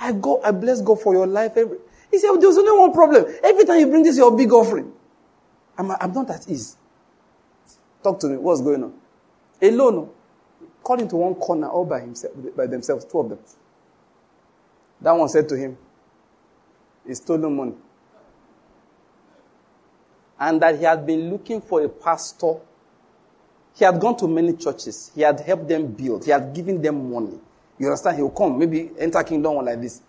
I 0.00 0.12
go, 0.12 0.40
I 0.42 0.50
bless 0.52 0.80
God 0.80 1.00
for 1.00 1.14
your 1.14 1.26
life. 1.26 1.52
Every, 1.56 1.78
he 2.10 2.18
said, 2.18 2.34
there's 2.40 2.56
only 2.56 2.72
one 2.78 2.92
problem. 2.92 3.26
Every 3.44 3.64
time 3.64 3.80
you 3.80 3.86
bring 3.88 4.02
this, 4.02 4.16
your 4.16 4.34
big 4.36 4.52
offering. 4.52 4.92
I'm, 5.76 5.90
I'm 5.90 6.12
not 6.12 6.30
at 6.30 6.48
ease. 6.48 6.76
Talk 8.02 8.18
to 8.20 8.28
me. 8.28 8.36
What's 8.36 8.62
going 8.62 8.84
on? 8.84 8.94
Alone. 9.60 10.10
Call 10.82 11.00
into 11.00 11.16
one 11.16 11.34
corner 11.34 11.68
all 11.68 11.84
by 11.84 12.00
himself, 12.00 12.34
by 12.56 12.66
themselves, 12.66 13.04
two 13.04 13.18
of 13.18 13.28
them. 13.28 13.38
That 15.00 15.12
one 15.12 15.28
said 15.28 15.48
to 15.50 15.56
him, 15.56 15.76
he 17.06 17.14
stole 17.14 17.38
stolen 17.38 17.56
money. 17.56 17.74
And 20.38 20.60
that 20.62 20.78
he 20.78 20.84
had 20.84 21.06
been 21.06 21.30
looking 21.30 21.60
for 21.60 21.82
a 21.82 21.88
pastor. 21.88 22.54
He 23.74 23.84
had 23.84 24.00
gone 24.00 24.16
to 24.18 24.28
many 24.28 24.54
churches. 24.54 25.10
He 25.14 25.22
had 25.22 25.40
helped 25.40 25.68
them 25.68 25.86
build. 25.86 26.24
He 26.24 26.30
had 26.30 26.54
given 26.54 26.80
them 26.80 27.10
money. 27.12 27.38
You 27.78 27.86
understand? 27.88 28.16
He 28.16 28.22
will 28.22 28.30
come, 28.30 28.58
maybe 28.58 28.90
enter 28.98 29.22
kingdom 29.22 29.54
one 29.54 29.64
like 29.66 29.80
this. 29.80 30.00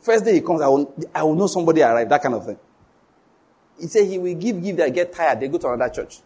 First 0.00 0.24
day 0.24 0.34
he 0.34 0.40
comes, 0.40 0.60
I 0.60 0.68
will, 0.68 0.94
I 1.14 1.22
will 1.22 1.34
know 1.34 1.46
somebody 1.46 1.82
arrived, 1.82 2.10
that 2.10 2.22
kind 2.22 2.34
of 2.34 2.44
thing. 2.46 2.58
He 3.78 3.86
said 3.86 4.06
he 4.06 4.18
will 4.18 4.34
give, 4.34 4.62
give, 4.62 4.76
they 4.76 4.90
get 4.90 5.12
tired, 5.12 5.40
they 5.40 5.48
go 5.48 5.58
to 5.58 5.68
another 5.68 5.92
church. 5.92 6.20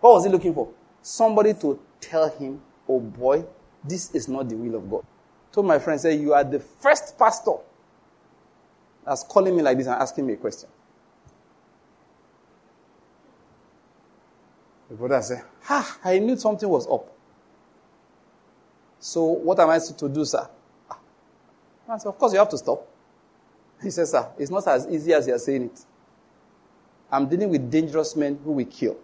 What 0.00 0.14
was 0.14 0.24
he 0.24 0.30
looking 0.30 0.54
for? 0.54 0.70
Somebody 1.02 1.54
to 1.54 1.80
tell 2.00 2.28
him, 2.30 2.60
oh 2.88 3.00
boy, 3.00 3.44
this 3.82 4.14
is 4.14 4.28
not 4.28 4.48
the 4.48 4.56
will 4.56 4.74
of 4.74 4.90
God. 4.90 5.04
Told 5.52 5.66
my 5.66 5.78
friend, 5.78 6.00
say, 6.00 6.16
you 6.16 6.32
are 6.34 6.44
the 6.44 6.60
first 6.60 7.18
pastor 7.18 7.56
that's 9.04 9.24
calling 9.24 9.56
me 9.56 9.62
like 9.62 9.78
this 9.78 9.86
and 9.86 9.96
asking 10.00 10.26
me 10.26 10.34
a 10.34 10.36
question. 10.36 10.68
The 14.90 14.96
brother 14.96 15.22
said, 15.22 15.44
Ha, 15.62 15.98
I 16.04 16.18
knew 16.18 16.36
something 16.36 16.68
was 16.68 16.86
up. 16.90 17.06
So 18.98 19.22
what 19.24 19.58
am 19.60 19.70
I 19.70 19.78
to 19.78 20.08
do, 20.08 20.24
sir? 20.24 20.46
Ah. 20.90 20.98
I 21.88 21.96
said, 21.98 22.08
Of 22.08 22.18
course 22.18 22.32
you 22.32 22.40
have 22.40 22.48
to 22.50 22.58
stop. 22.58 22.86
He 23.80 23.90
says, 23.90 24.10
Sir, 24.10 24.28
it's 24.36 24.50
not 24.50 24.66
as 24.66 24.88
easy 24.90 25.14
as 25.14 25.28
you're 25.28 25.38
saying 25.38 25.62
it. 25.66 25.84
I'm 27.10 27.28
dealing 27.28 27.50
with 27.50 27.70
dangerous 27.70 28.16
men 28.16 28.38
who 28.44 28.52
will 28.52 28.66
kill. 28.66 28.96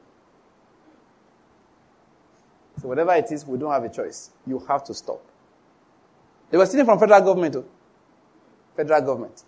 So 2.80 2.88
whatever 2.88 3.14
it 3.14 3.30
is, 3.30 3.46
we 3.46 3.56
don't 3.56 3.72
have 3.72 3.84
a 3.84 3.88
choice. 3.88 4.30
You 4.46 4.58
have 4.68 4.84
to 4.84 4.94
stop. 4.94 5.22
They 6.50 6.58
were 6.58 6.66
stealing 6.66 6.84
from 6.84 6.98
federal 6.98 7.20
government. 7.20 7.54
Too. 7.54 7.64
Federal 8.76 9.00
government. 9.02 9.42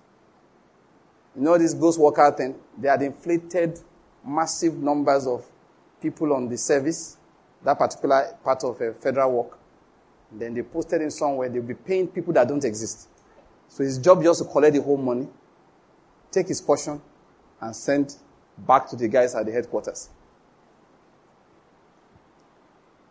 You 1.37 1.43
know 1.43 1.59
this 1.59 1.75
ghost 1.75 1.99
worker 2.01 2.33
thing? 2.37 2.55
They 2.79 2.89
had 2.89 3.03
inflated 3.03 3.79
massive 4.25 4.75
numbers 4.77 5.27
of 5.27 5.45
people 6.01 6.33
on 6.33 6.49
the 6.49 6.57
service, 6.57 7.17
that 7.65 7.79
particular 7.79 8.37
part 8.43 8.63
of 8.65 8.81
a 8.81 8.93
federal 8.95 9.33
work. 9.33 9.59
Then 10.31 10.55
they 10.55 10.63
posted 10.63 11.03
in 11.03 11.11
somewhere, 11.11 11.49
they'll 11.49 11.63
be 11.63 11.75
paying 11.75 12.09
people 12.09 12.33
that 12.35 12.47
don't 12.49 12.65
exist. 12.65 13.09
So 13.69 13.83
his 13.83 13.99
job 13.99 14.23
just 14.23 14.43
to 14.43 14.49
collect 14.49 14.75
the 14.75 14.83
whole 14.83 14.97
money, 14.97 15.29
take 16.31 16.49
his 16.49 16.61
portion, 16.61 17.01
and 17.61 17.75
send 17.75 18.17
back 18.57 18.89
to 18.91 18.97
the 18.97 19.09
guys 19.09 19.35
at 19.35 19.47
the 19.47 19.53
headquarters. 19.53 20.11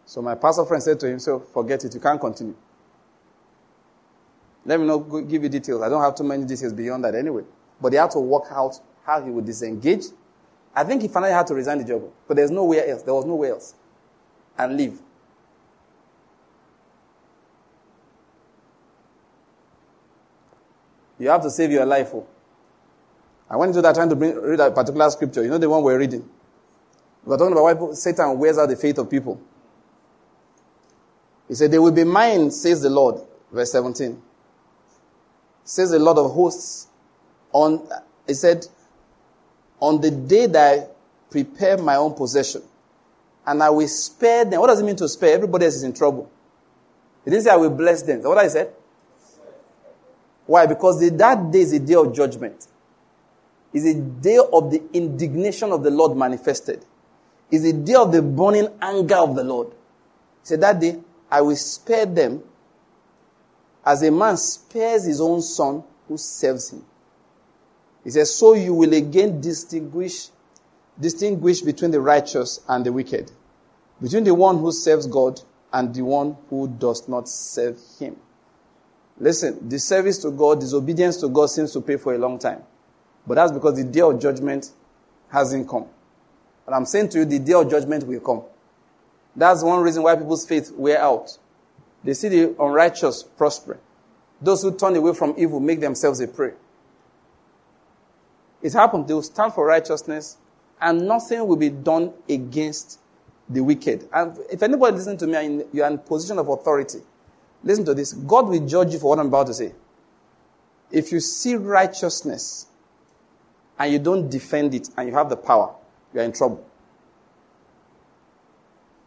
So 0.05 0.21
my 0.21 0.35
pastor 0.35 0.65
friend 0.65 0.81
said 0.81 0.99
to 1.01 1.07
him, 1.07 1.19
so 1.19 1.39
forget 1.39 1.83
it, 1.83 1.93
you 1.93 1.99
can't 1.99 2.19
continue. 2.19 2.55
Let 4.65 4.79
me 4.79 4.85
not 4.85 4.99
give 5.27 5.43
you 5.43 5.49
details. 5.49 5.81
I 5.81 5.89
don't 5.89 6.01
have 6.01 6.15
too 6.15 6.23
many 6.23 6.45
details 6.45 6.73
beyond 6.73 7.03
that 7.05 7.15
anyway. 7.15 7.43
But 7.81 7.93
he 7.93 7.97
had 7.97 8.11
to 8.11 8.19
work 8.19 8.45
out 8.51 8.79
how 9.05 9.21
he 9.23 9.29
would 9.29 9.45
disengage. 9.45 10.05
I 10.77 10.83
think 10.83 11.01
he 11.01 11.07
finally 11.07 11.31
had 11.31 11.47
to 11.47 11.55
resign 11.55 11.79
the 11.79 11.83
job. 11.83 12.03
But 12.27 12.37
there's 12.37 12.51
nowhere 12.51 12.87
else. 12.87 13.01
There 13.01 13.11
was 13.11 13.25
nowhere 13.25 13.53
else. 13.53 13.73
And 14.59 14.77
leave. 14.77 14.99
You 21.17 21.29
have 21.29 21.41
to 21.41 21.49
save 21.49 21.71
your 21.71 21.83
life. 21.83 22.11
Oh. 22.13 22.27
I 23.49 23.55
went 23.55 23.69
into 23.71 23.81
that 23.81 23.95
trying 23.95 24.09
to 24.09 24.15
bring, 24.15 24.35
read 24.35 24.59
a 24.59 24.69
particular 24.69 25.09
scripture. 25.09 25.41
You 25.43 25.49
know 25.49 25.57
the 25.57 25.67
one 25.67 25.81
we're 25.81 25.97
reading? 25.97 26.29
We're 27.25 27.37
talking 27.37 27.53
about 27.53 27.81
why 27.81 27.93
Satan 27.93 28.37
wears 28.37 28.59
out 28.59 28.69
the 28.69 28.75
faith 28.75 28.99
of 28.99 29.09
people. 29.09 29.41
He 31.47 31.55
said, 31.55 31.71
They 31.71 31.79
will 31.79 31.91
be 31.91 32.03
mine, 32.03 32.51
says 32.51 32.83
the 32.83 32.91
Lord. 32.91 33.19
Verse 33.51 33.71
17. 33.71 34.21
Says 35.63 35.89
the 35.89 35.97
Lord 35.97 36.19
of 36.19 36.31
hosts. 36.33 36.87
On, 37.51 37.89
he 38.27 38.35
said, 38.35 38.67
On 39.79 40.01
the 40.01 40.11
day 40.11 40.47
that 40.47 40.79
I 40.79 40.87
prepare 41.29 41.77
my 41.77 41.95
own 41.95 42.13
possession, 42.13 42.63
and 43.45 43.63
I 43.63 43.69
will 43.69 43.87
spare 43.87 44.43
them. 44.43 44.59
What 44.59 44.67
does 44.67 44.81
it 44.81 44.83
mean 44.83 44.97
to 44.97 45.07
spare? 45.07 45.33
Everybody 45.33 45.65
else 45.65 45.75
is 45.75 45.83
in 45.83 45.93
trouble. 45.93 46.29
He 47.23 47.31
didn't 47.31 47.45
say 47.45 47.49
I 47.51 47.55
will 47.55 47.69
bless 47.69 48.01
them. 48.01 48.17
Is 48.17 48.23
that 48.23 48.29
what 48.29 48.37
I 48.37 48.47
said? 48.49 48.73
Why? 50.45 50.65
Because 50.65 50.99
the, 50.99 51.09
that 51.11 51.51
day 51.51 51.59
is 51.59 51.73
a 51.73 51.79
day 51.79 51.95
of 51.95 52.13
judgment. 52.13 52.67
It's 53.73 53.85
a 53.85 53.93
day 53.95 54.39
of 54.51 54.71
the 54.71 54.81
indignation 54.93 55.71
of 55.71 55.83
the 55.83 55.91
Lord 55.91 56.17
manifested. 56.17 56.83
It's 57.49 57.63
a 57.63 57.73
day 57.73 57.95
of 57.95 58.11
the 58.11 58.21
burning 58.21 58.67
anger 58.81 59.15
of 59.15 59.35
the 59.35 59.43
Lord. 59.43 59.67
He 59.69 59.73
said, 60.43 60.61
That 60.61 60.79
day 60.79 60.97
I 61.31 61.41
will 61.41 61.55
spare 61.55 62.05
them 62.05 62.43
as 63.85 64.03
a 64.03 64.11
man 64.11 64.35
spares 64.35 65.05
his 65.05 65.21
own 65.21 65.41
son 65.41 65.83
who 66.07 66.17
serves 66.17 66.71
him. 66.71 66.83
He 68.07 68.11
says, 68.11 68.33
So 68.33 68.53
you 68.53 68.73
will 68.73 68.93
again 68.93 69.41
distinguish, 69.41 70.29
distinguish 70.97 71.59
between 71.59 71.91
the 71.91 71.99
righteous 71.99 72.61
and 72.69 72.85
the 72.85 72.93
wicked, 72.93 73.33
between 74.01 74.23
the 74.23 74.33
one 74.33 74.59
who 74.59 74.71
serves 74.71 75.07
God 75.07 75.41
and 75.73 75.93
the 75.93 76.03
one 76.03 76.37
who 76.49 76.69
does 76.69 77.09
not 77.09 77.27
serve 77.27 77.77
him. 77.99 78.15
Listen, 79.19 79.67
the 79.67 79.77
service 79.77 80.19
to 80.19 80.31
God, 80.31 80.61
disobedience 80.61 81.17
to 81.17 81.27
God 81.27 81.47
seems 81.47 81.73
to 81.73 81.81
pay 81.81 81.97
for 81.97 82.15
a 82.15 82.17
long 82.17 82.39
time. 82.39 82.63
But 83.27 83.35
that's 83.35 83.51
because 83.51 83.75
the 83.75 83.83
day 83.83 83.99
of 83.99 84.21
judgment 84.21 84.71
hasn't 85.29 85.67
come. 85.67 85.87
And 86.65 86.75
I'm 86.75 86.85
saying 86.85 87.09
to 87.09 87.19
you, 87.19 87.25
the 87.25 87.39
day 87.39 87.55
of 87.55 87.69
judgment 87.69 88.07
will 88.07 88.21
come. 88.21 88.43
That's 89.35 89.63
one 89.63 89.81
reason 89.81 90.01
why 90.01 90.15
people's 90.15 90.47
faith 90.47 90.71
wear 90.71 91.01
out. 91.01 91.37
They 92.05 92.13
see 92.13 92.29
the 92.29 92.55
unrighteous 92.57 93.23
prosper. 93.23 93.81
Those 94.41 94.61
who 94.61 94.73
turn 94.77 94.95
away 94.95 95.13
from 95.13 95.33
evil 95.37 95.59
make 95.59 95.81
themselves 95.81 96.21
a 96.21 96.27
prey. 96.29 96.53
It 98.67 98.73
happened. 98.73 99.07
They 99.07 99.13
will 99.13 99.23
stand 99.23 99.53
for 99.53 99.65
righteousness 99.65 100.35
and 100.81 101.07
nothing 101.07 101.47
will 101.47 101.55
be 101.55 101.69
done 101.69 102.13
against 102.29 102.99
the 103.47 103.61
wicked. 103.61 104.09
And 104.11 104.37
if 104.51 104.61
anybody 104.61 104.97
listens 104.97 105.21
to 105.21 105.27
me, 105.27 105.63
you 105.71 105.83
are 105.83 105.89
in 105.89 105.97
position 105.99 106.37
of 106.37 106.49
authority. 106.49 106.99
Listen 107.63 107.85
to 107.85 107.93
this. 107.93 108.11
God 108.11 108.49
will 108.49 108.67
judge 108.67 108.91
you 108.91 108.99
for 108.99 109.11
what 109.11 109.19
I'm 109.19 109.27
about 109.27 109.47
to 109.47 109.53
say. 109.53 109.71
If 110.91 111.13
you 111.13 111.21
see 111.21 111.55
righteousness 111.55 112.67
and 113.79 113.93
you 113.93 113.99
don't 113.99 114.29
defend 114.29 114.75
it 114.75 114.89
and 114.97 115.07
you 115.07 115.15
have 115.15 115.29
the 115.29 115.37
power, 115.37 115.73
you 116.13 116.19
are 116.19 116.23
in 116.23 116.33
trouble. 116.33 116.61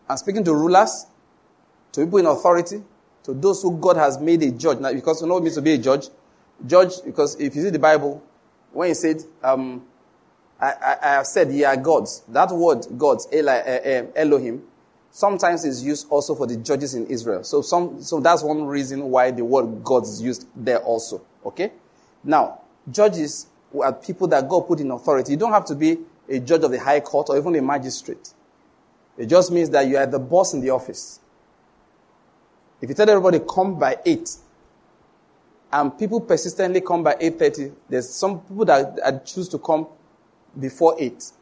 I'm 0.09 0.17
speaking 0.17 0.43
to 0.45 0.55
rulers, 0.55 1.05
to 1.93 2.03
people 2.07 2.19
in 2.19 2.25
authority, 2.25 2.83
to 3.25 3.35
those 3.35 3.61
who 3.61 3.77
God 3.77 3.99
has 3.99 4.19
made 4.19 4.43
a 4.43 4.53
judge. 4.53 4.79
Now, 4.79 4.91
because 4.91 5.21
you 5.21 5.29
know 5.29 5.35
what 5.35 5.41
it 5.41 5.45
means 5.45 5.57
to 5.57 5.63
be 5.63 5.73
a 5.73 5.79
judge? 5.79 6.07
Judge, 6.67 6.95
because 7.05 7.39
if 7.39 7.55
you 7.55 7.63
see 7.63 7.71
the 7.71 7.79
Bible, 7.79 8.23
when 8.73 8.89
he 8.89 8.95
said, 8.95 9.23
um, 9.43 9.85
I, 10.61 10.73
I, 10.73 10.97
I, 11.03 11.09
have 11.15 11.27
said 11.27 11.51
ye 11.51 11.65
are 11.65 11.77
gods, 11.77 12.23
that 12.29 12.51
word, 12.51 12.87
gods, 12.97 13.27
uh, 13.33 13.37
uh, 13.39 14.07
Elohim, 14.15 14.63
sometimes 15.11 15.65
is 15.65 15.83
used 15.83 16.07
also 16.11 16.35
for 16.35 16.47
the 16.47 16.57
judges 16.57 16.95
in 16.95 17.07
Israel. 17.07 17.43
So 17.45 17.63
some, 17.63 18.03
so 18.03 18.21
that's 18.21 18.43
one 18.43 18.65
reason 18.65 19.05
why 19.11 19.31
the 19.31 19.45
word 19.45 19.83
God 19.83 20.05
is 20.05 20.21
used 20.23 20.47
there 20.55 20.79
also. 20.79 21.23
Okay? 21.45 21.73
Now, 22.23 22.61
judges 22.91 23.47
are 23.81 23.93
people 23.93 24.29
that 24.29 24.49
God 24.49 24.67
put 24.67 24.81
in 24.81 24.91
authority. 24.91 25.33
You 25.33 25.39
don't 25.39 25.53
have 25.53 25.65
to 25.67 25.75
be 25.75 25.99
a 26.29 26.39
judge 26.39 26.63
of 26.63 26.71
the 26.71 26.79
high 26.79 27.01
court 27.01 27.29
or 27.31 27.37
even 27.39 27.55
a 27.57 27.63
magistrate. 27.63 28.33
It 29.17 29.27
just 29.27 29.51
means 29.51 29.71
that 29.71 29.87
you 29.87 29.97
are 29.97 30.07
the 30.07 30.19
boss 30.19 30.55
in 30.55 30.61
the 30.61 30.71
office. 30.71 31.21
If 32.81 32.89
you 32.89 32.95
tell 32.95 33.11
everybody 33.11 33.41
come 33.41 33.79
by 33.79 33.99
8, 34.05 34.31
and 35.73 35.97
people 35.99 36.21
persistently 36.21 36.81
come 36.81 37.03
by 37.03 37.15
8.30, 37.15 37.73
there's 37.89 38.09
some 38.09 38.41
people 38.41 38.65
that, 38.65 38.97
that 38.97 39.27
choose 39.27 39.49
to 39.51 39.59
come 39.59 39.87
before 40.59 40.97
8 40.99 41.33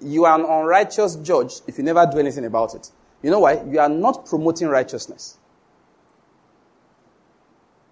you 0.00 0.24
are 0.24 0.38
an 0.38 0.44
unrighteous 0.44 1.16
judge 1.16 1.54
if 1.66 1.78
you 1.78 1.84
never 1.84 2.06
do 2.10 2.18
anything 2.18 2.44
about 2.44 2.74
it. 2.74 2.90
You 3.22 3.30
know 3.30 3.40
why? 3.40 3.62
You 3.62 3.78
are 3.78 3.88
not 3.88 4.26
promoting 4.26 4.68
righteousness. 4.68 5.38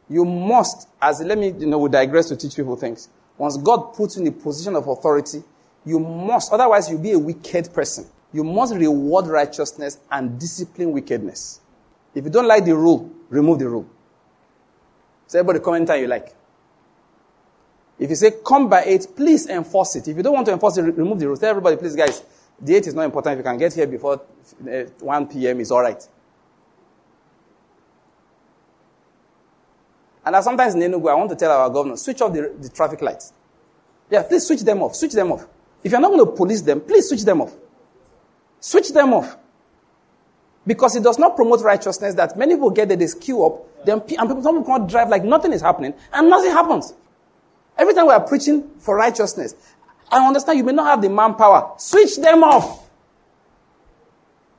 You 0.09 0.24
must, 0.24 0.89
as 1.01 1.20
let 1.20 1.39
me, 1.39 1.49
you 1.59 1.66
know, 1.66 1.78
we 1.78 1.89
digress 1.89 2.28
to 2.28 2.36
teach 2.36 2.57
people 2.57 2.77
things. 2.77 3.09
Once 3.39 3.57
God 3.57 3.95
puts 3.95 4.16
you 4.16 4.23
in 4.23 4.28
a 4.28 4.32
position 4.32 4.77
of 4.77 4.86
authority, 4.86 5.43
you 5.85 5.99
must, 5.99 6.53
otherwise 6.53 6.91
you'll 6.91 7.01
be 7.01 7.12
a 7.12 7.19
wicked 7.19 7.73
person. 7.73 8.07
You 8.32 8.45
must 8.45 8.74
reward 8.74 9.27
righteousness 9.27 9.99
and 10.11 10.39
discipline 10.39 10.93
wickedness. 10.93 11.61
If 12.15 12.24
you 12.24 12.31
don't 12.31 12.47
like 12.47 12.65
the 12.65 12.77
rule, 12.77 13.11
remove 13.28 13.61
the 13.61 13.69
rule. 13.69 13.89
So 15.27 15.39
everybody 15.39 15.65
comment 15.65 15.89
time 15.89 16.01
you 16.01 16.09
like. 16.09 16.35
If 17.99 18.11
you 18.11 18.17
say 18.17 18.33
come 18.45 18.69
by 18.69 18.83
eight, 18.85 19.07
please 19.15 19.47
enforce 19.49 19.97
it. 19.97 20.09
If 20.09 20.17
you 20.17 20.23
don't 20.23 20.35
want 20.35 20.47
to 20.47 20.53
enforce 20.53 20.77
it, 20.79 20.83
remove 20.83 21.19
the 21.21 21.29
rule. 21.29 21.37
Tell 21.37 21.51
everybody, 21.51 21.77
please 21.77 21.95
guys, 21.95 22.23
the 22.61 22.75
eight 22.75 22.87
is 22.87 22.95
not 22.95 23.05
important. 23.05 23.35
If 23.35 23.39
you 23.39 23.45
can 23.45 23.59
get 23.59 23.73
here 23.73 23.87
before 23.87 24.21
uh, 24.69 24.85
1 25.01 25.27
p.m., 25.29 25.61
it's 25.61 25.71
all 25.71 25.83
right. 25.83 26.07
And 30.25 30.43
sometimes 30.43 30.75
in 30.75 30.81
Enugu, 30.81 31.11
I 31.11 31.15
want 31.15 31.31
to 31.31 31.37
tell 31.37 31.53
our 31.53 31.69
governor, 31.69 31.97
switch 31.97 32.21
off 32.23 32.33
the, 32.33 32.55
the 32.59 32.69
traffic 32.71 33.03
lights. 33.03 33.33
Yeah, 34.11 34.23
please 34.23 34.47
switch 34.47 34.63
them 34.63 34.83
off. 34.83 34.97
Switch 34.97 35.13
them 35.13 35.33
off. 35.33 35.47
If 35.83 35.93
you're 35.93 36.01
not 36.01 36.11
going 36.11 36.25
to 36.25 36.33
police 36.33 36.63
them, 36.63 36.81
please 36.81 37.09
switch 37.09 37.25
them 37.25 37.43
off. 37.43 37.53
Switch 38.59 38.91
them 38.91 39.13
off. 39.13 39.37
Because 40.67 40.97
it 40.97 41.03
does 41.03 41.19
not 41.19 41.37
promote 41.37 41.61
righteousness 41.61 42.15
that 42.15 42.39
many 42.39 42.55
people 42.55 42.71
get 42.71 42.89
that 42.89 42.99
they 42.99 43.07
queue 43.21 43.45
up, 43.45 43.67
then, 43.85 43.98
and 44.01 44.09
people, 44.09 44.43
some 44.43 44.59
people 44.59 44.65
can't 44.65 44.89
drive 44.89 45.09
like 45.09 45.24
nothing 45.24 45.52
is 45.52 45.61
happening, 45.62 45.94
and 46.12 46.28
nothing 46.28 46.51
happens. 46.51 46.94
Every 47.77 47.94
time 47.94 48.06
we 48.06 48.12
are 48.12 48.20
preaching 48.20 48.70
for 48.78 48.97
righteousness, 48.97 49.55
I 50.11 50.24
understand 50.27 50.59
you 50.59 50.65
may 50.65 50.73
not 50.73 50.86
have 50.86 51.02
the 51.02 51.09
manpower. 51.09 51.73
Switch 51.78 52.16
them 52.16 52.44
off. 52.44 52.89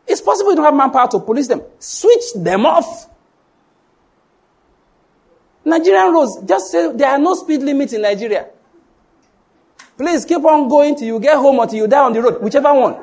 It's 0.08 0.22
possible 0.22 0.52
you 0.52 0.56
don't 0.58 0.66
have 0.66 0.74
manpower 0.76 1.08
to 1.10 1.20
police 1.20 1.48
them. 1.48 1.62
Switch 1.80 2.34
them 2.36 2.66
off. 2.66 3.10
Nigerian 5.64 6.14
roads, 6.14 6.38
just 6.46 6.72
say 6.72 6.92
there 6.94 7.10
are 7.10 7.18
no 7.18 7.34
speed 7.34 7.62
limits 7.62 7.94
in 7.94 8.02
Nigeria. 8.02 8.48
Please 9.98 10.26
keep 10.26 10.44
on 10.44 10.68
going 10.68 10.96
till 10.96 11.08
you 11.08 11.20
get 11.20 11.38
home 11.38 11.58
or 11.58 11.66
till 11.66 11.78
you 11.78 11.88
die 11.88 12.04
on 12.04 12.14
the 12.14 12.22
road, 12.22 12.42
whichever 12.42 12.74
one. 12.74 12.98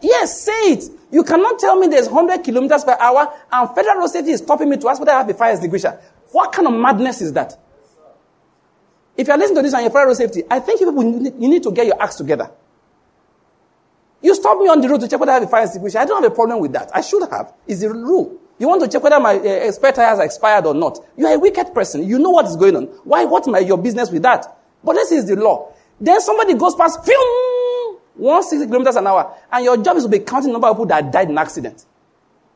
Yes, 0.00 0.42
say 0.42 0.72
it. 0.72 0.84
You 1.12 1.22
cannot 1.22 1.58
tell 1.58 1.76
me 1.76 1.88
there's 1.88 2.08
100 2.08 2.42
kilometers 2.42 2.84
per 2.84 2.96
hour 2.98 3.32
and 3.52 3.74
federal 3.74 3.98
road 3.98 4.06
safety 4.06 4.32
is 4.32 4.40
stopping 4.40 4.70
me 4.70 4.78
to 4.78 4.88
ask 4.88 4.98
whether 4.98 5.12
I 5.12 5.18
have 5.18 5.28
a 5.28 5.34
fire 5.34 5.52
extinguisher. 5.52 6.00
What 6.30 6.52
kind 6.52 6.66
of 6.66 6.72
madness 6.72 7.20
is 7.20 7.34
that? 7.34 7.52
If 9.14 9.28
you're 9.28 9.36
listening 9.36 9.56
to 9.56 9.62
this 9.62 9.74
and 9.74 9.82
you're 9.82 9.90
fire 9.90 10.06
road 10.06 10.16
safety, 10.16 10.42
I 10.50 10.58
think 10.60 10.80
you, 10.80 10.90
you 11.38 11.48
need 11.48 11.62
to 11.64 11.70
get 11.70 11.86
your 11.86 12.02
acts 12.02 12.16
together. 12.16 12.50
You 14.22 14.34
stop 14.34 14.58
me 14.58 14.68
on 14.68 14.80
the 14.80 14.88
road 14.88 15.02
to 15.02 15.08
check 15.08 15.20
whether 15.20 15.32
I 15.32 15.34
have 15.34 15.42
a 15.42 15.48
fire 15.48 15.64
extinguisher. 15.64 15.98
I 15.98 16.06
don't 16.06 16.22
have 16.22 16.32
a 16.32 16.34
problem 16.34 16.60
with 16.60 16.72
that. 16.72 16.90
I 16.94 17.02
should 17.02 17.28
have. 17.30 17.52
It's 17.66 17.82
the 17.82 17.90
rule. 17.90 18.38
You 18.58 18.68
want 18.68 18.80
to 18.82 18.88
check 18.88 19.02
whether 19.02 19.20
my 19.20 19.34
uh, 19.36 19.70
spare 19.72 19.92
tires 19.92 20.18
are 20.18 20.24
expired 20.24 20.64
or 20.64 20.72
not. 20.74 20.98
You 21.18 21.26
are 21.26 21.34
a 21.34 21.38
wicked 21.38 21.74
person. 21.74 22.08
You 22.08 22.18
know 22.20 22.30
what 22.30 22.46
is 22.46 22.56
going 22.56 22.76
on. 22.76 22.84
Why? 23.04 23.24
What's 23.24 23.48
my, 23.48 23.58
your 23.58 23.76
business 23.76 24.10
with 24.10 24.22
that? 24.22 24.46
But 24.82 24.94
this 24.94 25.12
is 25.12 25.26
the 25.26 25.36
law. 25.36 25.74
Then 26.00 26.20
somebody 26.20 26.54
goes 26.54 26.74
past, 26.74 27.04
film, 27.04 27.51
160 28.14 28.66
kilometers 28.66 28.96
an 28.96 29.06
hour, 29.06 29.34
and 29.50 29.64
your 29.64 29.76
job 29.82 29.96
is 29.96 30.04
to 30.04 30.08
be 30.08 30.18
counting 30.18 30.48
the 30.48 30.52
number 30.52 30.68
of 30.68 30.76
people 30.76 30.86
that 30.86 31.10
died 31.10 31.30
in 31.30 31.38
accident. 31.38 31.84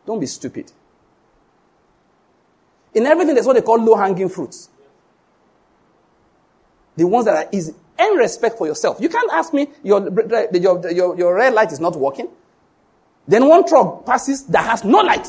Don't 0.04 0.20
be 0.20 0.26
stupid. 0.26 0.70
In 2.94 3.06
everything, 3.06 3.34
there's 3.34 3.46
what 3.46 3.54
they 3.54 3.62
call 3.62 3.78
low 3.78 3.96
hanging 3.96 4.28
fruits. 4.28 4.70
The 6.96 7.06
ones 7.06 7.26
that 7.26 7.46
are 7.46 7.48
easy. 7.52 7.74
And 7.98 8.18
respect 8.18 8.58
for 8.58 8.66
yourself. 8.66 8.98
You 9.00 9.08
can't 9.08 9.30
ask 9.32 9.52
me, 9.52 9.68
your, 9.82 10.08
your, 10.52 10.90
your, 10.90 11.16
your 11.16 11.34
red 11.34 11.54
light 11.54 11.72
is 11.72 11.80
not 11.80 11.96
working. 11.96 12.28
Then 13.26 13.48
one 13.48 13.66
truck 13.66 14.06
passes 14.06 14.44
that 14.46 14.64
has 14.64 14.84
no 14.84 15.00
light. 15.00 15.26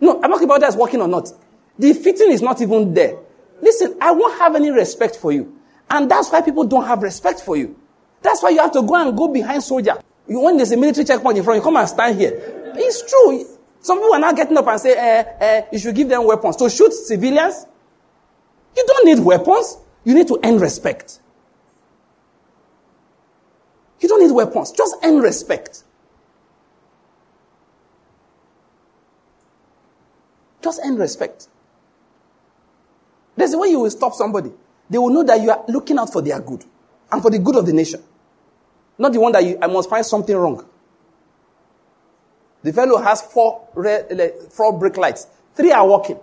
No, 0.00 0.20
I'm 0.22 0.30
talking 0.30 0.44
about 0.44 0.60
that's 0.60 0.76
working 0.76 1.00
or 1.00 1.08
not. 1.08 1.30
The 1.78 1.92
fitting 1.92 2.32
is 2.32 2.42
not 2.42 2.60
even 2.60 2.92
there. 2.94 3.16
Listen, 3.60 3.96
I 4.00 4.12
won't 4.12 4.38
have 4.38 4.54
any 4.56 4.70
respect 4.70 5.16
for 5.16 5.32
you. 5.32 5.58
And 5.88 6.10
that's 6.10 6.30
why 6.30 6.40
people 6.40 6.64
don't 6.64 6.86
have 6.86 7.02
respect 7.02 7.40
for 7.40 7.56
you. 7.56 7.78
That's 8.24 8.42
why 8.42 8.48
you 8.48 8.58
have 8.60 8.72
to 8.72 8.82
go 8.82 8.94
and 8.94 9.14
go 9.14 9.28
behind 9.28 9.62
soldier. 9.62 9.98
You, 10.26 10.40
when 10.40 10.56
there's 10.56 10.72
a 10.72 10.78
military 10.78 11.04
checkpoint 11.04 11.36
in 11.36 11.44
front, 11.44 11.58
you 11.58 11.62
come 11.62 11.76
and 11.76 11.86
stand 11.86 12.18
here. 12.18 12.32
It's 12.74 13.08
true. 13.08 13.44
Some 13.80 13.98
people 13.98 14.14
are 14.14 14.18
now 14.18 14.32
getting 14.32 14.56
up 14.56 14.66
and 14.66 14.80
say, 14.80 14.94
eh, 14.96 15.24
eh, 15.40 15.62
you 15.70 15.78
should 15.78 15.94
give 15.94 16.08
them 16.08 16.24
weapons 16.24 16.56
to 16.56 16.70
shoot 16.70 16.90
civilians. 16.94 17.66
You 18.74 18.84
don't 18.86 19.04
need 19.06 19.18
weapons. 19.22 19.76
You 20.04 20.14
need 20.14 20.26
to 20.28 20.40
earn 20.42 20.58
respect. 20.58 21.20
You 24.00 24.08
don't 24.08 24.26
need 24.26 24.34
weapons. 24.34 24.72
Just 24.72 24.96
earn 25.04 25.18
respect. 25.18 25.84
Just 30.62 30.80
earn 30.82 30.96
respect. 30.96 31.48
There's 33.36 33.52
a 33.52 33.58
way 33.58 33.68
you 33.68 33.80
will 33.80 33.90
stop 33.90 34.14
somebody. 34.14 34.50
They 34.88 34.96
will 34.96 35.10
know 35.10 35.24
that 35.24 35.42
you 35.42 35.50
are 35.50 35.62
looking 35.68 35.98
out 35.98 36.10
for 36.10 36.22
their 36.22 36.40
good 36.40 36.64
and 37.12 37.20
for 37.20 37.30
the 37.30 37.38
good 37.38 37.56
of 37.56 37.66
the 37.66 37.74
nation. 37.74 38.02
Not 38.98 39.12
the 39.12 39.20
one 39.20 39.32
that 39.32 39.44
you, 39.44 39.58
I 39.60 39.66
must 39.66 39.90
find 39.90 40.04
something 40.04 40.34
wrong. 40.36 40.64
The 42.62 42.72
fellow 42.72 42.98
has 42.98 43.22
four, 43.22 43.68
red, 43.74 44.06
eh, 44.18 44.30
four 44.50 44.78
brake 44.78 44.96
lights. 44.96 45.26
Three 45.54 45.72
are 45.72 45.86
working. 45.86 46.18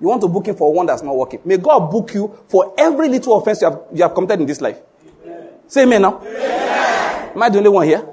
You 0.00 0.08
want 0.08 0.20
to 0.22 0.28
book 0.28 0.46
him 0.46 0.54
for 0.56 0.72
one 0.72 0.86
that's 0.86 1.02
not 1.02 1.16
working. 1.16 1.40
May 1.44 1.56
God 1.56 1.90
book 1.90 2.12
you 2.14 2.38
for 2.48 2.74
every 2.78 3.08
little 3.08 3.36
offense 3.36 3.62
you 3.62 3.70
have, 3.70 3.80
you 3.92 4.02
have 4.02 4.14
committed 4.14 4.40
in 4.40 4.46
this 4.46 4.60
life. 4.60 4.78
Amen. 5.24 5.48
Say 5.66 5.82
amen 5.82 6.02
now. 6.02 6.20
Amen. 6.20 7.32
Am 7.34 7.42
I 7.42 7.48
the 7.48 7.58
only 7.58 7.70
one 7.70 7.86
here? 7.86 8.06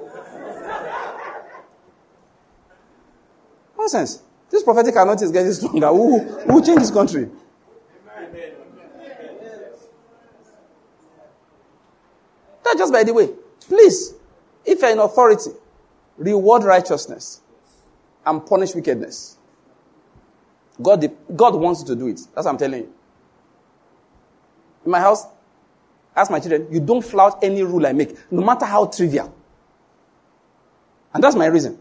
Nonsense. 3.78 4.22
This 4.50 4.62
prophetic 4.62 4.94
anointing 4.96 5.26
is 5.26 5.32
getting 5.32 5.52
stronger. 5.52 5.88
Who, 5.88 6.18
who 6.20 6.54
will 6.54 6.62
change 6.62 6.80
this 6.80 6.90
country? 6.90 7.28
That 12.64 12.74
just 12.78 12.92
by 12.92 13.04
the 13.04 13.14
way. 13.14 13.28
Please, 13.68 14.14
if 14.64 14.80
you're 14.80 14.90
in 14.90 14.98
authority, 14.98 15.50
reward 16.16 16.64
righteousness 16.64 17.40
and 18.24 18.44
punish 18.44 18.74
wickedness. 18.74 19.36
God, 20.80 21.10
God 21.34 21.54
wants 21.54 21.80
you 21.80 21.86
to 21.88 21.96
do 21.96 22.08
it. 22.08 22.20
That's 22.34 22.44
what 22.44 22.48
I'm 22.48 22.58
telling 22.58 22.82
you. 22.82 22.92
In 24.84 24.90
my 24.90 25.00
house, 25.00 25.24
ask 26.14 26.30
my 26.30 26.38
children, 26.38 26.68
you 26.70 26.80
don't 26.80 27.04
flout 27.04 27.42
any 27.42 27.62
rule 27.62 27.86
I 27.86 27.92
make, 27.92 28.16
no 28.30 28.42
matter 28.42 28.66
how 28.66 28.86
trivial. 28.86 29.34
And 31.12 31.24
that's 31.24 31.36
my 31.36 31.46
reason. 31.46 31.78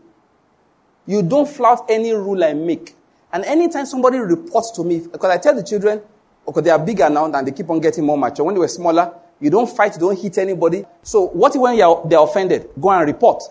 You 1.06 1.22
don't 1.22 1.48
flout 1.48 1.86
any 1.90 2.14
rule 2.14 2.44
I 2.44 2.53
make. 2.53 2.95
And 3.32 3.44
anytime 3.45 3.86
somebody 3.86 4.18
reports 4.18 4.72
to 4.72 4.84
me, 4.84 4.99
because 4.99 5.30
I 5.30 5.38
tell 5.38 5.53
the 5.53 5.64
children, 5.64 6.02
okay, 6.48 6.62
they 6.62 6.70
are 6.70 6.80
bigger 6.80 7.10
now 7.10 7.26
and 7.26 7.48
they 7.48 7.52
keep 7.52 7.70
on 7.70 7.80
getting 7.80 8.06
more 8.06 8.18
mature. 8.18 8.45
When 8.45 8.56
they 8.56 8.60
were 8.60 8.68
smaller, 8.68 9.14
you 9.40 9.49
don't 9.49 9.70
fight, 9.70 9.94
you 9.94 9.99
don't 9.99 10.20
hit 10.20 10.38
anybody. 10.38 10.86
So 11.03 11.28
what 11.28 11.56
when 11.56 11.78
they're 11.78 12.20
offended? 12.20 12.70
Go 12.80 12.91
and 12.91 13.06
report. 13.06 13.44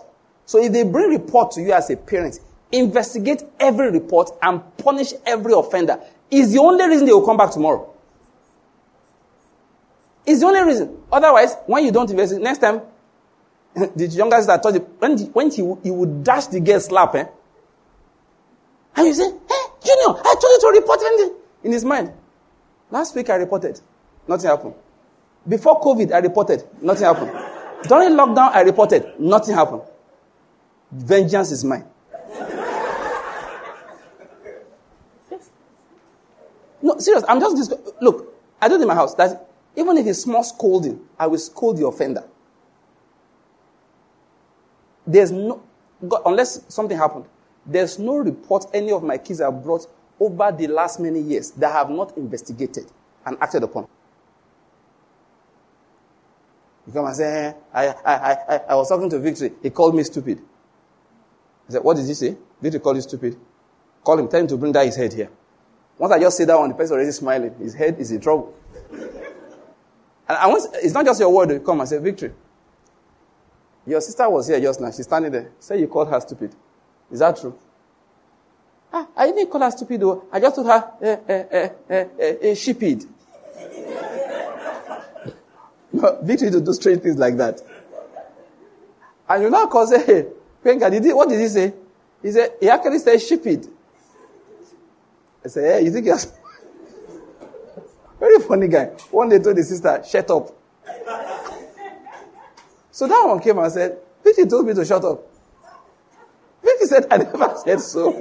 So 0.45 0.61
if 0.61 0.71
they 0.71 0.83
bring 0.83 1.09
report 1.09 1.51
to 1.51 1.61
you 1.61 1.71
as 1.73 1.89
a 1.89 1.97
parent, 1.97 2.39
investigate 2.71 3.43
every 3.59 3.91
report 3.91 4.31
and 4.41 4.61
punish 4.77 5.13
every 5.25 5.53
offender. 5.53 5.99
Is 6.29 6.53
the 6.53 6.59
only 6.59 6.87
reason 6.87 7.05
they 7.05 7.13
will 7.13 7.25
come 7.25 7.37
back 7.37 7.51
tomorrow. 7.51 7.91
Is 10.25 10.39
the 10.39 10.47
only 10.47 10.61
reason. 10.63 10.97
Otherwise, 11.11 11.55
when 11.67 11.85
you 11.85 11.91
don't 11.91 12.09
investigate, 12.09 12.43
next 12.43 12.57
time, 12.59 12.81
the 13.95 14.07
younger 14.07 14.37
sister 14.37 14.57
told 14.61 14.75
you, 14.75 14.81
when, 14.99 15.15
the, 15.15 15.25
when 15.25 15.51
he, 15.51 15.57
he 15.83 15.91
would 15.91 16.23
dash 16.23 16.47
the 16.47 16.59
girl 16.59 16.79
slap, 16.79 17.13
eh? 17.15 17.25
And 18.95 19.07
you 19.07 19.13
say, 19.13 19.29
hey, 19.29 19.63
Junior, 19.83 20.19
I 20.19 20.35
told 20.39 20.43
you 20.43 20.59
to 20.61 20.79
report 20.79 20.99
anything. 21.03 21.35
In 21.63 21.71
his 21.71 21.83
mind. 21.83 22.11
Last 22.91 23.15
week 23.15 23.29
I 23.29 23.35
reported. 23.35 23.79
Nothing 24.27 24.49
happened. 24.49 24.75
Before 25.47 25.79
COVID, 25.79 26.11
I 26.11 26.19
reported. 26.19 26.63
Nothing 26.81 27.05
happened. 27.05 27.31
During 27.87 28.09
lockdown, 28.13 28.51
I 28.51 28.61
reported. 28.61 29.19
Nothing 29.19 29.55
happened. 29.55 29.81
Vengeance 30.91 31.51
is 31.51 31.63
mine. 31.63 31.85
No, 36.81 36.97
serious. 36.99 37.23
I'm 37.27 37.39
just 37.39 37.57
dis- 37.57 37.93
look. 38.01 38.33
I 38.61 38.67
do 38.67 38.75
it 38.75 38.81
in 38.81 38.87
my 38.87 38.93
house 38.95 39.15
that 39.15 39.47
even 39.75 39.97
if 39.97 40.05
it's 40.07 40.21
small 40.21 40.43
scolding, 40.43 40.99
I 41.19 41.27
will 41.27 41.39
scold 41.39 41.77
the 41.77 41.87
offender. 41.87 42.23
There's 45.05 45.31
no 45.31 45.61
God, 46.07 46.21
unless 46.25 46.61
something 46.73 46.97
happened. 46.97 47.25
There's 47.65 47.97
no 47.99 48.17
report 48.17 48.65
any 48.73 48.91
of 48.91 49.03
my 49.03 49.17
kids 49.17 49.39
have 49.39 49.63
brought 49.63 49.87
over 50.19 50.51
the 50.51 50.67
last 50.67 50.99
many 50.99 51.19
years 51.19 51.51
that 51.51 51.71
have 51.71 51.89
not 51.89 52.15
investigated 52.17 52.85
and 53.25 53.37
acted 53.41 53.63
upon. 53.63 53.87
You 56.87 56.93
come 56.93 57.05
and 57.05 57.15
say, 57.15 57.45
eh, 57.47 57.53
I, 57.73 57.87
I, 57.87 58.31
I, 58.33 58.61
I 58.69 58.75
was 58.75 58.89
talking 58.89 59.09
to 59.09 59.19
Victory. 59.19 59.53
He 59.61 59.69
called 59.69 59.95
me 59.95 60.03
stupid. 60.03 60.41
I 61.67 61.71
said, 61.73 61.83
what 61.83 61.97
did 61.97 62.05
he 62.05 62.13
say? 62.13 62.37
Victory 62.61 62.79
called 62.79 62.97
you 62.97 63.01
stupid. 63.01 63.37
Call 64.03 64.19
him, 64.19 64.27
tell 64.27 64.41
him 64.41 64.47
to 64.47 64.57
bring 64.57 64.71
down 64.71 64.85
his 64.85 64.95
head 64.95 65.13
here. 65.13 65.29
Once 65.97 66.13
I 66.13 66.19
just 66.19 66.37
say 66.37 66.45
that 66.45 66.59
one, 66.59 66.69
the 66.69 66.75
person 66.75 66.95
already 66.95 67.11
smiling. 67.11 67.55
His 67.57 67.73
head 67.73 67.99
is 67.99 68.11
in 68.11 68.21
trouble. 68.21 68.53
and 68.91 69.09
I 70.27 70.53
it's 70.83 70.93
not 70.93 71.05
just 71.05 71.19
your 71.19 71.33
word 71.33 71.49
to 71.49 71.59
come 71.59 71.79
and 71.79 71.89
say, 71.89 71.97
Victory. 71.97 72.33
Your 73.87 74.01
sister 74.01 74.29
was 74.29 74.47
here 74.47 74.59
just 74.59 74.81
now. 74.81 74.91
She's 74.91 75.05
standing 75.05 75.31
there. 75.31 75.51
Say 75.59 75.79
you 75.79 75.87
called 75.87 76.09
her 76.09 76.19
stupid. 76.19 76.55
Is 77.11 77.19
that 77.19 77.39
true? 77.39 77.57
Ah, 78.91 79.07
I 79.15 79.27
didn't 79.27 79.49
call 79.49 79.61
her 79.61 79.71
stupid 79.71 80.01
though. 80.01 80.25
I 80.31 80.39
just 80.39 80.55
told 80.55 80.67
her 80.67 80.91
eh, 81.01 81.17
eh, 81.27 81.43
eh, 81.51 81.69
eh, 81.89 82.05
eh, 82.19 82.35
eh. 82.41 84.14
Victory 86.23 86.51
to 86.51 86.61
do 86.61 86.73
strange 86.73 87.01
things 87.01 87.17
like 87.17 87.37
that. 87.37 87.61
And 89.27 89.43
you 89.43 89.49
now 89.49 89.65
call 89.67 89.87
say, 89.87 90.05
hey, 90.05 90.27
Penka, 90.63 90.91
did 90.91 91.03
he, 91.03 91.13
what 91.13 91.29
did 91.29 91.39
he 91.39 91.47
say? 91.47 91.73
He 92.21 92.31
said, 92.31 92.53
he 92.59 92.69
actually 92.69 92.99
said 92.99 93.21
sheepid. 93.21 93.67
I 95.43 95.47
said, 95.47 95.79
hey, 95.79 95.85
you 95.85 95.91
think 95.91 96.05
you're 96.05 96.17
very 98.19 98.39
funny 98.39 98.67
guy. 98.67 98.85
One 99.11 99.29
day 99.29 99.39
told 99.39 99.57
the 99.57 99.63
sister, 99.63 100.03
shut 100.07 100.29
up. 100.29 100.49
so 102.91 103.07
that 103.07 103.23
one 103.27 103.39
came 103.39 103.57
and 103.57 103.71
said, 103.71 103.97
Vicky 104.23 104.45
told 104.45 104.65
me 104.65 104.73
to 104.73 104.85
shut 104.85 105.03
up. 105.03 105.21
Vicky 106.63 106.85
said, 106.85 107.07
I 107.11 107.17
never 107.17 107.55
said 107.63 107.79
so. 107.79 108.13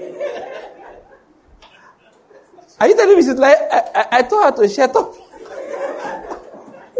Are 2.80 2.88
you 2.88 2.96
telling 2.96 3.16
me 3.16 3.22
she's 3.22 3.34
like, 3.34 3.56
I, 3.56 3.78
I, 3.94 4.06
I 4.18 4.22
told 4.22 4.44
her 4.44 4.62
to 4.62 4.68
shut 4.68 4.94
up? 4.94 5.14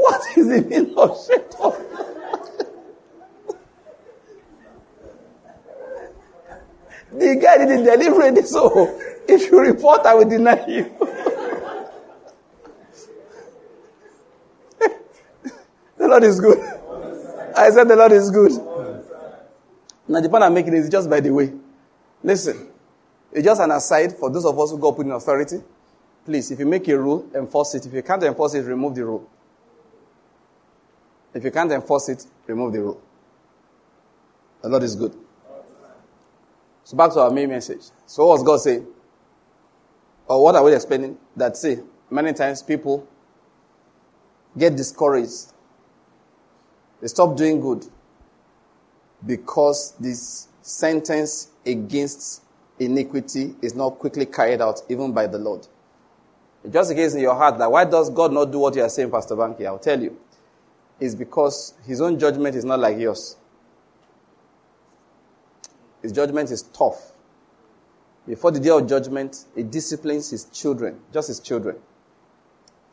What 0.05 0.20
is 0.36 0.47
the 0.48 0.60
meaning 0.60 0.94
of 0.98 1.16
up? 1.60 1.78
the 7.12 7.36
guy 7.40 7.56
didn't 7.59 7.85
deliver 7.85 8.22
it, 8.22 8.47
so 8.47 9.01
if 9.26 9.51
you 9.51 9.60
report, 9.60 10.05
I 10.05 10.14
will 10.14 10.28
deny 10.28 10.66
you. 10.66 10.85
the 15.97 16.09
Lord 16.09 16.24
is 16.24 16.39
good. 16.39 16.59
I 17.56 17.70
said 17.70 17.89
the 17.89 17.97
Lord 17.97 18.12
is 18.12 18.31
good. 18.31 18.52
Now 20.06 20.20
the 20.20 20.28
point 20.28 20.44
I'm 20.44 20.52
making 20.52 20.74
is 20.74 20.90
just 20.90 21.09
by 21.09 21.20
the 21.20 21.31
way. 21.31 21.51
Listen, 22.22 22.68
it's 23.32 23.44
just 23.44 23.62
an 23.62 23.70
aside 23.70 24.12
for 24.18 24.28
those 24.28 24.44
of 24.44 24.59
us 24.59 24.70
who 24.70 24.76
go 24.76 24.93
put 24.93 25.06
in 25.06 25.12
authority. 25.12 25.62
Please, 26.26 26.51
if 26.51 26.59
you 26.59 26.66
make 26.66 26.86
a 26.89 26.98
rule, 26.98 27.26
enforce 27.35 27.74
it. 27.74 27.86
If 27.86 27.94
you 27.94 28.02
can't 28.02 28.22
enforce 28.22 28.52
it, 28.55 28.66
remove 28.66 28.94
the 28.94 29.06
rule. 29.06 29.31
If 31.35 31.44
you 31.44 31.51
can't 31.51 31.70
enforce 31.73 32.09
it, 32.09 32.24
remove 32.47 32.73
the 32.73 32.81
rule. 32.81 33.02
The 34.62 34.69
Lord 34.69 34.82
is 34.85 34.94
good. 34.94 35.15
So 36.85 36.97
back 36.97 37.12
to 37.15 37.20
our 37.20 37.31
main 37.31 37.48
message. 37.48 37.82
So 38.06 38.27
what 38.27 38.39
was 38.39 38.43
God 38.43 38.56
saying? 38.59 38.86
Or 40.27 40.43
what 40.43 40.55
are 40.55 40.62
we 40.62 40.74
explaining? 40.74 41.19
That 41.36 41.56
say, 41.56 41.81
many 42.11 42.32
times 42.32 42.62
people 42.62 43.06
get 44.56 44.77
discouraged. 44.77 45.52
They 47.01 47.09
stop 47.09 47.36
doing 47.36 47.61
good 47.61 47.85
because 49.27 49.93
this 49.98 50.48
sentence 50.62 51.48
against 51.66 52.43
iniquity 52.78 53.55
is 53.61 53.74
not 53.74 53.98
quickly 53.98 54.27
carried 54.27 54.61
out 54.61 54.81
even 54.89 55.12
by 55.12 55.27
the 55.27 55.39
Lord. 55.39 55.66
It 56.65 56.73
just 56.73 56.90
in 56.90 56.97
case 56.97 57.15
in 57.15 57.20
your 57.20 57.35
heart 57.35 57.59
that 57.59 57.70
why 57.70 57.85
does 57.85 58.09
God 58.09 58.32
not 58.32 58.51
do 58.51 58.59
what 58.59 58.74
you 58.74 58.82
are 58.82 58.89
saying, 58.89 59.11
Pastor 59.11 59.36
Banky? 59.36 59.66
I'll 59.66 59.78
tell 59.78 60.01
you. 60.01 60.16
It's 61.05 61.14
because 61.14 61.74
his 61.86 62.01
own 62.01 62.18
judgment 62.18 62.56
is 62.56 62.64
not 62.64 62.81
like 62.81 62.97
yours. 62.98 63.36
His 66.01 66.12
judgment 66.12 66.51
is 66.51 66.62
tough. 66.62 67.12
Before 68.26 68.51
the 68.51 68.59
day 68.59 68.70
of 68.70 68.89
judgment, 68.89 69.44
he 69.55 69.64
disciplines 69.64 70.31
his 70.31 70.47
children, 70.47 70.98
just 71.12 71.28
his 71.28 71.40
children. 71.40 71.76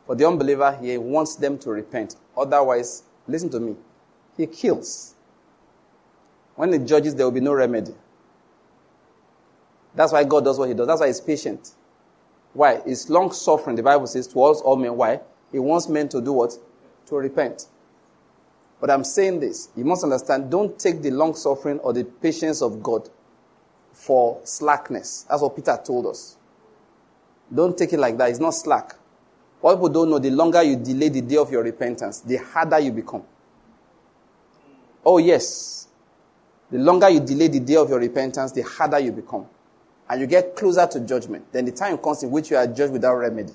For 0.06 0.14
the 0.14 0.26
unbeliever, 0.28 0.78
he 0.78 0.98
wants 0.98 1.36
them 1.36 1.56
to 1.60 1.70
repent. 1.70 2.16
Otherwise, 2.36 3.04
listen 3.26 3.48
to 3.48 3.58
me, 3.58 3.76
he 4.36 4.46
kills. 4.46 5.14
When 6.56 6.70
he 6.70 6.80
judges, 6.80 7.14
there 7.14 7.24
will 7.24 7.32
be 7.32 7.40
no 7.40 7.54
remedy. 7.54 7.94
That's 9.94 10.12
why 10.12 10.24
God 10.24 10.44
does 10.44 10.58
what 10.58 10.68
he 10.68 10.74
does. 10.74 10.86
That's 10.86 11.00
why 11.00 11.06
he's 11.06 11.20
patient. 11.22 11.70
Why? 12.52 12.82
He's 12.84 13.08
long 13.08 13.32
suffering, 13.32 13.76
the 13.76 13.82
Bible 13.82 14.06
says, 14.06 14.26
towards 14.26 14.60
all 14.60 14.76
men. 14.76 14.98
Why? 14.98 15.22
He 15.50 15.58
wants 15.58 15.88
men 15.88 16.10
to 16.10 16.20
do 16.20 16.34
what? 16.34 16.52
To 17.06 17.16
repent. 17.16 17.68
But 18.82 18.90
I'm 18.90 19.04
saying 19.04 19.38
this. 19.38 19.68
You 19.76 19.84
must 19.84 20.02
understand, 20.02 20.50
don't 20.50 20.76
take 20.76 21.02
the 21.02 21.12
long 21.12 21.36
suffering 21.36 21.78
or 21.78 21.92
the 21.92 22.02
patience 22.02 22.60
of 22.62 22.82
God 22.82 23.08
for 23.92 24.40
slackness. 24.42 25.24
That's 25.30 25.40
what 25.40 25.54
Peter 25.54 25.78
told 25.84 26.06
us. 26.06 26.36
Don't 27.54 27.78
take 27.78 27.92
it 27.92 28.00
like 28.00 28.18
that. 28.18 28.30
It's 28.30 28.40
not 28.40 28.50
slack. 28.50 28.96
What 29.60 29.76
people 29.76 29.88
don't 29.88 30.10
know, 30.10 30.18
the 30.18 30.32
longer 30.32 30.64
you 30.64 30.74
delay 30.74 31.10
the 31.10 31.20
day 31.20 31.36
of 31.36 31.52
your 31.52 31.62
repentance, 31.62 32.22
the 32.22 32.38
harder 32.38 32.80
you 32.80 32.90
become. 32.90 33.22
Oh, 35.06 35.18
yes. 35.18 35.86
The 36.68 36.78
longer 36.78 37.08
you 37.08 37.20
delay 37.20 37.46
the 37.46 37.60
day 37.60 37.76
of 37.76 37.88
your 37.88 38.00
repentance, 38.00 38.50
the 38.50 38.62
harder 38.62 38.98
you 38.98 39.12
become. 39.12 39.46
And 40.08 40.20
you 40.20 40.26
get 40.26 40.56
closer 40.56 40.88
to 40.88 40.98
judgment. 40.98 41.52
Then 41.52 41.66
the 41.66 41.72
time 41.72 41.98
comes 41.98 42.24
in 42.24 42.32
which 42.32 42.50
you 42.50 42.56
are 42.56 42.66
judged 42.66 42.92
without 42.92 43.14
remedy. 43.14 43.52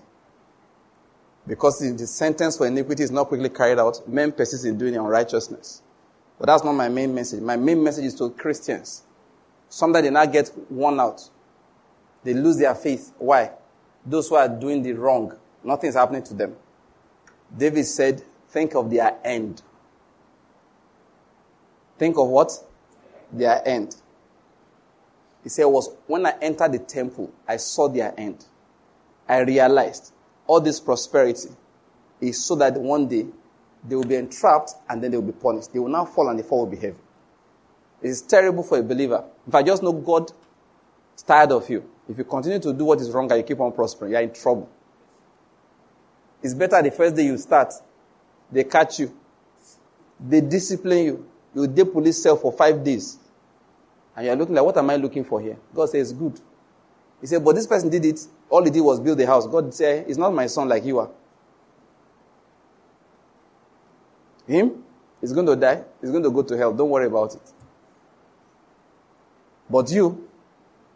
Because 1.47 1.79
the, 1.79 2.05
sentence 2.05 2.57
for 2.57 2.67
iniquity 2.67 3.03
is 3.03 3.11
not 3.11 3.29
quickly 3.29 3.49
carried 3.49 3.79
out, 3.79 4.07
men 4.07 4.33
persist 4.33 4.65
in 4.65 4.77
doing 4.77 4.95
unrighteousness. 4.95 5.81
But 6.37 6.47
that's 6.47 6.63
not 6.63 6.73
my 6.73 6.89
main 6.89 7.15
message. 7.15 7.41
My 7.41 7.55
main 7.55 7.81
message 7.81 8.05
is 8.05 8.15
to 8.15 8.29
Christians. 8.31 9.03
Some 9.69 9.93
Sometimes 9.93 10.05
they 10.05 10.11
not 10.11 10.31
get 10.31 10.51
worn 10.69 10.99
out. 10.99 11.29
They 12.23 12.33
lose 12.33 12.57
their 12.57 12.75
faith. 12.75 13.13
Why? 13.17 13.51
Those 14.05 14.27
who 14.29 14.35
are 14.35 14.47
doing 14.47 14.83
the 14.83 14.93
wrong, 14.93 15.37
nothing 15.63 15.89
is 15.89 15.95
happening 15.95 16.23
to 16.23 16.33
them. 16.33 16.55
David 17.55 17.85
said, 17.85 18.21
think 18.49 18.75
of 18.75 18.89
their 18.89 19.17
end. 19.23 19.61
Think 21.97 22.17
of 22.17 22.27
what? 22.27 22.51
Their 23.31 23.65
end. 23.65 23.95
He 25.43 25.49
said, 25.49 25.65
was 25.65 25.89
when 26.07 26.25
I 26.25 26.33
entered 26.41 26.73
the 26.73 26.79
temple, 26.79 27.31
I 27.47 27.57
saw 27.57 27.87
their 27.87 28.13
end. 28.17 28.45
I 29.27 29.39
realized 29.39 30.11
all 30.47 30.61
this 30.61 30.79
prosperity 30.79 31.49
is 32.19 32.43
so 32.43 32.55
that 32.55 32.73
one 32.79 33.07
day 33.07 33.27
they 33.83 33.95
will 33.95 34.03
be 34.05 34.15
entrapped 34.15 34.71
and 34.89 35.03
then 35.03 35.11
they 35.11 35.17
will 35.17 35.31
be 35.31 35.37
punished. 35.39 35.71
They 35.73 35.79
will 35.79 35.89
now 35.89 36.05
fall 36.05 36.29
and 36.29 36.39
the 36.39 36.43
fall 36.43 36.59
will 36.59 36.71
be 36.71 36.77
heavy. 36.77 36.97
It 38.01 38.09
is 38.09 38.21
terrible 38.21 38.63
for 38.63 38.77
a 38.77 38.83
believer. 38.83 39.23
If 39.47 39.53
I 39.53 39.63
just 39.63 39.83
know 39.83 39.91
God 39.91 40.31
is 41.15 41.23
tired 41.23 41.51
of 41.51 41.69
you, 41.69 41.87
if 42.09 42.17
you 42.17 42.23
continue 42.23 42.59
to 42.59 42.73
do 42.73 42.85
what 42.85 42.99
is 43.01 43.11
wrong 43.11 43.31
and 43.31 43.39
you 43.39 43.43
keep 43.43 43.59
on 43.59 43.71
prospering, 43.71 44.11
you 44.11 44.17
are 44.17 44.23
in 44.23 44.33
trouble. 44.33 44.69
It's 46.41 46.53
better 46.53 46.81
the 46.81 46.91
first 46.91 47.15
day 47.15 47.25
you 47.25 47.37
start, 47.37 47.73
they 48.51 48.63
catch 48.63 48.99
you, 48.99 49.13
they 50.19 50.41
discipline 50.41 51.05
you, 51.05 51.29
you 51.55 51.67
day 51.67 51.83
police 51.83 52.21
cell 52.21 52.37
for 52.37 52.51
five 52.51 52.83
days, 52.83 53.17
and 54.15 54.25
you're 54.25 54.35
looking 54.35 54.55
like, 54.55 54.63
what 54.63 54.77
am 54.77 54.89
I 54.89 54.95
looking 54.95 55.23
for 55.23 55.41
here? 55.41 55.57
God 55.73 55.89
says, 55.89 56.13
good. 56.13 56.39
He 57.21 57.27
said, 57.27 57.43
but 57.43 57.55
this 57.55 57.67
person 57.67 57.89
did 57.89 58.05
it. 58.05 58.19
All 58.49 58.63
he 58.63 58.69
did 58.69 58.81
was 58.81 58.99
build 58.99 59.17
the 59.17 59.25
house. 59.25 59.47
God 59.47 59.73
said, 59.73 60.07
he's 60.07 60.17
not 60.17 60.33
my 60.33 60.47
son 60.47 60.69
like 60.69 60.85
you 60.85 60.99
are. 60.99 61.09
Him, 64.47 64.83
he's 65.19 65.33
going 65.33 65.45
to 65.47 65.55
die. 65.55 65.83
He's 65.99 66.11
going 66.11 66.23
to 66.23 66.29
go 66.29 66.41
to 66.43 66.57
hell. 66.57 66.73
Don't 66.73 66.89
worry 66.89 67.07
about 67.07 67.35
it. 67.35 67.53
But 69.69 69.91
you, 69.91 70.29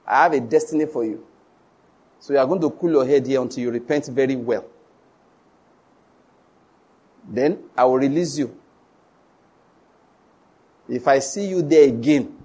I 0.06 0.24
have 0.24 0.34
a 0.34 0.40
destiny 0.40 0.86
for 0.86 1.04
you. 1.04 1.26
So 2.20 2.34
you 2.34 2.40
are 2.40 2.46
going 2.46 2.62
to 2.62 2.70
cool 2.70 2.92
your 2.92 3.06
head 3.06 3.26
here 3.26 3.42
until 3.42 3.64
you 3.64 3.72
repent 3.72 4.06
very 4.08 4.36
well. 4.36 4.66
Then 7.28 7.64
I 7.76 7.86
will 7.86 7.98
release 7.98 8.38
you. 8.38 8.56
If 10.88 11.08
I 11.08 11.20
see 11.20 11.48
you 11.48 11.62
there 11.62 11.88
again, 11.88 12.41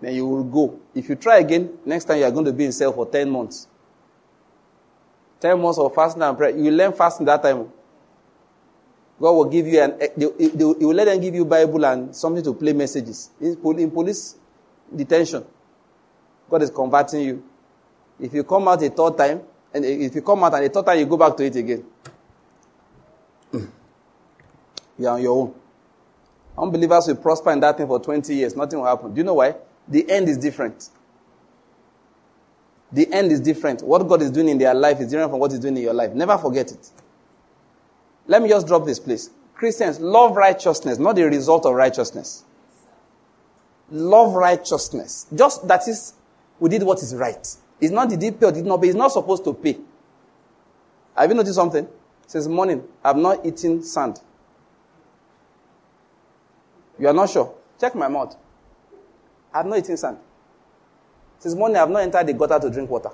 then 0.00 0.14
you 0.14 0.26
will 0.26 0.44
go. 0.44 0.80
If 0.94 1.08
you 1.08 1.14
try 1.16 1.38
again, 1.38 1.78
next 1.84 2.04
time 2.06 2.18
you 2.18 2.24
are 2.24 2.30
going 2.30 2.46
to 2.46 2.52
be 2.52 2.64
in 2.64 2.72
cell 2.72 2.92
for 2.92 3.06
10 3.06 3.28
months. 3.30 3.68
10 5.40 5.60
months 5.60 5.78
of 5.78 5.94
fasting 5.94 6.22
and 6.22 6.36
prayer. 6.36 6.56
You 6.56 6.70
learn 6.70 6.92
fasting 6.92 7.26
that 7.26 7.42
time. 7.42 7.68
God 9.20 9.32
will 9.32 9.44
give 9.44 9.66
you 9.66 9.80
an, 9.82 9.96
eh, 10.00 10.08
they, 10.16 10.64
will 10.64 10.94
let 10.94 11.04
them 11.04 11.20
give 11.20 11.34
you 11.34 11.44
Bible 11.44 11.84
and 11.84 12.16
something 12.16 12.42
to 12.42 12.54
play 12.54 12.72
messages. 12.72 13.30
In, 13.40 13.56
police 13.90 14.36
detention, 14.94 15.44
God 16.48 16.62
is 16.62 16.70
converting 16.70 17.20
you. 17.20 17.44
If 18.18 18.32
you 18.32 18.44
come 18.44 18.68
out 18.68 18.82
a 18.82 18.88
third 18.88 19.18
time, 19.18 19.42
and 19.72 19.84
if 19.84 20.14
you 20.14 20.22
come 20.22 20.42
out 20.44 20.54
and 20.54 20.64
a 20.64 20.68
third 20.70 20.86
time 20.86 20.98
you 20.98 21.06
go 21.06 21.16
back 21.18 21.36
to 21.36 21.44
it 21.44 21.54
again, 21.54 21.84
you 23.52 25.06
are 25.06 25.14
on 25.16 25.22
your 25.22 25.36
own. 25.42 25.54
Unbelievers 26.56 27.06
will 27.08 27.16
prosper 27.16 27.52
in 27.52 27.60
that 27.60 27.76
thing 27.76 27.86
for 27.86 28.00
20 28.00 28.34
years. 28.34 28.56
Nothing 28.56 28.78
will 28.80 28.86
happen. 28.86 29.12
Do 29.14 29.18
you 29.18 29.24
know 29.24 29.34
why? 29.34 29.54
The 29.88 30.08
end 30.10 30.28
is 30.28 30.38
different. 30.38 30.88
The 32.92 33.12
end 33.12 33.30
is 33.30 33.40
different. 33.40 33.82
What 33.82 34.06
God 34.08 34.22
is 34.22 34.30
doing 34.30 34.48
in 34.48 34.58
their 34.58 34.74
life 34.74 35.00
is 35.00 35.10
different 35.10 35.30
from 35.30 35.40
what 35.40 35.50
He's 35.50 35.60
doing 35.60 35.76
in 35.76 35.82
your 35.82 35.94
life. 35.94 36.12
Never 36.12 36.36
forget 36.38 36.72
it. 36.72 36.90
Let 38.26 38.42
me 38.42 38.48
just 38.48 38.66
drop 38.66 38.84
this 38.84 38.98
please. 38.98 39.30
Christians 39.54 40.00
love 40.00 40.36
righteousness, 40.36 40.98
not 40.98 41.16
the 41.16 41.24
result 41.24 41.66
of 41.66 41.74
righteousness. 41.74 42.44
Love 43.90 44.34
righteousness. 44.34 45.26
Just 45.34 45.66
that 45.68 45.86
is, 45.88 46.14
we 46.58 46.70
did 46.70 46.82
what 46.82 47.02
is 47.02 47.14
right. 47.14 47.46
It's 47.80 47.92
not 47.92 48.08
the 48.08 48.16
deep 48.16 48.40
pay 48.40 48.46
or 48.46 48.52
did 48.52 48.64
not 48.64 48.80
pay. 48.80 48.88
It's 48.88 48.96
not 48.96 49.12
supposed 49.12 49.44
to 49.44 49.54
pay. 49.54 49.78
Have 51.16 51.28
you 51.28 51.36
noticed 51.36 51.56
something? 51.56 51.88
Since 52.26 52.46
morning, 52.46 52.84
I've 53.04 53.16
not 53.16 53.44
eaten 53.44 53.82
sand. 53.82 54.20
You 56.98 57.08
are 57.08 57.14
not 57.14 57.30
sure? 57.30 57.54
Check 57.80 57.94
my 57.94 58.08
mouth. 58.08 58.36
I've 59.52 59.66
not 59.66 59.78
eaten 59.78 59.96
sand. 59.96 60.18
Since 61.38 61.54
morning, 61.54 61.76
I 61.76 61.80
have 61.80 61.90
not 61.90 62.02
entered 62.02 62.26
the 62.26 62.34
gutter 62.34 62.58
to 62.60 62.70
drink 62.70 62.90
water. 62.90 63.10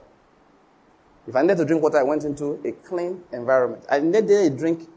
If 1.27 1.35
I 1.35 1.43
needed 1.43 1.59
to 1.59 1.65
drink 1.65 1.83
water, 1.83 1.99
I 1.99 2.03
went 2.03 2.25
into 2.25 2.61
a 2.65 2.73
clean 2.73 3.23
environment. 3.33 3.85
I 3.91 4.01
needed 4.01 4.31
a 4.31 4.51
drink. 4.51 4.89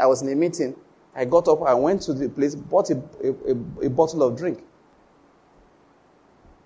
I 0.00 0.06
was 0.06 0.22
in 0.22 0.28
a 0.28 0.34
meeting. 0.34 0.74
I 1.14 1.24
got 1.24 1.48
up, 1.48 1.62
I 1.62 1.74
went 1.74 2.02
to 2.02 2.12
the 2.12 2.28
place, 2.28 2.54
bought 2.54 2.90
a, 2.90 3.02
a, 3.24 3.30
a, 3.30 3.86
a 3.86 3.90
bottle 3.90 4.22
of 4.22 4.36
drink. 4.36 4.62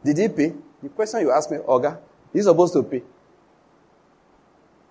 Did 0.04 0.18
he 0.18 0.28
pay? 0.28 0.52
The 0.82 0.88
question 0.90 1.20
you 1.20 1.30
asked 1.30 1.50
me, 1.50 1.58
Oga, 1.58 1.98
he's 2.32 2.44
supposed 2.44 2.74
to 2.74 2.82
pay. 2.82 3.02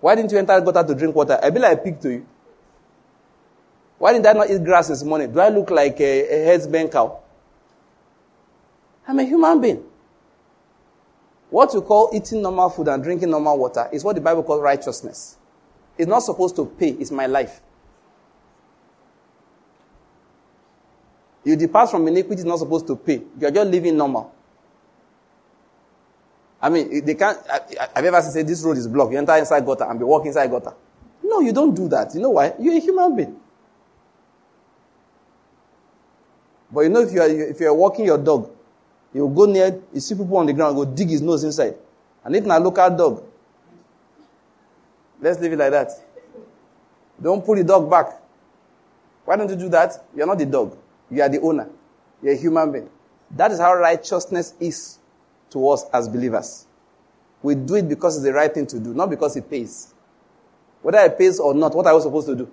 Why 0.00 0.16
didn't 0.16 0.32
you 0.32 0.38
enter 0.38 0.58
the 0.60 0.72
gutter 0.72 0.88
to 0.88 0.94
drink 0.98 1.14
water? 1.14 1.38
I 1.40 1.50
be 1.50 1.60
like 1.60 1.78
a 1.78 1.80
pig 1.80 2.00
to 2.00 2.10
you. 2.10 2.26
Why 3.98 4.12
didn't 4.12 4.26
I 4.26 4.32
not 4.32 4.50
eat 4.50 4.64
grass 4.64 4.88
this 4.88 5.04
morning? 5.04 5.30
Do 5.30 5.38
I 5.38 5.48
look 5.48 5.70
like 5.70 6.00
a, 6.00 6.26
a 6.26 6.44
headsman 6.46 6.88
cow? 6.88 7.21
I'm 9.06 9.18
a 9.18 9.24
human 9.24 9.60
being. 9.60 9.84
What 11.50 11.74
you 11.74 11.82
call 11.82 12.10
eating 12.14 12.40
normal 12.40 12.70
food 12.70 12.88
and 12.88 13.02
drinking 13.02 13.30
normal 13.30 13.58
water 13.58 13.88
is 13.92 14.02
what 14.02 14.14
the 14.14 14.22
Bible 14.22 14.42
calls 14.42 14.62
righteousness. 14.62 15.36
It's 15.98 16.08
not 16.08 16.20
supposed 16.20 16.56
to 16.56 16.64
pay, 16.64 16.90
it's 16.90 17.10
my 17.10 17.26
life. 17.26 17.60
You 21.44 21.56
depart 21.56 21.90
from 21.90 22.06
iniquity, 22.08 22.40
it's 22.40 22.44
not 22.44 22.58
supposed 22.58 22.86
to 22.86 22.96
pay. 22.96 23.22
You're 23.38 23.50
just 23.50 23.70
living 23.70 23.96
normal. 23.96 24.32
I 26.60 26.68
mean, 26.70 27.04
they 27.04 27.16
can't. 27.16 27.38
Have 27.48 28.04
you 28.04 28.08
ever 28.08 28.22
said 28.22 28.46
this 28.46 28.62
road 28.62 28.76
is 28.76 28.86
blocked? 28.86 29.12
You 29.12 29.18
enter 29.18 29.34
inside 29.36 29.66
gutter 29.66 29.84
and 29.84 29.98
be 29.98 30.04
walking 30.04 30.28
inside 30.28 30.48
gutter. 30.48 30.72
No, 31.24 31.40
you 31.40 31.52
don't 31.52 31.74
do 31.74 31.88
that. 31.88 32.14
You 32.14 32.20
know 32.20 32.30
why? 32.30 32.54
You're 32.60 32.76
a 32.76 32.78
human 32.78 33.16
being. 33.16 33.36
But 36.70 36.82
you 36.82 36.88
know, 36.88 37.00
if 37.00 37.12
you 37.12 37.20
are 37.20 37.28
if 37.28 37.60
you 37.60 37.66
are 37.66 37.74
walking 37.74 38.04
your 38.04 38.18
dog, 38.18 38.48
you 39.14 39.28
go 39.28 39.44
near, 39.44 39.80
you 39.92 40.00
see 40.00 40.14
people 40.14 40.36
on 40.36 40.46
the 40.46 40.52
ground, 40.52 40.76
go 40.76 40.84
dig 40.84 41.08
his 41.10 41.20
nose 41.20 41.44
inside. 41.44 41.74
And 42.24 42.34
if 42.34 42.44
not 42.44 42.62
local 42.62 42.90
dog, 42.90 43.24
let's 45.20 45.40
leave 45.40 45.52
it 45.52 45.58
like 45.58 45.70
that. 45.72 45.90
Don't 47.20 47.44
pull 47.44 47.56
the 47.56 47.64
dog 47.64 47.90
back. 47.90 48.06
Why 49.24 49.36
don't 49.36 49.48
you 49.48 49.56
do 49.56 49.68
that? 49.68 50.04
You're 50.14 50.26
not 50.26 50.38
the 50.38 50.46
dog. 50.46 50.76
You 51.10 51.22
are 51.22 51.28
the 51.28 51.40
owner. 51.40 51.68
You're 52.22 52.34
a 52.34 52.36
human 52.36 52.72
being. 52.72 52.90
That 53.30 53.50
is 53.52 53.58
how 53.58 53.74
righteousness 53.74 54.54
is 54.60 54.98
to 55.50 55.68
us 55.68 55.84
as 55.92 56.08
believers. 56.08 56.66
We 57.42 57.54
do 57.54 57.76
it 57.76 57.88
because 57.88 58.16
it's 58.16 58.24
the 58.24 58.32
right 58.32 58.52
thing 58.52 58.66
to 58.68 58.78
do, 58.78 58.94
not 58.94 59.10
because 59.10 59.36
it 59.36 59.48
pays. 59.50 59.94
Whether 60.80 60.98
it 60.98 61.18
pays 61.18 61.38
or 61.38 61.54
not, 61.54 61.74
what 61.74 61.86
are 61.86 61.94
we 61.94 62.02
supposed 62.02 62.28
to 62.28 62.36
do? 62.36 62.50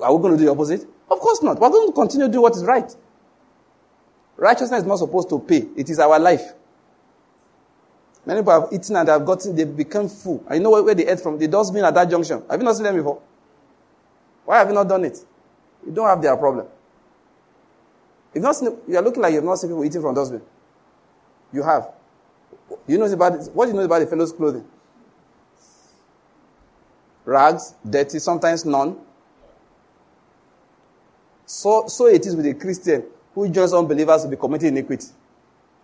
Are 0.00 0.14
we 0.14 0.22
going 0.22 0.32
to 0.32 0.38
do 0.38 0.44
the 0.46 0.50
opposite? 0.50 0.82
Of 1.10 1.18
course 1.20 1.42
not. 1.42 1.58
We're 1.60 1.70
going 1.70 1.88
to 1.88 1.92
continue 1.92 2.26
to 2.26 2.32
do 2.32 2.40
what 2.42 2.54
is 2.56 2.64
right. 2.64 2.94
Righteousness 4.38 4.82
is 4.82 4.86
not 4.86 5.00
supposed 5.00 5.28
to 5.30 5.40
pay. 5.40 5.66
It 5.76 5.90
is 5.90 5.98
our 5.98 6.16
life. 6.16 6.52
Many 8.24 8.40
people 8.40 8.60
have 8.60 8.72
eaten 8.72 8.94
and 8.94 9.08
they 9.08 9.12
have 9.12 9.26
gotten, 9.26 9.56
they've 9.56 9.76
become 9.76 10.08
full. 10.08 10.44
And 10.46 10.56
you 10.56 10.62
know 10.62 10.70
where, 10.70 10.94
they 10.94 11.08
ate 11.08 11.20
from? 11.20 11.38
The 11.38 11.48
dustbin 11.48 11.84
at 11.84 11.92
that 11.94 12.08
junction. 12.08 12.44
Have 12.48 12.60
you 12.60 12.64
not 12.64 12.76
seen 12.76 12.84
them 12.84 12.94
before? 12.94 13.20
Why 14.44 14.58
have 14.58 14.68
you 14.68 14.74
not 14.74 14.88
done 14.88 15.04
it? 15.04 15.18
You 15.84 15.92
don't 15.92 16.06
have 16.06 16.22
their 16.22 16.36
problem. 16.36 16.66
You've 18.32 18.44
not 18.44 18.54
seen, 18.54 18.76
you 18.86 18.96
are 18.96 19.02
looking 19.02 19.22
like 19.22 19.34
you've 19.34 19.42
not 19.42 19.58
seen 19.58 19.70
people 19.70 19.84
eating 19.84 20.02
from 20.02 20.14
dustbin. 20.14 20.42
You 21.52 21.64
have. 21.64 21.90
You 22.86 22.98
know 22.98 23.06
about 23.06 23.44
what 23.52 23.64
do 23.64 23.72
you 23.72 23.76
know 23.76 23.84
about 23.84 23.98
the 23.98 24.06
fellow's 24.06 24.32
clothing? 24.32 24.64
Rags, 27.24 27.74
dirty, 27.88 28.20
sometimes 28.20 28.64
none. 28.64 28.98
So, 31.44 31.86
so 31.88 32.06
it 32.06 32.24
is 32.24 32.36
with 32.36 32.46
a 32.46 32.54
Christian 32.54 33.04
who 33.38 33.48
joins 33.48 33.72
unbelievers 33.72 34.22
to 34.22 34.28
be 34.28 34.36
committing 34.36 34.68
iniquity. 34.68 35.06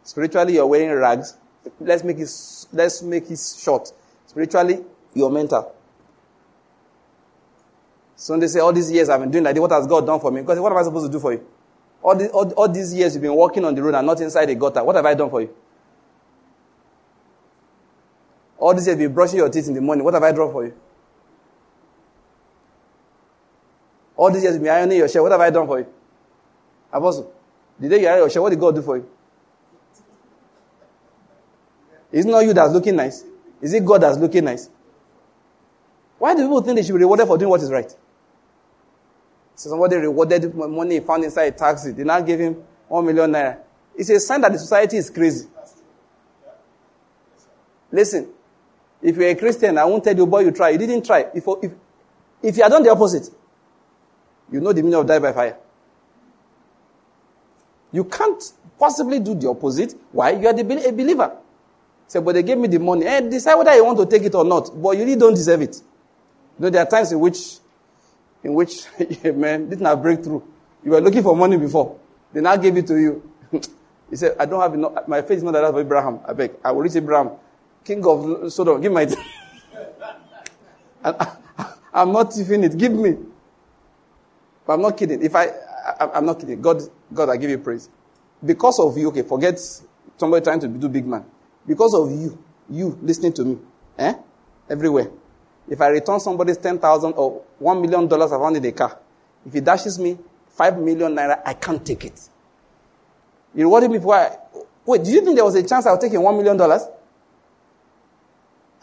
Spiritually, 0.03 0.55
you're 0.55 0.67
wearing 0.67 0.91
rags. 0.91 1.37
Let's 1.81 2.03
make 2.03 2.19
it, 2.19 2.29
let's 2.73 3.03
make 3.03 3.31
it 3.31 3.39
short. 3.59 3.93
Spiritually, 4.27 4.85
you're 5.15 5.31
mental. 5.31 5.73
So 8.17 8.37
they 8.37 8.49
say, 8.49 8.59
all 8.59 8.73
these 8.73 8.91
years 8.91 9.09
I've 9.09 9.21
been 9.21 9.31
doing 9.31 9.45
like 9.45 9.55
this, 9.55 9.61
what 9.61 9.71
has 9.71 9.87
God 9.87 10.05
done 10.05 10.19
for 10.19 10.31
me? 10.31 10.41
Because 10.41 10.59
what 10.59 10.73
am 10.73 10.79
I 10.79 10.83
supposed 10.83 11.07
to 11.07 11.13
do 11.13 11.21
for 11.21 11.33
you? 11.33 11.47
All, 12.03 12.17
the, 12.17 12.29
all, 12.31 12.51
all 12.53 12.69
these 12.69 12.93
years 12.93 13.15
you've 13.15 13.23
been 13.23 13.35
walking 13.35 13.65
on 13.65 13.75
the 13.75 13.83
road 13.83 13.95
and 13.95 14.07
not 14.07 14.21
inside 14.21 14.47
the 14.47 14.55
gutter. 14.57 14.83
What 14.83 14.97
have 14.97 15.07
I 15.07 15.15
done 15.15 15.31
for 15.31 15.41
you? 15.41 15.55
All 18.59 18.75
these 18.75 18.87
years, 18.87 18.99
be 18.99 19.07
brushing 19.07 19.39
your 19.39 19.49
teeth 19.49 19.69
in 19.69 19.75
the 19.75 19.81
morning. 19.81 20.05
What 20.05 20.15
have 20.15 20.23
I 20.23 20.33
done 20.33 20.51
for 20.51 20.65
you? 20.65 20.75
All 24.17 24.31
these 24.31 24.43
years, 24.43 24.55
you've 24.55 24.63
been 24.63 24.73
ironing 24.73 24.99
your 24.99 25.09
shirt. 25.09 25.23
What 25.23 25.33
have 25.33 25.41
I 25.41 25.51
done 25.51 25.67
for 25.67 25.79
you? 25.79 25.87
Apostle, 26.93 27.33
the 27.79 27.89
day 27.89 28.01
you 28.01 28.29
your 28.29 28.43
what 28.43 28.51
did 28.51 28.61
God 28.61 28.75
do 28.75 28.83
for 28.83 28.97
you? 28.97 29.09
It's 32.13 32.27
not 32.27 32.41
you 32.41 32.53
that's 32.53 32.73
looking 32.73 32.97
nice. 32.97 33.25
Is 33.61 33.73
it 33.75 33.85
God 33.85 34.03
that's 34.03 34.19
looking 34.19 34.45
nice? 34.45 34.71
Why 36.19 36.35
do 36.35 36.43
people 36.43 36.61
think 36.63 36.77
they 36.77 36.83
should 36.83 36.93
be 36.93 37.01
rewarded 37.01 37.27
for 37.27 37.37
doing 37.37 37.51
what 37.51 37.61
is 37.61 37.73
right? 37.73 37.91
So 39.57 39.71
somebody 39.71 39.97
rewarded 39.97 40.55
money 40.55 41.01
found 41.01 41.25
inside 41.25 41.45
a 41.45 41.53
taxi. 41.53 41.91
They 41.93 42.05
now 42.05 42.21
give 42.21 42.41
him 42.41 42.63
one 42.89 43.07
million 43.07 43.33
naira. 43.33 43.59
It's 43.97 44.11
a 44.11 44.21
sign 44.21 44.41
that 44.43 44.53
the 44.53 44.59
society 44.59 44.97
is 44.97 45.11
crazy. 45.11 45.49
Listen, 47.91 48.29
if 49.03 49.17
you're 49.17 49.29
a 49.29 49.35
Christian, 49.35 49.79
I 49.79 49.85
won't 49.85 50.03
tell 50.03 50.17
you, 50.17 50.27
boy, 50.27 50.41
you 50.41 50.51
try. 50.51 50.71
You 50.71 50.79
didn't 50.79 51.05
try. 51.05 51.27
If, 51.35 51.45
if, 51.63 51.73
if 52.43 52.57
you 52.57 52.63
had 52.63 52.71
done 52.71 52.83
the 52.83 52.91
opposite, 52.91 53.29
you 54.51 54.61
know 54.61 54.73
the 54.73 54.83
meaning 54.83 54.99
of 54.99 55.07
die 55.07 55.19
by 55.19 55.33
fire. 55.33 55.59
You 57.95 58.05
can't 58.05 58.43
possibly 58.79 59.21
do 59.21 59.35
the 59.35 59.49
opposite. 59.49 59.95
Why? 60.11 60.31
You 60.33 60.49
are 60.49 60.53
the, 60.53 60.63
a 60.89 60.93
believer. 60.93 61.37
Say, 62.09 62.21
but 62.21 62.35
they 62.35 62.43
gave 62.43 62.59
me 62.59 62.69
the 62.69 62.79
money. 62.79 63.07
And 63.07 63.27
eh, 63.27 63.31
decide 63.31 63.55
whether 63.55 63.75
you 63.75 63.85
want 63.85 63.99
to 63.99 64.07
take 64.07 64.25
it 64.27 64.35
or 64.35 64.45
not. 64.45 64.71
But 64.75 64.99
you 64.99 65.05
really 65.05 65.17
don't 65.17 65.35
deserve 65.35 65.63
it. 65.63 65.77
You 66.59 66.65
know, 66.65 66.71
there 66.71 66.83
are 66.83 66.91
times 66.91 67.13
in 67.13 67.21
which, 67.21 67.59
in 68.43 68.53
which, 68.55 68.85
man, 69.25 69.69
didn't 69.71 69.87
have 69.87 70.03
breakthrough. 70.03 70.43
You 70.85 70.91
were 70.91 71.01
looking 71.01 71.23
for 71.23 71.37
money 71.37 71.57
before. 71.57 71.97
They 72.33 72.41
now 72.41 72.57
gave 72.57 72.77
it 72.77 72.87
to 72.89 73.01
you. 73.01 73.33
he 74.11 74.17
said, 74.17 74.37
I 74.39 74.47
don't 74.47 74.61
have 74.61 74.75
enough. 74.75 75.07
My 75.07 75.23
faith 75.23 75.39
is 75.39 75.43
not 75.45 75.53
that 75.53 75.65
of 75.65 75.79
Abraham. 75.79 76.19
I 76.27 76.33
beg. 76.33 76.51
I 76.65 76.73
will 76.73 76.83
reach 76.83 76.97
Abraham 76.97 77.31
king 77.85 78.05
of 78.07 78.53
Sodom, 78.53 78.81
give 78.81 78.93
my. 78.93 79.07
I, 81.05 81.37
am 81.93 82.13
not 82.13 82.37
even 82.39 82.65
it. 82.65 82.77
Give 82.77 82.93
me. 82.93 83.17
But 84.67 84.73
I'm 84.75 84.83
not 84.83 84.97
kidding. 84.97 85.23
If 85.23 85.37
I, 85.37 85.51
I, 85.85 86.19
am 86.19 86.27
not 86.27 86.41
kidding. 86.41 86.61
God, 86.61 86.83
God, 87.13 87.29
I 87.31 87.37
give 87.37 87.51
you 87.51 87.59
praise. 87.59 87.89
Because 88.45 88.79
of 88.79 88.97
you, 88.97 89.09
okay, 89.09 89.23
forget 89.23 89.59
somebody 90.17 90.45
trying 90.45 90.61
to 90.61 90.69
do 90.69 90.89
big 90.89 91.07
man. 91.07 91.25
Because 91.67 91.95
of 91.95 92.11
you, 92.11 92.39
you 92.71 92.99
listening 93.03 93.33
to 93.35 93.45
me, 93.45 93.59
eh? 93.99 94.15
Everywhere. 94.69 95.11
If 95.69 95.81
I 95.81 95.89
return 95.89 96.21
somebody's 96.21 96.59
10,000 96.59 97.13
or 97.17 97.43
$1 97.61 97.81
million 97.81 98.13
I 98.13 98.29
found 98.29 98.57
in 98.57 98.65
a 98.65 98.73
car, 98.73 98.99
if 99.47 99.53
he 99.53 99.61
dashes 99.61 99.99
me 99.99 100.19
5 100.49 100.79
million 100.79 101.15
naira, 101.15 101.41
I 101.45 101.55
can't 101.55 101.85
take 101.85 102.05
it. 102.05 102.29
You 103.55 103.65
rewarded 103.65 103.91
me 103.91 103.99
for, 103.99 104.07
why? 104.09 104.37
wait, 104.85 105.05
do 105.05 105.11
you 105.11 105.23
think 105.23 105.37
there 105.37 105.45
was 105.45 105.55
a 105.55 105.63
chance 105.63 105.87
I 105.87 105.97
take 105.99 106.13
in 106.13 106.21
$1 106.21 106.37
million? 106.37 106.59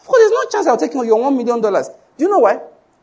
Of 0.02 0.08
course, 0.08 0.18
there's 0.18 0.32
no 0.32 0.44
chance 0.50 0.66
I'll 0.66 0.76
take 0.76 0.92
your 0.94 1.14
one 1.14 1.36
million 1.36 1.60
dollars. 1.60 1.88
Do 2.18 2.24
you 2.24 2.28
know 2.28 2.40
why? 2.40 2.58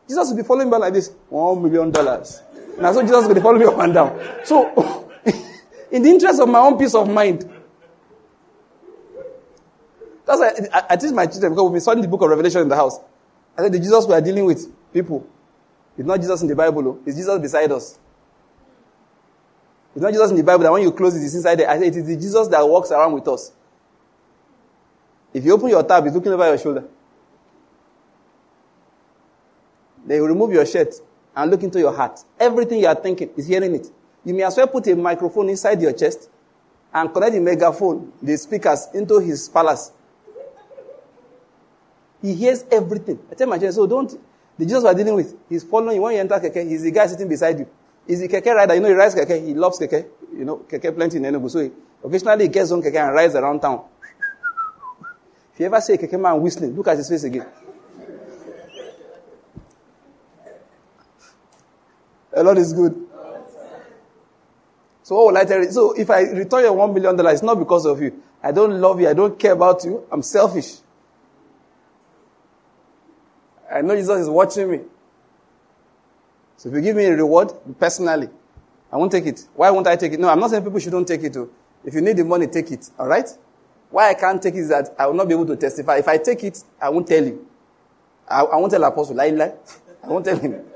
Jesus 0.06 0.28
will 0.28 0.36
be 0.36 0.42
following 0.42 0.68
me 0.68 0.76
like 0.76 0.92
this. 0.92 1.10
One 1.30 1.62
million 1.62 1.90
dollars. 1.90 2.42
Now, 2.80 2.92
so 2.92 3.02
Jesus 3.02 3.28
be 3.28 3.40
following 3.40 3.60
me 3.60 3.66
up 3.66 3.78
and 3.78 3.92
down. 3.92 4.18
So, 4.44 5.10
in 5.90 6.02
the 6.02 6.08
interest 6.08 6.40
of 6.40 6.48
my 6.48 6.60
own 6.60 6.78
peace 6.78 6.94
of 6.94 7.10
mind, 7.10 7.48
that's 10.24 10.38
why 10.40 10.50
I, 10.72 10.84
I 10.90 10.96
teach 10.96 11.12
my 11.12 11.26
children 11.26 11.52
because 11.52 11.64
we've 11.64 11.72
been 11.72 11.80
studying 11.82 12.02
the 12.02 12.08
book 12.08 12.22
of 12.22 12.30
Revelation 12.30 12.62
in 12.62 12.68
the 12.68 12.76
house. 12.76 12.98
I 13.58 13.62
said 13.62 13.72
the 13.72 13.78
Jesus 13.78 14.06
we 14.06 14.14
are 14.14 14.20
dealing 14.20 14.46
with, 14.46 14.66
people, 14.94 15.26
it's 15.98 16.06
not 16.06 16.20
Jesus 16.20 16.40
in 16.40 16.48
the 16.48 16.56
Bible, 16.56 16.88
oh. 16.88 16.98
it's 17.04 17.16
Jesus 17.16 17.38
beside 17.38 17.70
us. 17.70 17.98
It's 19.94 20.02
not 20.02 20.12
Jesus 20.12 20.30
in 20.30 20.36
the 20.36 20.44
Bible 20.44 20.62
that 20.62 20.72
when 20.72 20.82
you 20.82 20.92
close 20.92 21.14
it, 21.16 21.24
it's 21.24 21.34
inside 21.34 21.56
there. 21.56 21.68
I 21.68 21.74
said 21.78 21.88
it 21.88 21.96
is 21.96 22.06
the 22.06 22.16
Jesus 22.16 22.48
that 22.48 22.66
walks 22.66 22.90
around 22.92 23.12
with 23.12 23.28
us. 23.28 23.52
If 25.34 25.44
you 25.44 25.52
open 25.52 25.68
your 25.68 25.82
tab, 25.82 26.04
he's 26.04 26.14
looking 26.14 26.32
over 26.32 26.46
your 26.46 26.58
shoulder. 26.58 26.84
Then 30.06 30.16
you 30.16 30.26
remove 30.26 30.52
your 30.52 30.64
shirt 30.64 30.94
and 31.36 31.50
look 31.50 31.62
into 31.62 31.78
your 31.78 31.92
heart. 31.92 32.20
Everything 32.38 32.80
you 32.80 32.86
are 32.86 32.94
thinking 32.94 33.30
is 33.36 33.46
hearing 33.46 33.74
it. 33.74 33.90
You 34.24 34.34
may 34.34 34.42
as 34.42 34.56
well 34.56 34.66
put 34.66 34.86
a 34.88 34.96
microphone 34.96 35.48
inside 35.48 35.80
your 35.80 35.92
chest 35.92 36.28
and 36.92 37.12
connect 37.12 37.32
the 37.32 37.40
megaphone, 37.40 38.12
the 38.20 38.36
speakers, 38.36 38.88
into 38.94 39.18
his 39.20 39.48
palace. 39.48 39.92
He 42.20 42.34
hears 42.34 42.64
everything. 42.70 43.18
I 43.30 43.34
tell 43.34 43.46
my 43.46 43.56
children, 43.56 43.72
so 43.72 43.86
don't, 43.86 44.10
the 44.58 44.66
Jesus 44.66 44.84
we're 44.84 44.94
dealing 44.94 45.14
with, 45.14 45.34
he's 45.48 45.64
following 45.64 45.96
you. 45.96 46.02
When 46.02 46.14
you 46.14 46.20
enter 46.20 46.38
keke, 46.38 46.68
he's 46.68 46.82
the 46.82 46.90
guy 46.90 47.06
sitting 47.06 47.28
beside 47.28 47.58
you. 47.58 47.68
He's 48.06 48.20
the 48.20 48.28
keke 48.28 48.54
rider. 48.54 48.74
You 48.74 48.80
know, 48.80 48.88
he 48.88 48.94
rides 48.94 49.14
keke. 49.14 49.46
He 49.46 49.54
loves 49.54 49.78
keke. 49.78 50.06
You 50.34 50.44
know, 50.44 50.58
keke 50.68 50.94
plenty 50.94 51.16
in 51.16 51.22
Enugu. 51.22 51.50
So 51.50 51.60
he, 51.60 51.70
occasionally 52.04 52.44
he 52.44 52.48
gets 52.48 52.70
on 52.70 52.82
keke 52.82 52.96
and 52.96 53.14
rides 53.14 53.34
around 53.34 53.60
town. 53.60 53.84
If 55.54 55.60
you 55.60 55.66
ever 55.66 55.80
see 55.80 55.94
a 55.94 55.98
keke 55.98 56.20
man 56.20 56.40
whistling, 56.42 56.76
look 56.76 56.88
at 56.88 56.98
his 56.98 57.08
face 57.08 57.24
again. 57.24 57.46
The 62.32 62.44
Lord 62.44 62.58
is 62.58 62.72
good. 62.72 63.06
So 65.02 65.16
what 65.16 65.26
will 65.32 65.38
I 65.38 65.44
tell 65.44 65.58
you? 65.62 65.70
So 65.72 65.92
if 65.92 66.08
I 66.10 66.20
return 66.22 66.62
your 66.62 66.72
one 66.74 66.94
million 66.94 67.16
dollars, 67.16 67.34
it's 67.34 67.42
not 67.42 67.58
because 67.58 67.84
of 67.84 68.00
you. 68.00 68.22
I 68.42 68.52
don't 68.52 68.80
love 68.80 69.00
you. 69.00 69.08
I 69.08 69.12
don't 69.12 69.38
care 69.38 69.52
about 69.52 69.84
you. 69.84 70.06
I'm 70.10 70.22
selfish. 70.22 70.76
I 73.72 73.82
know 73.82 73.96
Jesus 73.96 74.20
is 74.20 74.28
watching 74.28 74.70
me. 74.70 74.80
So 76.56 76.68
if 76.68 76.74
you 76.74 76.80
give 76.80 76.96
me 76.96 77.04
a 77.06 77.16
reward, 77.16 77.52
personally, 77.78 78.28
I 78.92 78.96
won't 78.96 79.12
take 79.12 79.26
it. 79.26 79.46
Why 79.54 79.70
won't 79.70 79.86
I 79.86 79.96
take 79.96 80.12
it? 80.12 80.20
No, 80.20 80.28
I'm 80.28 80.38
not 80.38 80.50
saying 80.50 80.62
people 80.62 80.78
shouldn't 80.78 81.08
take 81.08 81.22
it. 81.22 81.32
Too. 81.32 81.50
If 81.84 81.94
you 81.94 82.00
need 82.00 82.16
the 82.16 82.24
money, 82.24 82.46
take 82.46 82.70
it. 82.70 82.90
All 82.98 83.06
right? 83.06 83.28
Why 83.90 84.10
I 84.10 84.14
can't 84.14 84.40
take 84.42 84.54
it 84.54 84.58
is 84.60 84.68
that 84.68 84.94
I 84.98 85.06
will 85.06 85.14
not 85.14 85.26
be 85.26 85.34
able 85.34 85.46
to 85.46 85.56
testify. 85.56 85.96
If 85.96 86.08
I 86.08 86.18
take 86.18 86.44
it, 86.44 86.62
I 86.80 86.88
won't 86.90 87.06
tell 87.08 87.24
you. 87.24 87.46
I, 88.28 88.42
I 88.42 88.56
won't 88.56 88.70
tell 88.70 88.84
Apostle. 88.84 89.16
Lie. 89.16 89.28
I 90.04 90.08
won't 90.08 90.24
tell 90.24 90.38
him. 90.38 90.69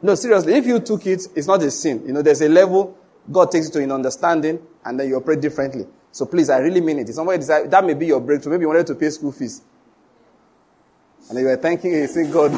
No, 0.00 0.14
seriously, 0.14 0.54
if 0.54 0.66
you 0.66 0.78
took 0.80 1.06
it, 1.06 1.26
it's 1.34 1.46
not 1.46 1.62
a 1.62 1.70
sin. 1.70 2.04
You 2.06 2.12
know, 2.12 2.22
there's 2.22 2.40
a 2.40 2.48
level 2.48 2.96
God 3.30 3.50
takes 3.50 3.66
you 3.66 3.72
to 3.72 3.80
in 3.80 3.92
understanding, 3.92 4.60
and 4.84 4.98
then 4.98 5.08
you 5.08 5.16
operate 5.16 5.40
differently. 5.40 5.86
So 6.12 6.24
please, 6.26 6.50
I 6.50 6.58
really 6.58 6.80
mean 6.80 6.98
it. 7.00 7.08
Somebody 7.08 7.38
decide, 7.38 7.70
that 7.70 7.84
may 7.84 7.94
be 7.94 8.06
your 8.06 8.20
breakthrough. 8.20 8.52
Maybe 8.52 8.62
you 8.62 8.68
wanted 8.68 8.86
to 8.88 8.94
pay 8.94 9.10
school 9.10 9.32
fees. 9.32 9.62
And 11.28 11.38
you 11.38 11.44
were 11.44 11.56
thanking 11.56 11.92
you 11.92 12.06
saying, 12.06 12.30
God. 12.30 12.52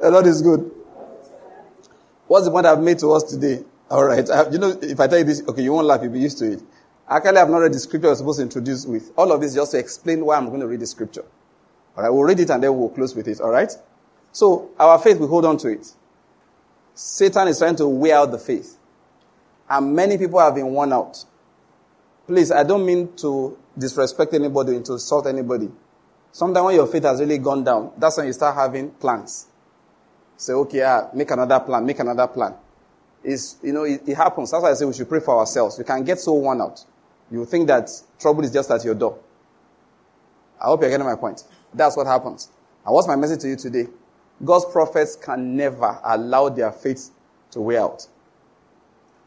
the 0.00 0.10
Lord 0.10 0.26
is 0.26 0.42
good. 0.42 0.70
What's 2.26 2.44
the 2.44 2.50
point 2.50 2.66
I've 2.66 2.82
made 2.82 2.98
to 2.98 3.12
us 3.12 3.22
today? 3.22 3.64
All 3.90 4.04
right. 4.04 4.28
I, 4.28 4.50
you 4.50 4.58
know, 4.58 4.78
if 4.82 5.00
I 5.00 5.06
tell 5.06 5.18
you 5.18 5.24
this, 5.24 5.42
okay, 5.48 5.62
you 5.62 5.72
won't 5.72 5.86
laugh. 5.86 6.02
You'll 6.02 6.12
be 6.12 6.20
used 6.20 6.36
to 6.38 6.52
it. 6.52 6.62
Actually, 7.10 7.38
I've 7.38 7.48
not 7.48 7.58
read 7.58 7.72
the 7.72 7.78
scripture 7.78 8.08
I 8.08 8.10
was 8.10 8.18
supposed 8.18 8.38
to 8.38 8.42
introduce 8.42 8.84
with. 8.84 9.12
All 9.16 9.32
of 9.32 9.40
this 9.40 9.54
just 9.54 9.72
to 9.72 9.78
explain 9.78 10.24
why 10.24 10.36
I'm 10.36 10.48
going 10.48 10.60
to 10.60 10.66
read 10.66 10.80
the 10.80 10.86
scripture. 10.86 11.24
All 11.96 12.02
right. 12.02 12.10
We'll 12.10 12.22
read 12.22 12.40
it 12.40 12.50
and 12.50 12.62
then 12.62 12.76
we'll 12.76 12.90
close 12.90 13.14
with 13.14 13.28
it. 13.28 13.40
All 13.40 13.50
right. 13.50 13.72
So 14.32 14.70
our 14.78 14.98
faith, 14.98 15.18
we 15.18 15.26
hold 15.26 15.46
on 15.46 15.56
to 15.58 15.68
it. 15.68 15.90
Satan 16.94 17.48
is 17.48 17.58
trying 17.58 17.76
to 17.76 17.88
wear 17.88 18.16
out 18.16 18.30
the 18.30 18.38
faith. 18.38 18.76
And 19.70 19.94
many 19.94 20.18
people 20.18 20.38
have 20.40 20.54
been 20.54 20.66
worn 20.66 20.92
out. 20.92 21.24
Please, 22.26 22.52
I 22.52 22.62
don't 22.62 22.84
mean 22.84 23.14
to 23.16 23.56
disrespect 23.76 24.34
anybody, 24.34 24.80
to 24.82 24.92
insult 24.92 25.26
anybody. 25.26 25.70
Sometimes 26.32 26.64
when 26.66 26.74
your 26.74 26.86
faith 26.86 27.04
has 27.04 27.20
really 27.20 27.38
gone 27.38 27.64
down, 27.64 27.92
that's 27.96 28.18
when 28.18 28.26
you 28.26 28.32
start 28.32 28.54
having 28.54 28.90
plans. 28.90 29.46
Say, 30.36 30.52
okay, 30.52 30.82
ah, 30.82 31.08
make 31.14 31.30
another 31.30 31.58
plan, 31.60 31.86
make 31.86 31.98
another 31.98 32.26
plan. 32.26 32.54
It's, 33.24 33.56
you 33.62 33.72
know, 33.72 33.84
it, 33.84 34.02
it 34.06 34.14
happens. 34.14 34.50
That's 34.50 34.62
why 34.62 34.70
I 34.70 34.74
say 34.74 34.84
we 34.84 34.92
should 34.92 35.08
pray 35.08 35.20
for 35.20 35.38
ourselves. 35.38 35.78
We 35.78 35.84
can 35.84 36.04
get 36.04 36.20
so 36.20 36.34
worn 36.34 36.60
out. 36.60 36.84
You 37.30 37.44
think 37.44 37.66
that 37.68 37.90
trouble 38.18 38.44
is 38.44 38.52
just 38.52 38.70
at 38.70 38.84
your 38.84 38.94
door. 38.94 39.18
I 40.60 40.66
hope 40.66 40.80
you're 40.80 40.90
getting 40.90 41.06
my 41.06 41.14
point. 41.16 41.44
That's 41.72 41.96
what 41.96 42.06
happens. 42.06 42.50
And 42.84 42.94
what's 42.94 43.06
my 43.06 43.16
message 43.16 43.40
to 43.40 43.48
you 43.48 43.56
today? 43.56 43.86
God's 44.44 44.64
prophets 44.66 45.16
can 45.16 45.56
never 45.56 45.98
allow 46.04 46.48
their 46.48 46.72
faith 46.72 47.10
to 47.50 47.60
wear 47.60 47.80
out. 47.80 48.06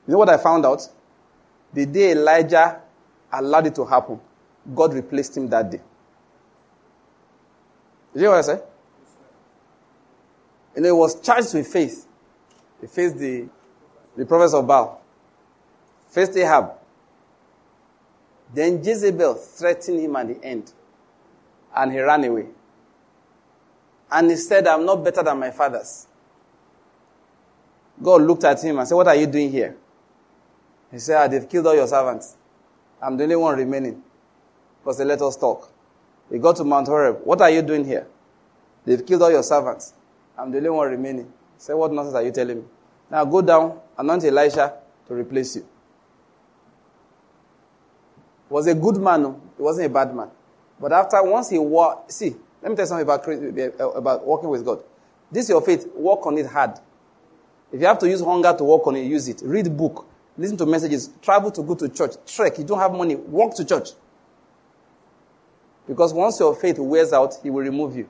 You 0.07 0.13
know 0.13 0.17
what 0.17 0.29
I 0.29 0.37
found 0.37 0.65
out? 0.65 0.87
The 1.73 1.85
day 1.85 2.11
Elijah 2.11 2.81
allowed 3.31 3.67
it 3.67 3.75
to 3.75 3.85
happen, 3.85 4.19
God 4.73 4.93
replaced 4.93 5.37
him 5.37 5.47
that 5.49 5.69
day. 5.71 5.81
You 8.13 8.21
hear 8.21 8.29
what 8.29 8.39
I 8.39 8.41
say? 8.41 8.61
And 10.75 10.85
he 10.85 10.91
was 10.91 11.19
charged 11.21 11.53
with 11.53 11.67
faith. 11.67 12.07
He 12.79 12.87
faced 12.87 13.17
the, 13.17 13.47
the 14.17 14.25
prophets 14.25 14.53
of 14.53 14.67
Baal, 14.67 15.01
faced 16.09 16.35
Ahab. 16.35 16.80
Then 18.53 18.83
Jezebel 18.83 19.35
threatened 19.35 19.99
him 19.99 20.15
at 20.15 20.27
the 20.27 20.43
end, 20.45 20.71
and 21.75 21.91
he 21.91 21.99
ran 21.99 22.23
away. 22.25 22.47
And 24.11 24.29
he 24.29 24.35
said, 24.35 24.67
I'm 24.67 24.85
not 24.85 25.03
better 25.03 25.23
than 25.23 25.39
my 25.39 25.51
fathers. 25.51 26.07
God 28.01 28.21
looked 28.23 28.43
at 28.43 28.61
him 28.63 28.79
and 28.79 28.87
said, 28.87 28.95
What 28.95 29.07
are 29.07 29.15
you 29.15 29.27
doing 29.27 29.51
here? 29.51 29.77
He 30.91 30.99
said, 30.99 31.17
ah, 31.17 31.27
They've 31.27 31.47
killed 31.47 31.67
all 31.67 31.75
your 31.75 31.87
servants. 31.87 32.35
I'm 33.01 33.15
the 33.15 33.23
only 33.23 33.35
one 33.37 33.57
remaining. 33.57 34.03
Because 34.83 34.97
they 34.97 35.05
let 35.05 35.21
us 35.21 35.37
talk. 35.37 35.71
He 36.29 36.39
got 36.39 36.55
to 36.57 36.63
Mount 36.63 36.87
Horeb. 36.87 37.21
What 37.23 37.41
are 37.41 37.49
you 37.49 37.61
doing 37.61 37.85
here? 37.85 38.07
They've 38.85 39.05
killed 39.05 39.21
all 39.21 39.31
your 39.31 39.43
servants. 39.43 39.93
I'm 40.37 40.51
the 40.51 40.57
only 40.57 40.69
one 40.71 40.89
remaining. 40.89 41.25
He 41.25 41.59
said, 41.59 41.75
What 41.75 41.93
nonsense 41.93 42.15
are 42.15 42.23
you 42.23 42.31
telling 42.31 42.57
me? 42.57 42.63
Now 43.09 43.23
go 43.25 43.41
down, 43.41 43.79
anoint 43.97 44.23
Elisha 44.25 44.73
to 45.07 45.13
replace 45.13 45.55
you. 45.57 45.67
Was 48.51 48.67
a 48.67 48.75
good 48.75 48.97
man? 48.97 49.23
He 49.55 49.63
wasn't 49.63 49.85
a 49.87 49.89
bad 49.89 50.13
man. 50.13 50.29
But 50.77 50.91
after 50.91 51.23
once 51.23 51.49
he 51.49 51.57
walked, 51.57 52.11
see, 52.11 52.35
let 52.61 52.69
me 52.69 52.75
tell 52.75 52.83
you 52.83 52.87
something 52.87 53.03
about, 53.03 53.25
eh, 53.29 53.69
eh, 53.79 53.85
about 53.95 54.27
walking 54.27 54.49
with 54.49 54.65
God. 54.65 54.83
This 55.31 55.45
is 55.45 55.51
your 55.51 55.61
faith. 55.61 55.87
Work 55.95 56.25
on 56.25 56.37
it 56.37 56.47
hard. 56.47 56.71
If 57.71 57.79
you 57.79 57.87
have 57.87 57.97
to 57.99 58.09
use 58.09 58.19
hunger 58.21 58.53
to 58.57 58.63
work 58.65 58.85
on 58.85 58.97
it, 58.97 59.05
use 59.05 59.29
it. 59.29 59.41
Read 59.45 59.75
book. 59.77 60.05
Listen 60.37 60.57
to 60.57 60.65
messages. 60.65 61.11
Travel 61.21 61.49
to 61.51 61.63
go 61.63 61.75
to 61.75 61.87
church. 61.87 62.11
Trek. 62.27 62.57
You 62.57 62.65
don't 62.65 62.79
have 62.79 62.91
money. 62.91 63.15
Walk 63.15 63.55
to 63.55 63.63
church. 63.63 63.91
Because 65.87 66.13
once 66.13 66.37
your 66.37 66.53
faith 66.53 66.77
wears 66.77 67.13
out, 67.13 67.35
he 67.41 67.49
will 67.49 67.63
remove 67.63 67.95
you. 67.95 68.09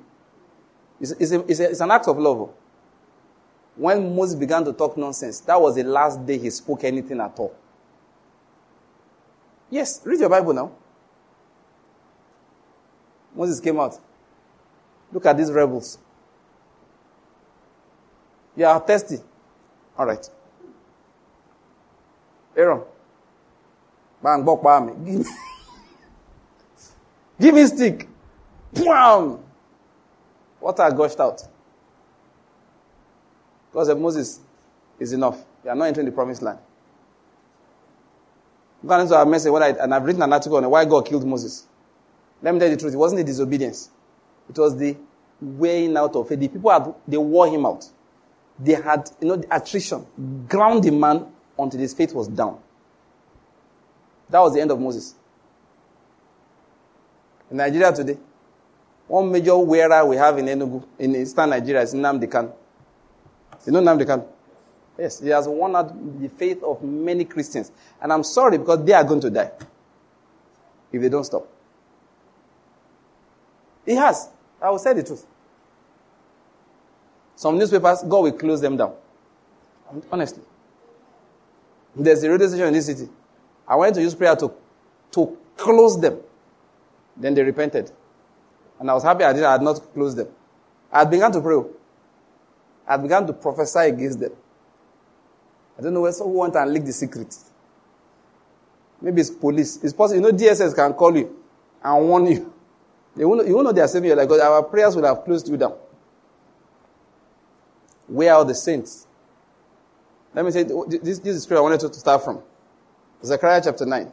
It's, 0.99 1.11
it's, 1.11 1.31
a, 1.31 1.39
it's, 1.41 1.59
a, 1.59 1.69
it's 1.69 1.81
an 1.81 1.91
act 1.91 2.07
of 2.07 2.17
love. 2.17 2.37
Oh. 2.39 2.53
When 3.75 4.15
Moses 4.15 4.35
began 4.35 4.65
to 4.65 4.73
talk 4.73 4.97
nonsense, 4.97 5.39
that 5.41 5.61
was 5.61 5.75
the 5.75 5.83
last 5.83 6.25
day 6.25 6.39
he 6.39 6.49
spoke 6.49 6.83
anything 6.83 7.19
at 7.19 7.37
all. 7.37 7.55
Yes, 9.71 10.01
read 10.03 10.19
your 10.19 10.29
Bible 10.29 10.53
now. 10.53 10.71
Moses 13.33 13.61
came 13.61 13.79
out. 13.79 13.97
Look 15.11 15.25
at 15.25 15.37
these 15.37 15.51
rebels. 15.51 15.97
You 18.55 18.65
are 18.65 18.79
thirsty. 18.81 19.17
All 19.97 20.05
right. 20.05 20.29
Aaron. 22.55 22.81
Bang, 24.21 24.43
bok, 24.43 24.61
bam. 24.61 25.05
Give 25.05 25.19
me, 25.19 25.25
give 27.39 27.55
me 27.55 27.65
stick. 27.65 28.09
Bam. 28.73 29.39
Water 30.59 30.91
gushed 30.91 31.19
out. 31.19 31.41
God 33.73 33.85
said, 33.85 33.97
Moses, 33.97 34.41
is 34.99 35.13
enough. 35.13 35.41
You 35.63 35.69
are 35.69 35.75
not 35.75 35.85
entering 35.85 36.05
the 36.05 36.11
promised 36.11 36.41
land. 36.41 36.59
I'm 38.81 38.87
going 38.87 39.07
to 39.07 39.15
a 39.15 39.25
message, 39.25 39.51
I, 39.53 39.69
and 39.69 39.93
I've 39.93 40.03
written 40.03 40.21
an 40.23 40.33
article 40.33 40.57
on 40.57 40.69
why 40.69 40.85
God 40.85 41.05
killed 41.05 41.25
Moses. 41.25 41.67
Let 42.41 42.53
me 42.53 42.59
tell 42.59 42.69
you 42.69 42.75
the 42.75 42.81
truth. 42.81 42.93
It 42.93 42.97
wasn't 42.97 43.19
the 43.19 43.23
disobedience. 43.25 43.89
It 44.49 44.57
was 44.57 44.75
the 44.77 44.97
weighing 45.39 45.95
out 45.97 46.15
of 46.15 46.31
it. 46.31 46.39
The 46.39 46.47
people 46.47 46.71
had, 46.71 46.93
they 47.07 47.17
wore 47.17 47.47
him 47.47 47.65
out. 47.65 47.85
They 48.59 48.73
had, 48.73 49.09
you 49.21 49.27
know, 49.27 49.35
the 49.37 49.55
attrition, 49.55 50.05
ground 50.47 50.83
the 50.83 50.91
man 50.91 51.27
until 51.57 51.79
his 51.79 51.93
faith 51.93 52.13
was 52.13 52.27
down. 52.27 52.59
That 54.29 54.39
was 54.39 54.53
the 54.53 54.61
end 54.61 54.71
of 54.71 54.79
Moses. 54.79 55.15
In 57.49 57.57
Nigeria 57.57 57.91
today, 57.91 58.17
one 59.07 59.31
major 59.31 59.57
wearer 59.57 60.05
we 60.05 60.15
have 60.15 60.37
in 60.37 60.45
Enugu, 60.45 60.83
in 60.97 61.15
eastern 61.15 61.49
Nigeria, 61.49 61.81
is 61.81 61.93
Nnamdi 61.93 62.27
Kanu. 62.29 62.53
You 63.65 63.73
know 63.73 63.81
Nnamdi 63.81 64.05
Kanu? 64.05 64.25
Yes, 65.01 65.19
he 65.19 65.29
has 65.29 65.47
won 65.47 65.75
out 65.75 66.21
the 66.21 66.29
faith 66.29 66.61
of 66.61 66.83
many 66.83 67.25
Christians. 67.25 67.71
And 67.99 68.13
I'm 68.13 68.23
sorry 68.23 68.59
because 68.59 68.85
they 68.85 68.93
are 68.93 69.03
going 69.03 69.19
to 69.21 69.31
die 69.31 69.49
if 70.91 71.01
they 71.01 71.09
don't 71.09 71.23
stop. 71.23 71.47
He 73.83 73.95
has. 73.95 74.29
I 74.61 74.69
will 74.69 74.77
say 74.77 74.93
the 74.93 75.01
truth. 75.01 75.25
Some 77.35 77.57
newspapers, 77.57 78.03
God 78.03 78.19
will 78.19 78.31
close 78.33 78.61
them 78.61 78.77
down. 78.77 78.93
Honestly. 80.11 80.43
There's 81.95 82.23
a 82.23 82.29
radio 82.29 82.47
station 82.47 82.67
in 82.67 82.73
this 82.73 82.85
city. 82.85 83.09
I 83.67 83.75
wanted 83.77 83.95
to 83.95 84.01
use 84.03 84.13
prayer 84.13 84.35
to, 84.35 84.53
to 85.13 85.35
close 85.57 85.99
them. 85.99 86.19
Then 87.17 87.33
they 87.33 87.41
repented. 87.41 87.91
And 88.79 88.91
I 88.91 88.93
was 88.93 89.01
happy 89.01 89.23
I 89.23 89.33
did 89.33 89.43
I 89.43 89.53
had 89.53 89.63
not 89.63 89.81
closed 89.95 90.17
them. 90.17 90.27
I 90.91 90.99
had 90.99 91.09
begun 91.09 91.31
to 91.31 91.41
pray. 91.41 91.57
I 92.87 92.91
had 92.91 93.01
begun 93.01 93.25
to 93.25 93.33
prophesy 93.33 93.79
against 93.79 94.19
them. 94.19 94.33
I 95.81 95.85
don't 95.85 95.95
know 95.95 96.01
where 96.01 96.11
someone 96.11 96.51
went 96.51 96.55
and 96.55 96.71
leak 96.71 96.85
the 96.85 96.93
secret. 96.93 97.35
Maybe 99.01 99.21
it's 99.21 99.31
police. 99.31 99.83
It's 99.83 99.93
possible. 99.93 100.21
You 100.21 100.31
know, 100.31 100.37
DSS 100.37 100.75
can 100.75 100.93
call 100.93 101.17
you 101.17 101.35
and 101.83 102.07
warn 102.07 102.27
you. 102.27 102.53
They 103.15 103.25
won't, 103.25 103.47
you 103.47 103.55
won't 103.55 103.65
know 103.65 103.71
they 103.71 103.81
are 103.81 103.87
saving 103.87 104.11
you. 104.11 104.15
Like, 104.15 104.29
God, 104.29 104.41
our 104.41 104.61
prayers 104.61 104.95
will 104.95 105.05
have 105.05 105.25
closed 105.25 105.49
you 105.49 105.57
down. 105.57 105.73
Where 108.05 108.31
are 108.35 108.45
the 108.45 108.53
saints? 108.53 109.07
Let 110.35 110.45
me 110.45 110.51
say, 110.51 110.63
this, 110.63 111.17
this 111.17 111.35
is 111.35 111.43
scripture 111.43 111.57
I 111.57 111.61
wanted 111.61 111.79
to 111.79 111.93
start 111.95 112.23
from. 112.23 112.43
Zechariah 113.23 113.61
chapter 113.63 113.85
9. 113.87 114.11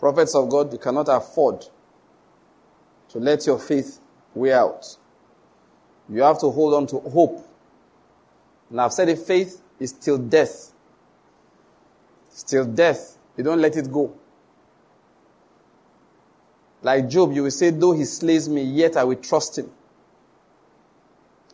Prophets 0.00 0.34
of 0.34 0.48
God, 0.48 0.72
you 0.72 0.78
cannot 0.80 1.06
afford 1.08 1.64
to 3.10 3.18
let 3.18 3.46
your 3.46 3.60
faith 3.60 4.00
wear 4.34 4.58
out. 4.58 4.96
You 6.08 6.22
have 6.22 6.40
to 6.40 6.50
hold 6.50 6.74
on 6.74 6.88
to 6.88 6.98
hope. 7.08 7.46
And 8.70 8.80
I've 8.80 8.92
said 8.92 9.08
it, 9.08 9.18
faith 9.18 9.62
is 9.78 9.92
till 9.92 10.18
death. 10.18 10.72
Still 12.30 12.64
death. 12.64 13.16
You 13.36 13.44
don't 13.44 13.60
let 13.60 13.76
it 13.76 13.90
go. 13.90 14.12
Like 16.82 17.08
Job, 17.08 17.32
you 17.32 17.42
will 17.44 17.50
say, 17.50 17.70
though 17.70 17.92
he 17.92 18.04
slays 18.04 18.48
me, 18.48 18.62
yet 18.62 18.96
I 18.96 19.04
will 19.04 19.16
trust 19.16 19.58
him. 19.58 19.70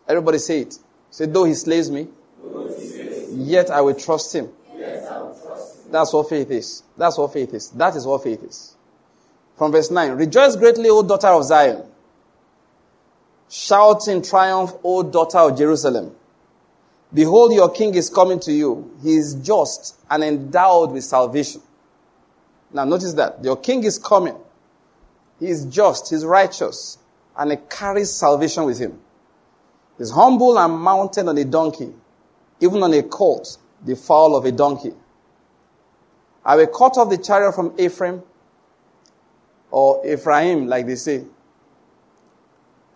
Everybody 0.07 0.39
say 0.39 0.61
it. 0.61 0.75
Say, 1.11 1.27
though 1.27 1.45
he 1.45 1.55
slays 1.55 1.91
me, 1.91 2.09
yet 3.31 3.71
I 3.71 3.81
will 3.81 3.95
trust 3.95 4.35
him. 4.35 4.49
That's 5.91 6.13
what 6.13 6.29
faith 6.29 6.51
is. 6.51 6.83
That's 6.97 7.19
what 7.19 7.33
faith 7.33 7.53
is. 7.55 7.71
That 7.71 7.95
is 7.97 8.07
what 8.07 8.23
faith 8.23 8.43
is. 8.43 8.77
From 9.57 9.73
verse 9.73 9.91
9 9.91 10.13
Rejoice 10.13 10.57
greatly, 10.57 10.89
O 10.89 11.03
daughter 11.03 11.29
of 11.29 11.45
Zion. 11.45 11.83
Shout 13.49 14.09
in 14.09 14.23
triumph, 14.23 14.73
O 14.83 15.03
daughter 15.03 15.39
of 15.39 15.57
Jerusalem. 15.57 16.15
Behold, 17.15 17.53
your 17.53 17.71
king 17.71 17.95
is 17.95 18.09
coming 18.09 18.41
to 18.41 18.53
you. 18.53 18.91
He 19.03 19.15
is 19.17 19.35
just 19.35 19.99
and 20.11 20.25
endowed 20.25 20.93
with 20.93 21.05
salvation. 21.05 21.61
Now, 22.73 22.85
notice 22.85 23.13
that. 23.15 23.45
Your 23.45 23.57
king 23.57 23.85
is 23.85 23.99
coming. 23.99 24.37
He 25.39 25.49
is 25.49 25.67
just, 25.67 26.11
he's 26.11 26.25
righteous, 26.25 26.99
and 27.37 27.51
he 27.51 27.59
carries 27.69 28.13
salvation 28.13 28.65
with 28.65 28.79
him. 28.79 28.99
He's 29.99 30.11
humble 30.11 30.59
and 30.59 30.75
mounted 30.75 31.29
on 31.29 31.37
a 31.37 31.45
donkey, 31.45 31.93
even 32.61 32.83
on 32.83 32.95
a 32.95 33.03
colt, 33.03 33.59
the 33.85 33.97
fowl 33.97 34.37
of 34.37 34.45
a 34.45 34.53
donkey. 34.53 34.93
I 36.45 36.57
will 36.57 36.67
cut 36.69 36.97
off 36.97 37.11
the 37.11 37.19
chariot 37.19 37.55
from 37.55 37.75
Ephraim, 37.79 38.23
or 39.71 40.07
Ephraim, 40.07 40.67
like 40.67 40.87
they 40.87 40.97
say, 40.97 41.25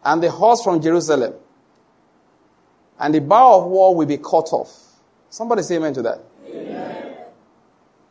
and 0.05 0.23
the 0.23 0.31
horse 0.31 0.63
from 0.63 0.81
Jerusalem, 0.81 1.35
and 2.99 3.15
the 3.15 3.21
bow 3.21 3.61
of 3.61 3.67
war 3.71 3.95
will 3.95 4.07
be 4.07 4.19
cut 4.19 4.53
off. 4.53 4.73
Somebody 5.29 5.63
say 5.63 5.77
amen 5.77 5.95
to 5.95 6.03
that. 6.03 6.21
Amen. 6.49 7.17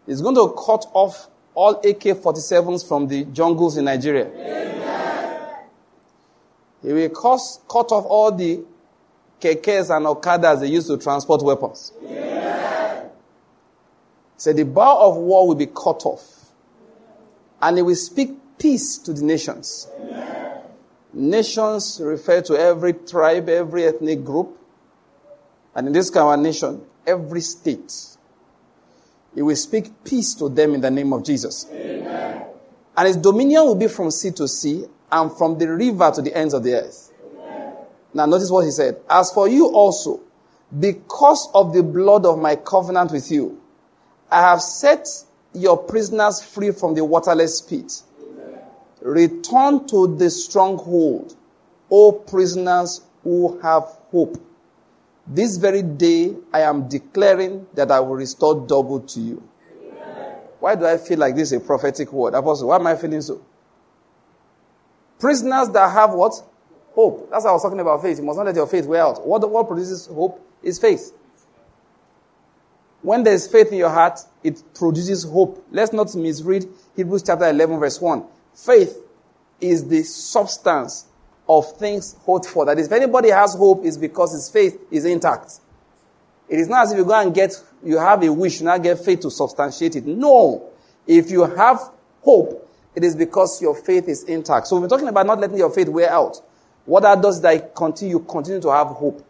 He's 0.06 0.22
going 0.22 0.36
to 0.36 0.54
cut 0.54 0.86
off 0.94 1.28
all 1.54 1.76
AK 1.80 2.02
47s 2.22 2.88
from 2.88 3.08
the 3.08 3.24
jungles 3.26 3.78
in 3.78 3.86
Nigeria. 3.86 4.28
Amen. 4.28 4.66
He 6.86 6.94
will 6.94 7.10
cut, 7.10 7.92
off 7.92 8.06
all 8.06 8.32
the 8.32 8.64
kekes 9.42 9.90
and 9.96 10.06
okadas 10.06 10.60
they 10.60 10.68
used 10.68 10.88
to 10.88 10.98
transport 10.98 11.42
weapons. 11.42 11.92
Amen. 12.04 13.10
So 14.38 14.54
the 14.54 14.66
bar 14.66 14.98
of 14.98 15.18
war 15.18 15.48
will 15.48 15.56
be 15.56 15.66
cut 15.66 16.06
off. 16.06 16.52
And 17.60 17.78
he 17.78 17.82
will 17.82 17.96
speak 17.96 18.32
peace 18.60 19.00
to 19.00 19.14
the 19.14 19.24
nations. 19.24 19.88
Amen. 20.00 20.62
Nations 21.14 22.00
refer 22.04 22.42
to 22.42 22.56
every 22.56 22.94
tribe, 22.94 23.50
every 23.50 23.86
ethnic 23.86 24.24
group. 24.24 24.60
And 25.76 25.88
in 25.88 25.94
this 25.94 26.10
of 26.10 26.40
nation, 26.40 26.82
every 27.06 27.42
state. 27.42 27.94
He 29.34 29.42
will 29.42 29.56
speak 29.56 30.04
peace 30.04 30.34
to 30.36 30.48
them 30.48 30.74
in 30.74 30.82
the 30.82 30.90
name 30.90 31.12
of 31.12 31.24
Jesus. 31.24 31.68
Amen. 31.72 32.46
And 32.96 33.08
his 33.08 33.18
dominion 33.18 33.66
will 33.66 33.76
be 33.76 33.90
from 33.90 34.10
sea 34.10 34.32
to 34.32 34.48
sea 34.48 34.86
and 35.12 35.32
from 35.38 35.58
the 35.58 35.68
river 35.68 36.12
to 36.16 36.22
the 36.22 36.36
ends 36.36 36.54
of 36.54 36.64
the 36.64 36.76
earth. 36.76 37.12
Now, 38.14 38.26
notice 38.26 38.50
what 38.50 38.64
he 38.64 38.72
said. 38.72 39.02
As 39.10 39.32
for 39.34 39.50
you 39.50 39.68
also, 39.68 40.22
because 40.80 41.50
of 41.54 41.74
the 41.74 41.84
blood 41.84 42.26
of 42.26 42.40
my 42.40 42.56
covenant 42.56 43.12
with 43.12 43.30
you, 43.30 43.62
I 44.32 44.42
have 44.42 44.62
set 44.62 45.08
your 45.54 45.78
prisoners 45.78 46.42
free 46.42 46.72
from 46.72 46.96
the 46.96 47.04
waterless 47.04 47.62
pit. 47.62 48.02
Amen. 48.22 48.60
Return 49.02 49.86
to 49.88 50.16
the 50.16 50.30
stronghold, 50.30 51.36
O 51.92 52.14
prisoners 52.14 53.02
who 53.24 53.60
have 53.60 53.84
hope. 54.12 54.42
This 55.28 55.58
very 55.58 55.82
day, 55.82 56.36
I 56.54 56.62
am 56.62 56.88
declaring 56.88 57.66
that 57.74 57.92
I 57.92 58.00
will 58.00 58.16
restore 58.16 58.66
double 58.68 59.00
to 59.00 59.20
you. 59.20 59.50
Why 60.60 60.76
do 60.76 60.86
I 60.86 60.98
feel 60.98 61.20
like 61.20 61.36
this 61.36 61.52
is 61.52 61.62
a 61.62 61.66
prophetic 61.66 62.12
word? 62.12 62.34
Apostle, 62.34 62.70
why 62.70 62.76
am 62.76 62.88
I 62.88 62.96
feeling 62.96 63.22
so? 63.22 63.44
Prisoners 65.20 65.70
that 65.70 65.92
have 65.92 66.14
what? 66.14 66.34
Hope. 66.94 67.30
That's 67.30 67.44
what 67.44 67.52
I 67.52 67.54
was 67.54 67.62
talking 67.64 67.80
about 67.80 68.02
faith. 68.02 68.18
You 68.20 68.24
must 68.24 68.38
not 68.38 68.46
let 68.46 68.56
your 68.56 68.68
faith 68.68 68.86
wear 68.86 69.02
out. 69.02 69.26
What, 69.26 69.50
what 69.50 69.68
produces 69.68 70.08
hope 70.08 70.40
is 70.64 70.80
faith. 70.80 71.12
When 73.02 73.24
there's 73.24 73.48
faith 73.48 73.72
in 73.72 73.78
your 73.78 73.90
heart, 73.90 74.20
it 74.44 74.62
produces 74.74 75.24
hope. 75.24 75.64
Let's 75.72 75.94
not 75.94 76.16
misread 76.16 76.66
Hebrews 76.96 77.24
chapter 77.24 77.48
11 77.48 77.80
verse 77.80 78.02
1. 78.02 78.24
Faith 78.56 78.98
is 79.62 79.88
the 79.88 80.04
substance 80.04 81.06
of 81.48 81.78
things 81.78 82.16
hoped 82.22 82.48
for. 82.48 82.66
That 82.66 82.80
is, 82.80 82.88
if 82.88 82.92
anybody 82.94 83.30
has 83.30 83.56
hope, 83.56 83.86
it's 83.86 83.98
because 83.98 84.34
his 84.34 84.50
faith 84.50 84.80
is 84.92 85.06
intact. 85.06 85.60
It 86.50 86.60
is 86.60 86.68
not 86.68 86.84
as 86.84 86.92
if 86.92 86.98
you 86.98 87.06
go 87.06 87.20
and 87.20 87.34
get, 87.34 87.54
you 87.84 87.98
have 87.98 88.24
a 88.24 88.32
wish, 88.32 88.60
you 88.60 88.66
now 88.66 88.78
get 88.78 89.00
faith 89.00 89.22
to 89.22 89.32
substantiate 89.32 89.96
it. 89.96 90.06
No. 90.06 90.70
If 91.08 91.30
you 91.30 91.44
have 91.44 91.80
hope, 92.22 92.68
it 92.96 93.04
is 93.04 93.16
because 93.16 93.62
your 93.62 93.76
faith 93.76 94.08
is 94.08 94.24
intact. 94.24 94.68
So 94.68 94.80
we're 94.80 94.88
talking 94.88 95.08
about 95.08 95.26
not 95.26 95.40
letting 95.40 95.58
your 95.58 95.72
faith 95.72 95.90
wear 95.90 96.10
out. 96.10 96.42
What 96.86 97.02
that 97.02 97.22
does 97.22 97.38
is 97.38 97.42
that 97.42 97.76
continue, 97.76 98.20
continue 98.20 98.62
to 98.62 98.72
have 98.72 98.88
hope. 98.88 99.26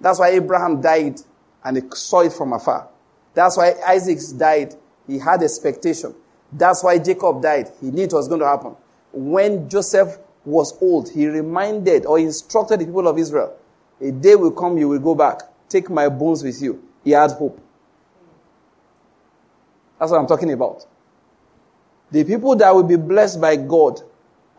That's 0.00 0.18
why 0.18 0.30
Abraham 0.30 0.80
died 0.80 1.20
and 1.64 1.76
he 1.76 1.82
saw 1.94 2.20
it 2.20 2.32
from 2.32 2.52
afar. 2.52 2.88
That's 3.32 3.56
why 3.56 3.74
Isaac 3.86 4.18
died. 4.36 4.74
He 5.06 5.18
had 5.18 5.42
expectation. 5.42 6.14
That's 6.52 6.82
why 6.84 6.98
Jacob 6.98 7.42
died. 7.42 7.70
He 7.80 7.90
knew 7.90 8.04
it 8.04 8.12
was 8.12 8.28
going 8.28 8.40
to 8.40 8.46
happen. 8.46 8.76
When 9.12 9.68
Joseph 9.68 10.18
was 10.44 10.76
old, 10.82 11.10
he 11.10 11.26
reminded 11.26 12.06
or 12.06 12.18
instructed 12.18 12.80
the 12.80 12.86
people 12.86 13.08
of 13.08 13.18
Israel, 13.18 13.56
a 14.00 14.10
day 14.10 14.34
will 14.34 14.50
come, 14.50 14.76
you 14.76 14.88
will 14.88 14.98
go 14.98 15.14
back. 15.14 15.42
Take 15.68 15.88
my 15.90 16.08
bones 16.08 16.42
with 16.42 16.60
you. 16.60 16.82
He 17.02 17.12
had 17.12 17.30
hope. 17.32 17.60
That's 19.98 20.10
what 20.10 20.20
I'm 20.20 20.26
talking 20.26 20.52
about. 20.52 20.86
The 22.10 22.24
people 22.24 22.54
that 22.56 22.74
will 22.74 22.82
be 22.82 22.96
blessed 22.96 23.40
by 23.40 23.56
God 23.56 24.00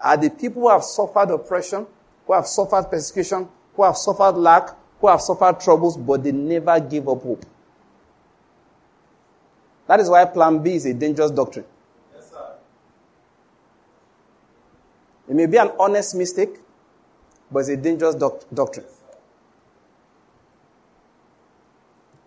are 0.02 0.18
the 0.18 0.30
people 0.30 0.64
who 0.64 0.70
have 0.70 0.84
suffered 0.84 1.30
oppression, 1.32 1.86
who 2.26 2.34
have 2.34 2.48
suffered 2.48 2.90
persecution, 2.90 3.48
who 3.76 3.84
have 3.84 3.98
suffered 3.98 4.34
lack, 4.34 4.70
who 5.00 5.08
have 5.08 5.22
suffered 5.22 5.60
troubles, 5.60 5.98
but 5.98 6.24
they 6.24 6.32
never 6.32 6.80
give 6.80 7.08
up 7.08 7.22
hope. 7.22 7.46
That 9.88 10.00
is 10.00 10.10
why 10.10 10.26
plan 10.26 10.64
B 10.64 10.76
is 10.76 10.86
a 10.86 10.94
dangerous 10.94 11.32
doctrine. 11.32 11.66
Yes, 12.14 12.32
sir. 12.32 12.56
It 15.28 15.36
may 15.36 15.46
be 15.46 15.58
an 15.58 15.72
honest 15.80 16.16
mistake, 16.16 16.58
but 17.52 17.60
it's 17.60 17.70
a 17.70 17.78
dangerous 17.78 18.16
doc- 18.16 18.44
doctrine. 18.54 18.86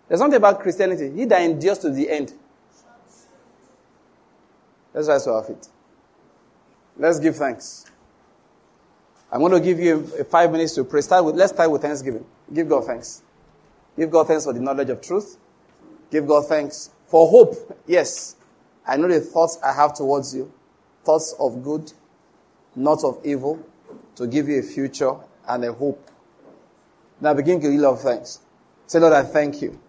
There's 0.07 0.19
something 0.19 0.37
about 0.37 0.59
Christianity. 0.59 1.11
He 1.11 1.25
that 1.25 1.41
endures 1.41 1.77
to 1.79 1.91
the 1.91 2.09
end. 2.09 2.33
Let's 4.93 5.07
rise 5.07 5.23
to 5.25 5.33
our 5.33 5.43
feet. 5.43 5.67
Let's 6.97 7.19
give 7.19 7.35
thanks. 7.35 7.85
I'm 9.31 9.39
going 9.39 9.51
to 9.51 9.59
give 9.59 9.79
you 9.79 10.01
five 10.29 10.51
minutes 10.51 10.73
to 10.75 10.83
pray. 10.83 11.01
Start 11.01 11.23
with, 11.23 11.35
let's 11.35 11.53
start 11.53 11.69
with 11.69 11.83
thanksgiving. 11.83 12.25
Give 12.51 12.67
God 12.67 12.85
thanks. 12.85 13.21
Give 13.95 14.09
God 14.09 14.27
thanks 14.27 14.45
for 14.45 14.53
the 14.53 14.59
knowledge 14.59 14.89
of 14.89 15.01
truth. 15.01 15.37
Give 16.09 16.25
God 16.25 16.47
thanks 16.47 16.89
for 17.05 17.29
hope. 17.29 17.79
Yes. 17.85 18.35
I 18.87 18.97
know 18.97 19.07
the 19.07 19.21
thoughts 19.21 19.59
I 19.63 19.73
have 19.73 19.93
towards 19.93 20.35
you. 20.35 20.51
Thoughts 21.03 21.35
of 21.39 21.63
good, 21.63 21.93
not 22.75 23.03
of 23.03 23.19
evil, 23.23 23.59
to 24.15 24.27
give 24.27 24.47
you 24.47 24.59
a 24.59 24.63
future 24.63 25.15
and 25.47 25.65
a 25.65 25.73
hope. 25.73 26.09
Now 27.21 27.33
begin 27.33 27.59
to 27.61 27.71
give 27.71 27.79
love 27.79 28.01
thanks. 28.01 28.39
Say, 28.87 28.99
Lord, 28.99 29.13
I 29.13 29.23
thank 29.23 29.61
you 29.61 29.79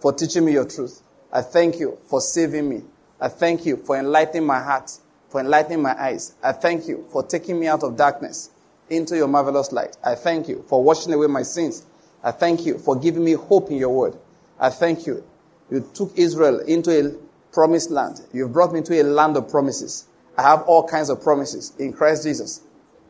for 0.00 0.12
teaching 0.12 0.44
me 0.44 0.52
your 0.52 0.64
truth. 0.64 1.02
I 1.32 1.42
thank 1.42 1.78
you 1.78 1.98
for 2.08 2.20
saving 2.20 2.68
me. 2.68 2.82
I 3.20 3.28
thank 3.28 3.66
you 3.66 3.76
for 3.76 3.96
enlightening 3.96 4.46
my 4.46 4.60
heart, 4.60 4.90
for 5.28 5.40
enlightening 5.40 5.82
my 5.82 6.00
eyes. 6.00 6.34
I 6.42 6.52
thank 6.52 6.88
you 6.88 7.06
for 7.12 7.22
taking 7.22 7.60
me 7.60 7.68
out 7.68 7.82
of 7.82 7.96
darkness 7.96 8.50
into 8.88 9.16
your 9.16 9.28
marvelous 9.28 9.72
light. 9.72 9.96
I 10.02 10.14
thank 10.14 10.48
you 10.48 10.64
for 10.68 10.82
washing 10.82 11.12
away 11.12 11.26
my 11.26 11.42
sins. 11.42 11.84
I 12.24 12.32
thank 12.32 12.66
you 12.66 12.78
for 12.78 12.96
giving 12.96 13.24
me 13.24 13.32
hope 13.32 13.70
in 13.70 13.76
your 13.76 13.90
word. 13.90 14.16
I 14.58 14.70
thank 14.70 15.06
you. 15.06 15.24
You 15.70 15.88
took 15.94 16.12
Israel 16.16 16.60
into 16.60 16.90
a 16.90 17.12
promised 17.52 17.90
land. 17.90 18.20
You've 18.32 18.52
brought 18.52 18.72
me 18.72 18.78
into 18.78 19.00
a 19.00 19.04
land 19.04 19.36
of 19.36 19.48
promises. 19.48 20.06
I 20.36 20.42
have 20.42 20.62
all 20.62 20.86
kinds 20.86 21.10
of 21.10 21.22
promises 21.22 21.72
in 21.78 21.92
Christ 21.92 22.24
Jesus. 22.24 22.62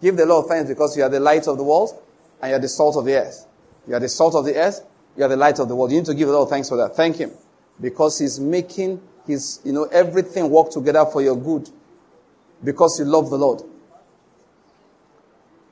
Give 0.03 0.17
the 0.17 0.27
Lord 0.27 0.47
thanks 0.47 0.69
because 0.69 0.97
you 0.97 1.03
are 1.03 1.09
the 1.09 1.21
light 1.21 1.47
of 1.47 1.57
the 1.57 1.65
world 1.65 1.91
and 2.41 2.51
you 2.51 2.57
are 2.57 2.61
the 2.61 2.69
salt 2.69 2.97
of 2.97 3.05
the 3.05 3.15
earth. 3.15 3.47
You 3.87 3.95
are 3.95 4.01
the 4.01 4.09
salt 4.09 4.35
of 4.35 4.45
the 4.45 4.57
earth. 4.57 4.81
You 5.17 5.25
are 5.25 5.29
the 5.29 5.37
light 5.37 5.59
of 5.59 5.69
the 5.69 5.77
world. 5.77 5.91
You 5.91 5.99
need 5.99 6.07
to 6.07 6.15
give 6.15 6.29
the 6.29 6.35
Lord 6.35 6.49
thanks 6.49 6.69
for 6.69 6.77
that. 6.77 6.97
Thank 6.97 7.17
Him 7.17 7.31
because 7.81 8.19
He's 8.19 8.41
making 8.41 9.01
His, 9.27 9.61
you 9.65 9.73
know, 9.73 9.85
everything 9.85 10.49
work 10.51 10.71
together 10.71 11.05
for 11.07 11.23
your 11.23 11.37
good 11.37 11.69
because 12.65 12.99
you 12.99 13.05
love 13.05 13.31
the 13.31 13.39
Lord. 13.39 13.63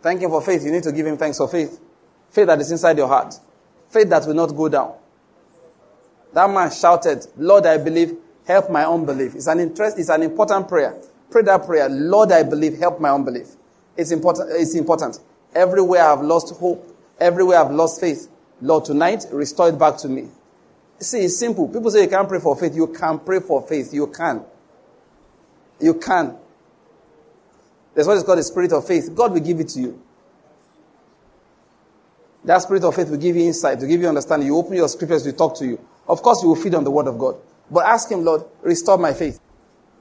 Thank 0.03 0.21
Him 0.21 0.31
for 0.31 0.43
faith. 0.43 0.65
You 0.65 0.73
need 0.73 0.83
to 0.85 0.93
give 0.93 1.07
Him 1.07 1.17
thanks 1.17 1.39
for 1.39 1.49
faith. 1.49 1.81
Faith 2.31 2.47
that 2.47 2.61
is 2.61 2.71
inside 2.71 2.99
your 2.99 3.09
heart. 3.09 3.35
Faith 3.91 4.09
that 4.11 4.27
will 4.27 4.35
not 4.35 4.55
go 4.55 4.69
down. 4.69 4.95
That 6.35 6.51
man 6.51 6.71
shouted, 6.71 7.27
Lord, 7.37 7.67
I 7.67 7.79
believe, 7.79 8.17
help 8.47 8.71
my 8.71 8.85
unbelief. 8.85 9.35
It's 9.35 9.47
an 9.47 9.61
interest, 9.61 9.99
it's 9.99 10.11
an 10.11 10.23
important 10.23 10.69
prayer. 10.69 11.01
Pray 11.31 11.43
that 11.43 11.67
prayer. 11.67 11.89
Lord, 11.89 12.33
I 12.33 12.43
believe, 12.43 12.79
help 12.79 13.01
my 13.01 13.11
unbelief. 13.11 13.49
It's 13.97 14.11
important. 14.11 14.51
It's 14.53 14.75
important. 14.75 15.19
Everywhere 15.55 16.03
I've 16.05 16.23
lost 16.23 16.55
hope, 16.57 16.97
everywhere 17.19 17.59
I've 17.59 17.71
lost 17.71 18.01
faith, 18.01 18.29
Lord, 18.61 18.85
tonight, 18.85 19.27
restore 19.31 19.69
it 19.69 19.79
back 19.79 19.97
to 19.99 20.09
me. 20.09 20.29
See, 21.01 21.21
it's 21.21 21.39
simple. 21.39 21.69
People 21.69 21.91
say 21.91 22.03
you 22.03 22.09
can't 22.09 22.29
pray 22.29 22.41
for 22.41 22.57
faith. 22.57 22.75
You 22.75 22.89
can 22.89 23.19
pray 23.21 23.41
for 23.41 23.63
faith. 23.67 23.93
You 23.93 24.09
can. 24.09 24.43
You 25.81 25.95
can. 25.95 26.37
That's 27.95 28.07
what 28.07 28.17
is 28.17 28.25
called 28.25 28.39
the 28.39 28.43
spirit 28.43 28.73
of 28.73 28.87
faith. 28.87 29.15
God 29.15 29.33
will 29.33 29.41
give 29.41 29.61
it 29.61 29.69
to 29.71 29.81
you. 29.81 30.03
That 32.45 32.63
spirit 32.63 32.85
of 32.85 32.95
faith 32.95 33.11
will 33.11 33.19
give 33.19 33.37
you 33.37 33.43
insight, 33.43 33.81
to 33.81 33.87
give 33.87 34.01
you 34.01 34.09
understanding. 34.09 34.47
You 34.47 34.57
open 34.57 34.75
your 34.75 34.89
scriptures 34.89 35.23
to 35.25 35.33
talk 35.33 35.57
to 35.59 35.67
you. 35.67 35.81
Of 36.09 36.23
course, 36.23 36.43
you 36.43 36.49
will 36.49 36.57
feed 36.57 36.75
on 36.75 36.85
the 36.85 36.91
word 36.91 37.07
of 37.07 37.19
God. 37.19 37.37
But 37.71 37.87
ask 37.87 38.11
him, 38.11 38.25
Lord, 38.25 38.45
restore 38.63 38.97
my 38.97 39.13
faith. 39.13 39.39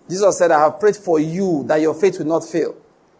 Jesus 0.09 0.37
said, 0.37 0.51
I 0.51 0.61
have 0.61 0.79
prayed 0.79 0.95
for 0.95 1.19
you 1.19 1.63
that 1.67 1.81
your 1.81 1.93
faith 1.93 2.19
will 2.19 2.27
not 2.27 2.45
fail. 2.45 2.75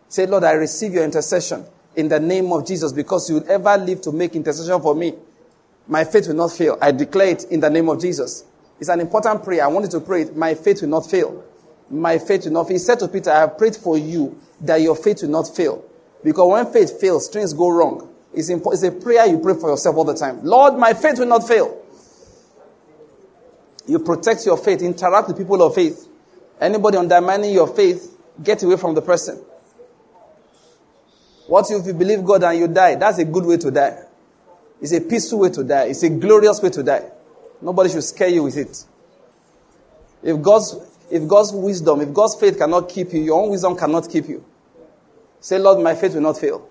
Say, 0.08 0.26
Lord, 0.26 0.44
I 0.44 0.52
receive 0.52 0.94
your 0.94 1.04
intercession 1.04 1.66
in 1.96 2.08
the 2.08 2.20
name 2.20 2.52
of 2.54 2.66
Jesus 2.66 2.94
because 2.94 3.30
you 3.30 3.38
will 3.38 3.52
ever 3.52 3.78
live 3.78 4.02
to 4.02 4.12
make 4.12 4.36
intercession 4.36 4.82
for 4.82 4.96
me. 4.96 5.14
My 5.88 6.04
faith 6.04 6.28
will 6.28 6.36
not 6.36 6.52
fail. 6.52 6.78
I 6.82 6.92
declare 6.92 7.30
it 7.30 7.46
in 7.46 7.60
the 7.60 7.70
name 7.70 7.90
of 7.90 8.00
Jesus. 8.00 8.46
It's 8.80 8.90
an 8.90 9.00
important 9.00 9.44
prayer. 9.44 9.64
I 9.64 9.68
wanted 9.68 9.92
to 9.92 10.00
pray 10.00 10.24
it. 10.24 10.36
My 10.36 10.54
faith 10.54 10.82
will 10.82 10.90
not 10.90 11.10
fail. 11.10 11.44
My 11.90 12.20
faith 12.20 12.46
will 12.46 12.52
not 12.54 12.68
fail. 12.68 12.76
He 12.76 12.80
said 12.80 13.00
to 13.00 13.08
Peter, 13.08 13.32
I 13.32 13.42
have 13.42 13.58
prayed 13.58 13.76
for 13.76 13.98
you 13.98 14.40
that 14.62 14.82
your 14.82 14.96
faith 14.96 15.22
will 15.24 15.30
not 15.30 15.56
fail. 15.56 15.84
Because 16.24 16.52
when 16.52 16.72
faith 16.72 17.00
fails, 17.00 17.30
things 17.30 17.54
go 17.54 17.70
wrong. 17.70 18.14
It's, 18.34 18.50
impo- 18.50 18.74
it's 18.74 18.84
a 18.84 18.92
prayer 18.92 19.26
you 19.28 19.40
pray 19.40 19.56
for 19.56 19.70
yourself 19.70 19.96
all 19.96 20.04
the 20.04 20.14
time. 20.14 20.44
Lord, 20.44 20.78
my 20.78 20.94
faith 20.94 21.20
will 21.20 21.28
not 21.28 21.48
fail. 21.48 21.84
You 23.88 24.00
protect 24.00 24.46
your 24.46 24.58
faith, 24.58 24.82
interact 24.82 25.30
with 25.30 25.38
people 25.38 25.62
of 25.62 25.74
faith. 25.74 26.07
Anybody 26.60 26.98
undermining 26.98 27.54
your 27.54 27.68
faith, 27.68 28.18
get 28.44 28.64
away 28.64 28.78
from 28.78 28.96
the 28.96 29.02
person. 29.02 29.44
What 31.48 31.70
if 31.72 31.86
you 31.86 31.94
believe 31.94 32.24
God 32.26 32.44
and 32.44 32.60
you 32.60 32.68
die? 32.68 32.96
That's 32.96 33.20
a 33.20 33.26
good 33.26 33.46
way 33.46 33.58
to 33.58 33.72
die. 33.72 34.04
It's 34.82 34.92
a 34.92 35.02
peaceful 35.02 35.40
way 35.40 35.50
to 35.50 35.64
die. 35.64 35.86
It's 35.86 36.04
a 36.04 36.10
glorious 36.10 36.62
way 36.62 36.70
to 36.70 36.84
die. 36.84 37.10
Nobody 37.62 37.90
should 37.90 38.04
scare 38.04 38.28
you 38.28 38.44
with 38.44 38.58
it. 38.58 38.86
If 40.22 40.42
God's, 40.42 40.76
if 41.10 41.28
God's 41.28 41.54
wisdom, 41.54 42.02
if 42.02 42.14
God's 42.14 42.36
faith 42.36 42.58
cannot 42.58 42.90
keep 42.90 43.14
you, 43.14 43.22
your 43.22 43.42
own 43.42 43.50
wisdom 43.50 43.78
cannot 43.78 44.10
keep 44.10 44.28
you. 44.28 44.44
Say, 45.40 45.58
Lord, 45.58 45.82
my 45.84 45.96
faith 45.96 46.14
will 46.14 46.22
not 46.22 46.38
fail. 46.38 46.70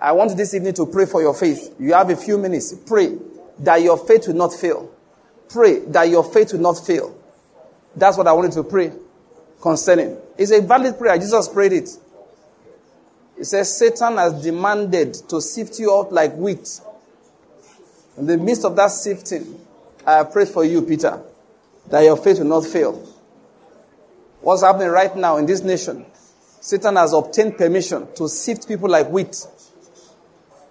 I 0.00 0.12
want 0.12 0.36
this 0.36 0.54
evening 0.54 0.74
to 0.74 0.86
pray 0.86 1.06
for 1.06 1.22
your 1.22 1.34
faith. 1.34 1.74
You 1.78 1.94
have 1.94 2.10
a 2.10 2.16
few 2.16 2.38
minutes. 2.38 2.74
Pray 2.86 3.16
that 3.58 3.82
your 3.82 3.98
faith 3.98 4.28
will 4.28 4.34
not 4.34 4.52
fail. 4.52 4.90
Pray 5.48 5.80
that 5.86 6.08
your 6.08 6.24
faith 6.24 6.52
will 6.52 6.60
not 6.60 6.84
fail. 6.84 7.16
That's 7.94 8.16
what 8.16 8.26
I 8.26 8.32
wanted 8.32 8.52
to 8.52 8.64
pray 8.64 8.92
concerning. 9.60 10.16
It's 10.36 10.50
a 10.50 10.60
valid 10.60 10.98
prayer. 10.98 11.18
Jesus 11.18 11.48
prayed 11.48 11.72
it. 11.72 11.88
He 13.36 13.44
says, 13.44 13.76
Satan 13.76 14.16
has 14.18 14.42
demanded 14.42 15.14
to 15.28 15.40
sift 15.40 15.78
you 15.78 15.92
out 15.92 16.12
like 16.12 16.34
wheat. 16.34 16.80
In 18.18 18.26
the 18.26 18.36
midst 18.36 18.64
of 18.64 18.76
that 18.76 18.90
sifting, 18.90 19.58
I 20.06 20.24
pray 20.24 20.44
for 20.44 20.64
you, 20.64 20.82
Peter, 20.82 21.20
that 21.88 22.02
your 22.02 22.16
faith 22.16 22.38
will 22.38 22.46
not 22.46 22.66
fail. 22.66 23.08
What's 24.40 24.62
happening 24.62 24.88
right 24.88 25.14
now 25.16 25.36
in 25.36 25.46
this 25.46 25.62
nation? 25.62 26.04
Satan 26.60 26.96
has 26.96 27.12
obtained 27.12 27.56
permission 27.56 28.06
to 28.14 28.28
sift 28.28 28.68
people 28.68 28.88
like 28.88 29.08
wheat. 29.08 29.46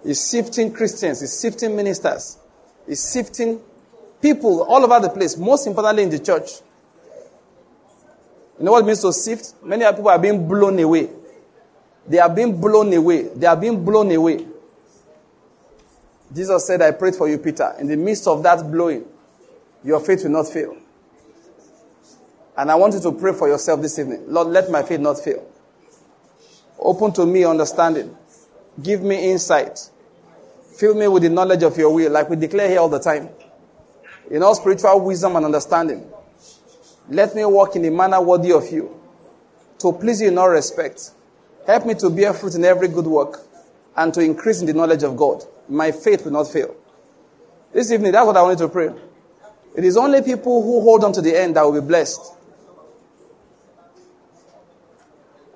He's 0.04 0.20
sifting 0.20 0.72
Christians, 0.72 1.20
he's 1.20 1.32
sifting 1.32 1.76
ministers, 1.76 2.38
he's 2.86 3.00
sifting 3.00 3.60
people 4.20 4.62
all 4.62 4.84
over 4.84 5.00
the 5.00 5.10
place, 5.12 5.36
most 5.36 5.66
importantly 5.66 6.02
in 6.04 6.10
the 6.10 6.18
church. 6.18 6.50
You 8.62 8.66
know 8.66 8.72
what 8.74 8.84
it 8.84 8.86
means 8.86 9.00
to 9.00 9.12
sift? 9.12 9.54
Many 9.64 9.84
people 9.86 10.08
are 10.08 10.20
being 10.20 10.46
blown 10.46 10.78
away. 10.78 11.10
They 12.06 12.20
are 12.20 12.32
being 12.32 12.60
blown 12.60 12.92
away. 12.92 13.22
They 13.22 13.48
are 13.48 13.56
being 13.56 13.84
blown 13.84 14.12
away. 14.12 14.46
Jesus 16.32 16.64
said, 16.64 16.80
I 16.80 16.92
prayed 16.92 17.16
for 17.16 17.28
you, 17.28 17.38
Peter. 17.38 17.74
In 17.80 17.88
the 17.88 17.96
midst 17.96 18.28
of 18.28 18.40
that 18.44 18.70
blowing, 18.70 19.04
your 19.82 19.98
faith 19.98 20.22
will 20.22 20.30
not 20.30 20.46
fail. 20.46 20.76
And 22.56 22.70
I 22.70 22.76
want 22.76 22.94
you 22.94 23.00
to 23.00 23.10
pray 23.10 23.32
for 23.32 23.48
yourself 23.48 23.82
this 23.82 23.98
evening. 23.98 24.26
Lord, 24.28 24.46
let 24.46 24.70
my 24.70 24.84
faith 24.84 25.00
not 25.00 25.18
fail. 25.18 25.44
Open 26.78 27.12
to 27.14 27.26
me 27.26 27.42
understanding. 27.42 28.16
Give 28.80 29.02
me 29.02 29.32
insight. 29.32 29.90
Fill 30.76 30.94
me 30.94 31.08
with 31.08 31.24
the 31.24 31.30
knowledge 31.30 31.64
of 31.64 31.76
your 31.76 31.92
will, 31.92 32.12
like 32.12 32.30
we 32.30 32.36
declare 32.36 32.68
here 32.68 32.78
all 32.78 32.88
the 32.88 33.00
time. 33.00 33.28
In 34.30 34.40
all 34.44 34.54
spiritual 34.54 35.00
wisdom 35.00 35.34
and 35.34 35.46
understanding. 35.46 36.11
Let 37.08 37.34
me 37.34 37.44
walk 37.44 37.76
in 37.76 37.84
a 37.84 37.90
manner 37.90 38.20
worthy 38.20 38.52
of 38.52 38.70
you. 38.70 38.98
To 39.80 39.92
please 39.92 40.20
you 40.20 40.28
in 40.28 40.38
all 40.38 40.48
respect. 40.48 41.10
Help 41.66 41.86
me 41.86 41.94
to 41.94 42.10
bear 42.10 42.32
fruit 42.32 42.54
in 42.54 42.64
every 42.64 42.88
good 42.88 43.06
work 43.06 43.40
and 43.96 44.12
to 44.14 44.20
increase 44.20 44.60
in 44.60 44.66
the 44.66 44.72
knowledge 44.72 45.02
of 45.02 45.16
God. 45.16 45.44
My 45.68 45.92
faith 45.92 46.24
will 46.24 46.32
not 46.32 46.48
fail. 46.48 46.74
This 47.72 47.90
evening, 47.90 48.12
that's 48.12 48.26
what 48.26 48.36
I 48.36 48.42
wanted 48.42 48.58
to 48.58 48.68
pray. 48.68 48.90
It 49.74 49.84
is 49.84 49.96
only 49.96 50.20
people 50.22 50.62
who 50.62 50.80
hold 50.82 51.02
on 51.04 51.12
to 51.14 51.22
the 51.22 51.36
end 51.38 51.56
that 51.56 51.62
will 51.62 51.80
be 51.80 51.86
blessed. 51.86 52.20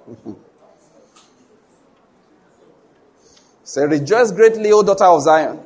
Say, 3.65 3.85
rejoice 3.85 4.33
greatly, 4.33 4.73
O 4.73 4.83
daughter 4.83 5.05
of 5.05 5.23
Zion. 5.23 5.61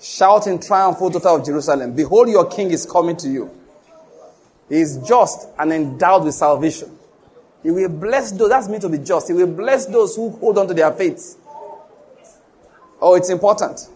Shout 0.00 0.46
in 0.46 0.60
triumph, 0.60 0.98
O 1.00 1.10
daughter 1.10 1.28
of 1.28 1.44
Jerusalem. 1.44 1.92
Behold, 1.94 2.28
your 2.28 2.46
king 2.46 2.70
is 2.70 2.86
coming 2.86 3.16
to 3.16 3.28
you. 3.28 3.57
He 4.68 4.80
is 4.80 4.98
just 4.98 5.48
and 5.58 5.72
endowed 5.72 6.24
with 6.24 6.34
salvation. 6.34 6.98
He 7.62 7.70
will 7.70 7.88
bless 7.88 8.32
those, 8.32 8.50
that's 8.50 8.68
meant 8.68 8.82
to 8.82 8.88
be 8.88 8.98
just. 8.98 9.28
He 9.28 9.34
will 9.34 9.46
bless 9.46 9.86
those 9.86 10.14
who 10.14 10.30
hold 10.30 10.58
on 10.58 10.68
to 10.68 10.74
their 10.74 10.92
faith. 10.92 11.36
Oh, 13.00 13.14
it's 13.14 13.30
important. 13.30 13.88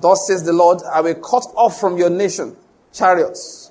Thus 0.00 0.26
says 0.26 0.44
the 0.44 0.52
Lord, 0.52 0.82
I 0.92 1.00
will 1.00 1.14
cut 1.14 1.44
off 1.54 1.78
from 1.78 1.98
your 1.98 2.10
nation 2.10 2.56
chariots. 2.92 3.70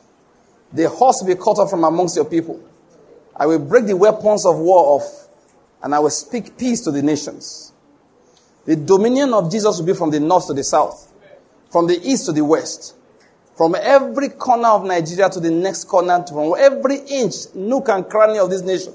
The 0.72 0.90
horse 0.90 1.22
will 1.22 1.36
be 1.36 1.41
cut 1.41 1.60
off 1.60 1.70
from 1.70 1.84
amongst 1.84 2.16
your 2.16 2.26
people. 2.26 2.62
I 3.36 3.45
will 3.45 3.60
break 3.60 3.86
the 3.86 3.95
weapons 3.95 4.45
of 4.45 4.58
war 4.58 5.00
off, 5.00 5.28
and 5.82 5.94
I 5.94 6.00
will 6.00 6.10
speak 6.10 6.58
peace 6.58 6.82
to 6.82 6.91
the 6.91 7.02
nations. 7.02 7.74
The 8.66 8.76
dominion 8.76 9.34
of 9.34 9.52
Jesus 9.52 9.78
will 9.78 9.86
be 9.86 9.94
from 9.94 10.12
the 10.12 10.20
north 10.20 10.48
to 10.48 10.54
the 10.54 10.64
south, 10.64 11.12
from 11.72 11.88
the 11.88 12.00
east 12.02 12.26
to 12.28 12.32
the 12.32 12.44
west, 12.44 12.95
from 13.55 13.75
every 13.75 14.30
corner 14.30 14.69
of 14.69 14.84
Nigeria 14.85 15.30
to 15.30 15.39
the 15.39 15.51
next 15.51 15.85
corner, 15.85 16.23
from 16.27 16.55
every 16.57 16.97
inch, 16.97 17.53
nook 17.53 17.89
and 17.89 18.07
cranny 18.09 18.39
of 18.39 18.49
this 18.49 18.61
nation. 18.61 18.93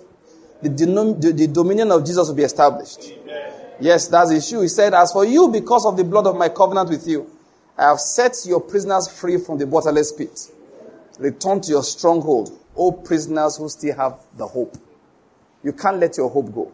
The, 0.62 0.68
the, 0.70 1.32
the 1.32 1.47
dominion 1.47 1.93
of 1.93 2.05
Jesus 2.05 2.28
will 2.28 2.35
be 2.35 2.43
established. 2.43 2.98
Amen. 3.02 3.52
Yes, 3.80 4.09
that's 4.09 4.30
the 4.30 4.36
issue. 4.36 4.60
He 4.60 4.68
said, 4.68 4.93
As 4.94 5.12
for 5.12 5.24
you, 5.24 5.48
because 5.48 5.86
of 5.86 5.97
the 5.97 6.02
blood 6.05 6.26
of 6.26 6.36
my 6.36 6.48
covenant 6.48 6.90
with 6.90 7.06
you, 7.06 7.30
I 7.76 7.90
have 7.90 8.01
set 8.01 8.36
your 8.44 8.60
prisoners 8.60 9.06
free 9.06 9.39
from 9.39 9.59
the 9.59 9.66
bottomless 9.66 10.12
pit. 10.12 10.51
Return 11.20 11.60
to 11.60 11.70
your 11.70 11.85
stronghold, 11.85 12.51
O 12.76 12.90
prisoners 12.90 13.56
who 13.56 13.68
still 13.68 13.94
have 13.97 14.18
the 14.36 14.47
hope. 14.47 14.76
You 15.62 15.72
can't 15.72 15.98
let 15.98 16.16
your 16.16 16.28
hope 16.28 16.52
go. 16.52 16.72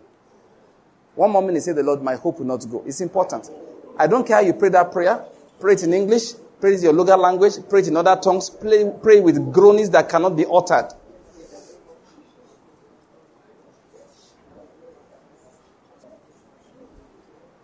One 1.15 1.31
moment, 1.31 1.56
he 1.56 1.61
said, 1.61 1.77
The 1.77 1.82
Lord, 1.82 2.02
my 2.02 2.15
hope 2.16 2.39
will 2.39 2.47
not 2.47 2.65
go. 2.70 2.82
It's 2.86 3.01
important. 3.02 3.51
I 3.98 4.06
don't 4.06 4.27
care 4.27 4.36
how 4.36 4.43
you 4.43 4.55
pray 4.55 4.70
that 4.70 4.90
prayer. 4.90 5.24
Pray 5.61 5.74
it 5.74 5.82
in 5.82 5.93
English. 5.93 6.32
Pray 6.65 6.77
in 6.77 6.82
your 6.82 6.95
local 6.95 7.19
language. 7.19 7.57
Pray 7.69 7.86
in 7.86 7.95
other 7.95 8.16
tongues. 8.16 8.49
Pray, 8.49 8.91
pray 9.03 9.20
with 9.20 9.53
groanings 9.53 9.91
that 9.91 10.09
cannot 10.09 10.35
be 10.35 10.47
uttered. 10.51 10.89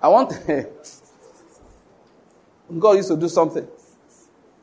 I 0.02 0.09
want. 0.09 0.35
God 2.78 2.93
used 2.93 3.09
to 3.09 3.16
do 3.16 3.31
something. 3.31 3.66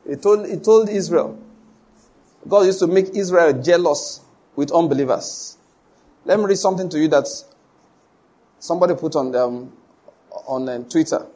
He 0.08 0.14
told, 0.14 0.48
he 0.48 0.56
told 0.58 0.88
Israel. 0.88 1.36
God 2.46 2.66
used 2.66 2.78
to 2.78 2.86
make 2.86 3.16
Israel 3.16 3.60
jealous 3.60 4.20
with 4.54 4.70
unbelievers. 4.70 5.58
Let 6.24 6.38
me 6.38 6.44
read 6.44 6.58
something 6.58 6.88
to 6.90 7.00
you 7.00 7.08
that 7.08 7.26
somebody 8.60 8.94
put 8.94 9.16
on, 9.16 9.34
um, 9.34 9.72
on 10.46 10.68
uh, 10.68 10.78
Twitter. 10.84 11.26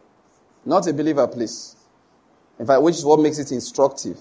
Not 0.65 0.87
a 0.87 0.93
believer, 0.93 1.27
please. 1.27 1.82
In 2.63 2.67
fact, 2.69 2.81
which 2.81 2.95
is 2.95 3.05
what 3.05 3.19
makes 3.19 3.41
it 3.41 3.51
instructive. 3.51 4.17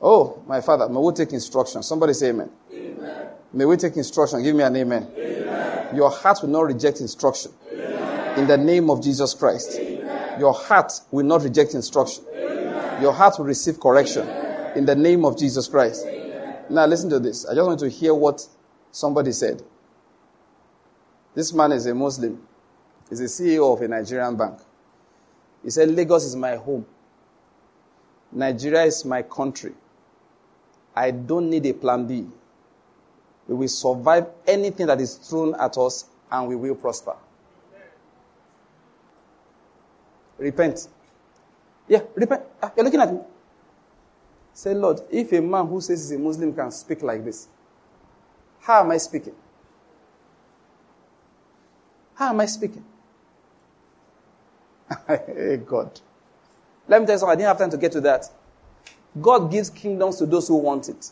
Oh, 0.00 0.40
my 0.46 0.60
father, 0.60 0.88
may 0.88 1.00
we 1.00 1.12
take 1.12 1.32
instruction. 1.32 1.82
Somebody 1.82 2.12
say 2.12 2.28
amen. 2.28 2.48
amen. 2.72 3.26
May 3.52 3.64
we 3.64 3.76
take 3.76 3.96
instruction. 3.96 4.40
Give 4.44 4.54
me 4.54 4.62
an 4.62 4.76
amen. 4.76 5.08
amen. 5.18 5.96
Your 5.96 6.12
heart 6.12 6.38
will 6.42 6.50
not 6.50 6.66
reject 6.66 7.00
instruction 7.00 7.50
Amen. 7.72 8.38
in 8.38 8.46
the 8.46 8.56
name 8.56 8.88
of 8.88 9.02
Jesus 9.02 9.34
Christ. 9.34 9.76
Amen. 9.80 10.38
Your 10.38 10.52
heart 10.52 10.92
will 11.10 11.24
not 11.24 11.42
reject 11.42 11.74
instruction. 11.74 12.22
Amen. 12.32 13.02
Your 13.02 13.12
heart 13.12 13.34
will 13.36 13.46
receive 13.46 13.80
correction 13.80 14.28
in 14.76 14.86
the 14.86 14.94
name 14.94 15.24
of 15.24 15.36
Jesus 15.36 15.66
Christ. 15.66 16.06
Now, 16.70 16.86
listen 16.86 17.10
to 17.10 17.18
this. 17.18 17.46
I 17.46 17.56
just 17.56 17.66
want 17.66 17.80
to 17.80 17.90
hear 17.90 18.14
what 18.14 18.46
somebody 18.92 19.32
said. 19.32 19.60
This 21.34 21.52
man 21.52 21.72
is 21.72 21.84
a 21.86 21.96
Muslim, 21.96 22.46
he's 23.08 23.18
a 23.18 23.24
CEO 23.24 23.74
of 23.74 23.82
a 23.82 23.88
Nigerian 23.88 24.36
bank. 24.36 24.60
He 25.64 25.70
said, 25.70 25.90
Lagos 25.90 26.22
is 26.22 26.36
my 26.36 26.54
home, 26.54 26.86
Nigeria 28.32 28.84
is 28.84 29.04
my 29.04 29.22
country. 29.22 29.72
I 30.94 31.10
don't 31.10 31.50
need 31.50 31.66
a 31.66 31.72
plan 31.72 32.06
B. 32.06 32.26
We 33.48 33.54
will 33.54 33.68
survive 33.68 34.26
anything 34.46 34.86
that 34.86 35.00
is 35.00 35.16
thrown 35.16 35.54
at 35.58 35.76
us 35.76 36.04
and 36.30 36.48
we 36.48 36.56
will 36.56 36.74
prosper. 36.74 37.16
Repent. 40.38 40.88
Yeah, 41.88 42.02
repent. 42.14 42.42
Ah, 42.62 42.72
you're 42.76 42.84
looking 42.84 43.00
at 43.00 43.12
me. 43.12 43.20
Say, 44.54 44.74
Lord, 44.74 45.00
if 45.10 45.32
a 45.32 45.40
man 45.40 45.66
who 45.66 45.80
says 45.80 46.08
he's 46.08 46.12
a 46.12 46.18
Muslim 46.18 46.54
can 46.54 46.70
speak 46.70 47.02
like 47.02 47.24
this, 47.24 47.48
how 48.60 48.80
am 48.80 48.90
I 48.90 48.98
speaking? 48.98 49.34
How 52.14 52.28
am 52.30 52.40
I 52.40 52.46
speaking? 52.46 52.84
hey, 55.06 55.60
God. 55.64 56.00
Let 56.90 57.00
me 57.00 57.06
tell 57.06 57.14
you 57.14 57.18
something. 57.20 57.32
I 57.32 57.36
didn't 57.36 57.46
have 57.46 57.58
time 57.58 57.70
to 57.70 57.76
get 57.78 57.92
to 57.92 58.00
that. 58.00 58.28
God 59.20 59.48
gives 59.50 59.70
kingdoms 59.70 60.16
to 60.16 60.26
those 60.26 60.48
who 60.48 60.56
want 60.56 60.88
it. 60.88 61.10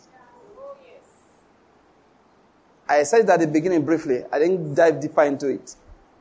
I 2.89 3.05
said 3.05 3.29
that 3.29 3.35
at 3.35 3.41
the 3.41 3.47
beginning 3.47 3.85
briefly. 3.85 4.25
I 4.33 4.41
didn't 4.41 4.75
dive 4.75 4.99
deeper 5.01 5.23
into 5.23 5.47
it. 5.47 5.77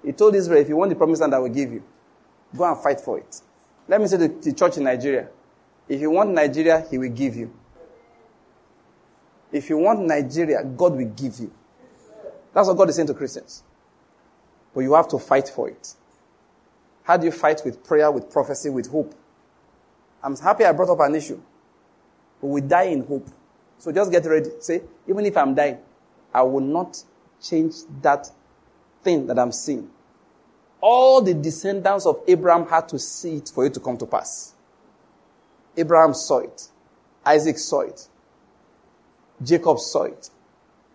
He 0.06 0.12
told 0.12 0.36
Israel, 0.36 0.62
if 0.62 0.70
you 0.70 0.78
want 0.78 0.90
the 0.90 0.96
promised 0.96 1.22
land 1.22 1.34
I 1.34 1.40
will 1.40 1.50
give 1.50 1.72
you, 1.72 1.84
go 2.56 2.66
and 2.72 2.78
fight 2.78 3.02
for 3.02 3.18
it. 3.18 3.42
Let 3.88 4.00
me 4.00 4.06
say 4.06 4.18
to 4.18 4.28
the 4.28 4.54
church 4.54 4.78
in 4.78 4.84
Nigeria, 4.84 5.28
if 5.90 6.00
you 6.02 6.12
want 6.12 6.30
Nigeria, 6.32 6.86
he 6.92 7.00
will 7.00 7.10
give 7.10 7.36
you. 7.36 7.52
If 9.52 9.70
you 9.72 9.78
want 9.80 10.02
Nigeria, 10.02 10.64
God 10.64 10.98
will 10.98 11.10
give 11.10 11.40
you. 11.40 11.52
That's 12.54 12.68
what 12.68 12.78
God 12.78 12.90
is 12.90 12.96
saying 12.96 13.08
to 13.08 13.14
Christians. 13.16 13.64
But 14.76 14.82
you 14.82 14.94
have 14.94 15.08
to 15.08 15.18
fight 15.18 15.50
for 15.50 15.68
it. 15.68 15.96
How 17.04 17.18
do 17.18 17.26
you 17.26 17.32
fight 17.32 17.62
with 17.66 17.84
prayer, 17.84 18.12
with 18.12 18.30
prophecy, 18.30 18.70
with 18.70 18.92
hope? 18.92 19.16
I'm 20.24 20.36
happy 20.36 20.66
I 20.66 20.72
brought 20.72 20.90
up 20.90 21.00
an 21.00 21.16
issue. 21.16 21.40
But 22.42 22.48
we 22.48 22.62
die 22.62 22.84
in 22.84 23.06
hope. 23.06 23.28
So 23.78 23.92
just 23.92 24.12
get 24.12 24.26
ready. 24.26 24.50
Say, 24.60 24.82
even 25.08 25.26
if 25.26 25.38
I'm 25.38 25.54
dying, 25.54 25.78
I 26.34 26.44
will 26.44 26.62
not 26.62 27.02
change 27.42 27.76
that 28.02 28.30
thing 29.04 29.28
that 29.28 29.40
I'm 29.40 29.52
seeing. 29.52 29.90
All 30.82 31.22
the 31.22 31.34
descendants 31.34 32.06
of 32.06 32.22
Abraham 32.28 32.68
had 32.68 32.88
to 32.90 33.00
see 33.00 33.38
it 33.38 33.52
for 33.54 33.66
it 33.66 33.74
to 33.76 33.80
come 33.80 33.98
to 33.98 34.06
pass. 34.06 34.54
Abraham 35.76 36.14
saw 36.14 36.40
it. 36.40 36.70
Isaac 37.26 37.58
saw 37.58 37.82
it. 37.82 38.08
Jacob 39.44 39.80
saw 39.80 40.04
it. 40.04 40.30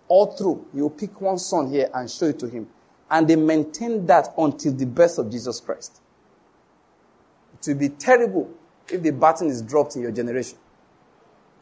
All 0.09 0.27
through, 0.27 0.66
you 0.74 0.90
pick 0.90 1.20
one 1.20 1.39
son 1.39 1.70
here 1.70 1.89
and 1.94 2.11
show 2.11 2.27
it 2.27 2.39
to 2.40 2.49
him. 2.49 2.69
And 3.11 3.28
they 3.28 3.36
maintain 3.36 4.07
that 4.07 4.28
until 4.36 4.73
the 4.73 4.86
birth 4.86 5.19
of 5.19 5.31
Jesus 5.31 5.61
Christ. 5.61 6.01
It 7.55 7.69
will 7.69 7.78
be 7.78 7.89
terrible 7.89 8.51
if 8.88 9.02
the 9.02 9.10
baton 9.10 9.48
is 9.48 9.62
dropped 9.62 9.96
in 9.96 10.02
your 10.02 10.12
generation 10.12 10.59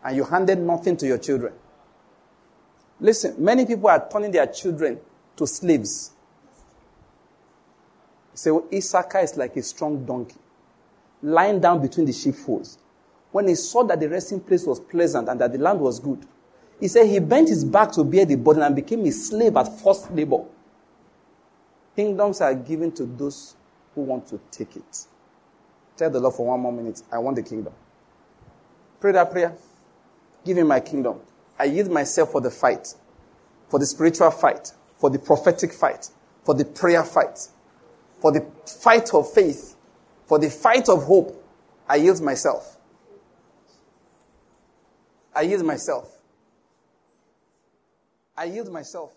and 0.05 0.17
you 0.17 0.25
handed 0.25 0.59
nothing 0.59 0.97
to 0.97 1.07
your 1.07 1.19
children. 1.19 1.53
Listen, 3.01 3.35
many 3.39 3.65
people 3.67 3.89
are 3.89 4.09
turning 4.11 4.31
their 4.31 4.47
children 4.47 4.99
to 5.37 5.47
slaves. 5.47 6.13
Well, 8.45 8.67
Issachar 8.73 9.21
is 9.21 9.37
like 9.37 9.57
a 9.57 9.63
strong 9.63 10.05
donkey, 10.05 10.39
lying 11.23 11.61
down 11.61 11.83
between 11.83 12.07
the 12.07 12.13
sheepfolds. 12.13 12.79
When 13.33 13.49
he 13.49 13.55
saw 13.55 13.85
that 13.85 14.01
the 14.01 14.09
resting 14.09 14.41
place 14.41 14.65
was 14.65 14.81
pleasant 14.81 15.29
and 15.29 15.41
that 15.41 15.53
the 15.53 15.59
land 15.59 15.81
was 15.81 16.01
good, 16.01 16.27
he 16.81 16.89
said 16.89 17.07
he 17.07 17.19
bent 17.19 17.49
his 17.49 17.65
back 17.65 17.93
to 17.93 18.05
bear 18.05 18.25
the 18.25 18.37
burden 18.37 18.63
and 18.63 18.75
became 18.75 19.05
a 19.05 19.13
slave 19.13 19.57
at 19.57 19.81
forced 19.81 20.11
labor. 20.13 20.45
Kingdoms 21.95 22.41
are 22.41 22.55
given 22.55 22.91
to 22.93 23.05
those 23.05 23.55
who 23.95 24.03
want 24.03 24.27
to 24.29 24.41
take 24.51 24.77
it. 24.77 25.07
Tell 26.01 26.09
the 26.09 26.19
Lord 26.19 26.35
for 26.35 26.47
one 26.47 26.61
more 26.61 26.73
minute, 26.73 27.03
I 27.13 27.19
want 27.19 27.37
the 27.37 27.43
kingdom. 27.43 27.75
Pray 29.01 29.13
that 29.13 29.31
prayer. 29.31 29.55
Give 30.47 30.57
me 30.57 30.63
my 30.63 30.81
kingdom. 30.81 31.21
I 31.59 31.65
yield 31.65 31.91
myself 31.91 32.33
for 32.33 32.41
the 32.41 32.51
fight, 32.51 32.95
for 33.69 33.79
the 33.79 33.85
spiritual 33.85 34.31
fight, 34.31 34.73
for 34.97 35.11
the 35.11 35.19
prophetic 35.19 35.75
fight, 35.75 36.09
for 36.43 36.55
the 36.55 36.65
prayer 36.65 37.05
fight, 37.05 37.49
for 38.19 38.33
the 38.33 38.51
fight 38.65 39.13
of 39.13 39.31
faith, 39.31 39.77
for 40.25 40.39
the 40.39 40.49
fight 40.49 40.89
of 40.89 41.05
hope. 41.05 41.37
I 41.87 41.97
yield 41.97 42.23
myself. 42.23 42.79
I 45.35 45.43
yield 45.43 45.67
myself. 45.67 46.17
I 48.39 48.45
yield 48.45 48.73
myself. 48.73 49.13